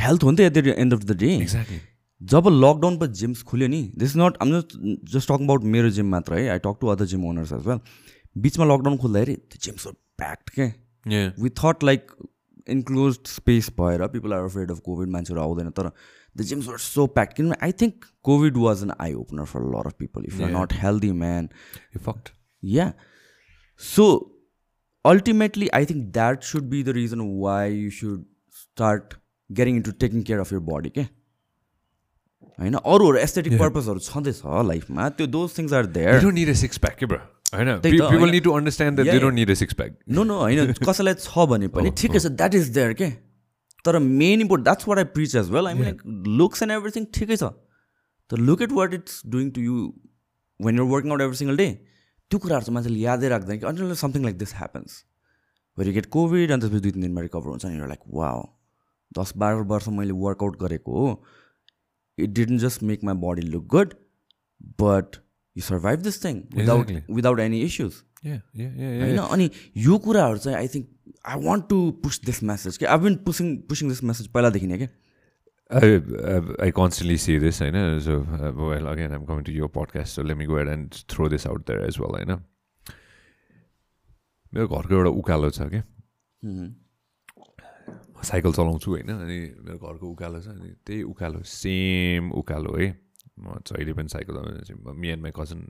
health 0.00 0.22
हो 0.24 0.30
नि 0.30 0.36
त 0.36 0.40
at 0.40 0.52
the 0.52 0.74
end 0.78 0.94
of 0.94 1.04
the 1.04 1.16
day 1.20 1.34
exactly 1.36 1.80
जब 2.22 2.48
लकडाउन 2.48 2.98
पछि 2.98 3.12
जिम्स 3.20 3.42
खुल्यो 3.42 3.68
नि 3.68 3.82
this 3.98 4.16
not 4.16 4.36
I'm 4.42 4.52
just 4.52 4.76
just 5.14 5.28
talk 5.28 5.40
about 5.40 5.64
मेरो 5.74 5.90
gym 5.90 6.10
मात्र 6.10 6.34
है 6.34 6.48
I 6.48 6.58
talk 6.58 6.76
to 6.80 6.86
other 6.86 7.04
gym 7.12 7.24
owners 7.26 7.52
as 7.52 7.66
well 7.66 7.80
बिचमा 8.36 8.64
लकडाउन 8.64 8.96
खुल्दाखेरि 8.98 9.34
त्यो 9.34 9.58
जिम्स 9.62 9.86
प्याक्ड 10.18 10.50
के? 10.50 10.66
We 11.42 11.50
thought 11.58 11.84
like 11.84 12.10
enclose 12.68 13.18
space 13.26 13.70
भएर 13.80 14.06
people 14.08 14.32
are 14.32 14.44
afraid 14.44 14.70
of 14.70 14.78
COVID 14.80 15.08
मान्छेहरू 15.08 15.42
आउँदैन 15.42 15.70
तर 15.70 15.90
the 16.36 16.42
gyms 16.50 16.68
were 16.68 16.78
so 16.78 17.06
packed 17.16 17.36
किनभने 17.36 17.56
I 17.66 17.72
think 17.82 18.04
COVID 18.24 18.56
was 18.56 18.82
an 18.82 18.92
eye 19.00 19.14
opener 19.14 19.44
for 19.44 19.62
lot 19.70 19.86
of 19.86 19.94
people 19.98 20.24
if 20.24 20.40
are 20.40 20.50
not 20.50 20.72
healthy 20.82 21.12
man 21.24 21.48
fact 22.04 22.32
yeah 22.62 22.92
so 23.82 24.06
ultimately 25.04 25.68
i 25.76 25.78
think 25.84 26.02
that 26.16 26.44
should 26.48 26.66
be 26.72 26.80
the 26.88 26.92
reason 26.96 27.22
why 27.38 27.62
you 27.68 27.88
should 27.94 28.20
start 28.58 29.14
getting 29.50 29.78
into 29.78 29.94
taking 30.04 30.22
care 30.28 30.38
of 30.42 30.52
your 30.54 30.60
body 30.68 30.90
के 30.90 31.06
होइन 32.58 32.74
अरूहरू 32.74 33.18
aesthetic 33.18 33.58
पर्पजहरू 33.58 33.98
छँदैछ 34.06 34.40
लाइफमा 34.70 35.08
त्यो 35.18 35.26
those 35.36 35.58
things 35.58 35.72
are 35.80 35.86
there 35.98 36.20
don't 36.22 36.34
need 36.34 36.50
a 36.50 36.54
six 36.62 36.78
pack 36.84 36.96
के 36.98 37.06
bro 37.12 37.18
होइन। 37.54 37.68
People 37.80 38.30
need 38.30 38.44
to 38.44 38.52
understand 38.52 39.00
that 39.00 39.14
they 39.14 39.18
don't 39.20 39.34
need 39.34 39.50
a 39.50 39.54
six 39.62 39.74
pack 39.80 39.98
no 40.18 40.24
no 40.24 40.38
होइन 40.40 40.72
कसैलाई 40.88 41.14
छ 41.20 41.46
भने 41.52 41.68
पनि 41.76 41.90
ठिकै 42.02 42.18
छ 42.18 42.32
द्याट 42.40 42.54
इज 42.54 42.68
देयर 42.78 42.92
के 43.02 43.10
तर 43.84 43.98
main 43.98 44.40
import 44.40 44.62
that's 44.64 44.88
what 44.88 44.98
I 44.98 45.04
preach 45.16 45.34
as 45.36 45.50
well 45.50 45.66
I 45.66 45.74
mean 45.74 45.84
like 45.84 46.02
looks 46.40 46.62
and 46.62 46.72
everything 46.72 47.06
ठिकै 47.14 47.36
छ. 47.36 47.52
तर 48.30 48.36
look 48.48 48.62
at 48.62 48.72
what 48.72 48.94
it's 48.94 49.22
doing 49.28 49.50
to 49.56 49.60
you 49.60 49.78
when 50.60 50.76
you're 50.78 50.86
working 50.90 51.10
out 51.12 51.20
every 51.22 51.36
single 51.36 51.56
day 51.56 51.68
त्यो 52.30 52.38
कुराहरू 52.38 52.64
चाहिँ 52.64 52.74
मान्छेले 52.74 52.98
यादै 53.00 53.28
राख्दैन 53.28 53.58
कि 53.58 53.66
अन्त 53.66 53.98
something 54.02 54.22
like 54.24 54.38
this 54.38 54.54
happens 54.56 54.94
very 55.78 55.92
get 55.92 56.06
COVID 56.16 56.52
अन्त 56.52 56.62
त्यसपछि 56.64 56.82
दुई 56.82 56.90
तिन 56.92 57.02
दिनमा 57.02 57.20
रिकभर 57.26 57.50
हुन्छ 57.50 57.64
नि 57.66 57.88
लाइक 57.92 58.02
वा 58.18 58.30
दस 59.18 59.32
बाह्र 59.42 59.66
वर्ष 59.72 59.88
मैले 59.98 60.16
वर्कआउट 60.20 60.56
गरेको 60.60 60.92
हो 60.98 61.10
it 62.18 62.30
didn't 62.30 62.60
just 62.60 62.82
make 62.92 63.04
my 63.04 63.14
body 63.26 63.42
look 63.48 63.66
good 63.74 63.94
but 64.80 65.16
you 65.56 65.62
survive 65.62 66.00
this 66.08 66.24
thing 66.24 66.42
without 66.56 66.90
without 67.10 67.40
any 67.40 67.60
issues 67.62 68.02
होइन 68.24 69.18
अनि 69.18 69.50
यो 69.86 69.98
कुराहरू 69.98 70.38
चाहिँ 70.38 70.58
I 70.58 70.68
think 70.74 70.88
I 71.28 71.44
want 71.44 71.68
to 71.68 71.78
push 72.02 72.20
this 72.24 72.42
message 72.50 72.76
कि 72.76 72.84
I 72.84 72.98
been 73.06 73.16
pushing 73.30 73.56
pushing 73.72 73.88
this 73.88 74.02
message 74.12 74.28
पहिलादेखि 74.36 74.66
नै 74.66 74.78
क्या 74.78 74.88
I, 75.70 75.88
I, 76.30 76.66
I 76.66 76.70
constantly 76.70 77.16
see 77.16 77.38
this, 77.38 77.62
I 77.62 77.70
know. 77.70 77.98
So, 77.98 78.26
uh, 78.38 78.52
well, 78.54 78.88
again, 78.88 79.12
I'm 79.12 79.24
coming 79.26 79.44
to 79.44 79.52
your 79.52 79.68
podcast, 79.70 80.08
so 80.08 80.22
let 80.22 80.36
me 80.36 80.44
go 80.44 80.56
ahead 80.56 80.68
and 80.68 80.92
throw 81.08 81.28
this 81.28 81.46
out 81.46 81.64
there 81.64 81.80
as 81.80 81.98
well, 81.98 82.16
I 82.16 82.24
know. 82.24 82.40
मेरो 84.54 84.68
घरको 84.68 84.94
एउटा 84.94 85.10
उकालो 85.20 85.50
छ 85.50 85.68
क्या 85.72 85.82
cycle 88.22 88.52
चलाउँछु 88.52 88.90
होइन 88.90 89.10
अनि 89.12 89.38
मेरो 89.66 89.78
घरको 89.78 90.06
उकालो 90.10 90.40
छ 90.40 90.48
अनि 90.48 90.70
त्यही 90.86 91.02
उकालो 91.12 91.42
सेम 91.42 92.30
उकालो 92.40 92.72
है। 92.78 92.88
म 93.40 93.58
जहिले 93.66 93.92
पनि 93.92 94.08
साइकल 94.08 94.34
चलाउँछु 94.38 94.94
me 94.94 95.08
and 95.08 95.22
my 95.22 95.32
cousin 95.36 95.60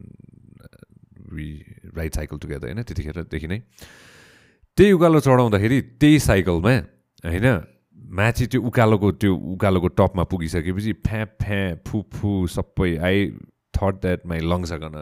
we 1.32 1.46
ride 1.96 2.12
cycle 2.14 2.36
together 2.38 2.66
होइन 2.68 2.82
त्यतिखेरदेखि 2.82 3.48
नै। 3.48 3.58
त्यही 4.78 4.92
उकालो 4.92 5.20
चढाउँदाखेरि 5.20 5.80
त्यही 6.00 6.18
साइकलमा 6.28 6.74
होइन 7.24 7.48
माथि 8.18 8.46
त्यो 8.52 8.60
उकालोको 8.68 9.08
त्यो 9.22 9.32
उकालोको 9.54 9.88
टपमा 9.96 10.24
पुगिसकेपछि 10.28 10.92
फ्याँ 11.06 11.26
फ्याँ 11.40 11.66
फु 11.86 12.02
फु 12.12 12.30
सबै 12.52 12.90
I 12.98 13.16
thought 13.72 13.94
that 14.02 14.26
my 14.28 14.40
lungs 14.44 14.72
gonna 14.82 14.96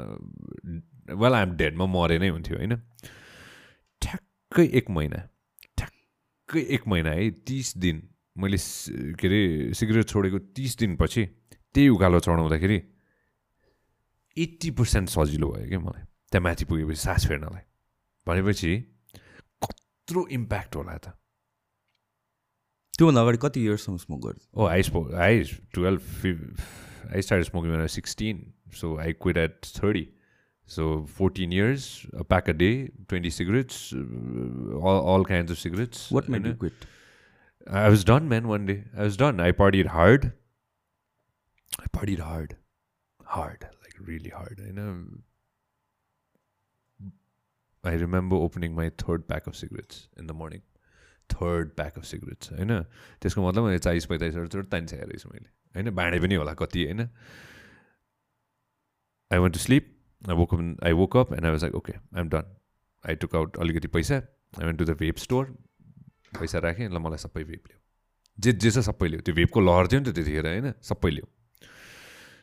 well 1.18 1.34
I'm 1.34 1.50
dead 1.56 1.74
म 1.74 1.90
मरे 1.90 2.18
नै 2.18 2.28
हुन्थ्यो 2.28 2.56
होइन। 2.56 2.74
ठ्याक्कै 4.02 4.66
एक 4.78 4.90
महिना। 4.90 5.20
ठ्याक्कै 6.50 6.74
एक 6.74 6.82
महिना 6.88 7.10
है 7.10 7.30
तिस 7.46 7.76
दिन। 7.78 7.96
मैले 8.36 8.58
के 9.14 9.26
अरे 9.26 9.74
सिगरेट 9.74 10.06
छोडेको 10.10 10.38
तिस 10.50 10.72
दिनपछि 10.78 11.22
त्यही 11.74 11.88
उकालो 11.94 12.18
चढाउँदाखेरि 12.26 12.78
एट्टी 14.36 14.70
पर्सेन्ट 14.74 15.08
सजिलो 15.08 15.48
भयो 15.54 15.68
क्या 15.68 15.78
मलाई 15.78 16.04
त्यहाँ 16.30 16.42
माथि 16.42 16.64
पुगेपछि 16.66 17.00
सास 17.06 17.26
फेर्नलाई। 17.28 17.62
भनेपछि 18.26 18.72
कत्रो 19.62 20.26
इम्प्याक्ट 20.26 20.76
होला 20.76 20.96
त। 20.98 21.14
त्योभन्दा 22.98 23.20
अगाडि 23.22 23.38
कति 23.42 23.60
इयर्ससम्म 23.64 23.96
स्मोक 23.96 24.20
गर्छ 24.26 24.40
ओ 24.54 24.66
I 24.66 24.82
smoke 24.82 25.14
I 25.14 25.42
twelve 25.74 26.02
I 27.14 27.22
start 27.22 27.46
smoking 27.46 27.86
sixteen 27.86 28.36
so 28.74 28.96
I 28.98 29.12
quit 29.22 29.36
at 29.38 29.54
thirty 29.78 30.04
So 30.69 31.05
14 31.05 31.51
years, 31.51 32.05
a 32.13 32.23
pack 32.23 32.47
a 32.47 32.53
day, 32.53 32.89
20 33.07 33.29
cigarettes, 33.29 33.93
all, 33.93 34.99
all 34.99 35.23
kinds 35.23 35.51
of 35.51 35.59
cigarettes. 35.59 36.09
What 36.11 36.27
made 36.27 36.45
you 36.45 36.55
quit? 36.55 36.73
I 37.67 37.89
was 37.89 38.03
done, 38.03 38.27
man, 38.29 38.47
one 38.47 38.65
day. 38.65 38.83
I 38.97 39.03
was 39.03 39.17
done. 39.17 39.39
I 39.39 39.51
partied 39.51 39.87
hard. 39.87 40.33
I 41.79 41.85
partied 41.97 42.19
hard. 42.19 42.57
Hard. 43.25 43.67
Like 43.83 43.95
really 43.99 44.29
hard. 44.29 44.61
You 44.65 44.73
know. 44.73 45.05
I 47.83 47.93
remember 47.93 48.35
opening 48.35 48.73
my 48.73 48.91
third 48.97 49.27
pack 49.27 49.45
of 49.47 49.55
cigarettes 49.55 50.07
in 50.17 50.27
the 50.27 50.33
morning. 50.33 50.61
Third 51.33 51.69
pack 51.77 51.97
of 51.97 52.03
cigarettes 52.05 52.51
होइन 52.51 52.81
त्यसको 53.21 53.47
मतलब 53.47 53.63
मैले 53.65 53.79
चालिस 53.85 54.05
पैँतालिसहरू 54.11 54.63
तानिसकेको 54.73 55.07
रहेछु 55.09 55.29
मैले 55.29 55.49
होइन 55.75 55.89
बाँडे 55.99 56.19
पनि 56.25 56.35
होला 56.35 56.53
कति 56.61 56.83
होइन 56.85 57.01
I 59.33 59.39
want 59.45 59.53
to 59.53 59.59
slip 59.59 59.91
I 60.22 60.36
woke 60.36 60.54
I 60.84 60.92
woke 60.92 61.16
up 61.16 61.32
and 61.32 61.44
I 61.44 61.50
was 61.50 61.62
like 61.62 61.74
okay 61.74 61.92
I 61.92 62.20
am 62.20 62.28
done 62.28 62.54
I 63.04 63.14
took 63.16 63.36
out 63.36 63.56
अलिकति 63.58 63.88
पैसा 63.88 64.16
I 64.16 64.64
went 64.64 64.78
to 64.78 64.84
the 64.84 64.96
vape 64.98 65.16
store 65.18 65.44
पैसा 66.38 66.58
राखेँ 66.60 66.88
ल 66.88 66.98
मलाई 66.98 67.18
सबै 67.18 67.44
भेप 67.44 67.66
ल्याऊ 67.66 67.78
जे 68.38 68.52
जे 68.54 68.70
छ 68.70 68.84
सबै 68.84 69.08
ल्याऊ 69.08 69.22
त्यो 69.22 69.34
भेपको 69.34 69.60
लहर 69.62 69.86
थियो 69.86 70.00
नि 70.00 70.10
त 70.10 70.14
त्यतिखेर 70.14 70.46
होइन 70.46 70.72
सबै 70.84 71.10
ल्याऊ 71.10 71.28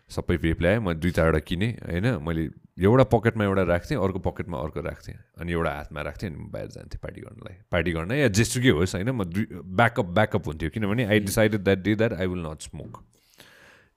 सबै 0.09 0.37
भेप 0.37 0.61
ल्याएँ 0.61 0.79
म 0.79 0.93
दुई 0.95 1.11
चारवटा 1.11 1.39
किनेँ 1.43 1.71
होइन 1.83 2.07
मैले 2.21 2.43
एउटा 2.79 3.03
पकेटमा 3.09 3.43
एउटा 3.43 3.63
राख्थेँ 3.65 3.97
अर्को 3.99 4.19
पकेटमा 4.21 4.57
अर्को 4.59 4.81
राख्थेँ 4.81 5.15
अनि 5.37 5.51
एउटा 5.51 5.71
हातमा 5.73 6.01
राख्थेँ 6.01 6.29
अनि 6.29 6.49
बाहिर 6.49 6.69
जान्थेँ 6.71 6.99
पार्टी 6.99 7.21
गर्नलाई 7.21 7.55
पार्टी 7.71 7.91
गर्न 7.91 8.11
या 8.15 8.27
जेसुकै 8.31 8.73
होस् 8.73 8.95
होइन 8.95 9.09
म 9.11 9.23
दुई 9.27 9.45
ब्याकअप 9.75 10.13
ब्याकअप 10.13 10.47
हुन्थ्यो 10.47 10.69
किनभने 10.71 11.05
I 11.07 11.19
decided 11.21 11.63
that 11.63 11.79
day 11.83 11.95
that 11.95 12.13
I 12.15 12.27
will 12.27 12.45
not 12.45 12.61
smoke 12.63 13.01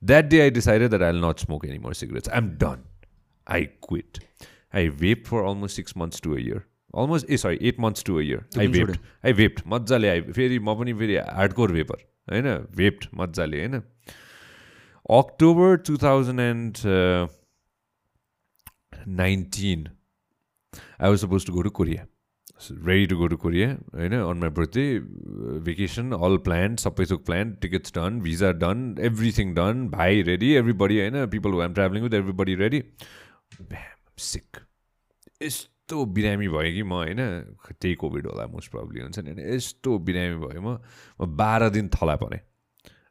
that 0.02 0.24
day 0.26 0.40
I 0.40 0.50
decided 0.52 0.88
that 0.88 1.02
I 1.02 1.12
will 1.12 1.24
not 1.24 1.38
smoke 1.40 1.64
any 1.66 1.78
more 1.78 1.94
cigarettes 1.96 2.28
I 2.30 2.38
am 2.38 2.50
done 2.58 2.82
I 3.50 3.64
quit 3.82 4.18
I 4.74 4.88
vape 5.00 5.24
for 5.26 5.44
almost 5.44 5.76
six 5.76 5.96
months 5.96 6.20
to 6.20 6.34
a 6.34 6.38
year 6.38 6.62
almost 6.94 7.30
a 7.30 7.36
sorry 7.36 7.58
eight 7.68 7.80
months 7.80 8.04
to 8.04 8.18
a 8.18 8.22
year 8.22 8.60
I 8.60 8.66
vaped 8.68 8.96
I 9.24 9.32
vaped 9.40 9.62
मजाले 9.66 10.08
I 10.08 10.20
फेरि 10.30 10.58
म 10.58 10.74
पनि 10.74 10.94
फेरि 10.94 11.16
hardcore 11.30 11.72
vapour 11.72 12.06
होइन 12.28 12.48
vaped 12.76 13.06
मजाले 13.14 13.60
होइन 13.60 13.82
October 15.10 15.76
two 15.86 15.96
thousand 15.98 16.40
and 16.40 16.86
nineteen 19.18 19.86
I 21.00 21.08
was 21.08 21.18
suppose 21.18 21.46
to 21.46 21.52
go 21.52 21.62
to 21.62 21.70
Korea 21.72 22.06
ready 22.62 23.06
to 23.06 23.16
go 23.16 23.26
to 23.26 23.36
Korea 23.36 23.68
होइन 23.94 24.14
on 24.14 24.38
my 24.38 24.50
birthday 24.50 24.84
vacation 25.64 26.12
all 26.18 26.36
plan 26.44 26.76
सबै 26.82 27.06
थोक 27.10 27.24
plan 27.24 27.54
tickets 27.60 27.94
done 27.94 28.20
visa 28.20 28.50
done 28.58 28.82
everything 29.02 29.54
done 29.54 29.88
भाइ 29.90 30.22
ready 30.24 30.52
everybody 30.54 31.00
होइन 31.00 31.26
people 31.30 31.56
want 31.60 31.74
traveling 31.74 32.02
with 32.02 32.14
everybody 32.14 32.54
ready 32.54 32.82
sick 34.18 34.56
यस्तो 35.42 36.04
बिरामी 36.06 36.48
भयो 36.48 36.72
कि 36.74 36.82
म 36.82 36.92
होइन? 36.92 37.20
त्यही 37.72 37.94
कोभिड 37.94 38.26
होला 38.26 38.46
मोस्ट 38.46 38.70
प्रब्लम 38.70 39.02
हुन्छ 39.02 39.18
नि 39.18 39.30
होइन? 39.30 39.54
यस्तो 39.54 39.98
बिरामी 39.98 40.36
भयो 40.46 40.60
म। 40.60 40.78
म 41.20 41.36
बाह्र 41.36 41.68
दिन 41.70 41.88
थला 41.88 42.16
परेँ। 42.16 42.40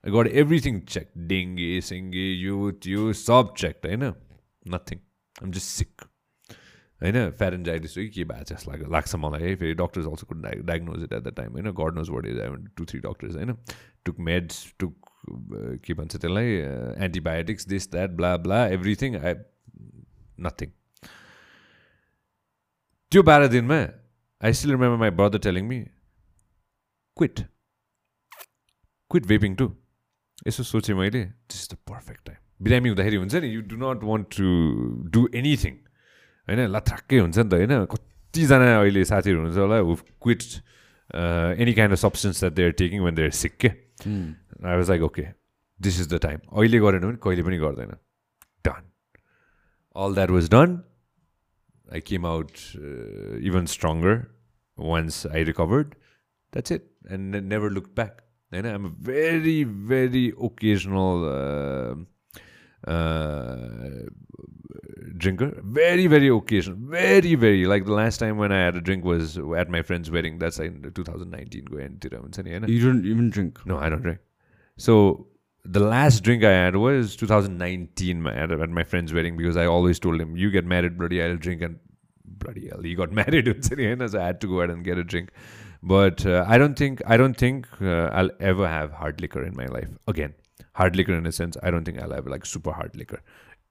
गड 0.05 0.27
एभ्रिथिङ 0.27 0.79
चेक 0.79 1.11
डेङ्गे 1.17 1.81
सेङ्गे 1.81 2.27
यो 2.33 2.71
त्यो 2.71 3.13
सब 3.13 3.53
चेक 3.57 3.81
होइन? 3.85 4.13
नथिङ 4.67 4.99
आम 5.43 5.51
जस्ट 5.51 5.67
सिक 5.67 6.01
होइन? 7.01 7.31
प्यारेन्जाइटिस 7.31 7.97
हो 7.97 8.03
कि 8.03 8.09
के 8.09 8.23
भएको 8.23 8.43
जस्तो 8.53 8.71
लाग्यो 8.71 8.87
लाग्छ 8.91 9.15
मलाई। 9.15 9.41
है 9.41 9.55
फेरि 9.55 9.73
डक्टर्स 9.73 10.05
अल्सो 10.05 10.25
कुन 10.25 10.41
डाइ 10.41 10.55
डायग्नोज 10.71 11.03
एट 11.03 11.13
द 11.13 11.33
टाइम 11.37 11.51
होइन? 11.51 11.71
God 11.71 11.95
knows 11.95 12.09
word 12.09 12.25
is 12.27 12.39
I 12.39 12.49
two 12.77 12.85
three 12.85 12.99
doctors 12.99 13.35
होइन? 13.35 13.55
टुक 14.05 14.19
मेड्स 14.19 14.73
टुक 14.79 14.95
के 15.85 15.93
भन्छ 15.93 16.15
त्यसलाई 16.15 16.45
antibiotics 17.05 17.67
this 17.67 17.91
that 17.91 18.09
blah 18.09 18.37
blah 18.37 18.67
everything 18.67 19.15
I 19.15 19.33
nothing 20.39 20.69
त्यो 23.11 23.21
बाह्र 23.23 23.47
दिनमा 23.53 23.79
I 24.41 24.53
still 24.53 24.71
remember 24.71 24.97
my 24.97 25.11
brother 25.19 25.39
telling 25.45 25.63
me 25.67 25.79
quit. 27.17 27.39
Quit 29.11 29.25
vaping 29.27 29.55
too. 29.55 29.65
यसो 30.47 30.63
सोचेँ 30.63 30.95
मैले 30.95 31.23
this 31.23 31.59
is 31.61 31.69
the 31.71 31.77
perfect 31.89 32.21
time 32.25 32.39
बिरामी 32.63 32.89
हुँदाखेरि 32.89 33.17
हुन्छ 33.17 33.35
नि 33.35 33.47
you 33.49 33.61
do 33.71 33.75
not 33.81 34.03
want 34.03 34.27
to 34.37 34.47
do 35.15 35.21
anything 35.35 35.73
होइन 36.47 36.61
लथाक्कै 36.75 37.19
हुन्छ 37.19 37.37
नि 37.37 37.49
त 37.49 37.53
होइन। 37.53 37.85
कतिजना 37.93 38.67
अहिले 38.79 39.03
साथीहरू 39.11 39.37
हुनुहुन्छ 39.39 39.59
होला 39.59 39.77
who 39.89 39.95
quit 40.23 40.41
any 41.59 41.73
kind 41.73 41.93
of 41.93 41.99
substance 41.99 42.39
that 42.39 42.53
they're 42.55 42.71
taking 42.81 43.03
when 43.03 43.15
they're 43.15 43.31
sick 43.41 43.57
के? 43.57 43.67
I 43.67 44.75
was 44.77 44.89
like 44.89 45.01
okay 45.03 45.25
this 45.79 45.99
is 46.01 46.07
the 46.13 46.19
time 46.23 46.39
अहिले 46.53 46.79
गरेन 46.79 47.03
भने 47.07 47.17
कहिले 47.23 47.43
पनि 47.43 47.57
गर्दैन। 47.57 47.91
Done 48.65 48.88
all 49.93 50.11
that 50.13 50.31
was 50.31 50.49
done, 50.49 50.83
I 51.91 51.99
came 51.99 52.25
out 52.25 52.61
uh, 52.75 53.37
even 53.37 53.67
stronger 53.67 54.31
once 54.77 55.25
I 55.25 55.39
recovered. 55.39 55.95
That's 56.51 56.71
it, 56.71 56.87
and 57.07 57.31
never 57.31 57.69
looked 57.69 57.95
back. 57.95 58.23
And 58.51 58.65
I'm 58.65 58.85
a 58.85 58.89
very, 58.89 59.63
very 59.63 60.33
occasional 60.41 61.25
uh, 61.25 62.89
uh, 62.89 63.89
drinker. 65.17 65.61
Very, 65.63 66.07
very 66.07 66.29
occasional. 66.29 66.77
Very, 66.79 67.35
very 67.35 67.65
like 67.65 67.85
the 67.85 67.93
last 67.93 68.17
time 68.17 68.37
when 68.37 68.51
I 68.51 68.59
had 68.59 68.75
a 68.75 68.81
drink 68.81 69.03
was 69.03 69.37
at 69.37 69.69
my 69.69 69.81
friend's 69.83 70.09
wedding. 70.09 70.39
That's 70.39 70.59
in 70.59 70.91
2019. 70.93 71.67
Eh, 72.63 72.67
you 72.67 72.85
don't 72.85 73.05
even 73.05 73.29
drink. 73.29 73.59
No, 73.65 73.77
I 73.77 73.89
don't 73.89 74.01
drink. 74.01 74.19
So 74.77 75.27
the 75.66 75.80
last 75.80 76.24
drink 76.24 76.43
I 76.43 76.51
had 76.51 76.76
was 76.76 77.16
2019 77.16 78.26
at, 78.28 78.51
at 78.51 78.70
my 78.70 78.84
friend's 78.84 79.14
wedding 79.14 79.38
because 79.38 79.57
I 79.57 79.66
always 79.66 79.99
told 79.99 80.20
him, 80.20 80.36
you 80.36 80.51
get 80.51 80.66
married, 80.66 80.97
bloody, 80.97 81.22
I'll 81.22 81.38
drink. 81.38 81.62
And 81.62 81.80
bloody 82.26 82.70
hell, 82.70 82.82
he 82.82 82.95
got 82.95 83.12
married. 83.22 83.64
so 83.66 84.20
I 84.20 84.26
had 84.26 84.41
to 84.41 84.47
go 84.47 84.62
out 84.62 84.70
and 84.70 84.84
get 84.84 84.97
a 84.97 85.03
drink. 85.03 85.32
But 85.82 86.26
uh, 86.26 86.45
I 86.47 86.57
don't 86.57 86.78
think, 86.78 87.01
I 87.05 87.18
don't 87.18 87.36
think 87.36 87.68
uh, 87.82 88.10
I'll 88.12 88.32
ever 88.39 88.68
have 88.68 88.91
hard 88.91 89.22
liquor 89.22 89.43
in 89.43 89.55
my 89.55 89.66
life 89.66 89.89
again. 90.07 90.34
Hard 90.74 90.95
liquor 90.95 91.14
in 91.14 91.26
a 91.26 91.32
sense, 91.32 91.57
I 91.64 91.72
don't 91.72 91.84
think 91.84 92.01
I'll 92.01 92.12
have 92.12 92.28
like 92.28 92.45
super 92.45 92.72
hard 92.72 92.95
liquor 92.95 93.22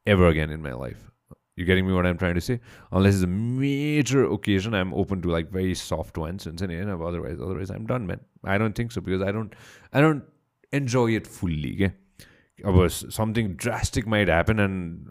ever 0.07 0.29
again 0.29 0.51
in 0.51 0.63
my 0.63 0.73
life. 0.73 1.11
You 1.57 1.65
getting 1.65 1.89
me 1.89 1.93
what 1.93 2.07
I'm 2.07 2.17
trying 2.17 2.37
to 2.37 2.41
say? 2.41 2.61
Unless 2.93 3.15
it's 3.15 3.25
a 3.25 3.27
major 3.27 4.25
occasion, 4.25 4.75
I'm 4.75 4.95
open 4.95 5.21
to 5.23 5.29
like 5.29 5.51
very 5.51 5.75
soft 5.75 6.17
ones 6.17 6.47
and 6.47 6.61
otherwise, 6.63 7.39
otherwise 7.43 7.71
I'm 7.71 7.85
done, 7.85 8.07
man. 8.07 8.21
I 8.45 8.59
don't 8.59 8.75
think 8.75 8.93
so 8.93 9.01
because 9.01 9.23
I 9.23 9.33
don't 9.33 9.53
I 9.93 10.01
don't 10.01 10.23
enjoy 10.73 11.13
it 11.13 11.27
fully. 11.27 11.75
Okay? 11.75 11.95
Of 12.65 12.93
something 12.93 13.55
drastic 13.55 14.07
might 14.07 14.27
happen 14.27 14.59
and 14.59 15.07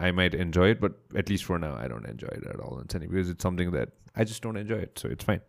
I 0.00 0.12
might 0.12 0.32
enjoy 0.34 0.68
it, 0.68 0.80
but 0.80 0.92
at 1.16 1.28
least 1.28 1.44
for 1.44 1.58
now 1.58 1.74
I 1.74 1.88
don't 1.88 2.06
enjoy 2.06 2.28
it 2.28 2.46
at 2.46 2.60
all. 2.60 2.80
Because 2.86 3.28
it's 3.28 3.42
something 3.42 3.72
that 3.72 3.88
I 4.14 4.22
just 4.22 4.42
don't 4.42 4.56
enjoy 4.56 4.76
it. 4.76 4.98
So 4.98 5.08
it's 5.08 5.24
fine. 5.24 5.40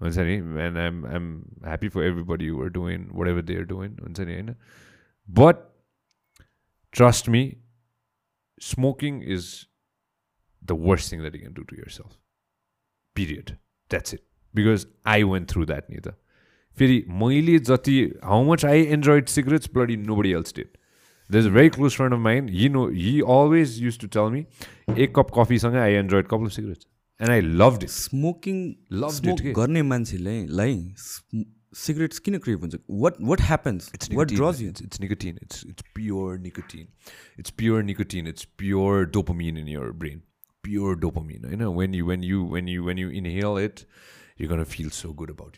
And 0.00 0.78
I'm 0.78 1.04
I'm 1.04 1.44
happy 1.64 1.88
for 1.90 2.02
everybody 2.02 2.48
who 2.48 2.60
are 2.60 2.70
doing 2.70 3.10
whatever 3.12 3.40
they're 3.40 3.64
doing. 3.64 3.98
But 5.28 5.72
trust 6.90 7.28
me, 7.28 7.58
smoking 8.58 9.22
is 9.22 9.66
the 10.60 10.74
worst 10.74 11.08
thing 11.08 11.22
that 11.22 11.34
you 11.34 11.40
can 11.40 11.52
do 11.52 11.64
to 11.64 11.76
yourself. 11.76 12.18
Period. 13.14 13.58
That's 13.90 14.12
it. 14.12 14.24
Because 14.52 14.86
I 15.04 15.22
went 15.22 15.48
through 15.48 15.66
that 15.66 15.88
neither. 15.88 16.16
फेरि 16.77 17.03
मैले 17.21 17.59
जति 17.59 17.99
how 18.23 18.51
much 18.51 18.65
I 18.65 18.83
enjoyed 18.97 19.27
cigarettes 19.27 19.69
bloody 19.73 19.97
no 19.97 20.15
buddy 20.15 20.31
else 20.31 20.55
did 20.55 20.67
there 21.31 21.39
is 21.39 21.47
a 21.47 21.49
very 21.49 21.69
close 21.69 21.95
friend 21.95 22.13
of 22.13 22.19
mind 22.19 22.49
हि 22.49 22.69
no 22.69 22.87
हि 22.89 23.19
always 23.37 23.81
use 23.83 23.99
to 23.99 24.07
tell 24.17 24.31
me 24.31 24.45
एक 25.03 25.15
cup 25.15 25.31
कफीसँग 25.39 25.75
I 25.75 25.93
एन्जोइड 25.93 26.27
couple 26.27 26.45
of 26.45 26.51
cigarettes 26.51 26.87
and 27.21 27.31
I 27.31 27.41
love 27.41 27.79
it 27.81 27.89
smoking 27.89 28.63
लभ 29.03 29.51
गर्ने 29.55 29.81
मान्छेलाई 29.93 30.79
cigarettes 31.75 32.19
किन 32.19 32.37
crave 32.43 32.59
हुन्छ 32.59 32.77
what 32.87 33.17
what 33.29 33.41
happens 33.45 33.89
it's 33.97 34.09
what 34.17 34.33
draws 34.33 34.61
you 34.61 34.69
it's, 34.69 34.99
nicotine 34.99 35.39
it's 35.41 35.63
it's 35.63 35.83
pure 35.99 36.37
nicotine 36.37 36.87
it's 37.37 37.51
pure 37.51 37.81
nicotine 37.83 38.29
it's 38.33 38.45
pure 38.63 39.05
dopamine 39.17 39.59
in 39.63 39.67
your 39.67 39.91
brain 40.03 40.21
pure 40.67 40.95
dopamine 40.95 41.49
you 41.51 41.59
know 41.63 41.71
when 41.71 41.97
you 41.99 42.05
when 42.05 42.23
you 42.23 42.43
when 42.55 42.67
you 42.67 42.83
when 42.83 42.97
you 42.97 43.09
inhale 43.09 43.57
it 43.57 43.85
you're 44.37 44.47
going 44.47 44.63
to 44.63 44.71
feel 44.77 44.89
so 44.89 45.13
good 45.13 45.29
about 45.29 45.57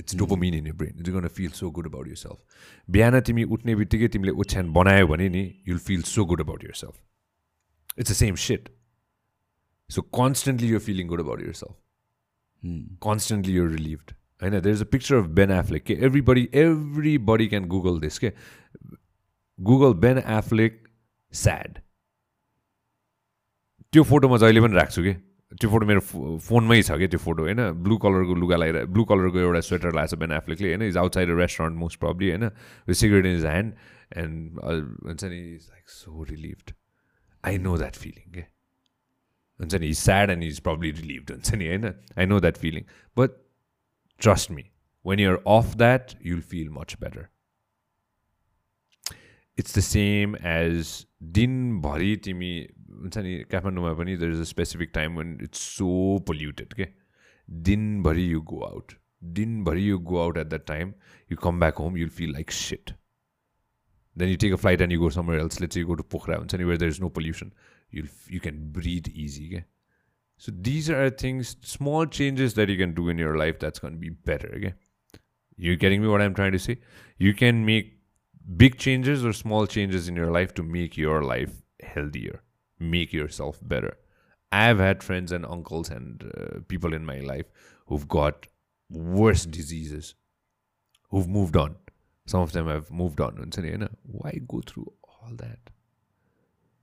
it's 0.00 0.16
dopamine 0.16 0.54
in 0.54 0.66
your 0.66 0.72
brain 0.74 0.98
it's 0.98 1.10
gonna 1.10 1.28
feel 1.32 1.50
so 1.52 1.70
good 1.70 1.86
about 1.86 2.08
yourself 2.16 2.62
बिहान 2.88 3.20
तिमी 3.22 3.44
उठ्ने 3.50 3.74
बित्तिकै 3.76 4.08
तिमीले 4.08 4.32
ओछ्यान 4.36 4.72
बनायो 4.72 5.06
भने 5.06 5.28
नि 5.28 5.42
you'll 5.68 5.78
feel 5.86 6.02
so 6.10 6.24
good 6.24 6.40
about 6.40 6.64
yourself 6.76 7.98
it's 7.98 8.10
a 8.10 8.14
same 8.16 8.34
set 8.44 8.68
so 9.88 10.02
constantly 10.14 10.68
you 10.68 10.78
feeling 10.86 11.08
good 11.08 11.20
about 11.20 11.42
yourself 11.54 11.76
constantly 13.02 13.54
you're 13.54 13.70
relieved 13.70 14.14
होइन 14.42 14.60
there 14.60 14.74
is 14.74 14.82
a 14.82 14.90
picture 14.92 15.16
of 15.16 15.26
Ben 15.36 15.50
Affleck 15.50 15.84
के 15.84 15.94
everybody 16.30 16.48
everybody 17.28 17.46
can 17.48 17.68
Google 17.68 18.00
this 18.00 18.18
के 18.18 18.32
Google 19.58 19.94
Ben 20.00 20.18
Affleck 20.18 20.82
sad 21.32 21.78
त्यो 23.92 24.02
photo 24.04 24.28
म 24.28 24.38
जहिले 24.38 24.60
पनि 24.60 24.76
राख्छु 24.76 25.02
कि 25.02 25.14
त्यो 25.51 25.69
फोटो 25.69 25.85
मेरो 25.85 26.01
फोनमै 26.41 26.81
छ 26.81 26.97
क्या 26.97 27.07
त्यो 27.07 27.19
फोटो 27.19 27.43
होइन 27.43 27.61
ब्लू 27.83 27.97
कलरको 28.03 28.35
लुगा 28.35 28.57
लगाएर 28.57 28.85
ब्लू 28.93 29.03
कलरको 29.05 29.39
एउटा 29.39 29.61
स्वेटर 29.67 29.91
लगाएको 29.91 30.15
छ 30.15 30.19
बेन 30.19 30.31
एफ्लेकले 30.33 30.69
होइन 30.69 30.81
is 30.83 30.97
outside 30.97 31.29
a 31.29 31.37
restaurant 31.39 31.77
most 31.77 31.99
probably 31.99 32.29
होइन 32.29 32.49
cigarette 32.93 33.25
in 33.25 33.35
is 33.35 33.45
hand 33.45 33.73
and 34.17 34.59
हुन्छ 34.61 35.23
नि 35.25 35.39
is 35.45 35.67
like 35.69 35.89
so 35.91 36.23
relieved 36.31 36.73
I 37.43 37.57
know 37.59 37.77
that 37.77 37.95
feeling 37.97 38.31
के 38.33 38.45
हुन्छ 39.59 39.75
नि 39.75 39.87
is 39.87 39.97
sad 39.99 40.29
and 40.29 40.43
is 40.43 40.59
probably 40.61 40.91
relieved 40.93 41.31
हुन्छ 41.31 41.53
नि 41.53 41.67
होइन 41.67 41.85
I 41.85 42.25
know 42.25 42.39
that 42.39 42.57
feeling 42.57 42.89
but 43.17 43.37
trust 44.21 44.51
me 44.51 44.69
when 45.05 45.19
you're 45.19 45.41
off 45.51 45.75
that 45.77 46.17
you'll 46.25 46.41
feel 46.49 46.69
much 46.73 46.95
better 47.01 47.27
it's 49.57 49.77
the 49.77 49.81
same 49.83 50.35
as 50.49 50.95
दिनभरि 51.33 52.15
तिमी 52.23 52.53
हुन्छ 53.01 53.17
नि 53.17 53.33
काठमाडौँमा 53.51 53.93
पनि 54.01 54.15
there 54.23 54.31
is 54.31 54.39
a 54.39 54.49
specific 54.51 54.91
time 54.93 55.15
one 55.17 55.37
it's 55.43 55.61
so 55.77 55.89
polluted 56.27 56.73
के 56.73 56.87
दिनभरि 57.69 58.31
यु 58.31 58.41
गो 58.53 58.59
आउट 58.69 58.93
दिनभरि 59.39 59.89
you 59.89 59.99
go 60.11 60.17
out 60.23 60.37
at 60.37 60.47
that 60.47 60.65
time 60.67 60.93
you 61.31 61.37
come 61.43 61.59
back 61.59 61.77
home 61.85 61.97
you'll 61.97 62.09
feel 62.21 62.33
like 62.33 62.51
shit 62.61 62.95
then 64.17 64.29
you 64.29 64.37
take 64.45 64.53
a 64.53 64.61
flight 64.65 64.81
and 64.81 64.93
you 64.93 64.99
go 64.99 65.09
summer 65.19 65.39
else 65.39 65.61
let's 65.61 65.77
you 65.77 65.85
go 65.87 65.95
to 66.01 66.03
Pokhara 66.15 66.37
हुन्छ 66.37 66.55
नि 66.55 66.63
where 66.63 66.79
there 66.79 66.87
is 66.95 67.01
no 67.01 67.09
pollution 67.19 67.51
you 67.93 68.03
you 68.31 68.39
can 68.39 68.71
breathe 68.73 69.09
easy 69.15 69.47
क्या 69.49 69.63
So 70.37 70.51
these 70.51 70.89
are 70.89 71.09
things, 71.09 71.55
small 71.61 72.05
changes 72.05 72.55
that 72.55 72.69
you 72.69 72.77
can 72.77 72.93
do 72.93 73.09
in 73.09 73.17
your 73.17 73.37
life 73.37 73.59
that's 73.59 73.79
going 73.79 73.93
to 73.93 73.99
be 73.99 74.09
better. 74.09 74.49
Okay, 74.57 74.73
you 75.57 75.75
getting 75.77 76.01
me? 76.01 76.07
What 76.07 76.21
I'm 76.21 76.33
trying 76.33 76.51
to 76.53 76.59
say? 76.59 76.79
You 77.17 77.33
can 77.33 77.65
make 77.65 77.93
big 78.45 78.77
changes 78.77 79.23
or 79.23 79.31
small 79.33 79.67
changes 79.67 80.09
in 80.09 80.15
your 80.15 80.31
life 80.31 80.53
to 80.55 80.63
make 80.63 80.97
your 80.97 81.23
life 81.23 81.61
healthier, 81.81 82.41
make 82.78 83.12
yourself 83.12 83.58
better. 83.62 83.96
I've 84.50 84.78
had 84.78 85.02
friends 85.02 85.32
and 85.32 85.44
uncles 85.44 85.90
and 85.90 86.32
uh, 86.36 86.60
people 86.68 86.94
in 86.94 87.04
my 87.04 87.20
life 87.20 87.46
who've 87.86 88.08
got 88.08 88.46
worse 88.90 89.44
diseases, 89.44 90.14
who've 91.10 91.28
moved 91.28 91.56
on. 91.56 91.76
Some 92.26 92.40
of 92.40 92.52
them 92.52 92.68
have 92.68 92.90
moved 92.90 93.20
on. 93.20 93.50
Why 94.04 94.40
go 94.46 94.62
through 94.66 94.92
all 95.02 95.30
that? 95.36 95.58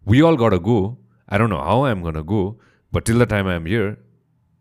We 0.04 0.22
all 0.22 0.36
gotta 0.36 0.60
go. 0.60 0.98
I 1.28 1.38
don't 1.38 1.50
know 1.50 1.62
how 1.62 1.86
I'm 1.86 2.04
gonna 2.04 2.24
go, 2.24 2.60
but 2.92 3.06
till 3.06 3.18
the 3.18 3.26
time 3.26 3.48
I'm 3.48 3.66
here, 3.66 3.98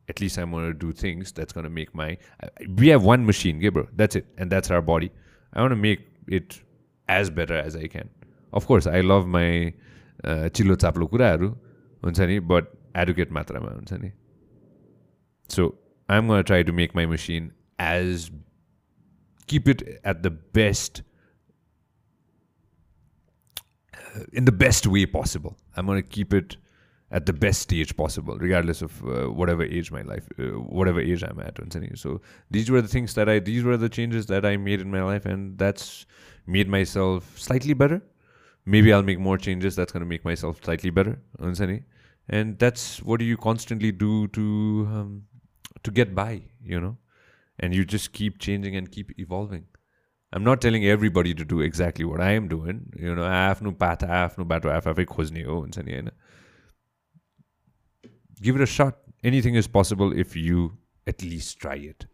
at 0.08 0.20
least 0.20 0.38
I'm 0.38 0.50
gonna 0.50 0.74
do 0.74 0.92
things 0.92 1.32
that's 1.32 1.52
gonna 1.52 1.70
make 1.70 1.94
my. 1.94 2.16
We 2.76 2.88
have 2.88 3.02
one 3.02 3.26
machine, 3.26 3.60
bro. 3.70 3.88
That's 3.94 4.16
it, 4.16 4.26
and 4.38 4.50
that's 4.50 4.70
our 4.70 4.82
body. 4.82 5.10
I 5.52 5.60
want 5.60 5.72
to 5.72 5.76
make 5.76 6.00
it 6.26 6.62
as 7.08 7.30
better 7.30 7.56
as 7.56 7.76
I 7.76 7.86
can. 7.86 8.08
Of 8.52 8.66
course, 8.66 8.86
I 8.86 9.00
love 9.00 9.26
my 9.26 9.72
चिल्लो 10.25 10.75
चाप्लो 10.85 11.07
कुराहरू 11.13 11.49
हुन्छ 12.05 12.19
नि 12.19 12.39
but 12.53 12.71
educate 13.03 13.31
मात्रामा 13.39 13.71
हुन्छ 13.73 13.93
नि 14.03 14.11
so 15.55 15.67
I 16.11 16.17
am 16.17 16.39
try 16.41 16.63
to 16.63 16.73
make 16.81 16.95
my 16.95 17.05
machine 17.15 17.51
as 17.81 18.29
keep 19.49 19.69
it 19.69 19.81
at 19.91 20.15
the 20.15 20.37
best 20.55 21.03
in 24.33 24.45
the 24.45 24.51
best 24.51 24.87
way 24.87 25.05
possible. 25.05 25.55
I'm 25.75 25.85
going 25.85 26.01
to 26.01 26.07
keep 26.07 26.33
it 26.33 26.57
at 27.11 27.25
the 27.25 27.33
best 27.33 27.61
stage 27.61 27.95
possible, 27.95 28.37
regardless 28.37 28.81
of 28.81 29.03
uh, 29.03 29.31
whatever 29.31 29.63
age 29.63 29.91
my 29.91 30.01
life, 30.01 30.27
uh, 30.39 30.43
whatever 30.79 30.99
age 30.99 31.23
I'm 31.23 31.39
at. 31.39 31.59
So 31.95 32.21
these 32.51 32.69
were 32.69 32.81
the 32.81 32.87
things 32.87 33.15
that 33.15 33.29
I, 33.29 33.39
these 33.39 33.63
were 33.63 33.77
the 33.77 33.89
changes 33.89 34.27
that 34.27 34.45
I 34.45 34.57
made 34.57 34.81
in 34.81 34.91
my 34.91 35.03
life, 35.03 35.25
and 35.25 35.57
that's 35.57 36.05
made 36.45 36.67
myself 36.67 37.37
slightly 37.37 37.73
better. 37.73 38.01
Maybe 38.65 38.93
I'll 38.93 39.03
make 39.03 39.19
more 39.19 39.37
changes. 39.37 39.75
That's 39.75 39.91
going 39.91 40.01
to 40.01 40.09
make 40.09 40.25
myself 40.25 40.63
slightly 40.63 40.89
better. 40.89 41.19
And 42.29 42.59
that's 42.59 43.01
what 43.01 43.21
you 43.21 43.37
constantly 43.37 43.91
do 43.91 44.27
to 44.27 44.87
um, 44.93 45.23
to 45.83 45.91
get 45.91 46.13
by, 46.13 46.43
you 46.61 46.79
know. 46.79 46.97
And 47.59 47.73
you 47.73 47.83
just 47.83 48.13
keep 48.13 48.39
changing 48.39 48.75
and 48.75 48.91
keep 48.91 49.17
evolving. 49.19 49.65
I'm 50.31 50.43
not 50.43 50.61
telling 50.61 50.85
everybody 50.85 51.33
to 51.33 51.43
do 51.43 51.59
exactly 51.59 52.05
what 52.05 52.21
I 52.21 52.31
am 52.31 52.47
doing. 52.47 52.93
You 52.95 53.15
know, 53.15 53.23
आफ्नो 53.23 53.71
path 53.71 54.03
आफ्नो 54.03 54.45
बाटो 54.45 54.69
आफै 54.69 55.05
खोज्ने 55.05 55.43
हो 55.43 55.59
हुन्छ 55.59 55.79
नि 55.79 55.91
होइन 55.93 56.09
give 58.41 58.55
it 58.55 58.61
a 58.61 58.65
सट 58.73 59.25
anything 59.25 59.57
is 59.57 59.67
possible 59.67 60.13
if 60.19 60.37
you 60.37 60.69
at least 61.07 61.59
try 61.61 61.79
it 61.87 62.05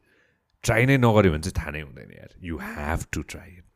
try 0.63 0.85
नै 0.85 0.97
नगऱ्यो 0.97 1.31
भने 1.31 1.41
चाहिँ 1.41 1.57
थाहा 1.57 1.71
नै 1.71 1.81
हुँदैन 1.81 2.11
यार 2.11 2.29
you 2.41 2.57
have 2.57 2.99
to 3.11 3.21
try 3.21 3.49
it 3.49 3.63
man 3.63 3.68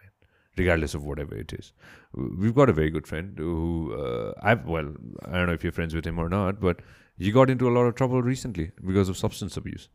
regardless 0.58 0.94
of 0.94 1.06
whatever 1.06 1.36
it 1.36 1.54
is. 1.54 1.72
We've 2.14 2.56
got 2.56 2.70
a 2.70 2.74
very 2.74 2.90
good 2.90 3.08
friend 3.08 3.38
who 3.38 3.94
uh, 3.98 4.34
I've 4.42 4.66
well, 4.66 4.94
I 5.26 5.38
don't 5.38 5.48
know 5.48 5.54
if 5.54 5.64
you're 5.64 5.78
friends 5.80 5.96
with 5.96 6.06
him 6.06 6.20
or 6.20 6.30
not, 6.30 6.60
but 6.60 6.82
he 7.18 7.32
got 7.32 7.50
into 7.50 7.70
a 7.70 7.74
lot 7.78 7.92
of 7.92 7.96
trouble 7.96 8.22
recently 8.22 8.72
because 8.86 9.10
of 9.10 9.18
substance 9.18 9.58
abuse. 9.58 9.90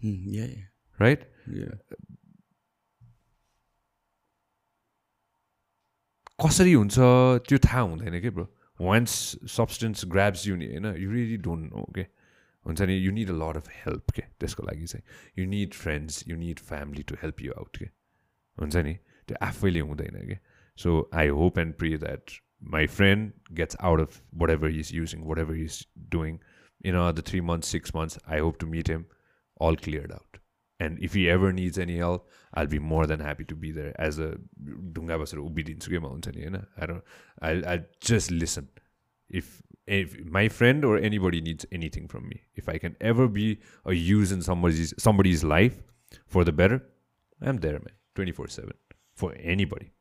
Hmm, 0.00 0.16
yeah, 0.24 0.46
yeah. 0.46 0.68
Right? 0.98 1.24
Yeah. 1.46 1.74
कसरी 6.42 6.72
हुन्छ 6.72 6.94
त्यो 7.46 7.58
थाहा 7.58 7.80
हुँदैन 7.80 8.20
कि 8.22 8.30
bro 8.30 8.44
once 8.80 9.12
substance 9.50 10.04
grabs 10.14 10.46
you 10.46 10.56
नि 10.56 10.66
होइन 10.66 10.84
you 11.02 11.10
really 11.10 11.36
don't 11.46 11.72
know 11.72 11.82
के 11.94 12.04
हुन्छ 12.66 12.82
नि 12.90 12.94
you 12.94 13.12
need 13.12 13.30
a 13.30 13.34
lot 13.40 13.56
of 13.56 13.68
help 13.76 14.10
के 14.16 14.22
त्यसको 14.40 14.62
लागि 14.66 14.86
चाहिँ 14.92 15.04
you 15.38 15.46
need 15.50 15.74
friends 15.74 16.22
you 16.28 16.36
need 16.42 16.58
family 16.68 17.02
to 17.10 17.16
help 17.22 17.42
you 17.42 17.52
out 17.58 17.76
के 17.76 17.88
हुन्छ 18.58 18.76
नि 18.88 18.94
त्यो 19.28 19.36
आफैले 19.46 19.80
हुँदैन 19.90 20.20
कि 20.28 20.36
so 20.82 20.98
I 21.22 21.28
hope 21.42 21.58
and 21.58 21.74
pray 21.82 21.96
that 22.06 22.40
my 22.76 22.86
friend 22.96 23.32
gets 23.60 23.76
out 23.90 24.00
of 24.00 24.22
watt 24.42 24.50
ever 24.50 24.78
is 24.80 24.94
using 24.94 25.22
watt 25.28 25.38
ever 25.38 25.56
is 25.66 25.86
doing 26.16 26.38
in 26.86 26.94
a 26.94 27.10
the 27.12 27.24
three 27.28 27.40
months 27.52 27.68
six 27.76 27.94
months 27.96 28.18
I 28.28 28.38
hope 28.48 28.58
to 28.60 28.66
meet 28.66 28.90
him 28.90 29.04
all 29.60 29.76
cleared 29.76 30.12
out. 30.12 30.38
And 30.80 30.98
if 31.00 31.14
he 31.14 31.28
ever 31.28 31.52
needs 31.52 31.78
any 31.78 31.96
help, 31.98 32.28
I'll 32.54 32.66
be 32.66 32.78
more 32.78 33.06
than 33.06 33.20
happy 33.20 33.44
to 33.44 33.56
be 33.56 33.72
there 33.72 33.94
as 34.00 34.18
a 34.18 34.28
ढुङ्गा 34.98 35.16
बसेर 35.22 35.38
उभिदिन्छु 35.40 35.90
कि 35.90 35.98
म 35.98 36.10
हुन्छ 36.12 36.28
नि 36.36 36.42
होइन 36.42 36.60
I 36.82 36.86
don't 36.90 37.02
I 37.48 37.50
I 37.72 37.76
just 38.10 38.30
listen. 38.30 38.68
If 39.30 39.48
if 39.96 40.14
my 40.36 40.44
friend 40.58 40.86
or 40.90 40.94
anybody 41.10 41.40
needs 41.48 41.66
anything 41.78 42.06
from 42.14 42.28
me, 42.28 42.40
if 42.62 42.68
I 42.68 42.78
can 42.84 42.96
ever 43.12 43.26
be 43.38 43.48
a 43.84 43.96
use 44.02 44.34
in 44.36 44.46
somebody's 44.50 44.94
somebody's 45.06 45.44
life 45.54 45.82
for 46.36 46.44
the 46.50 46.54
better, 46.62 46.80
I'm 47.40 47.60
there, 47.66 47.80
man. 47.80 47.96
24-7. 48.16 48.81
For 49.14 49.34
anybody. 49.54 49.92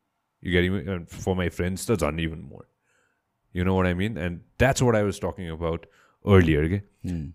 You 0.42 0.52
getting 0.52 0.74
me? 0.74 0.84
And 0.96 1.10
for 1.10 1.36
my 1.36 1.50
friends, 1.50 1.86
that's 1.86 2.04
on 2.04 2.20
even 2.20 2.42
more. 2.42 2.66
You 3.54 3.64
know 3.64 3.74
what 3.74 3.88
I 3.88 3.94
mean? 3.94 4.18
And 4.18 4.42
that's 4.58 4.82
what 4.82 4.96
I 4.96 5.04
was 5.04 5.20
talking 5.20 5.50
about 5.50 5.88
earlier. 6.26 6.64
Okay? 6.64 6.82
Hmm. 7.04 7.26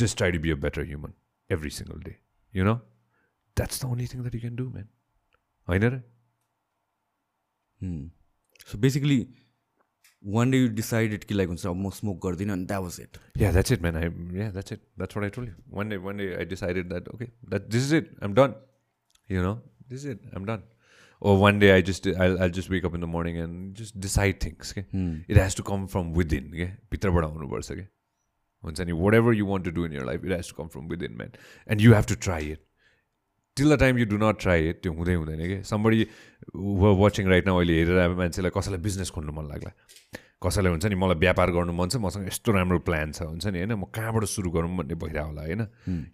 Just 0.00 0.18
try 0.18 0.30
to 0.30 0.38
be 0.38 0.50
a 0.50 0.56
better 0.56 0.84
human 0.84 1.14
every 1.48 1.70
single 1.70 1.98
day. 1.98 2.16
You 2.52 2.64
know? 2.64 2.80
That's 3.56 3.78
the 3.78 3.86
only 3.86 4.06
thing 4.06 4.22
that 4.24 4.34
you 4.34 4.40
can 4.40 4.56
do, 4.56 4.70
man. 4.70 4.88
होइन 5.68 5.84
र 5.90 6.02
Hmm. 7.82 8.08
So 8.70 8.78
basically, 8.78 9.28
one 10.38 10.50
day 10.50 10.58
you 10.58 10.68
decided 10.68 11.26
कि 11.28 11.34
like 11.34 11.48
हुन्छ 11.48 11.66
अब 11.66 11.76
म 11.76 11.90
smoke 11.98 12.18
गर्दिनँ 12.24 12.52
and 12.52 12.68
that 12.68 12.82
was 12.86 12.98
it. 13.04 13.18
Yeah, 13.42 13.52
that's 13.56 13.70
it, 13.70 13.80
man. 13.86 13.96
I 14.00 14.02
yeah, 14.38 14.50
that's 14.56 14.72
it. 14.72 14.82
That's 15.02 15.16
what 15.16 15.24
I 15.24 15.30
told 15.36 15.48
you. 15.48 15.54
One 15.78 15.88
day, 15.88 15.98
one 16.08 16.18
day, 16.22 16.26
I 16.40 16.44
decided 16.50 16.90
that 16.90 17.08
okay, 17.14 17.30
that 17.54 17.70
this 17.70 17.86
is 17.86 17.94
it. 18.00 18.10
I'm 18.20 18.34
done. 18.40 18.56
You 19.28 19.44
know, 19.46 19.54
this 19.88 20.04
is 20.04 20.10
it. 20.16 20.28
I'm 20.34 20.44
done. 20.50 20.62
Or 21.21 21.33
one 21.41 21.59
day, 21.59 21.71
I 21.75 21.81
just 21.81 22.07
I'll, 22.07 22.37
I'll 22.43 22.49
just 22.49 22.69
wake 22.69 22.85
up 22.85 22.93
in 22.93 23.01
the 23.01 23.07
morning 23.07 23.37
and 23.43 23.75
just 23.81 23.99
decide 23.99 24.39
things. 24.45 24.71
Okay, 24.73 24.85
Hmm. 24.91 25.13
it 25.27 25.37
has 25.37 25.55
to 25.55 25.63
come 25.63 25.87
from 25.93 26.13
within. 26.21 26.49
Okay, 26.53 26.67
भित्रबाट 26.91 27.23
आउनुपर्छ 27.23 27.71
के 27.71 27.85
हुन्छ 28.63 28.81
नि 28.81 28.91
whatever 29.15 29.33
you 29.35 29.45
want 29.45 29.65
to 29.65 29.71
do 29.71 29.85
in 29.85 29.93
your 29.93 30.05
life 30.05 30.25
it 30.25 30.31
has 30.31 30.49
to 30.49 30.55
come 30.61 30.67
from 30.75 30.87
within 30.89 31.15
man 31.17 31.31
and 31.71 31.81
you 31.81 31.93
have 31.93 32.05
to 32.09 32.15
try 32.27 32.51
it 32.51 32.61
till 33.57 33.75
the 33.75 33.79
time 33.79 33.97
you 33.99 34.05
do 34.13 34.17
not 34.25 34.39
try 34.41 34.69
it 34.69 34.81
त्यो 34.83 34.93
हुँदै 34.93 35.13
हुँदैन 35.13 35.39
कि 35.47 35.61
somebody 35.71 36.07
watching 37.01 37.27
right 37.29 37.47
न 37.47 37.51
अहिले 37.51 37.73
हेरेर 37.79 38.15
मान्छेलाई 38.21 38.51
कसैलाई 38.57 38.79
business 38.87 39.09
खोल्नु 39.17 39.33
मन 39.39 39.47
लाग्ला 39.53 39.71
कसैलाई 40.45 40.71
हुन्छ 40.71 40.85
नि 40.85 40.95
मलाई 41.05 41.19
व्यापार 41.25 41.51
गर्नु 41.57 41.73
मन 41.79 41.89
छ 41.95 42.01
मसँग 42.07 42.27
यस्तो 42.27 42.51
राम्रो 42.57 42.79
प्लान 42.89 43.11
छ 43.17 43.29
हुन्छ 43.31 43.45
नि 43.55 43.59
होइन 43.63 43.73
म 43.73 43.89
कहाँबाट 43.99 44.23
सुरु 44.35 44.51
गरौँ 44.57 44.75
भन्ने 44.77 44.95
भइरहेको 45.05 45.27
होला 45.29 45.41
होइन 45.47 45.65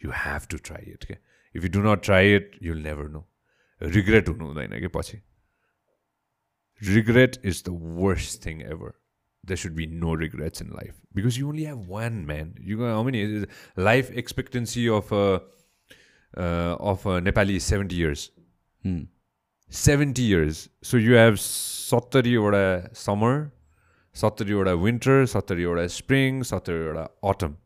you 0.05 0.11
have 0.25 0.47
to 0.51 0.57
try 0.69 0.91
it 0.97 1.03
के 1.11 1.17
if 1.55 1.63
you 1.63 1.69
do 1.77 1.81
not 1.89 2.03
try 2.09 2.35
it 2.35 2.57
you'll 2.69 2.81
never 2.89 3.09
know 3.15 3.25
regret 3.82 4.28
हुनु 4.28 4.46
हुँदैन 4.46 4.78
कि 4.80 4.88
पछि 4.98 5.18
regret 6.82 7.36
is 7.44 7.62
the 7.66 7.74
worst 8.04 8.46
thing 8.46 8.62
ever 8.76 8.94
there 9.48 9.58
should 9.62 9.74
be 9.78 9.84
no 9.98 10.12
regrets 10.20 10.62
in 10.62 10.70
life 10.76 10.94
because 11.16 11.36
you 11.40 11.48
only 11.48 11.64
have 11.66 11.82
one 11.90 12.16
man 12.30 12.48
you 12.68 12.78
go 12.78 12.88
how 12.92 13.02
many 13.08 13.20
life 13.88 14.08
expectancy 14.22 14.86
of 14.94 15.12
a 15.18 15.26
uh, 15.34 16.72
of 16.92 17.04
a 17.12 17.20
nepali 17.26 17.58
is 17.60 17.68
70 17.74 18.00
years 18.00 18.24
Hmm. 18.86 19.04
70 19.82 20.24
years 20.30 20.64
so 20.88 21.02
you 21.04 21.14
have 21.20 21.38
70 21.44 22.34
वटा 22.46 22.64
summer 23.04 23.30
70 24.24 24.58
वटा 24.62 24.74
winter 24.86 25.16
70 25.36 25.70
वटा 25.74 25.86
spring 25.98 26.42
70 26.50 26.82
वटा 26.88 27.06
autumn 27.30 27.56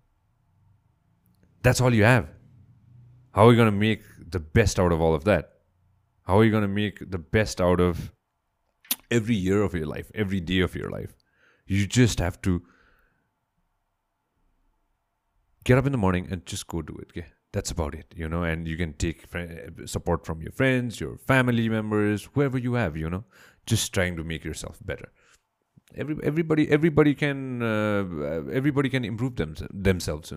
that's 1.62 1.85
all 1.86 1.98
you 2.01 2.06
have 2.10 2.28
how 3.32 3.47
are 3.47 3.52
you 3.52 3.56
going 3.56 3.72
to 3.72 3.81
make 3.86 4.02
the 4.36 4.40
best 4.60 4.81
out 4.81 4.93
of 4.93 5.01
all 5.01 5.14
of 5.14 5.24
that? 5.24 5.53
How 6.26 6.39
are 6.39 6.43
you 6.43 6.52
going 6.52 6.64
to 6.64 6.68
make 6.68 7.11
the 7.11 7.19
best 7.19 7.61
out 7.61 7.80
of 7.80 8.11
every 9.11 9.35
year 9.35 9.61
of 9.61 9.73
your 9.73 9.85
life, 9.85 10.11
every 10.15 10.39
day 10.39 10.60
of 10.60 10.76
your 10.76 10.89
life? 10.89 11.14
You 11.68 11.85
just 11.85 12.19
have 12.19 12.41
to 12.41 12.64
get 15.64 15.77
up 15.77 15.85
in 15.85 15.91
the 15.91 15.97
morning 15.97 16.27
and 16.30 16.45
just 16.45 16.68
go 16.68 16.81
do 16.81 16.95
it. 16.97 17.10
Okay? 17.11 17.27
That's 17.52 17.72
about 17.72 17.93
it, 17.95 18.14
you 18.15 18.27
know. 18.27 18.43
And 18.43 18.68
you 18.68 18.76
can 18.76 18.93
take 18.93 19.26
support 19.85 20.26
from 20.26 20.41
your 20.41 20.52
friends, 20.52 20.99
your 20.99 21.18
family 21.18 21.69
members, 21.69 22.27
whoever 22.34 22.57
you 22.57 22.73
have, 22.73 22.97
you 22.97 23.10
know. 23.10 23.23
Just 23.65 23.93
trying 23.93 24.18
to 24.18 24.23
make 24.23 24.43
yourself 24.43 24.80
better. 24.84 25.11
Every 25.95 26.18
everybody 26.23 26.69
everybody 26.69 27.14
can 27.15 27.61
uh, 27.61 28.03
everybody 28.52 28.89
can 28.89 29.06
improve 29.06 29.38
them, 29.38 29.56
themselves. 29.72 30.34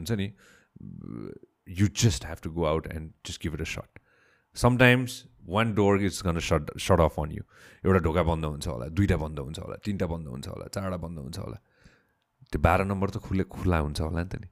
You 1.66 1.88
just 1.88 2.24
have 2.24 2.40
to 2.42 2.50
go 2.50 2.66
out 2.66 2.86
and 2.86 3.12
just 3.24 3.40
give 3.40 3.52
it 3.54 3.60
a 3.60 3.64
shot. 3.64 3.88
Sometimes 4.54 5.26
one 5.48 5.74
door 5.74 6.02
is 6.02 6.22
gonna 6.26 6.38
shut 6.48 6.76
shut 6.76 7.00
off 7.00 7.18
अन 7.20 7.30
यु 7.32 7.42
एउटा 7.84 8.00
ढोका 8.04 8.22
बन्द 8.30 8.44
हुन्छ 8.44 8.66
होला 8.68 8.86
दुइटा 8.92 9.16
बन्द 9.24 9.38
हुन्छ 9.38 9.58
होला 9.58 9.76
तिनवटा 9.84 10.06
बन्द 10.12 10.28
हुन्छ 10.28 10.46
होला 10.48 10.66
चारवटा 10.74 10.98
बन्द 11.04 11.18
हुन्छ 11.18 11.38
होला। 11.38 11.58
त्यो 12.48 12.60
बाह्र 12.60 12.84
नम्बर 12.84 13.08
त 13.10 13.16
खुल्ले 13.24 13.44
खुल्ला 13.44 13.78
हुन्छ 13.78 14.00
होला 14.00 14.22
नि 14.22 14.28
त 14.28 14.34
नि। 14.40 14.48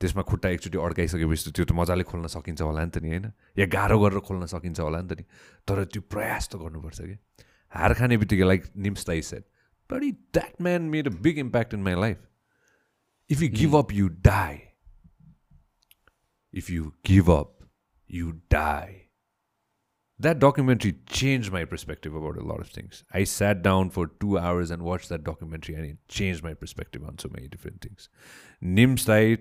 त्यसमा 0.00 0.22
खुट्टा 0.22 0.48
एकचोटि 0.54 0.78
अड्काइसकेपछि 0.78 1.50
त्यो 1.50 1.64
त 1.64 1.72
मजाले 1.74 2.04
खोल्न 2.06 2.26
सकिन्छ 2.30 2.60
होला 2.62 2.84
नि 2.84 2.90
त 2.94 2.98
नि 3.02 3.08
होइन? 3.08 3.26
या 3.58 3.66
गाह्रो 3.66 3.98
गरेर 3.98 4.20
खोल्न 4.22 4.46
सकिन्छ 4.46 4.78
होला 4.80 5.00
नि 5.02 5.08
त 5.08 5.12
नि। 5.18 5.24
तर 5.66 5.84
त्यो 5.90 6.02
प्रयास 6.06 6.48
त 6.48 6.62
गर्नुपर्छ 6.62 7.00
कि? 7.02 7.16
हार 7.72 7.94
खाने 7.94 8.16
बित्तिकै 8.16 8.46
like 8.46 8.62
Nims 8.76 9.06
Dai 9.06 9.22
said 9.22 9.44
but 9.90 10.02
इ 10.02 10.10
that 10.34 10.62
man 10.62 10.82
made 10.94 11.08
a 11.08 11.14
big 11.26 11.38
impact 11.38 11.74
in 11.74 11.82
my 11.82 11.94
life 12.00 12.18
if 13.30 13.42
you 13.42 13.48
give 13.58 13.76
up 13.76 13.92
you 13.92 14.08
die 14.24 14.56
if 16.54 16.70
you 16.70 16.84
give 17.06 17.30
up 17.30 17.58
you 18.10 18.30
die 18.50 18.94
that 20.20 20.38
documentary 20.38 20.94
changed 21.06 21.52
my 21.52 21.64
perspective 21.64 22.14
about 22.14 22.36
a 22.36 22.44
lot 22.44 22.60
of 22.60 22.68
things. 22.68 23.04
I 23.12 23.24
sat 23.24 23.62
down 23.62 23.90
for 23.90 24.06
two 24.06 24.38
hours 24.38 24.70
and 24.70 24.82
watched 24.82 25.08
that 25.10 25.24
documentary 25.24 25.74
and 25.74 25.84
it 25.86 25.98
changed 26.08 26.42
my 26.42 26.54
perspective 26.54 27.04
on 27.04 27.18
so 27.18 27.30
many 27.34 27.48
different 27.48 27.80
things. 27.80 28.08
निम्सलाई 28.62 29.36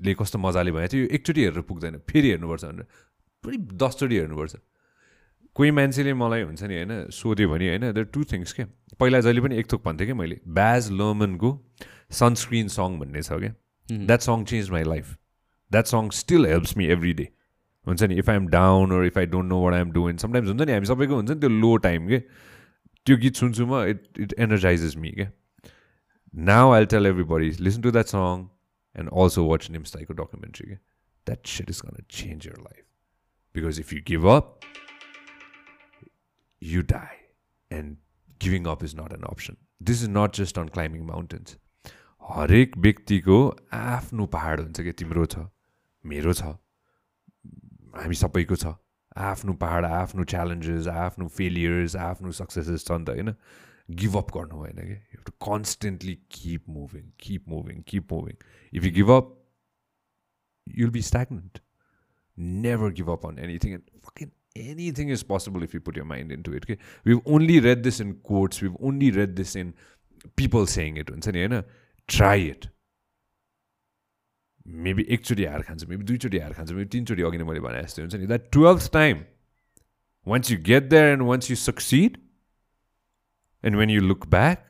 कस्तो 0.00 0.38
मजाले 0.38 0.72
भएको 0.72 0.88
थियो 0.94 1.06
एकचोटि 1.14 1.44
हेरेर 1.44 1.62
पुग्दैन 1.68 1.98
फेरि 2.10 2.28
हेर्नुपर्छ 2.30 2.64
भनेर 2.64 2.86
पुरै 3.44 3.56
दसचोटि 3.84 4.16
हेर्नुपर्छ 4.16 4.54
कोही 5.56 5.70
मान्छेले 5.78 6.12
मलाई 6.14 6.42
हुन्छ 6.42 6.62
नि 6.62 6.74
होइन 6.74 6.92
सोध्यो 7.12 7.48
भने 7.48 7.68
होइन 7.68 7.86
देयर 7.92 8.06
टु 8.14 8.24
थिङ्स 8.32 8.52
के 8.58 8.64
पहिला 9.00 9.20
जहिले 9.26 9.40
पनि 9.46 9.58
एक 9.58 9.72
थोक 9.72 9.84
भन्थेँ 9.84 10.06
कि 10.06 10.12
मैले 10.20 10.40
ब्याज 10.58 10.90
लोमनको 11.00 11.50
सनस्क्रिन 12.20 12.68
सङ 12.74 12.98
भन्ने 13.00 13.22
छ 13.22 13.40
क्या 13.42 13.54
that 14.10 14.28
song 14.28 14.44
change 14.52 14.70
my 14.70 14.84
life 14.92 15.16
that 15.70 15.94
song 15.94 16.10
still 16.20 16.46
helps 16.46 16.76
me 16.76 16.86
every 16.96 17.12
day 17.22 17.28
हुन्छ 17.88 18.02
नि 18.02 18.18
if 18.18 18.30
I 18.30 18.36
am 18.36 18.46
down 18.48 18.92
or 18.96 19.04
if 19.06 19.18
I 19.18 19.26
don't 19.34 19.48
know 19.50 19.60
what 19.62 19.74
I 19.74 19.80
am 19.80 19.92
doing 19.92 20.16
sometimes 20.24 20.48
हुन्छ 20.48 20.62
नि 20.62 20.72
हामी 20.72 20.86
सबैको 20.92 21.14
हुन्छ 21.14 21.30
नि 21.30 21.40
त्यो 21.40 21.50
लो 21.64 21.76
टाइम 21.88 22.08
के 22.08 22.18
त्यो 23.06 23.16
गीत 23.26 23.42
सुन्छु 23.42 23.66
म 23.66 23.82
इट 23.90 24.20
इट 24.26 24.34
एनर्जाइजेस 24.48 24.96
मी 25.04 25.12
के 25.20 25.26
now 26.34 26.72
I 26.72 26.86
tell 26.96 27.06
everybody 27.34 27.50
listen 27.60 27.82
to 27.82 27.90
that 27.98 28.16
song 28.16 28.44
and 28.96 29.10
also 29.22 29.46
watch 29.48 29.70
Nims 29.70 29.92
ताइको 29.94 30.14
documentary 30.24 30.68
के 30.68 30.74
that 30.74 31.46
said 31.56 31.70
is 31.70 31.82
gonna 31.86 32.04
change 32.18 32.46
your 32.46 32.60
life 32.60 32.84
because 33.54 33.80
if 33.80 33.92
you 33.92 34.00
give 34.08 34.28
up 34.36 34.58
you 36.62 36.82
die. 36.82 37.16
And 37.70 37.96
giving 38.40 38.66
up 38.66 38.82
is 38.82 38.94
not 38.94 39.12
an 39.12 39.24
option. 39.24 39.56
This 39.80 40.02
is 40.02 40.08
not 40.08 40.32
just 40.32 40.58
on 40.58 40.68
climbing 40.68 41.06
mountains. 41.06 41.56
हरेक 42.24 42.76
व्यक्तिको 42.76 43.36
आफ्नो 43.72 44.26
पहाड 44.32 44.60
हुन्छ 44.60 44.80
कि 44.80 44.92
तिम्रो 44.92 45.24
छ 45.26 45.44
मेरो 46.04 46.32
छ 46.32 46.50
हामी 48.02 48.14
सबैको 48.22 48.56
छ 48.62 48.74
आफ्नो 49.30 49.52
पहाड 49.62 49.84
आफ्नो 49.84 50.24
च्यालेन्जेस 50.32 50.88
आफ्नो 51.04 51.28
फेलियर्स 51.38 51.96
आफ्नो 52.08 52.32
सक्सेसेस 52.40 52.86
छ 52.88 52.98
नि 53.00 53.04
त 53.04 53.16
होइन 53.16 53.34
गिभअप 54.02 54.32
गर्नु 54.36 54.62
भएन 54.62 54.80
कि 54.86 54.96
you 55.16 55.22
to 55.26 55.32
constantly 55.48 56.14
keep 56.38 56.68
moving 56.78 57.10
keep 57.26 57.48
moving 57.54 57.82
keep 57.92 58.12
moving 58.12 58.42
if 58.72 58.84
you 58.84 58.92
give 58.98 59.10
up 59.18 59.36
you'll 60.66 60.90
be 60.96 61.02
stagnant 61.10 61.62
never 62.66 62.92
give 63.00 63.10
up 63.16 63.26
on 63.26 63.38
anything 63.48 63.78
and 63.78 63.96
fucking 64.08 64.32
anything 64.60 65.08
is 65.08 65.22
possible 65.22 65.62
if 65.62 65.74
you 65.74 65.80
put 65.80 65.96
your 65.96 66.04
mind 66.04 66.32
into 66.32 66.52
it. 66.52 66.64
Okay? 66.64 66.78
We've 67.04 67.20
only 67.26 67.60
read 67.60 67.82
this 67.82 68.00
in 68.00 68.14
quotes, 68.14 68.60
we've 68.60 68.76
only 68.80 69.10
read 69.10 69.36
this 69.36 69.54
in 69.54 69.74
people 70.36 70.66
saying 70.66 70.96
it. 70.96 71.10
Try 72.08 72.36
it. 72.36 72.68
Maybe 74.87 75.05
एकचोटि 75.15 75.45
हार 75.45 75.61
खान्छ 75.69 75.85
maybe 75.89 76.03
दुईचोटि 76.11 76.39
हार 76.39 76.53
खान्छ 76.59 76.71
maybe 76.71 76.89
तिनचोटि 76.97 77.23
अघि 77.29 77.37
नै 77.37 77.47
मैले 77.49 77.63
भने 77.63 77.81
जस्तै 77.83 78.01
हुन्छ 78.01 78.15
नि 78.15 78.27
that 78.27 78.51
twelfth 78.57 78.91
time 78.93 79.23
ones 80.27 80.51
you 80.51 80.57
get 80.69 80.89
there 80.93 81.11
end 81.13 81.23
ones 81.31 81.49
you 81.51 81.55
succeed 81.63 82.17
and 83.63 83.75
when 83.77 83.89
you 83.89 84.01
look 84.11 84.27
back 84.35 84.69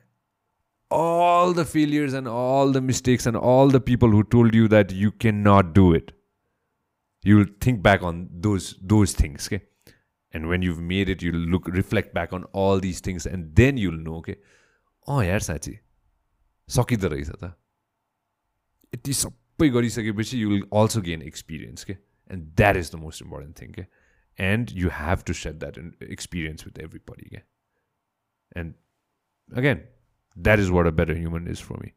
all 0.90 1.52
the 1.52 1.64
failures 1.64 2.12
and 2.14 2.28
all 2.28 2.72
the 2.72 2.80
mistakes 2.88 3.26
and 3.28 3.36
all 3.36 3.68
the 3.68 3.80
people 3.80 4.12
who 4.16 4.22
told 4.34 4.54
you 4.54 4.66
that 4.74 4.92
you 4.92 5.10
cannot 5.24 5.70
do 5.78 5.86
it 5.98 6.10
you'll 7.24 7.46
think 7.66 7.80
back 7.86 8.04
on 8.10 8.20
those 8.46 8.66
those 8.92 9.14
things 9.20 9.48
okay 9.48 9.60
and 10.34 10.48
when 10.52 10.66
you've 10.66 10.82
made 10.92 11.08
it 11.14 11.24
you'll 11.26 11.46
look 11.54 11.70
reflect 11.78 12.14
back 12.18 12.36
on 12.38 12.44
all 12.52 12.84
these 12.84 13.00
things 13.08 13.26
and 13.26 13.48
then 13.62 13.80
you'll 13.84 14.02
know 14.04 14.18
okay 14.20 14.36
oh 15.06 15.20
यार 15.22 15.40
साँच्ची 15.48 15.78
सकिँदो 16.68 17.08
रहेछ 17.08 17.30
त 17.42 17.52
यति 18.92 19.12
सब 19.12 19.32
सबै 19.58 19.68
गरिसकेपछि 19.76 20.42
you 20.42 20.50
will 20.50 20.66
also 20.80 21.00
gain 21.08 21.22
experience 21.22 21.84
के 21.84 21.96
and 22.30 22.44
that 22.56 22.76
is 22.76 22.90
the 22.92 23.00
most 23.04 23.22
important 23.22 23.60
thing 23.60 23.72
के 23.72 23.86
and 24.38 24.70
you 24.76 24.90
have 24.98 25.22
to 25.26 25.32
set 25.40 25.54
that 25.64 25.78
experience 26.02 26.66
with 26.66 26.78
every 26.84 27.00
बडी 27.10 27.28
के 27.30 27.42
end 28.60 28.74
again 29.52 29.82
that 30.36 30.58
is 30.60 30.70
what 30.78 30.86
a 30.86 30.90
better 31.02 31.16
human 31.16 31.48
is 31.48 31.62
for 31.62 31.82
me 31.82 31.92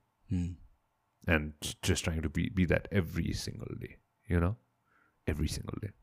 end 1.35 1.73
just 1.85 2.03
trying 2.03 2.21
to 2.21 2.29
be 2.29 2.49
be 2.55 2.65
that 2.65 2.87
every 3.03 3.33
single 3.45 3.79
day 3.79 3.95
you 4.29 4.39
know 4.39 4.55
every 5.27 5.47
single 5.47 5.87
day 5.87 5.93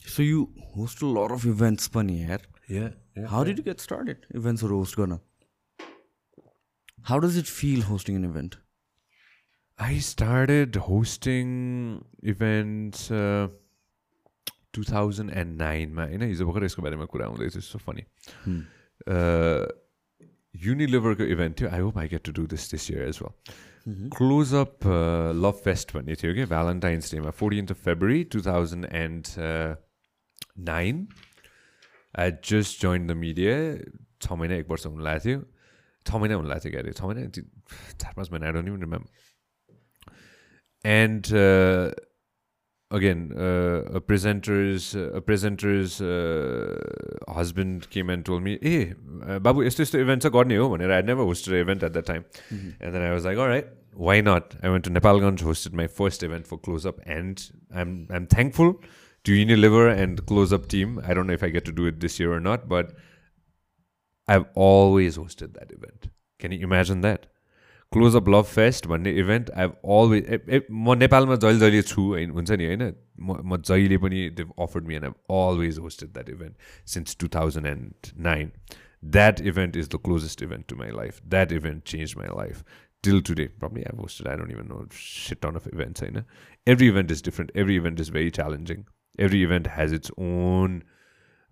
So 0.00 0.22
you 0.22 0.50
host 0.74 1.02
a 1.02 1.06
lot 1.06 1.32
of 1.32 1.44
events, 1.46 1.88
Pani, 1.88 2.18
here. 2.22 2.38
Yeah. 2.68 2.90
yeah 3.16 3.26
How 3.26 3.38
yeah. 3.38 3.44
did 3.44 3.58
you 3.58 3.64
get 3.64 3.80
How 7.03 7.19
does 7.19 7.37
it 7.37 7.47
feel 7.47 7.81
hosting 7.83 8.15
an 8.15 8.25
event? 8.25 8.57
I 9.79 9.97
started 9.99 10.75
hosting 10.75 12.03
events 12.23 13.09
uh, 13.11 13.47
2009मा 14.75 16.03
होइन 16.07 16.21
हिजो 16.21 16.45
भर्खर 16.47 16.63
यसको 16.65 16.81
बारेमा 16.81 17.05
कुरा 17.13 17.25
आउँदैछ 17.25 17.57
so 17.59 17.77
funny 17.85 18.03
युनिलिभरको 20.65 21.23
event 21.33 21.59
थियो 21.59 21.69
I 21.69 21.79
hope 21.79 21.97
I 21.97 22.07
get 22.13 22.23
to 22.25 22.31
do 22.37 22.45
this 22.53 22.69
this 22.71 22.89
year 22.91 23.07
as 23.07 23.19
well 23.23 24.09
close 24.15 24.53
up 24.61 24.87
love 25.43 25.59
fest 25.65 25.93
भन्ने 25.95 26.15
थियो 26.21 26.33
कि 26.35 26.45
भ्यालेन्टाइन्स 26.53 27.11
डेमा 27.13 27.31
fourteenth 27.41 27.71
of 27.71 27.83
February 27.85 28.23
two 28.35 28.41
thousand 28.45 28.85
and 29.01 29.33
nine 30.71 31.07
I 32.15 32.31
just 32.51 32.81
join 32.81 33.07
the 33.07 33.17
media 33.25 33.57
छ 34.21 34.39
महिना 34.43 34.55
एक 34.63 34.69
वर्ष 34.69 34.85
हुनु 34.85 35.03
लागेको 35.09 35.27
थियो 35.29 35.43
छ 36.06 36.16
महिना 36.16 36.34
हुनु 36.34 36.48
लाग्छ 36.48 36.66
क्या 36.66 36.80
अरे 36.80 36.92
छ 36.92 37.02
महिना 37.02 37.28
चार 38.00 38.12
पाँच 38.16 38.30
महिना 38.32 38.46
आएर 38.46 38.62
नि 38.62 38.70
ma'am 38.86 39.04
and 40.84 41.32
again 42.90 43.28
प्रेजेन्टर्स 44.08 44.90
प्रेजेन्टर्स 45.28 45.98
husband 47.38 47.86
came 47.94 48.10
and 48.10 48.24
told 48.26 48.40
me 48.42 48.58
ए 48.62 48.76
बाबु 49.48 49.62
यस्तो 49.64 49.82
यस्तो 49.82 49.98
इभेन्ट 49.98 50.22
चाहिँ 50.22 50.38
गर्ने 50.38 50.56
हो 50.56 50.68
भनेर 50.74 50.92
I 50.98 51.02
never 51.08 51.32
hosted 51.32 51.54
event 51.60 51.84
eight 51.84 51.92
the 51.92 52.04
time 52.12 52.22
and 52.52 52.92
then 52.92 53.02
I 53.02 53.10
was 53.10 53.26
like 53.26 53.38
right 53.38 53.74
Y 54.10 54.22
nut 54.28 54.54
I 54.64 54.70
went 54.70 54.84
to 54.84 54.92
Nepalgunj 54.92 55.42
hosted 55.42 55.74
my 55.82 55.86
first 55.98 56.24
event 56.24 56.46
for 56.46 56.56
close 56.64 56.86
up 56.86 57.00
and 57.16 57.40
I 57.74 57.82
M 57.82 57.98
I 58.10 58.16
am 58.16 58.26
thankful 58.36 58.74
to 59.24 59.32
Unilever 59.32 59.92
and 59.92 60.24
Close 60.24 60.52
Up 60.52 60.68
team. 60.68 61.00
I 61.04 61.12
don't 61.12 61.26
know 61.26 61.32
if 61.32 61.42
I 61.42 61.48
get 61.48 61.64
to 61.64 61.72
do 61.72 61.86
it 61.86 61.98
this 61.98 62.20
year 62.20 62.32
or 62.32 62.38
not, 62.38 62.68
but 62.68 62.92
I've 64.30 64.46
always 64.56 65.16
hosted 65.16 65.54
that 65.54 65.72
event. 65.72 66.08
Can 66.40 66.52
you 66.52 66.60
imagine 66.62 67.00
that? 67.02 67.26
Close 67.92 68.16
up 68.16 68.28
love 68.28 68.44
fest 68.44 68.86
भन्ने 68.86 69.10
event 69.18 69.50
I 69.50 69.66
always 69.96 70.62
म 70.70 70.94
नेपालमा 70.98 71.34
जहिले 71.34 71.58
जहिले 71.60 71.82
छु 71.82 72.02
हुन्छ 72.32 72.50
नि 72.52 72.66
होइन 72.66 72.82
म 73.20 73.56
जहिले 73.60 73.98
पनि 73.98 74.28
दे 74.40 74.46
afford 74.58 74.86
me 74.86 74.94
and 74.94 75.04
I 75.04 75.12
always 75.36 75.78
hosted 75.78 76.10
that 76.14 76.28
event 76.30 76.56
since 76.94 77.16
two 77.20 77.28
thousand 77.36 77.66
and 77.66 78.10
nine 78.26 78.50
that 79.16 79.40
event 79.52 79.76
is 79.76 79.88
the 79.94 80.00
closest 80.04 80.42
event 80.42 80.66
to 80.68 80.76
my 80.76 80.90
life 80.96 81.20
that 81.26 81.52
event 81.52 81.84
change 81.92 82.14
my 82.18 82.28
life 82.38 82.64
till 83.04 83.20
today 83.28 83.46
probably 83.60 83.82
I 83.82 83.96
hosted 83.98 84.28
I 84.28 84.36
don't 84.36 84.52
even 84.52 84.68
know 84.68 84.84
sit 84.96 85.46
on 85.46 85.54
off 85.56 85.68
events 85.68 86.02
होइन 86.02 86.22
every 86.66 86.88
event 86.88 87.10
is 87.10 87.24
different 87.24 87.56
every 87.56 87.76
event 87.76 88.00
is 88.00 88.10
very 88.18 88.30
challenging 88.40 88.84
every 89.18 89.42
event 89.42 89.68
has 89.76 89.94
its 89.94 90.10
own 90.18 90.82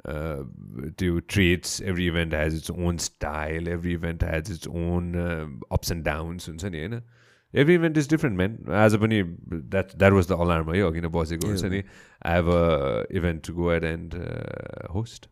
त्यो 0.07 1.19
trades 1.27 1.81
every 1.81 2.07
event 2.07 2.33
has 2.33 2.55
its 2.55 2.71
own 2.71 2.97
style 2.97 3.67
every 3.67 3.93
event 3.93 4.23
has 4.23 4.51
its 4.51 4.67
own 4.67 5.13
ups 5.71 5.91
and 5.91 6.05
downs 6.05 6.49
हुन्छ 6.49 6.65
नि 6.65 6.79
होइन 6.79 7.01
every 7.53 7.75
event 7.75 7.97
is 7.97 8.09
different 8.09 8.37
man 8.37 8.57
आज 8.75 8.95
पनि 8.95 9.21
that 9.23 9.95
that 9.95 10.13
was 10.13 10.27
the 10.27 10.39
alarm 10.39 10.73
है 10.73 10.81
अघि 10.81 11.01
नै 11.01 11.07
बसेको 11.13 11.47
हुन्छ 11.47 11.63
नि 11.65 11.83
I 12.25 12.33
have 12.33 12.49
a 12.49 13.05
event 13.17 13.45
to 13.47 13.53
go 13.53 13.71
and 13.71 13.83
and 13.83 14.15
host 14.93 15.29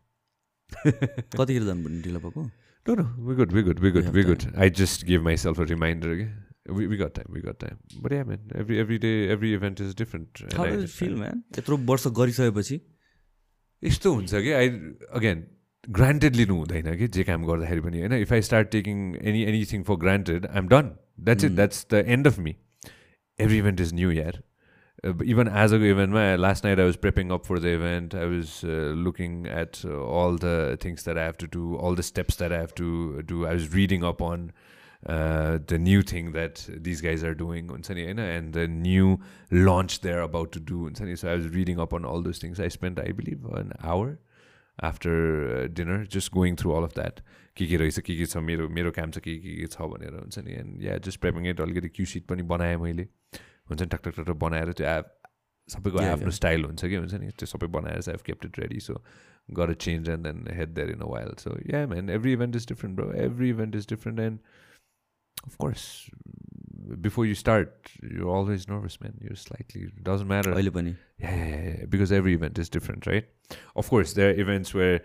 कतिखेर 0.70 1.62
जानु 1.62 2.00
ढिलो 2.02 2.20
भएको 2.20 2.42
no 2.42 2.94
no 2.94 3.04
we 3.28 3.34
good 3.34 3.52
we 3.52 3.62
good 3.62 3.80
we 3.80 3.90
good 3.90 4.08
we 4.10 4.22
good 4.22 4.44
I 4.56 4.70
just 4.82 5.06
give 5.06 5.22
myself 5.36 5.60
a 5.60 5.64
reminder 5.64 6.14
कि 6.16 6.28
we 6.72 6.96
got 6.96 7.14
time 7.14 7.34
we 7.34 7.40
got 7.40 7.58
time 7.60 8.02
but 8.02 8.56
every 8.56 8.76
every 8.78 8.98
day 8.98 9.10
every 9.32 9.52
event 9.54 9.80
is 9.80 9.96
different 9.96 10.86
feel 10.86 11.14
man 11.14 11.42
यत्रो 11.58 11.76
वर्ष 11.84 12.06
गरिसकेपछि 12.16 12.80
यस्तो 13.83 14.13
हुन्छ 14.13 14.41
कि 14.43 14.51
I 14.53 14.69
again 15.11 15.45
granted 15.83 16.35
लिनु 16.35 16.55
हुँदैन 16.55 16.95
कि 16.97 17.07
जे 17.09 17.23
काम 17.23 17.45
गर्दाखेरि 17.45 17.81
पनि 17.81 17.99
होइन 17.99 18.13
if 18.15 18.33
I 18.33 18.41
start 18.43 18.69
taking 18.71 19.03
any 19.23 19.43
anything 19.43 19.83
for 19.83 19.95
granted 19.97 20.45
I 20.45 20.57
am 20.57 20.67
done 20.67 20.91
that's 21.21 21.43
it 21.43 21.51
that's 21.53 21.85
the 21.91 22.03
end 22.07 22.27
of 22.27 22.39
me 22.39 22.55
every 23.39 23.57
event 23.57 23.81
is 23.81 23.93
new 23.93 24.11
यार 24.11 24.41
इभन 25.03 25.47
आजको 25.61 25.85
इभेन्टमा 25.85 26.23
last 26.35 26.65
night 26.65 26.79
I 26.79 26.85
was 26.85 26.95
प्रेपिङ 26.97 27.29
up 27.29 27.45
for 27.45 27.59
the 27.59 27.73
event 27.79 28.15
I 28.15 28.27
was 28.27 28.59
looking 28.99 29.45
at 29.55 29.85
all 29.85 30.37
the 30.43 30.77
things 30.83 31.03
that 31.05 31.17
I 31.17 31.25
have 31.25 31.35
to 31.39 31.47
do 31.53 31.73
all 31.87 31.95
the 31.95 32.01
steps 32.09 32.37
that 32.37 32.51
I 32.51 32.59
have 32.59 32.77
to 32.77 33.21
do 33.27 33.43
I 33.45 33.55
was 33.55 33.75
reading 33.75 34.01
up 34.11 34.23
on 34.23 34.49
the 35.02 35.78
new 35.80 36.02
thing 36.02 36.30
that 36.32 36.58
this 36.80 37.02
guys 37.02 37.24
are 37.24 37.34
doing 37.34 37.68
हुन्छ 37.70 37.90
नि 37.90 38.04
होइन 38.04 38.18
and 38.20 38.54
the 38.54 38.66
new 38.70 39.18
launch 39.52 40.00
there 40.02 40.18
about 40.20 40.52
to 40.52 40.60
do 40.68 40.78
हुन्छ 40.78 41.02
नि 41.02 41.16
so 41.16 41.28
I 41.28 41.36
was 41.36 41.54
reading 41.54 41.78
up 41.80 41.94
on 41.94 42.04
all 42.04 42.22
those 42.22 42.42
things 42.42 42.60
I 42.60 42.68
spend 42.70 43.00
I 43.00 43.12
believe 43.20 43.46
an 43.58 43.72
hour 43.80 44.16
after 44.78 45.68
dinner 45.74 46.06
just 46.12 46.32
going 46.32 46.56
through 46.56 46.72
all 46.72 46.84
of 46.84 46.94
that 46.94 47.20
के 47.56 47.66
के 47.66 47.76
रहेछ 47.76 48.00
के 48.00 48.16
के 48.16 48.26
छ 48.26 48.42
मेरो 48.48 48.68
मेरो 48.70 48.90
काम 48.98 49.10
छ 49.10 49.18
के 49.18 49.36
के 49.38 49.56
के 49.60 49.66
छ 49.66 49.88
भनेर 49.94 50.14
हुन्छ 50.14 50.38
नि 50.38 50.52
एन्ड 50.54 50.82
या 50.82 50.98
जस्ट 51.06 51.20
प्रेपिङ 51.20 51.46
इट 51.50 51.60
अलिकति 51.60 51.88
क्यु 51.90 52.06
सिट 52.06 52.26
पनि 52.26 52.42
बनाएँ 52.52 52.76
मैले 52.82 53.08
हुन्छ 53.70 53.80
नि 53.80 53.88
टक 53.94 54.08
टक 54.08 54.30
बनाएर 54.44 54.72
त्यो 54.72 54.86
एप 54.88 55.14
सबैको 55.68 55.98
आफ्नो 56.02 56.30
स्टाइल 56.36 56.64
हुन्छ 56.64 56.84
कि 56.84 56.94
हुन्छ 56.96 57.14
नि 57.14 57.30
त्यो 57.38 57.46
सबै 57.46 57.66
बनाएर 57.72 58.00
चाहिँ 58.02 58.18
केप्ट 58.26 58.46
इट 58.46 58.58
रेडी 58.58 58.80
सो 58.80 59.02
गर 59.58 59.72
change 59.82 60.08
and 60.08 60.26
then 60.26 60.46
head 60.56 60.74
there 60.74 60.90
in 60.90 61.00
a 61.00 61.10
while 61.10 61.34
so 61.38 61.58
yeah 61.72 61.86
man 61.88 62.10
every 62.10 62.32
event 62.32 62.56
is 62.56 62.68
different 62.68 62.96
bro 62.96 63.12
every 63.24 63.50
event 63.50 63.76
is 63.76 63.86
different 63.88 64.20
and 64.20 64.38
Of 65.46 65.56
course, 65.58 66.10
before 67.00 67.26
you 67.26 67.34
start, 67.34 67.90
you're 68.02 68.28
always 68.28 68.68
nervous, 68.68 69.00
man. 69.00 69.14
You're 69.20 69.36
slightly 69.36 69.88
doesn't 70.02 70.28
matter. 70.28 70.52
Yeah, 71.18 71.34
yeah, 71.34 71.46
yeah, 71.46 71.84
because 71.88 72.12
every 72.12 72.34
event 72.34 72.58
is 72.58 72.68
different, 72.68 73.06
right? 73.06 73.26
Of 73.76 73.88
course, 73.88 74.12
there 74.12 74.30
are 74.30 74.34
events 74.34 74.74
where 74.74 75.00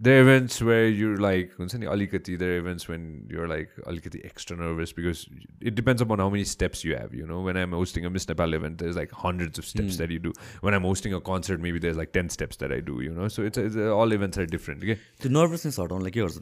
there 0.00 0.18
are 0.18 0.22
events 0.22 0.60
where 0.60 0.88
you're 0.88 1.16
like 1.16 1.52
alikati. 1.56 2.38
There 2.38 2.54
are 2.54 2.58
events 2.58 2.88
when 2.88 3.26
you're 3.30 3.46
like 3.46 3.70
alikati 3.86 4.24
extra 4.24 4.56
nervous 4.56 4.92
because 4.92 5.28
it 5.60 5.74
depends 5.74 6.02
upon 6.02 6.18
how 6.18 6.28
many 6.28 6.44
steps 6.44 6.84
you 6.84 6.96
have. 6.96 7.14
You 7.14 7.26
know, 7.26 7.40
when 7.40 7.56
I'm 7.56 7.70
hosting 7.70 8.04
a 8.04 8.10
Miss 8.10 8.26
Nepal 8.28 8.54
event, 8.54 8.78
there's 8.78 8.96
like 8.96 9.12
hundreds 9.12 9.58
of 9.58 9.66
steps 9.66 9.94
mm. 9.94 9.98
that 9.98 10.10
you 10.10 10.18
do. 10.18 10.32
When 10.62 10.74
I'm 10.74 10.82
hosting 10.82 11.14
a 11.14 11.20
concert, 11.20 11.60
maybe 11.60 11.78
there's 11.78 11.96
like 11.96 12.12
ten 12.12 12.28
steps 12.28 12.56
that 12.56 12.72
I 12.72 12.80
do. 12.80 13.00
You 13.00 13.14
know, 13.14 13.28
so 13.28 13.42
it's, 13.42 13.56
it's 13.56 13.76
all 13.76 14.12
events 14.12 14.36
are 14.38 14.46
different. 14.46 14.82
Okay? 14.82 14.98
The 15.20 15.28
nervousness 15.28 15.78
out 15.78 15.92
on 15.92 16.02
like 16.02 16.16
yours, 16.16 16.40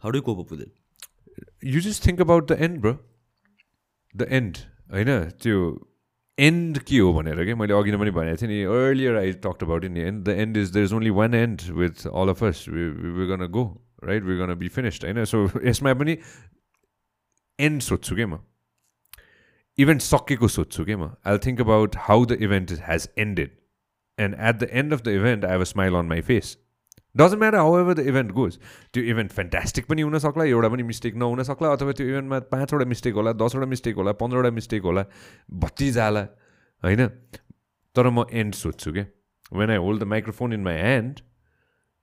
how 0.00 0.10
do 0.10 0.18
you 0.18 0.22
cope 0.22 0.38
up 0.38 0.50
with 0.50 0.60
it? 0.60 0.72
Just 1.78 2.02
think 2.02 2.20
about 2.20 2.46
the 2.48 2.60
end 2.60 2.80
bro. 2.80 2.98
The 4.14 4.30
end 4.30 4.66
i 4.90 5.04
know 5.04 5.22
to 5.46 5.56
end 6.38 6.78
के 6.78 6.98
हो 6.98 7.12
भनेर 7.12 7.44
क्या 7.44 7.56
मैले 7.56 7.74
अघि 7.74 7.90
नै 7.92 7.98
पनि 7.98 8.10
भनेको 8.10 8.36
थिएँ 8.42 8.48
नि 8.50 8.62
earlier 8.74 9.16
I 9.16 9.32
talked 9.46 9.62
about 9.62 9.84
in 9.84 9.96
end 9.96 10.24
the 10.24 10.28
end 10.44 10.56
is 10.56 10.70
there 10.70 10.84
is 10.84 10.92
only 10.92 11.10
one 11.18 11.34
end 11.34 11.62
with 11.78 12.06
all 12.06 12.28
of 12.28 12.42
us 12.44 12.64
we 12.68 13.26
gonna 13.28 13.46
go 13.52 13.64
right 14.04 14.22
we 14.22 14.36
gonna 14.38 14.54
be 14.54 14.68
finished 14.68 15.04
होइन? 15.04 15.24
सो 15.24 15.48
यसमा 15.64 15.94
पनि 15.94 16.16
एन्ड 17.58 17.82
सोध्छु 17.82 18.14
क्या 18.14 18.26
म? 18.26 18.38
इभेन्ट 19.78 20.02
सकेको 20.02 20.48
सोध्छु 20.48 20.84
क्या 20.84 20.96
म? 20.96 21.10
I 21.26 21.38
think 21.38 21.60
about 21.60 21.96
how 22.08 22.24
the 22.24 22.38
event 22.48 22.72
has 22.88 23.08
ended 23.18 23.56
and 24.18 24.36
at 24.40 24.56
the 24.56 24.68
end 24.72 24.92
of 24.92 25.02
the 25.02 25.08
event 25.20 25.44
I 25.44 25.52
have 25.52 25.60
a 25.60 25.70
smile 25.74 25.94
on 25.94 26.06
my 26.06 26.20
face 26.20 26.56
doesn't 27.15 27.39
matter 27.39 27.57
how 27.57 27.77
ever 27.79 27.93
the 27.93 27.99
event 28.07 28.31
goes 28.31 28.57
त्यो 28.93 29.03
event 29.11 29.31
fantastic 29.31 29.85
पनि 29.89 30.01
हुनसक्ला 30.01 30.43
एउटा 30.45 30.69
पनि 30.69 30.83
mistake 30.89 31.15
नहुन 31.23 31.43
सक्ला 31.43 31.71
अथवा 31.73 31.91
त्यो 31.97 32.07
इभेन्टमा 32.07 32.39
पाँचवटा 32.51 32.85
मिस्टेक 32.93 33.13
होला 33.15 33.31
दसवटा 33.41 33.65
मिस्टेक 33.73 33.95
होला 33.95 34.11
पन्ध्रवटा 34.21 34.49
मिस्टेक 34.57 34.83
होला 34.89 35.03
भत्ती 35.63 35.91
जाला 35.91 36.21
होइन 36.83 37.07
तर 37.95 38.09
म 38.09 38.25
एन्ड 38.41 38.53
सोध्छु 38.55 38.91
क्या 38.93 39.05
when 39.59 39.69
I 39.69 39.77
hold 39.85 40.03
the 40.03 40.07
microphone 40.13 40.53
in 40.53 40.63
my 40.63 40.77
hand 40.81 41.21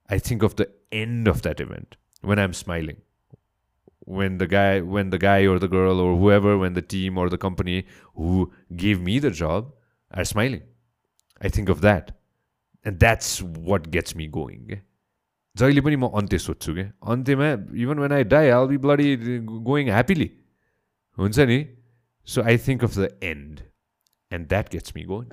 I 0.09 0.19
think 0.29 0.43
of 0.45 0.55
the 0.61 0.67
end 1.03 1.29
of 1.29 1.41
that 1.43 1.61
event 1.61 1.95
when 2.23 2.39
I 2.39 2.45
am 2.45 2.57
smiling 2.63 3.03
when 4.17 4.37
the 4.37 4.45
guy 4.49 4.81
when 4.95 5.09
the 5.09 5.17
guy 5.21 5.47
or 5.51 5.53
the 5.61 5.67
girl 5.67 5.99
or 6.01 6.09
whoever 6.15 6.51
when 6.57 6.73
the 6.73 6.81
team 6.93 7.15
or 7.21 7.23
the 7.29 7.37
company 7.45 7.77
who 8.15 8.51
gave 8.81 8.99
me 9.01 9.15
the 9.19 9.31
job 9.39 9.71
are 10.11 10.25
smiling 10.31 10.61
i 11.41 11.49
think 11.55 11.71
of 11.75 11.81
that 11.81 12.11
and 12.85 12.99
that's 12.99 13.31
what 13.69 13.89
gets 13.95 14.15
me 14.19 14.27
going 14.27 14.75
जहिले 15.56 15.80
पनि 15.80 15.96
म 15.96 16.08
अन्त्य 16.20 16.38
सोध्छु 16.38 16.74
क्या 16.74 16.86
अन्त्यमा 17.12 17.50
even 17.84 17.98
when 17.98 18.12
I 18.12 18.24
die 18.32 18.48
I'll 18.56 18.66
be 18.68 18.78
bloody 18.86 19.38
going 19.68 19.88
happily 19.90 20.30
हुन्छ 21.18 21.38
नि? 21.50 21.58
So 22.28 22.42
I 22.42 22.58
think 22.66 22.84
of 22.84 22.98
the 22.98 23.08
end 23.30 23.60
end 24.30 24.48
that 24.48 24.72
gets 24.72 24.96
me 24.96 25.04
going 25.04 25.26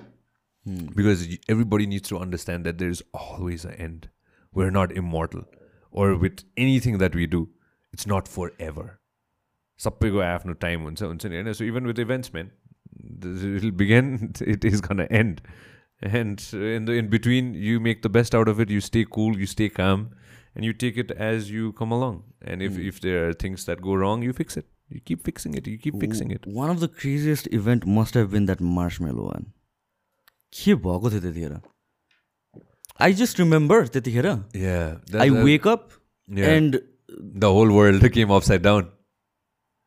because 0.95 1.38
every 1.49 1.88
needs 1.88 2.10
to 2.10 2.18
understand 2.18 2.64
that 2.64 2.76
there 2.76 2.91
is 2.91 3.03
always 3.15 3.65
a 3.65 3.73
end 3.80 4.06
we're 4.53 4.72
not 4.77 4.91
immortal 4.98 5.44
or 5.94 6.14
with 6.26 6.45
anything 6.60 6.98
that 6.98 7.15
we 7.15 7.27
do 7.35 7.41
it's 7.94 8.07
not 8.07 8.27
forever 8.61 8.89
सबैको 9.80 10.19
आफ्नो 10.19 10.53
time 10.65 10.81
हुन्छ 10.81 11.03
हुन्छ 11.03 11.26
नि? 11.26 11.35
होइन? 11.35 11.53
So 11.53 11.64
even 11.64 11.85
with 11.85 11.99
events 11.99 12.35
man 12.35 12.52
will 13.61 13.72
begin 13.72 14.34
it 14.48 14.65
is 14.65 14.81
gonna 14.81 15.07
end 15.11 15.41
and 16.03 16.43
in 16.53 16.85
the 16.86 16.93
in 16.93 17.09
between 17.09 17.55
you 17.55 17.78
make 17.81 18.03
the 18.03 18.09
best 18.09 18.35
out 18.35 18.49
of 18.49 18.61
it 18.61 18.70
you 18.70 18.81
stay 18.81 19.05
cool 19.16 19.39
you 19.39 19.47
stay 19.47 19.69
calm 19.69 20.11
and 20.55 20.65
you 20.65 20.73
take 20.73 20.97
it 20.97 21.11
as 21.11 21.51
you 21.51 21.73
come 21.73 21.93
along 21.93 22.23
and 22.43 22.62
if, 22.62 22.73
mm. 22.73 22.86
if 22.89 23.01
there 23.01 23.28
are 23.28 23.32
things 23.32 23.65
that 23.66 23.81
go 23.81 23.94
wrong 23.94 24.23
you 24.23 24.32
fix 24.32 24.57
it 24.57 24.66
you 24.89 25.01
keep 25.01 25.24
fixing 25.24 25.55
it 25.55 25.66
you 25.66 25.78
keep 25.78 25.99
fixing 26.01 26.31
it 26.31 26.47
one 26.47 26.70
of 26.70 26.81
the 26.81 26.89
craziest 26.89 27.47
event 27.53 27.86
must 27.86 28.15
have 28.15 28.31
been 28.31 28.47
that 28.47 28.61
marshmallow 28.61 29.27
one 29.32 29.53
के 30.53 30.74
भएको 30.85 31.11
थियो 31.11 31.20
त्यतिखेर 31.20 31.61
आई 33.05 33.12
just 33.20 33.39
remember 33.40 33.86
त्यतिखेर 33.93 34.27
I 35.20 35.31
wake 35.31 35.69
up 35.69 35.89
and 36.49 36.77
the 37.44 37.44
whole 37.55 37.70
world 37.77 38.09
came 38.16 38.35
upside 38.36 38.62
down 38.62 38.90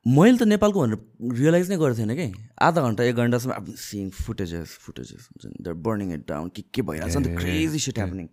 मैले 0.06 0.39
त 0.39 0.43
नेपालको 0.48 0.81
भनेर 0.81 0.98
realise 1.39 1.70
नै 1.70 1.77
गरेको 1.77 1.98
थिएन 1.98 2.14
कि। 2.16 2.28
आधा 2.56 2.81
घन्टा 2.82 3.05
एक 3.05 3.16
घन्टासम्म 3.16 3.52
आफ्नो 3.52 3.74
सिङ 3.77 4.09
फुटेजेस 4.10 4.68
फुटेजेस 4.85 5.28
हुन्छ 5.28 5.44
नि? 5.47 5.59
त 5.64 5.77
बर्निङ 5.77 6.12
इट 6.14 6.24
डाउन 6.28 6.48
के 6.56 6.62
के 6.74 6.82
भइरहेको 6.82 7.12
छ 7.12 7.16
नि 7.20 7.36
क्रेज 7.36 7.74
इज 7.74 7.89
इट 7.89 7.98
ह्यापनिङ 7.98 8.28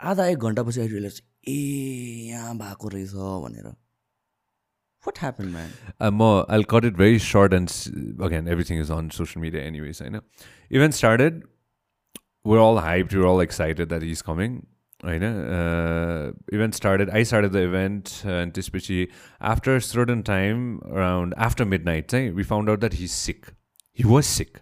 आधा 0.00 0.26
एक 0.26 0.38
घन्टापछि 0.38 0.80
आई 0.80 0.88
रियलाइज 0.88 1.22
ए 1.48 1.56
यहाँ 2.28 2.56
भएको 2.58 2.88
रहेछ 2.88 3.14
भनेर। 3.46 3.66
वाट 5.04 5.18
ह्यापन 5.20 5.48
माइ 5.54 5.68
म 6.12 6.22
I 6.50 6.68
cut 6.70 6.84
it 6.84 6.96
very 7.00 7.18
short 7.30 7.52
and 7.52 8.20
again 8.28 8.48
everything 8.48 8.80
is 8.80 8.90
on 8.98 9.08
social 9.16 9.42
media 9.42 9.64
anyways 9.72 10.02
होइन? 10.02 10.20
Event 10.70 10.94
started 10.94 11.42
we're 12.46 12.58
all 12.68 12.78
hype 12.84 13.12
you 13.14 13.26
all 13.32 13.42
excited 13.42 13.88
that 13.88 14.02
is 14.12 14.22
coming 14.28 14.60
होइन 15.04 15.22
event 16.54 16.74
started 16.74 17.10
I 17.10 17.24
started 17.24 17.52
the 17.52 17.56
event 17.68 18.08
अनि 18.24 18.50
त्यसपछि 18.50 19.08
after 19.40 19.80
certain 19.80 20.22
time 20.22 20.78
around 20.78 21.34
after 21.38 21.64
midnight 21.84 22.10
चाहिँ 22.10 22.30
we 22.30 22.42
found 22.42 22.70
out 22.70 22.80
that 22.80 22.94
he 22.94 23.08
sick 23.08 23.46
he 23.98 24.04
was 24.04 24.24
sick 24.24 24.58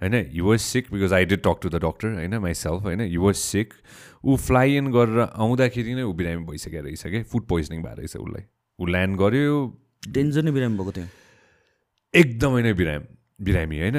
होइन 0.00 0.14
he 0.32 0.40
was 0.40 0.58
sick 0.60 0.92
because 0.92 1.12
I 1.12 1.24
did 1.24 1.42
talk 1.44 1.58
to 1.62 1.68
the 1.68 1.84
doctor 1.84 2.14
होइन 2.14 2.34
myself 2.38 2.82
होइन 2.82 3.00
he 3.00 3.16
was 3.16 3.34
सिक 3.34 3.74
ऊ 4.24 4.36
fly 4.36 4.76
इन 4.76 4.92
गरेर 4.92 5.20
आउँदाखेरि 5.20 5.94
नै 5.94 6.02
ऊ 6.02 6.12
बिरामी 6.12 6.44
भइसकेको 6.44 6.84
रहेछ 6.84 7.06
क्या 7.06 7.22
फुड 7.22 7.46
पोइजनिङ 7.48 7.82
भएको 7.82 7.96
रहेछ 7.96 8.16
उसलाई। 8.16 8.44
ऊ 8.78 8.86
ल्यान्ड 8.86 9.16
गऱ्यो 9.16 9.58
डेन्जर 10.08 10.42
नै 10.42 10.50
बिरामी 10.50 10.78
भएको 10.78 10.92
थियो। 10.92 11.06
एकदमै 12.14 12.62
नै 12.62 12.72
बिरामी। 12.72 13.06
बिरामी 13.40 13.78
होइन? 13.80 13.96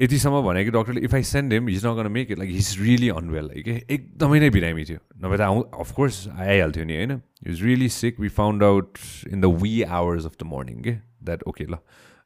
यतिसम्म 0.00 0.40
भने 0.42 0.64
कि 0.64 0.70
डक्टरले 0.70 1.00
if 1.00 1.14
I 1.14 1.22
send 1.24 1.52
him 1.52 1.68
he's 1.68 1.86
not 1.86 1.96
gonna 1.96 2.10
make 2.12 2.30
it 2.30 2.38
like 2.38 2.50
he's 2.50 2.76
really 2.80 3.08
unwell 3.10 3.46
like 3.46 3.68
एकदमै 3.68 4.40
नै 4.40 4.50
बिरामी 4.50 4.84
थियो। 4.84 4.98
नभए 5.24 5.36
त 5.36 5.40
आउँ 5.40 5.62
अफकोर्स 5.80 6.28
आइहाल्थ्यो 6.28 6.84
नि 6.84 6.96
होइन? 6.96 7.20
Is 7.46 7.62
really 7.64 7.88
sick 7.88 8.20
we 8.20 8.28
found 8.38 8.62
out 8.62 8.98
in 9.28 9.40
the 9.40 9.52
wee 9.62 9.82
hours 10.00 10.26
of 10.26 10.36
the 10.40 10.46
morning 10.48 10.82
के? 10.82 10.92
द्याट 11.24 11.42
ओके 11.42 11.64
ल। 11.64 11.78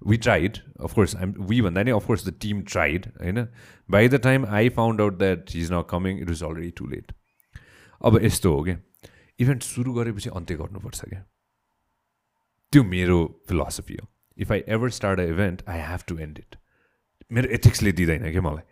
We 0.02 0.16
tried 0.18 0.58
of course 0.80 1.16
I'm 1.16 1.34
we 1.40 1.60
भन्दा 1.62 1.82
नि 1.82 1.90
of course 1.90 2.26
the 2.26 2.34
team 2.40 2.62
tried 2.68 3.06
होइन? 3.20 3.46
By 3.88 4.08
the 4.08 4.20
time 4.22 4.46
I 4.46 4.68
found 4.76 5.00
out 5.00 5.18
that 5.18 5.54
he's 5.54 5.72
not 5.72 5.86
coming 5.90 6.20
it 6.20 6.30
is 6.30 6.42
already 6.44 6.70
too 6.76 6.86
late 6.88 7.12
अब 8.00 8.20
यस्तो 8.24 8.54
हो 8.54 8.62
क्या 8.64 8.78
event 9.38 9.62
सुरु 9.62 9.92
गरेपछि 9.94 10.30
अन्त्य 10.36 10.54
गर्नुपर्छ 10.56 11.04
क्या 11.04 11.24
त्यो 12.72 12.82
मेरो 12.84 13.18
फिलोसफी 13.48 13.96
हो। 14.02 14.06
If 14.45 14.51
I 14.51 14.63
ever 14.77 14.89
start 14.99 15.19
a 15.19 15.23
event 15.35 15.63
I 15.69 15.79
have 15.89 16.03
to 16.07 16.17
end 16.27 16.39
it 16.39 16.55
मेरो 17.37 17.49
एथिक्सले 17.59 17.91
दिँदैन 18.01 18.31
क्या 18.31 18.41
मलाई 18.49 18.63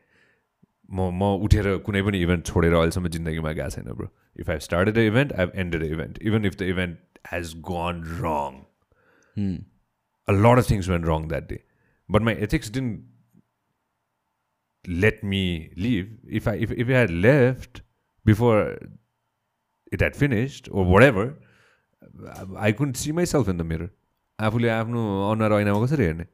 म 0.89 1.09
म 1.19 1.33
उठेर 1.47 1.75
कुनै 1.89 2.01
पनि 2.03 2.21
इभेन्ट 2.21 2.45
छोडेर 2.45 2.73
अहिलेसम्म 2.73 3.07
जिन्दगीमा 3.17 3.51
गएको 3.59 3.69
छैन 3.75 3.91
bro 3.99 4.09
if 4.39 4.49
I 4.49 4.59
started 4.69 4.95
the 4.95 5.09
event 5.11 5.33
I 5.33 5.45
have 5.45 5.51
ended 5.65 5.83
the 5.83 5.91
event 5.97 6.21
even 6.31 6.45
if 6.45 6.55
the 6.59 6.71
event 6.75 7.19
has 7.33 7.53
gone 7.71 8.03
रङ 8.23 8.63
a 10.27 10.33
lot 10.33 10.59
of 10.59 10.65
things 10.65 10.87
went 10.87 11.05
wrong 11.05 11.27
that 11.29 11.47
day. 11.47 11.63
But 12.09 12.21
my 12.21 12.33
ethics 12.33 12.69
didn't 12.69 13.05
let 15.03 15.23
me 15.23 15.71
leave. 15.75 16.09
If 16.27 16.47
I 16.47 16.55
if, 16.55 16.71
if 16.71 16.89
I 16.89 16.93
had 16.93 17.11
left 17.11 17.81
before 18.25 18.77
it 19.91 20.01
had 20.01 20.15
finished 20.15 20.69
or 20.71 20.85
whatever, 20.85 21.25
I 22.57 22.71
couldn't 22.71 22.95
see 22.95 23.11
myself 23.11 23.47
in 23.47 23.57
the 23.57 23.63
mirror. 23.63 23.89
आफूले 24.38 24.68
आफ्नो 24.70 25.02
अनुहार 25.30 25.52
ऐनामा 25.60 25.84
कसरी 25.84 26.04
हेर्ने 26.04 26.26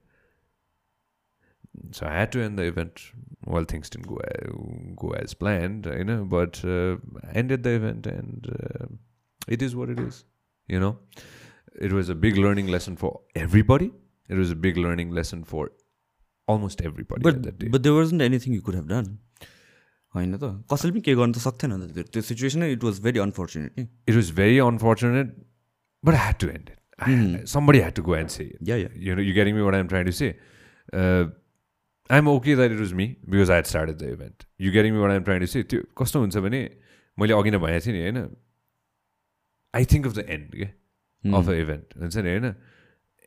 so 1.93 2.07
had 2.07 2.31
to 2.33 2.41
end 2.41 2.59
the 2.61 2.65
event 2.73 3.01
well 3.49 3.65
things 3.73 3.93
didn't 3.93 4.05
go 4.05 4.19
go 5.03 5.15
as 5.16 5.35
planned 5.35 5.87
होइन 5.87 6.16
but 6.31 6.59
end 7.35 7.53
the 7.53 7.77
event 7.81 8.07
end 8.09 8.51
it 9.49 9.62
is 9.62 9.74
what 9.74 9.91
it 9.91 10.01
is 10.01 10.24
you 10.69 10.81
know 10.81 10.91
it 11.83 11.93
was 11.93 12.11
a 12.11 12.15
big 12.27 12.39
learning 12.39 12.70
lesson 12.70 12.95
for 12.97 13.16
every 13.37 13.61
everybody 13.61 13.87
it 13.87 14.37
was 14.37 14.51
a 14.51 14.59
big 14.66 14.79
learning 14.79 15.15
lesson 15.15 15.43
for 15.53 15.70
almost 16.49 16.83
every 16.83 17.07
everybody 17.12 17.69
but 17.69 17.81
there 17.81 17.97
was 17.97 18.15
anything 18.23 18.55
you 18.55 18.62
could 18.62 18.74
have 18.74 18.89
done 18.89 19.16
होइन 20.15 20.37
त 20.37 20.53
कसैले 20.73 20.93
पनि 20.93 21.01
केही 21.01 21.16
गर्नु 21.16 21.33
त 21.33 21.43
सक्थेन 21.43 21.81
त 21.81 22.07
त्यो 22.09 22.23
situation 22.24 22.62
it 22.66 22.85
was 22.85 23.01
very 23.01 23.19
unfortunate 23.20 23.81
it 23.81 24.15
was 24.15 24.31
very 24.37 24.59
unfortunate 24.65 25.35
but 26.05 26.15
had 26.15 26.39
to 26.41 26.49
end 26.49 26.70
it 26.70 26.79
somebody 27.53 27.80
had 27.80 27.94
to 27.94 28.03
go 28.03 28.15
and 28.15 28.30
से 28.30 28.44
या 28.69 28.76
यु 28.77 29.15
know 29.15 29.22
you 29.22 29.34
getting 29.34 29.56
me 29.56 29.61
watt 29.61 29.76
I'm 29.76 29.88
trying 29.88 30.06
to 30.06 30.11
से 30.19 30.30
I'm 32.10 32.27
okay 32.27 32.56
that 32.56 32.72
it 32.72 32.80
was 32.80 32.94
me 33.02 33.07
because 33.30 33.52
I 33.52 33.57
head 33.57 33.65
started 33.73 33.98
the 33.98 34.10
event 34.14 34.44
you 34.61 34.72
getting 34.72 34.94
me 34.94 34.99
watt 34.99 35.11
I'm 35.11 35.23
trying 35.23 35.41
to 35.41 35.48
से 35.53 35.64
त्यो 35.73 35.84
कस्तो 35.98 36.19
हुन्छ 36.19 36.38
भने 36.48 36.64
मैले 37.18 37.34
अघि 37.34 37.52
नै 37.52 37.57
भनेको 37.65 37.85
थिएँ 37.85 37.95
नि 37.95 38.02
होइन 38.02 38.35
आई 39.73 39.85
थिङ्क 39.94 40.07
अफ 40.07 40.15
द 40.15 40.26
एन्ड 40.30 40.56
के 40.56 40.69
अफ 41.38 41.45
द 41.45 41.60
इभेन्ट 41.65 42.02
हुन्छ 42.02 42.18
नि 42.18 42.30
होइन 42.30 42.56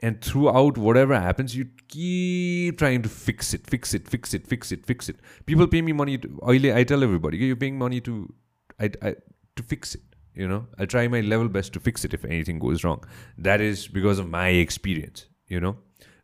and 0.02 0.20
throughout 0.22 0.78
whatever 0.78 1.18
happens 1.20 1.54
you 1.54 1.66
keep 1.88 2.78
trying 2.78 3.02
to 3.02 3.08
fix 3.08 3.52
it 3.52 3.66
fix 3.66 3.94
it 3.94 4.08
fix 4.08 4.32
it 4.32 4.46
fix 4.46 4.72
it 4.72 4.86
fix 4.86 5.08
it 5.08 5.16
people 5.46 5.66
pay 5.66 5.82
me 5.82 5.92
money 5.92 6.16
to 6.18 6.28
i 6.50 6.84
tell 6.84 7.02
everybody 7.02 7.36
you're 7.38 7.56
paying 7.56 7.78
money 7.78 8.00
to 8.00 8.32
I, 8.78 8.90
I, 9.02 9.14
to 9.56 9.62
fix 9.62 9.94
it 9.94 10.02
you 10.35 10.47
know 10.47 10.65
i 10.77 10.85
try 10.85 11.07
my 11.07 11.21
level 11.21 11.47
best 11.47 11.73
to 11.73 11.79
fix 11.79 12.05
it 12.05 12.13
if 12.13 12.25
anything 12.25 12.59
goes 12.59 12.83
wrong 12.83 13.03
that 13.37 13.61
is 13.61 13.87
because 13.87 14.19
of 14.19 14.29
my 14.29 14.49
experience 14.49 15.25
you 15.47 15.59
know 15.59 15.77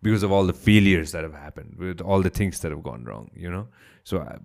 because 0.04 0.24
of 0.24 0.32
all 0.32 0.46
the 0.46 0.54
failures 0.54 1.12
that 1.12 1.24
have 1.24 1.34
happened 1.34 1.76
with 1.78 2.02
all 2.02 2.22
the 2.22 2.30
things 2.30 2.60
that 2.60 2.72
have 2.72 2.84
gone 2.84 3.04
wrong 3.06 3.30
you 3.36 3.50
know 3.50 3.68
so 4.04 4.20
I, 4.20 4.38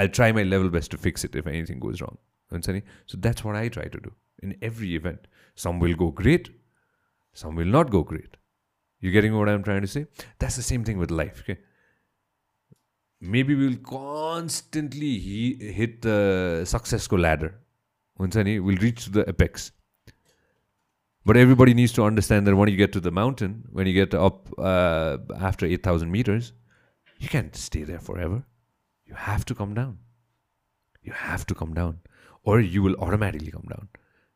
i'll 0.00 0.08
try 0.08 0.32
my 0.32 0.42
level 0.42 0.68
best 0.68 0.90
to 0.92 0.98
fix 0.98 1.24
it 1.24 1.36
if 1.36 1.46
anything 1.46 1.78
goes 1.78 2.00
wrong 2.00 2.18
so 3.06 3.16
that's 3.18 3.44
what 3.44 3.56
i 3.56 3.68
try 3.68 3.84
to 3.84 4.00
do 4.00 4.12
in 4.42 4.56
every 4.60 4.94
event 4.94 5.26
some 5.54 5.78
will 5.78 5.94
go 5.94 6.10
great 6.10 6.50
some 7.32 7.54
will 7.56 7.72
not 7.78 7.90
go 7.90 8.02
great 8.02 8.36
you 9.02 9.10
getting 9.10 9.36
what 9.36 9.48
I'm 9.48 9.64
trying 9.64 9.82
to 9.82 9.88
say? 9.88 10.06
That's 10.38 10.56
the 10.56 10.62
same 10.62 10.84
thing 10.84 10.96
with 10.96 11.10
life. 11.10 11.40
Okay. 11.42 11.58
Maybe 13.20 13.54
we'll 13.54 13.76
constantly 13.76 15.18
hit 15.18 16.02
the 16.02 16.62
success 16.64 17.10
ladder. 17.10 17.58
We'll 18.58 18.76
reach 18.76 19.06
the 19.06 19.28
apex. 19.28 19.72
But 21.24 21.36
everybody 21.36 21.74
needs 21.74 21.92
to 21.92 22.04
understand 22.04 22.46
that 22.46 22.56
when 22.56 22.68
you 22.68 22.76
get 22.76 22.92
to 22.92 23.00
the 23.00 23.10
mountain, 23.10 23.64
when 23.70 23.86
you 23.86 23.92
get 23.92 24.14
up 24.14 24.48
uh, 24.58 25.18
after 25.38 25.66
8,000 25.66 26.10
meters, 26.10 26.52
you 27.18 27.28
can't 27.28 27.54
stay 27.54 27.84
there 27.84 28.00
forever. 28.00 28.44
You 29.06 29.14
have 29.14 29.44
to 29.46 29.54
come 29.54 29.74
down. 29.74 29.98
You 31.02 31.12
have 31.12 31.46
to 31.46 31.54
come 31.54 31.74
down. 31.74 32.00
Or 32.42 32.60
you 32.60 32.82
will 32.82 32.96
automatically 32.96 33.52
come 33.52 33.66
down. 33.68 33.88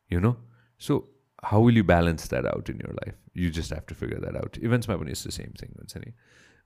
You 0.09 0.21
know? 0.21 0.37
So 0.77 1.09
how 1.43 1.59
will 1.59 1.75
you 1.75 1.83
balance 1.83 2.27
that 2.29 2.45
out 2.45 2.69
in 2.69 2.77
your 2.77 2.95
life? 3.05 3.15
You 3.33 3.49
just 3.49 3.69
have 3.71 3.85
to 3.87 3.95
figure 3.95 4.19
that 4.19 4.35
out. 4.35 4.57
Events 4.61 4.87
map 4.87 5.01
is 5.07 5.23
the 5.23 5.31
same 5.31 5.53
thing. 5.57 6.13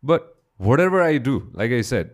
But 0.03 0.35
whatever 0.57 1.01
I 1.01 1.17
do, 1.17 1.49
like 1.53 1.71
I 1.71 1.81
said, 1.81 2.11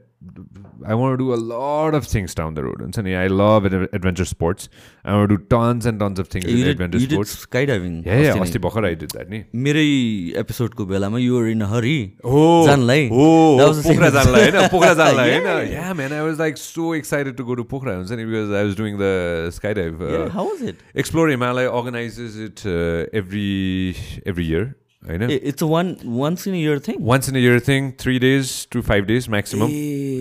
I 0.85 0.95
want 0.95 1.13
to 1.13 1.17
do 1.17 1.31
a 1.31 1.35
lot 1.35 1.93
of 1.93 2.07
things 2.07 2.33
down 2.33 2.55
the 2.55 2.63
road 2.63 2.81
And 2.81 3.07
I 3.07 3.27
love 3.27 3.65
adventure 3.65 4.25
sports 4.25 4.67
I 5.05 5.15
want 5.15 5.29
to 5.29 5.37
do 5.37 5.43
tons 5.45 5.85
and 5.85 5.99
tons 5.99 6.17
of 6.17 6.27
things 6.27 6.45
in 6.45 6.67
adventure 6.67 6.99
sports 6.99 7.35
did 7.35 7.49
skydiving 7.49 8.03
Yeah, 8.03 8.19
yeah, 8.21 8.35
yeah, 8.35 8.81
I 8.85 8.93
did 8.95 9.11
that 9.11 9.29
Mere 9.53 10.35
episode 10.39 10.75
ko 10.75 10.85
bela, 10.85 11.19
you 11.19 11.35
were 11.35 11.47
in 11.47 11.61
a 11.61 11.67
hurry 11.67 12.17
Oh, 12.23 12.65
oh, 12.67 13.57
that 13.57 13.67
was 13.67 13.77
the 13.77 13.83
same 13.83 13.99
Pokhra 13.99 14.11
zan 14.11 14.31
lai, 14.31 14.67
Pokhra 14.69 14.95
zan 14.95 15.15
lai 15.15 15.63
Yeah, 15.69 15.93
man, 15.93 16.11
I 16.11 16.23
was 16.23 16.39
like 16.39 16.57
so 16.57 16.93
excited 16.93 17.37
to 17.37 17.45
go 17.45 17.53
to 17.53 17.63
Pokhra 17.63 18.01
because 18.07 18.51
I 18.51 18.63
was 18.63 18.75
doing 18.75 18.97
the 18.97 19.49
skydive 19.51 19.99
Yeah, 19.99 20.29
how 20.29 20.45
was 20.45 20.63
it? 20.63 20.77
Explore 20.95 21.27
Imali 21.27 21.71
organizes 21.71 22.39
it 22.39 22.65
every 23.13 23.95
every 24.25 24.45
year 24.45 24.75
होइन? 25.07 25.29
It's 25.31 25.63
one 25.63 25.95
once 26.05 26.47
in 26.47 26.55
year 26.55 26.79
thing 26.87 26.95
once 27.01 27.29
in 27.29 27.35
year 27.37 27.59
thing 27.67 27.91
three 27.99 28.17
days 28.19 28.67
to 28.71 28.81
five 28.81 29.05
days 29.05 29.29
maximum 29.29 29.71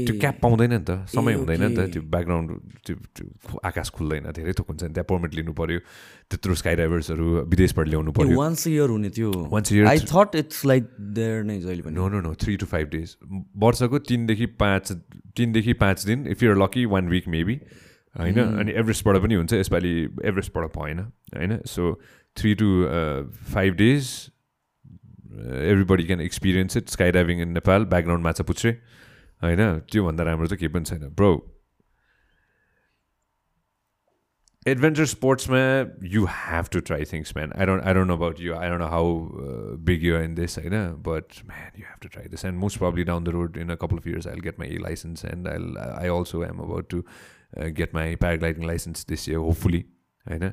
त्यो 0.07 0.19
cap 0.21 0.39
पाउँदैन 0.43 0.73
नि 0.73 0.79
त। 0.81 1.07
समय 1.11 1.35
हुँदैन 1.35 1.63
नि 1.63 1.75
त। 1.77 1.91
त्यो 1.93 2.03
ब्याकग्राउन्ड 2.03 2.51
त्यो 2.87 3.59
आकाश 3.65 3.91
खुल्दैन। 3.97 4.31
धेरै 4.33 4.53
थोक 4.59 4.69
हुन्छ 4.71 4.83
नि 4.83 4.93
त्यहाँ 4.95 5.09
पर्मिट 5.11 5.35
लिनु 5.35 5.53
पऱ्यो 5.53 5.79
त्यत्रो 6.31 6.55
स्काई 6.55 6.75
ड्राइभर्सहरू 6.75 7.27
विदेशबाट 7.47 7.89
ल्याउनु 7.89 8.13
पऱ्यो 8.13 8.39
वान्स 8.39 8.67
इयर 8.67 8.89
हुने 8.91 9.11
थियो 9.17 9.31
once 9.51 9.73
year 9.73 9.87
I 9.87 9.99
thought 10.13 10.37
it's 10.37 10.65
like 10.67 10.83
there 11.19 11.43
नै 11.45 11.59
जहिले 11.61 11.83
पनि। 11.83 11.95
No 11.95 12.09
no 12.09 12.21
no 12.21 12.35
three 12.43 12.57
to 12.57 12.67
five 12.67 12.89
days 12.95 13.17
वर्षको 13.57 13.99
तिनदेखि 14.11 14.47
पाँच 14.63 14.93
तिनदेखि 15.37 15.73
पाँच 15.83 16.05
दिन 16.07 16.27
if 16.27 16.43
you're 16.43 16.57
lucky 16.57 16.85
one 16.87 17.09
week 17.09 17.29
maybe 17.29 17.59
होइन? 18.15 18.39
अनि 18.39 18.73
एभरेस्टबाट 18.73 19.17
पनि 19.23 19.35
हुन्छ। 19.35 19.53
यसपालि 19.55 19.93
एभरेस्टबाट 20.25 20.65
भएन। 20.77 20.99
होइन? 21.37 21.59
So 21.67 21.93
three 22.37 22.55
to 22.55 22.69
five 23.53 23.75
days 23.75 24.09
everybody 25.64 26.04
can 26.06 26.22
experience 26.22 26.78
it 26.78 26.90
sky 26.90 27.12
diving 27.12 27.42
in 27.42 27.50
Nepal 27.54 27.86
background 27.88 28.24
माछा 28.24 28.44
पुच्छ्रे 28.44 28.72
होइन 29.42 29.64
त्योभन्दा 29.92 30.24
राम्रो 30.24 30.48
चाहिँ 30.48 30.60
केही 30.60 30.74
पनि 30.74 30.86
छैन 30.86 31.10
ब्रो 31.16 31.32
एडभेन्चर 34.66 35.06
स्पोर्ट्समा 35.06 35.60
यु 36.06 36.26
have 36.32 36.66
to 36.72 36.80
try 36.82 37.06
things 37.12 37.34
man 37.36 37.52
I 37.54 37.66
don't 37.66 37.84
I 37.84 37.94
don't 37.94 38.08
know 38.08 38.16
about 38.16 38.40
you 38.40 38.54
I 38.56 38.70
don't 38.70 38.82
know 38.82 38.88
how 38.88 39.78
big 39.86 40.04
you 40.04 40.18
in 40.20 40.36
this 40.36 40.58
होइन 40.60 40.76
but 41.08 41.40
man 41.46 41.80
you 41.80 41.86
have 41.86 41.98
to 42.02 42.10
try 42.10 42.28
this 42.28 42.46
and 42.46 42.60
most 42.60 42.80
probably 42.80 43.04
down 43.04 43.24
the 43.24 43.30
road 43.36 43.58
in 43.58 43.70
a 43.70 43.76
couple 43.82 43.98
of 43.98 44.08
years 44.08 44.28
I 44.28 44.42
get 44.42 44.60
my 44.60 44.78
licence 44.82 45.26
and 45.26 45.48
I 45.48 45.88
I 45.94 46.10
also 46.10 46.44
am 46.46 46.60
about 46.60 46.90
to 46.90 47.04
get 47.80 47.96
my 47.96 48.16
paragliding 48.18 48.68
licence 48.68 49.06
this 49.08 49.28
year 49.30 49.38
hopefully 49.40 49.84
होइन 50.26 50.52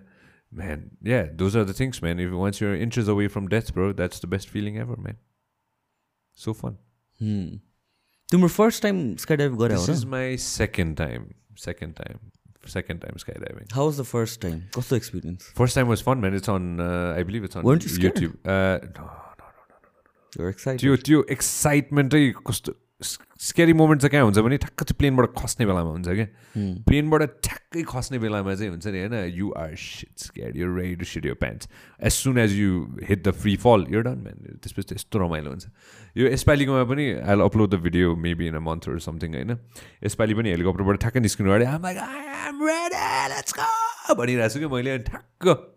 man, 0.52 0.90
yeah, 1.02 1.26
those 1.42 1.56
are 1.56 1.64
the 1.64 1.74
things, 1.74 2.02
man. 2.02 2.18
If 2.18 2.32
once 2.32 2.60
you're 2.60 2.74
inches 2.74 3.08
away 3.08 3.28
from 3.28 3.48
death, 3.48 3.72
bro, 3.74 3.92
that's 3.92 4.20
the 4.20 4.26
best 4.26 4.48
feeling 4.48 4.78
ever, 4.78 4.96
man. 4.96 5.18
So 6.34 6.54
fun. 6.54 6.78
Hmm. 7.18 7.48
तिम्रो 8.32 8.48
first 8.48 8.82
time 8.82 8.98
स्काइडाइभ 9.16 9.54
गरे 9.58 9.74
this 9.74 9.88
is 9.88 10.04
my 10.14 10.36
second 10.46 10.96
time 10.96 11.24
second 11.58 11.94
time 12.00 12.18
second 12.68 13.00
time 13.00 13.16
skydiving. 13.16 13.70
How 13.72 13.84
was 13.86 13.96
the 13.96 14.04
first 14.04 14.40
time? 14.40 14.56
What's 14.74 14.88
the 14.88 14.96
experience? 14.96 15.44
First 15.60 15.74
time 15.78 15.88
was 15.88 16.02
fun, 16.08 16.20
man. 16.20 16.34
It's 16.34 16.50
on, 16.54 16.80
uh, 16.80 17.14
I 17.18 17.22
believe 17.22 17.44
it's 17.44 17.56
on 17.56 17.64
Weren't 17.68 17.86
you 17.86 17.92
scared? 17.92 18.16
YouTube. 18.16 18.34
Uh, 18.44 18.78
no, 18.98 19.04
no, 19.04 19.06
no, 19.38 19.46
no, 19.46 19.78
no, 19.84 19.92
no. 19.94 20.38
You're 20.38 20.50
excited. 20.54 20.80
त्यो 20.82 20.96
त्यो 21.08 21.22
एक्साइटमेन्टै 21.36 22.22
कस्तो 22.50 22.74
scary 23.03 23.73
moment 23.73 24.01
चाहिँ 24.01 24.11
कहाँ 24.11 24.23
हुन्छ 24.23 24.39
भने 24.39 24.57
ठ्याक्क 24.57 24.83
चाहिँ 24.83 24.97
प्लेनबाट 24.97 25.33
खस्ने 25.37 25.65
बेलामा 25.65 25.91
हुन्छ 25.91 26.07
क्या 26.07 26.27
प्लेनबाट 26.87 27.21
ठ्याक्कै 27.43 27.83
खस्ने 27.83 28.19
बेलामा 28.19 28.55
चाहिँ 28.55 28.71
हुन्छ 28.71 28.87
नि 28.87 28.99
होइन 28.99 29.15
you 29.35 29.51
are 29.57 29.75
shit 29.75 30.27
scared 30.27 30.57
you 30.57 30.75
ready 30.75 30.95
to 30.95 31.05
shit 31.05 31.25
your 31.25 31.33
pants 31.33 31.67
as 32.03 32.11
soon 32.11 32.37
as 32.37 32.53
you 32.59 32.69
hit 33.09 33.27
the 33.27 33.31
free 33.41 33.55
fall 33.65 33.85
yo 33.89 34.01
done 34.01 34.17
म्यान 34.23 34.57
त्यसपछि 34.63 34.95
यस्तो 34.95 35.19
रमाइलो 35.19 35.49
हुन्छ। 35.49 35.65
यो 36.17 36.27
यसपालिकोमा 36.27 36.83
पनि 36.93 37.05
I 37.19 37.35
upload 37.49 37.69
the 37.69 37.81
video 37.83 38.15
maybe 38.15 38.47
in 38.47 38.55
a 38.55 38.63
month 38.63 38.89
or 38.89 38.99
something 38.99 39.33
होइन? 39.33 39.57
यसपालि 40.05 40.33
पनि 40.33 40.49
हेलिकप्टरबाट 40.49 40.95
ठ्याक्कै 40.99 41.19
निस्किनु 41.19 41.51
अगाडि 41.51 41.65
भनिरहेको 44.13 44.49
छु 44.53 44.59
कि 44.59 44.67
मैले 44.67 44.97
ठ्याक्क 45.09 45.72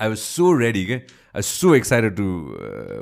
आई 0.00 0.08
वाज 0.08 0.18
सो 0.18 0.52
रेडी 0.58 0.84
के 0.86 0.96
आई 1.36 1.42
सो 1.50 1.74
एक्साइटेड 1.74 2.16
टु 2.16 2.26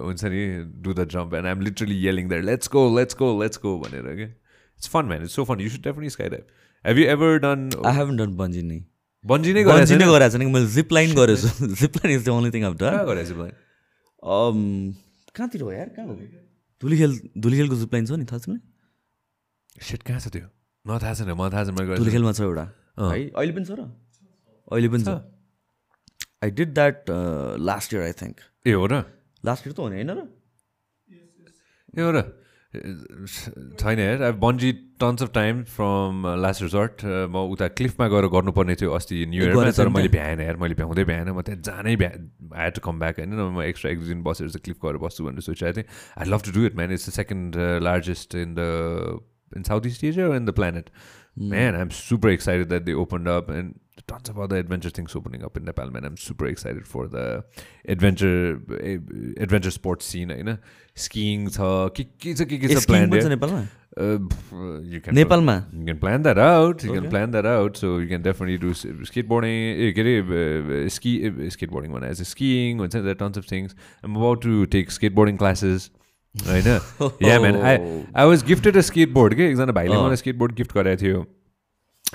हुन्छ 0.05 0.25
नि 0.25 0.45
do 0.85 0.95
the 0.95 1.09
jump 1.17 1.35
and 1.41 1.47
I'm 1.47 1.61
literally 1.69 1.97
yelling 2.07 2.29
that 2.29 2.45
let's 2.45 2.71
go 2.75 2.85
let's 2.99 3.17
go 3.23 3.33
let's 3.43 3.59
go 3.63 3.79
भनेर 3.87 4.15
के 4.21 4.29
it's 4.29 4.89
fun 4.95 5.05
man 5.13 5.23
it's 5.23 5.35
so 5.41 5.45
fun 5.51 5.61
you 5.61 5.71
should 5.77 5.83
definitely 5.89 6.11
sky 6.19 6.29
dive 6.37 6.45
have 6.85 6.99
you 6.99 7.11
ever 7.17 7.39
done 7.49 7.69
I 7.87 7.97
have 7.97 8.17
done 8.23 8.37
bungee 8.43 8.63
नै 8.71 8.81
bungee 9.25 9.53
नै 9.53 9.65
bungee 9.65 9.97
नै 9.97 10.07
गराएको 10.13 10.39
छैन 10.39 10.51
मैले 10.53 10.67
zip 10.77 10.93
line 10.99 11.15
गरेछु 11.21 11.75
zip 11.83 11.97
line 11.97 12.17
is 12.19 12.25
the 12.25 12.29
only 12.39 12.51
thing 12.57 12.63
of 12.71 12.75
गरेको 12.83 13.23
zip 13.31 13.39
line 13.45 14.95
कहाँतिर 15.39 15.63
हो 15.63 15.71
यार? 15.73 15.89
कहाँ 15.97 16.07
हो? 16.07 16.15
धुलीखेल 16.83 17.13
धुलीखेलको 17.39 17.77
जिप 17.77 17.93
लाइन 17.95 18.07
छ 18.07 18.13
नि 18.19 18.25
थाहा 18.31 18.39
छ 18.39 18.47
सेट 19.89 20.03
कहाँ 20.03 20.21
छ 20.21 20.29
त्यो? 20.35 20.47
म 20.87 20.99
थाहा 20.99 21.15
छैन 21.15 21.31
म 21.31 21.49
थाहा 21.55 21.65
छैन 21.65 21.95
धुलीखेलमा 21.97 22.33
छ। 22.33 22.41
एउटा। 22.41 22.65
है 22.99 23.19
अहिले 23.31 23.53
पनि 23.55 23.65
छ 23.65 23.71
र? 23.79 23.87
अहिले 24.73 24.89
पनि 24.95 25.05
छ। 25.05 25.38
I 26.43 26.51
did 26.53 26.75
that 26.75 27.11
last 27.63 27.95
year 27.95 28.03
I 28.03 28.13
think 28.17 28.41
ए 28.67 28.73
हो 28.73 28.87
र 28.87 29.03
लास्ट 29.45 29.67
इयर 29.67 29.75
त 29.75 29.79
हो 29.79 29.89
नि 29.89 29.97
होइन 29.97 30.11
र 30.13 30.27
ए 31.95 32.03
हो 32.03 32.11
र 32.13 32.27
छैन 32.71 33.99
हेर 33.99 34.23
अब 34.23 34.35
bungee 34.37 34.73
tons 35.01 35.23
of 35.23 35.31
time 35.33 35.63
from 35.67 36.27
last 36.39 36.63
resort 36.63 37.05
म 37.05 37.45
उता 37.49 37.69
क्लिफमा 37.71 38.09
गएर 38.09 38.27
गर्नुपर्ने 38.29 38.75
थियो 38.77 38.91
अस्ति 38.93 39.25
न्यु 39.27 39.45
इयरमा 39.45 39.71
तर 39.73 39.89
मैले 39.91 40.09
भ्याएन 40.11 40.41
हेर 40.41 40.57
मैले 40.59 40.75
भ्याउँदै 40.75 41.05
भ्याएन 41.05 41.31
म 41.31 41.43
त्यहाँ 41.43 41.61
जानै 41.63 41.97
भ्या 41.97 42.11
आई 42.59 42.71
टु 42.71 42.81
कम 42.81 42.99
ब्याक 42.99 43.19
होइन 43.19 43.33
म 43.33 43.63
एक्स्ट्रा 43.65 43.91
एक 43.91 44.05
दिन 44.05 44.23
बसेर 44.23 44.49
चाहिँ 44.49 44.63
क्लिफ 44.65 44.85
गएर 44.85 44.97
बस्छु 45.01 45.25
भनेर 45.25 45.41
सोचिरहेको 45.43 45.81
थिएँ 45.81 45.89
I 46.19 46.29
love 46.29 46.45
to 46.45 46.53
do 46.53 46.67
it 46.67 46.77
man 46.77 46.93
it's 46.93 47.09
the 47.09 47.13
second 47.15 47.57
largest 47.83 48.35
in 48.37 48.55
the 48.55 48.69
in 49.53 49.63
Southeast 49.87 50.05
Asia 50.05 50.35
in 50.37 50.45
the 50.45 50.55
planet 50.55 50.91
man 51.49 51.75
I 51.75 51.81
am 51.81 51.89
super 51.97 52.31
excited 52.31 52.69
that 52.69 52.83
they 52.83 53.01
open 53.01 53.27
up 53.33 53.51
and 53.51 53.75
tons 54.09 54.31
of 54.31 54.39
other 54.39 54.57
adventure 54.57 54.91
things 54.91 55.15
opening 55.15 55.45
up 55.45 55.57
in 55.57 55.65
Nepal, 55.65 55.91
man. 55.91 56.05
I'm 56.05 56.17
super 56.19 56.47
excited 56.47 56.87
for 56.87 57.07
the 57.09 57.25
adventure 57.87 58.61
adventure 59.47 59.75
sports 59.79 60.13
scene, 60.13 60.31
होइन 60.31 60.57
skiing 60.97 61.49
छ 61.49 61.67
के 61.97 62.05
के 62.23 62.35
छ 62.35 62.49
के 62.53 62.59
के 62.59 62.69
छ 62.71 62.87
plan 62.87 63.11
नेपालमा 63.35 63.61
you 63.99 65.01
can 65.05 65.99
plan 65.99 66.23
that 66.23 66.39
out 66.39 66.85
you 66.85 66.93
can 66.93 67.09
plan 67.11 67.31
that 67.31 67.47
out 67.47 67.77
so 67.77 67.93
you 68.01 68.09
can 68.09 68.23
definitely 68.23 68.59
do 68.67 69.05
skateboarding 69.29 69.53
ए 69.53 69.93
के 69.97 70.01
अरे 70.01 70.89
स्की 70.97 71.15
स्केट 71.57 71.71
बोर्डिङ 71.71 71.93
भने 71.93 72.11
एज 72.11 72.23
स्किङ 72.33 72.79
हुन्छ 72.85 72.95
नि 72.97 73.15
tons 73.23 73.39
of 73.39 73.51
things 73.53 73.75
I'm 74.05 74.15
about 74.17 74.43
to 74.43 74.65
take 74.77 74.91
skateboarding 75.21 75.37
classes 75.45 75.91
होइन 76.35 76.69
yeah 77.29 77.41
man 77.41 77.61
I 77.63 77.77
I 77.77 78.27
was 78.27 78.45
gifted 78.53 78.77
a 78.77 78.87
skateboard 79.13 79.35
के 79.35 79.49
एकजना 79.51 79.73
भाइले 79.81 79.97
मलाई 79.97 80.23
स्केट 80.25 80.37
बोर्ड 80.45 80.55
गिफ्ट 80.63 80.75
गराएको 80.75 81.03
थियो 81.03 81.27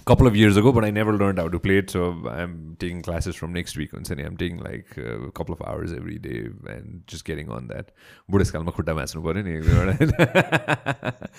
couple 0.05 0.27
of 0.27 0.35
years 0.35 0.57
ago, 0.57 0.71
but 0.71 0.83
I 0.83 0.91
never 0.91 1.17
learned 1.17 1.39
how 1.39 1.47
to 1.47 1.59
play 1.59 1.77
it. 1.77 1.89
So 1.89 2.11
I'm 2.27 2.75
taking 2.79 3.01
classes 3.01 3.35
from 3.35 3.53
next 3.53 3.77
week. 3.77 3.93
On 3.93 4.03
Sunday, 4.03 4.25
I'm 4.25 4.37
taking 4.37 4.57
like 4.57 4.97
a 4.97 5.31
couple 5.31 5.53
of 5.53 5.61
hours 5.61 5.93
every 5.93 6.19
day 6.19 6.49
and 6.67 7.03
just 7.07 7.25
getting 7.25 7.49
on 7.49 7.67
that. 7.67 7.91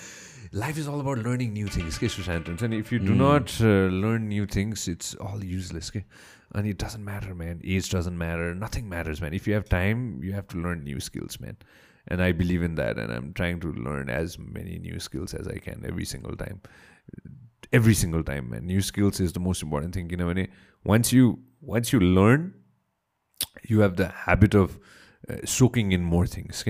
Life 0.51 0.77
is 0.77 0.87
all 0.87 0.99
about 0.99 1.17
learning 1.19 1.53
new 1.53 1.67
things. 1.67 1.99
And 1.99 2.73
if 2.73 2.91
you 2.91 2.99
do 2.99 3.11
mm. 3.11 3.17
not 3.17 3.61
uh, 3.61 3.93
learn 3.93 4.29
new 4.29 4.45
things, 4.45 4.87
it's 4.87 5.15
all 5.15 5.43
useless. 5.43 5.91
And 6.53 6.67
it 6.67 6.77
doesn't 6.77 7.03
matter, 7.03 7.35
man. 7.35 7.61
Age 7.63 7.89
doesn't 7.89 8.17
matter. 8.17 8.55
Nothing 8.55 8.87
matters, 8.87 9.21
man. 9.21 9.33
If 9.33 9.47
you 9.47 9.53
have 9.53 9.67
time, 9.67 10.23
you 10.23 10.33
have 10.33 10.47
to 10.49 10.57
learn 10.57 10.83
new 10.83 10.99
skills, 10.99 11.39
man. 11.39 11.57
And 12.07 12.21
I 12.21 12.31
believe 12.31 12.63
in 12.63 12.75
that. 12.75 12.97
And 12.97 13.11
I'm 13.11 13.33
trying 13.33 13.59
to 13.61 13.73
learn 13.73 14.09
as 14.09 14.39
many 14.39 14.79
new 14.79 14.99
skills 14.99 15.33
as 15.33 15.47
I 15.47 15.57
can 15.57 15.83
every 15.85 16.05
single 16.05 16.35
time 16.35 16.61
every 17.71 17.93
single 17.93 18.23
time 18.23 18.49
man 18.49 18.65
new 18.65 18.81
skills 18.81 19.19
is 19.19 19.33
the 19.33 19.39
most 19.39 19.61
important 19.61 19.93
thing 19.93 20.09
you 20.09 20.17
know 20.17 20.27
when 20.27 20.47
once 20.83 21.11
you 21.11 21.39
once 21.61 21.91
you 21.91 21.99
learn 21.99 22.53
you 23.63 23.79
have 23.79 23.95
the 23.95 24.07
habit 24.07 24.53
of 24.53 24.79
uh, 25.29 25.37
soaking 25.45 25.91
in 25.91 26.03
more 26.03 26.27
things? 26.27 26.63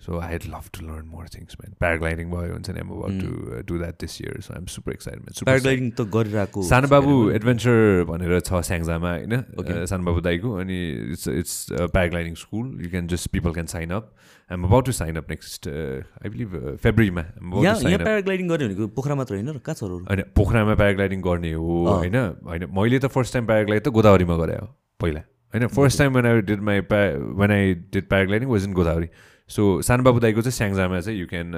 So 0.00 0.20
i'd 0.20 0.46
love 0.46 0.70
to 0.72 0.84
learn 0.84 1.06
more 1.06 1.26
things 1.26 1.56
man. 1.60 1.74
Paragliding 1.80 2.30
boy 2.30 2.50
once 2.52 2.68
and 2.68 2.78
i'm 2.78 2.90
about 2.90 3.10
mm. 3.10 3.20
to 3.20 3.58
uh, 3.58 3.62
do 3.62 3.78
that 3.78 3.98
this 3.98 4.20
year 4.20 4.34
so 4.40 4.54
i'm 4.54 4.68
super 4.68 4.90
excited 4.90 5.20
man. 5.20 5.32
Super 5.32 5.50
paragliding 5.50 5.90
त 5.92 6.08
गरिरहेको 6.16 6.62
सानो 6.68 6.88
बाबु 6.88 7.14
adventure 7.38 8.04
भनेर 8.10 8.40
छ 8.40 8.60
स्याङ्जामा 8.70 9.12
होइन? 9.14 9.86
सानो 9.92 10.04
बाबु 10.10 10.20
दाईको 10.28 10.52
अनि 10.64 10.78
it's 11.14 11.28
it's 11.34 11.56
paragliding 11.72 12.34
school 12.44 12.70
you 12.84 12.90
can 12.90 13.06
just 13.14 13.28
people 13.38 13.58
can 13.60 13.74
sign 13.76 13.98
up 14.00 14.14
I'm 14.50 14.64
about 14.64 14.84
to 14.84 14.92
sign 14.92 15.16
up 15.16 15.30
next, 15.30 15.66
uh, 15.66 16.02
I 16.22 16.28
believe, 16.28 16.54
uh, 16.54 16.76
फेब्रुअरीमा 16.76 17.22
प्याराग्लाइडिङ 17.42 18.48
गर्ने 18.48 18.66
भनेको 18.68 18.88
पोखरा 18.96 19.14
मात्र 19.14 19.34
होइन 19.34 19.58
कहाँ 19.68 19.74
छ 19.74 19.82
होइन 19.82 20.22
पोखरामा 20.36 20.74
प्याराग्लाइडिङ 20.74 21.22
गर्ने 21.22 21.52
हो 21.52 21.76
होइन? 21.88 22.16
होइन 22.48 22.66
मैले 22.78 22.98
त 22.98 23.06
फर्स्ट 23.14 23.32
टाइम 23.32 23.46
प्याराग्लाइड 23.46 23.82
त 23.84 23.88
गोदावरीमा 23.98 24.36
गरेँ 24.36 24.56
हो 24.56 24.66
पहिला। 25.00 25.20
होइन 25.54 25.66
first 25.78 25.98
time 25.98 26.16
when 26.16 26.26
I 26.26 26.40
did 26.50 26.60
my 26.60 26.80
प्या 26.92 27.00
when 27.40 27.50
I 27.50 27.74
did 27.94 28.08
paragliding 28.08 28.48
was 28.48 28.64
in 28.64 28.72
Godavari 28.72 29.08
so 29.50 29.82
सानो 29.82 30.02
बाबु 30.02 30.20
दाईको 30.20 30.42
चाहिँ 30.42 30.54
स्याङ्जामा 30.54 31.00
चाहिँ 31.00 31.18
you 31.18 31.26
can 31.26 31.50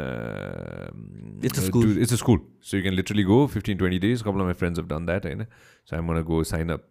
it's 1.42 1.58
a 1.58 2.16
school 2.16 2.40
so 2.60 2.76
you 2.76 2.82
can 2.82 2.94
literally 2.94 3.24
go 3.24 3.46
fifteen 3.48 3.78
twenty 3.78 4.00
days 4.00 4.22
couple 4.22 4.42
my 4.42 4.54
friends 4.54 4.80
have 4.80 4.86
done 4.86 5.06
that 5.06 5.26
होइन 5.26 5.44
so 5.44 5.96
आइ 5.96 6.02
मन 6.02 6.22
गो 6.24 6.42
sign 6.46 6.70
up 6.70 6.82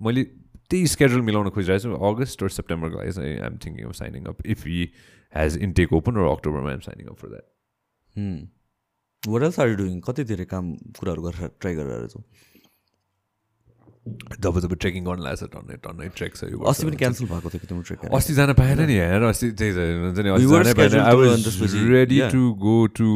मैले 0.00 0.24
त्यही 0.70 0.86
स्केड्युल 0.88 1.22
मिलाउन 1.22 1.50
खोजिरहेको 1.50 1.90
छु 1.90 2.06
अगस्त 2.06 2.42
र 2.42 2.50
सेप्टेम्बरको 2.50 2.98
लागि 2.98 3.12
चाहिँ 3.12 3.36
I'm 3.36 3.58
thinking 3.58 3.86
of 3.86 3.96
signing 3.96 4.26
up 4.26 4.48
if 4.48 4.66
he 4.66 4.82
has 5.34 5.56
intake 5.60 5.92
open 5.92 6.16
र 6.16 6.30
अक्टोबरमा 6.30 6.68
I'm 6.68 6.82
signing 6.82 7.06
up 7.06 7.16
for 7.16 7.28
that 7.28 7.46
what 9.22 9.42
else 9.42 9.60
are 9.60 9.74
doing 9.76 10.00
कति 10.02 10.24
धेरै 10.24 10.46
काम 10.46 10.74
कुराहरू 10.96 11.22
गरेर 11.22 11.50
ट्राई 11.60 11.74
गरेर 11.74 12.08
छौ 12.08 12.20
जब 14.04 14.58
जब 14.60 14.72
ट्रेकिङ 14.76 15.04
गर्न 15.04 15.20
लाग्छ 15.24 15.42
टन्नै 15.52 15.76
टन्नै 15.80 16.08
ट्रेक 16.16 16.34
छ 16.36 16.44
यो 16.52 16.58
अस्ति 16.60 16.86
पनि 16.86 16.96
क्यान्सल 16.96 17.24
भएको 17.26 17.48
थियो 17.50 17.66
तिम्रो 17.68 17.82
ट्रेक? 17.88 18.00
अस्ति 18.12 18.34
जान 18.34 18.52
पाएन 18.52 18.80
नि 18.84 18.96
हेर 19.00 19.22
अस्ति 19.24 19.50
त्यही 19.56 19.72
ready 21.88 22.20
to 22.32 22.42
go 22.60 22.76
to 22.92 23.08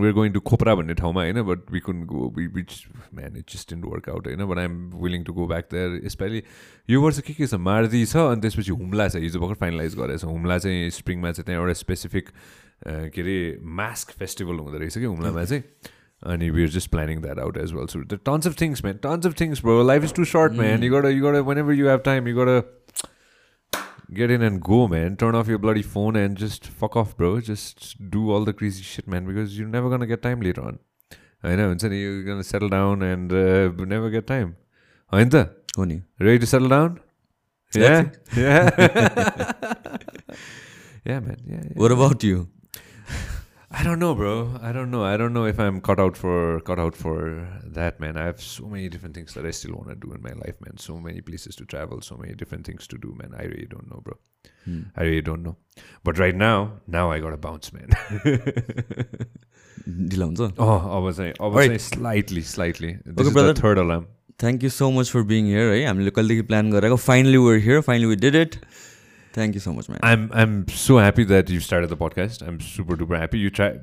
where 0.00 0.12
going 0.14 0.32
to 0.32 0.40
Khopra 0.48 0.74
भन्ने 0.74 0.94
ठाउँमा 0.96 1.20
होइन 1.22 1.42
but 1.44 1.60
we 1.72 1.80
couldn't 1.84 2.04
go 2.08 2.20
which 2.38 2.72
man 3.14 3.36
it 3.36 3.46
just 3.52 3.72
in 3.72 3.84
work 3.84 4.08
out 4.08 4.26
होइन 4.26 4.44
but 4.48 4.58
I'm 4.58 4.80
willing 5.02 5.24
to 5.24 5.32
go 5.32 5.46
back 5.46 5.68
there 5.72 6.00
यसपालि 6.06 6.42
यो 6.88 7.02
वर्ष 7.02 7.20
के 7.20 7.32
के 7.34 7.46
छ 7.46 7.60
मार्दी 7.68 8.04
छ 8.06 8.16
अनि 8.32 8.40
त्यसपछि 8.40 8.72
हुम्ला 8.80 9.08
छ 9.08 9.20
हिजो 9.20 9.40
भर्खर 9.40 9.60
फाइनलाइज 9.60 9.94
गरेको 10.00 10.18
छ। 10.18 10.24
हुम्ला 10.24 10.58
चाहिँ 10.58 10.90
स्प्रिङमा 10.98 11.32
चाहिँ 11.36 11.46
त्यहाँ 11.46 11.60
एउटा 11.60 11.74
स्पेसिफिक 11.84 12.26
के 13.12 13.20
अरे 13.20 13.38
मास्क 13.60 14.16
फेस्टिभल 14.18 14.56
हुँदो 14.64 14.78
रहेछ 14.78 14.96
कि 14.98 15.04
हुम्लामा 15.04 15.44
चाहिँ। 15.44 15.62
And 16.22 16.42
we're 16.42 16.68
just 16.68 16.90
planning 16.90 17.20
that 17.22 17.38
out 17.38 17.56
as 17.56 17.72
well. 17.72 17.88
So 17.88 18.02
there 18.06 18.18
tons 18.18 18.46
of 18.46 18.56
things, 18.56 18.82
man. 18.82 18.98
Tons 18.98 19.24
of 19.26 19.36
things, 19.36 19.60
bro. 19.60 19.82
Life 19.82 20.04
is 20.04 20.12
too 20.12 20.24
short, 20.24 20.52
man. 20.54 20.82
You 20.82 20.90
gotta, 20.90 21.12
you 21.12 21.22
gotta. 21.22 21.42
Whenever 21.44 21.72
you 21.72 21.86
have 21.86 22.02
time, 22.02 22.26
you 22.26 22.34
gotta 22.34 22.64
get 24.12 24.30
in 24.30 24.42
and 24.42 24.60
go, 24.60 24.88
man. 24.88 25.16
Turn 25.16 25.34
off 25.34 25.48
your 25.48 25.58
bloody 25.58 25.82
phone 25.82 26.16
and 26.16 26.36
just 26.36 26.66
fuck 26.66 26.96
off, 26.96 27.16
bro. 27.16 27.40
Just 27.40 28.10
do 28.10 28.30
all 28.30 28.44
the 28.44 28.52
crazy 28.52 28.82
shit, 28.82 29.06
man. 29.06 29.26
Because 29.26 29.58
you're 29.58 29.68
never 29.68 29.88
gonna 29.88 30.06
get 30.06 30.22
time 30.22 30.40
later 30.40 30.62
on. 30.62 30.78
I 31.42 31.54
know. 31.54 31.70
And 31.70 31.82
you're 31.82 32.24
gonna 32.24 32.44
settle 32.44 32.68
down 32.68 33.02
and 33.02 33.32
uh, 33.32 33.68
never 33.84 34.10
get 34.10 34.26
time. 34.26 34.56
Ainda? 35.12 35.54
Ready 36.18 36.38
to 36.40 36.46
settle 36.46 36.68
down? 36.68 37.00
Yeah, 37.74 38.10
yeah, 38.34 38.70
yeah, 41.04 41.20
man. 41.20 41.36
Yeah, 41.46 41.62
yeah. 41.62 41.74
What 41.74 41.92
about 41.92 42.24
you? 42.24 42.48
I 43.78 43.84
don't 43.84 44.00
know, 44.00 44.12
bro. 44.12 44.58
I 44.60 44.72
don't 44.72 44.90
know. 44.90 45.04
I 45.04 45.16
don't 45.16 45.32
know 45.32 45.44
if 45.44 45.60
I'm 45.60 45.80
cut 45.80 46.00
out 46.00 46.16
for 46.16 46.60
cut 46.62 46.80
out 46.80 46.96
for 46.96 47.46
that, 47.64 48.00
man. 48.00 48.16
I 48.16 48.24
have 48.24 48.42
so 48.42 48.66
many 48.66 48.88
different 48.88 49.14
things 49.14 49.34
that 49.34 49.46
I 49.46 49.52
still 49.52 49.76
want 49.76 49.90
to 49.90 49.94
do 49.94 50.12
in 50.14 50.20
my 50.20 50.32
life, 50.32 50.56
man. 50.60 50.76
So 50.78 50.98
many 50.98 51.20
places 51.20 51.54
to 51.56 51.64
travel, 51.64 52.00
so 52.00 52.16
many 52.16 52.34
different 52.34 52.66
things 52.66 52.88
to 52.88 52.98
do, 52.98 53.14
man. 53.20 53.36
I 53.38 53.44
really 53.44 53.68
don't 53.74 53.88
know, 53.88 54.00
bro. 54.08 54.16
Hmm. 54.64 54.80
I 54.96 55.04
really 55.04 55.20
don't 55.20 55.44
know. 55.44 55.54
But 56.02 56.18
right 56.18 56.34
now, 56.34 56.72
now 56.88 57.12
I 57.12 57.20
got 57.20 57.30
to 57.30 57.36
bounce, 57.36 57.72
man. 57.72 57.90
oh, 60.58 60.96
I 60.96 60.98
was 60.98 61.20
I 61.20 61.32
was 61.38 61.68
right. 61.68 61.80
slightly, 61.80 62.42
slightly. 62.42 62.98
This 63.04 63.16
okay, 63.16 63.28
is 63.28 63.32
brother. 63.32 63.52
the 63.52 63.60
third 63.60 63.78
alarm. 63.78 64.08
Thank 64.40 64.64
you 64.64 64.70
so 64.70 64.90
much 64.90 65.08
for 65.08 65.22
being 65.22 65.46
here. 65.46 65.70
Eh? 65.70 65.86
हामीले 65.86 66.10
कहिलेदेखि 66.18 66.48
plan. 66.48 66.98
Finally, 66.98 67.38
we're 67.38 67.60
here. 67.70 67.80
Finally, 67.80 68.06
we 68.06 68.16
did 68.16 68.34
it. 68.34 68.58
Thank 69.38 69.54
you 69.54 69.60
so 69.60 69.72
much, 69.72 69.88
man. 69.88 70.00
I'm 70.02 70.30
I'm 70.32 70.66
so 70.66 70.98
happy 70.98 71.24
that 71.32 71.48
you 71.48 71.60
started 71.60 71.90
the 71.90 71.96
podcast. 71.96 72.42
I'm 72.46 72.60
super 72.60 72.96
duper 72.96 73.16
happy. 73.16 73.38
You 73.38 73.50
try 73.50 73.78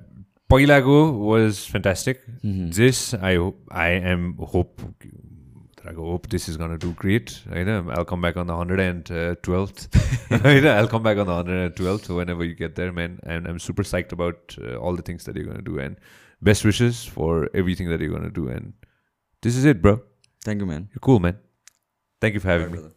Pailago 0.50 1.18
was 1.18 1.66
fantastic. 1.66 2.18
Mm-hmm. 2.42 2.72
This 2.72 3.14
I 3.14 3.36
hope 3.36 3.62
I 3.72 3.92
am 4.14 4.36
hope 4.56 4.82
I 5.88 5.94
go, 5.94 6.10
hope 6.12 6.28
this 6.28 6.50
is 6.50 6.58
gonna 6.58 6.78
do 6.78 6.92
great. 7.04 7.40
I 7.50 7.64
know 7.64 7.90
I'll 7.90 8.04
come 8.04 8.20
back 8.20 8.36
on 8.36 8.48
the 8.48 8.56
hundred 8.58 8.82
and 8.82 9.06
twelfth. 9.44 9.88
I'll 10.46 10.90
come 10.90 11.04
back 11.04 11.18
on 11.18 11.28
the 11.28 11.36
hundred 11.36 11.64
and 11.68 11.76
twelfth 11.76 12.10
whenever 12.10 12.44
you 12.44 12.54
get 12.54 12.76
there, 12.76 12.92
man. 12.92 13.22
And 13.24 13.48
I'm 13.48 13.60
super 13.60 13.84
psyched 13.84 14.12
about 14.12 14.58
uh, 14.62 14.76
all 14.76 14.98
the 14.98 15.04
things 15.04 15.24
that 15.24 15.38
you're 15.38 15.46
gonna 15.46 15.62
do 15.62 15.80
and 15.80 15.96
best 16.42 16.66
wishes 16.66 17.06
for 17.06 17.50
everything 17.54 17.90
that 17.92 18.02
you're 18.02 18.18
gonna 18.18 18.30
do. 18.42 18.50
And 18.50 18.74
this 19.42 19.56
is 19.56 19.64
it, 19.64 19.82
bro. 19.82 20.02
Thank 20.44 20.60
you, 20.60 20.66
man. 20.66 20.90
You're 20.92 21.08
cool, 21.10 21.22
man. 21.22 21.38
Thank 22.20 22.34
you 22.34 22.42
for 22.42 22.50
having 22.50 22.72
me. 22.72 22.80
Brother. 22.80 22.95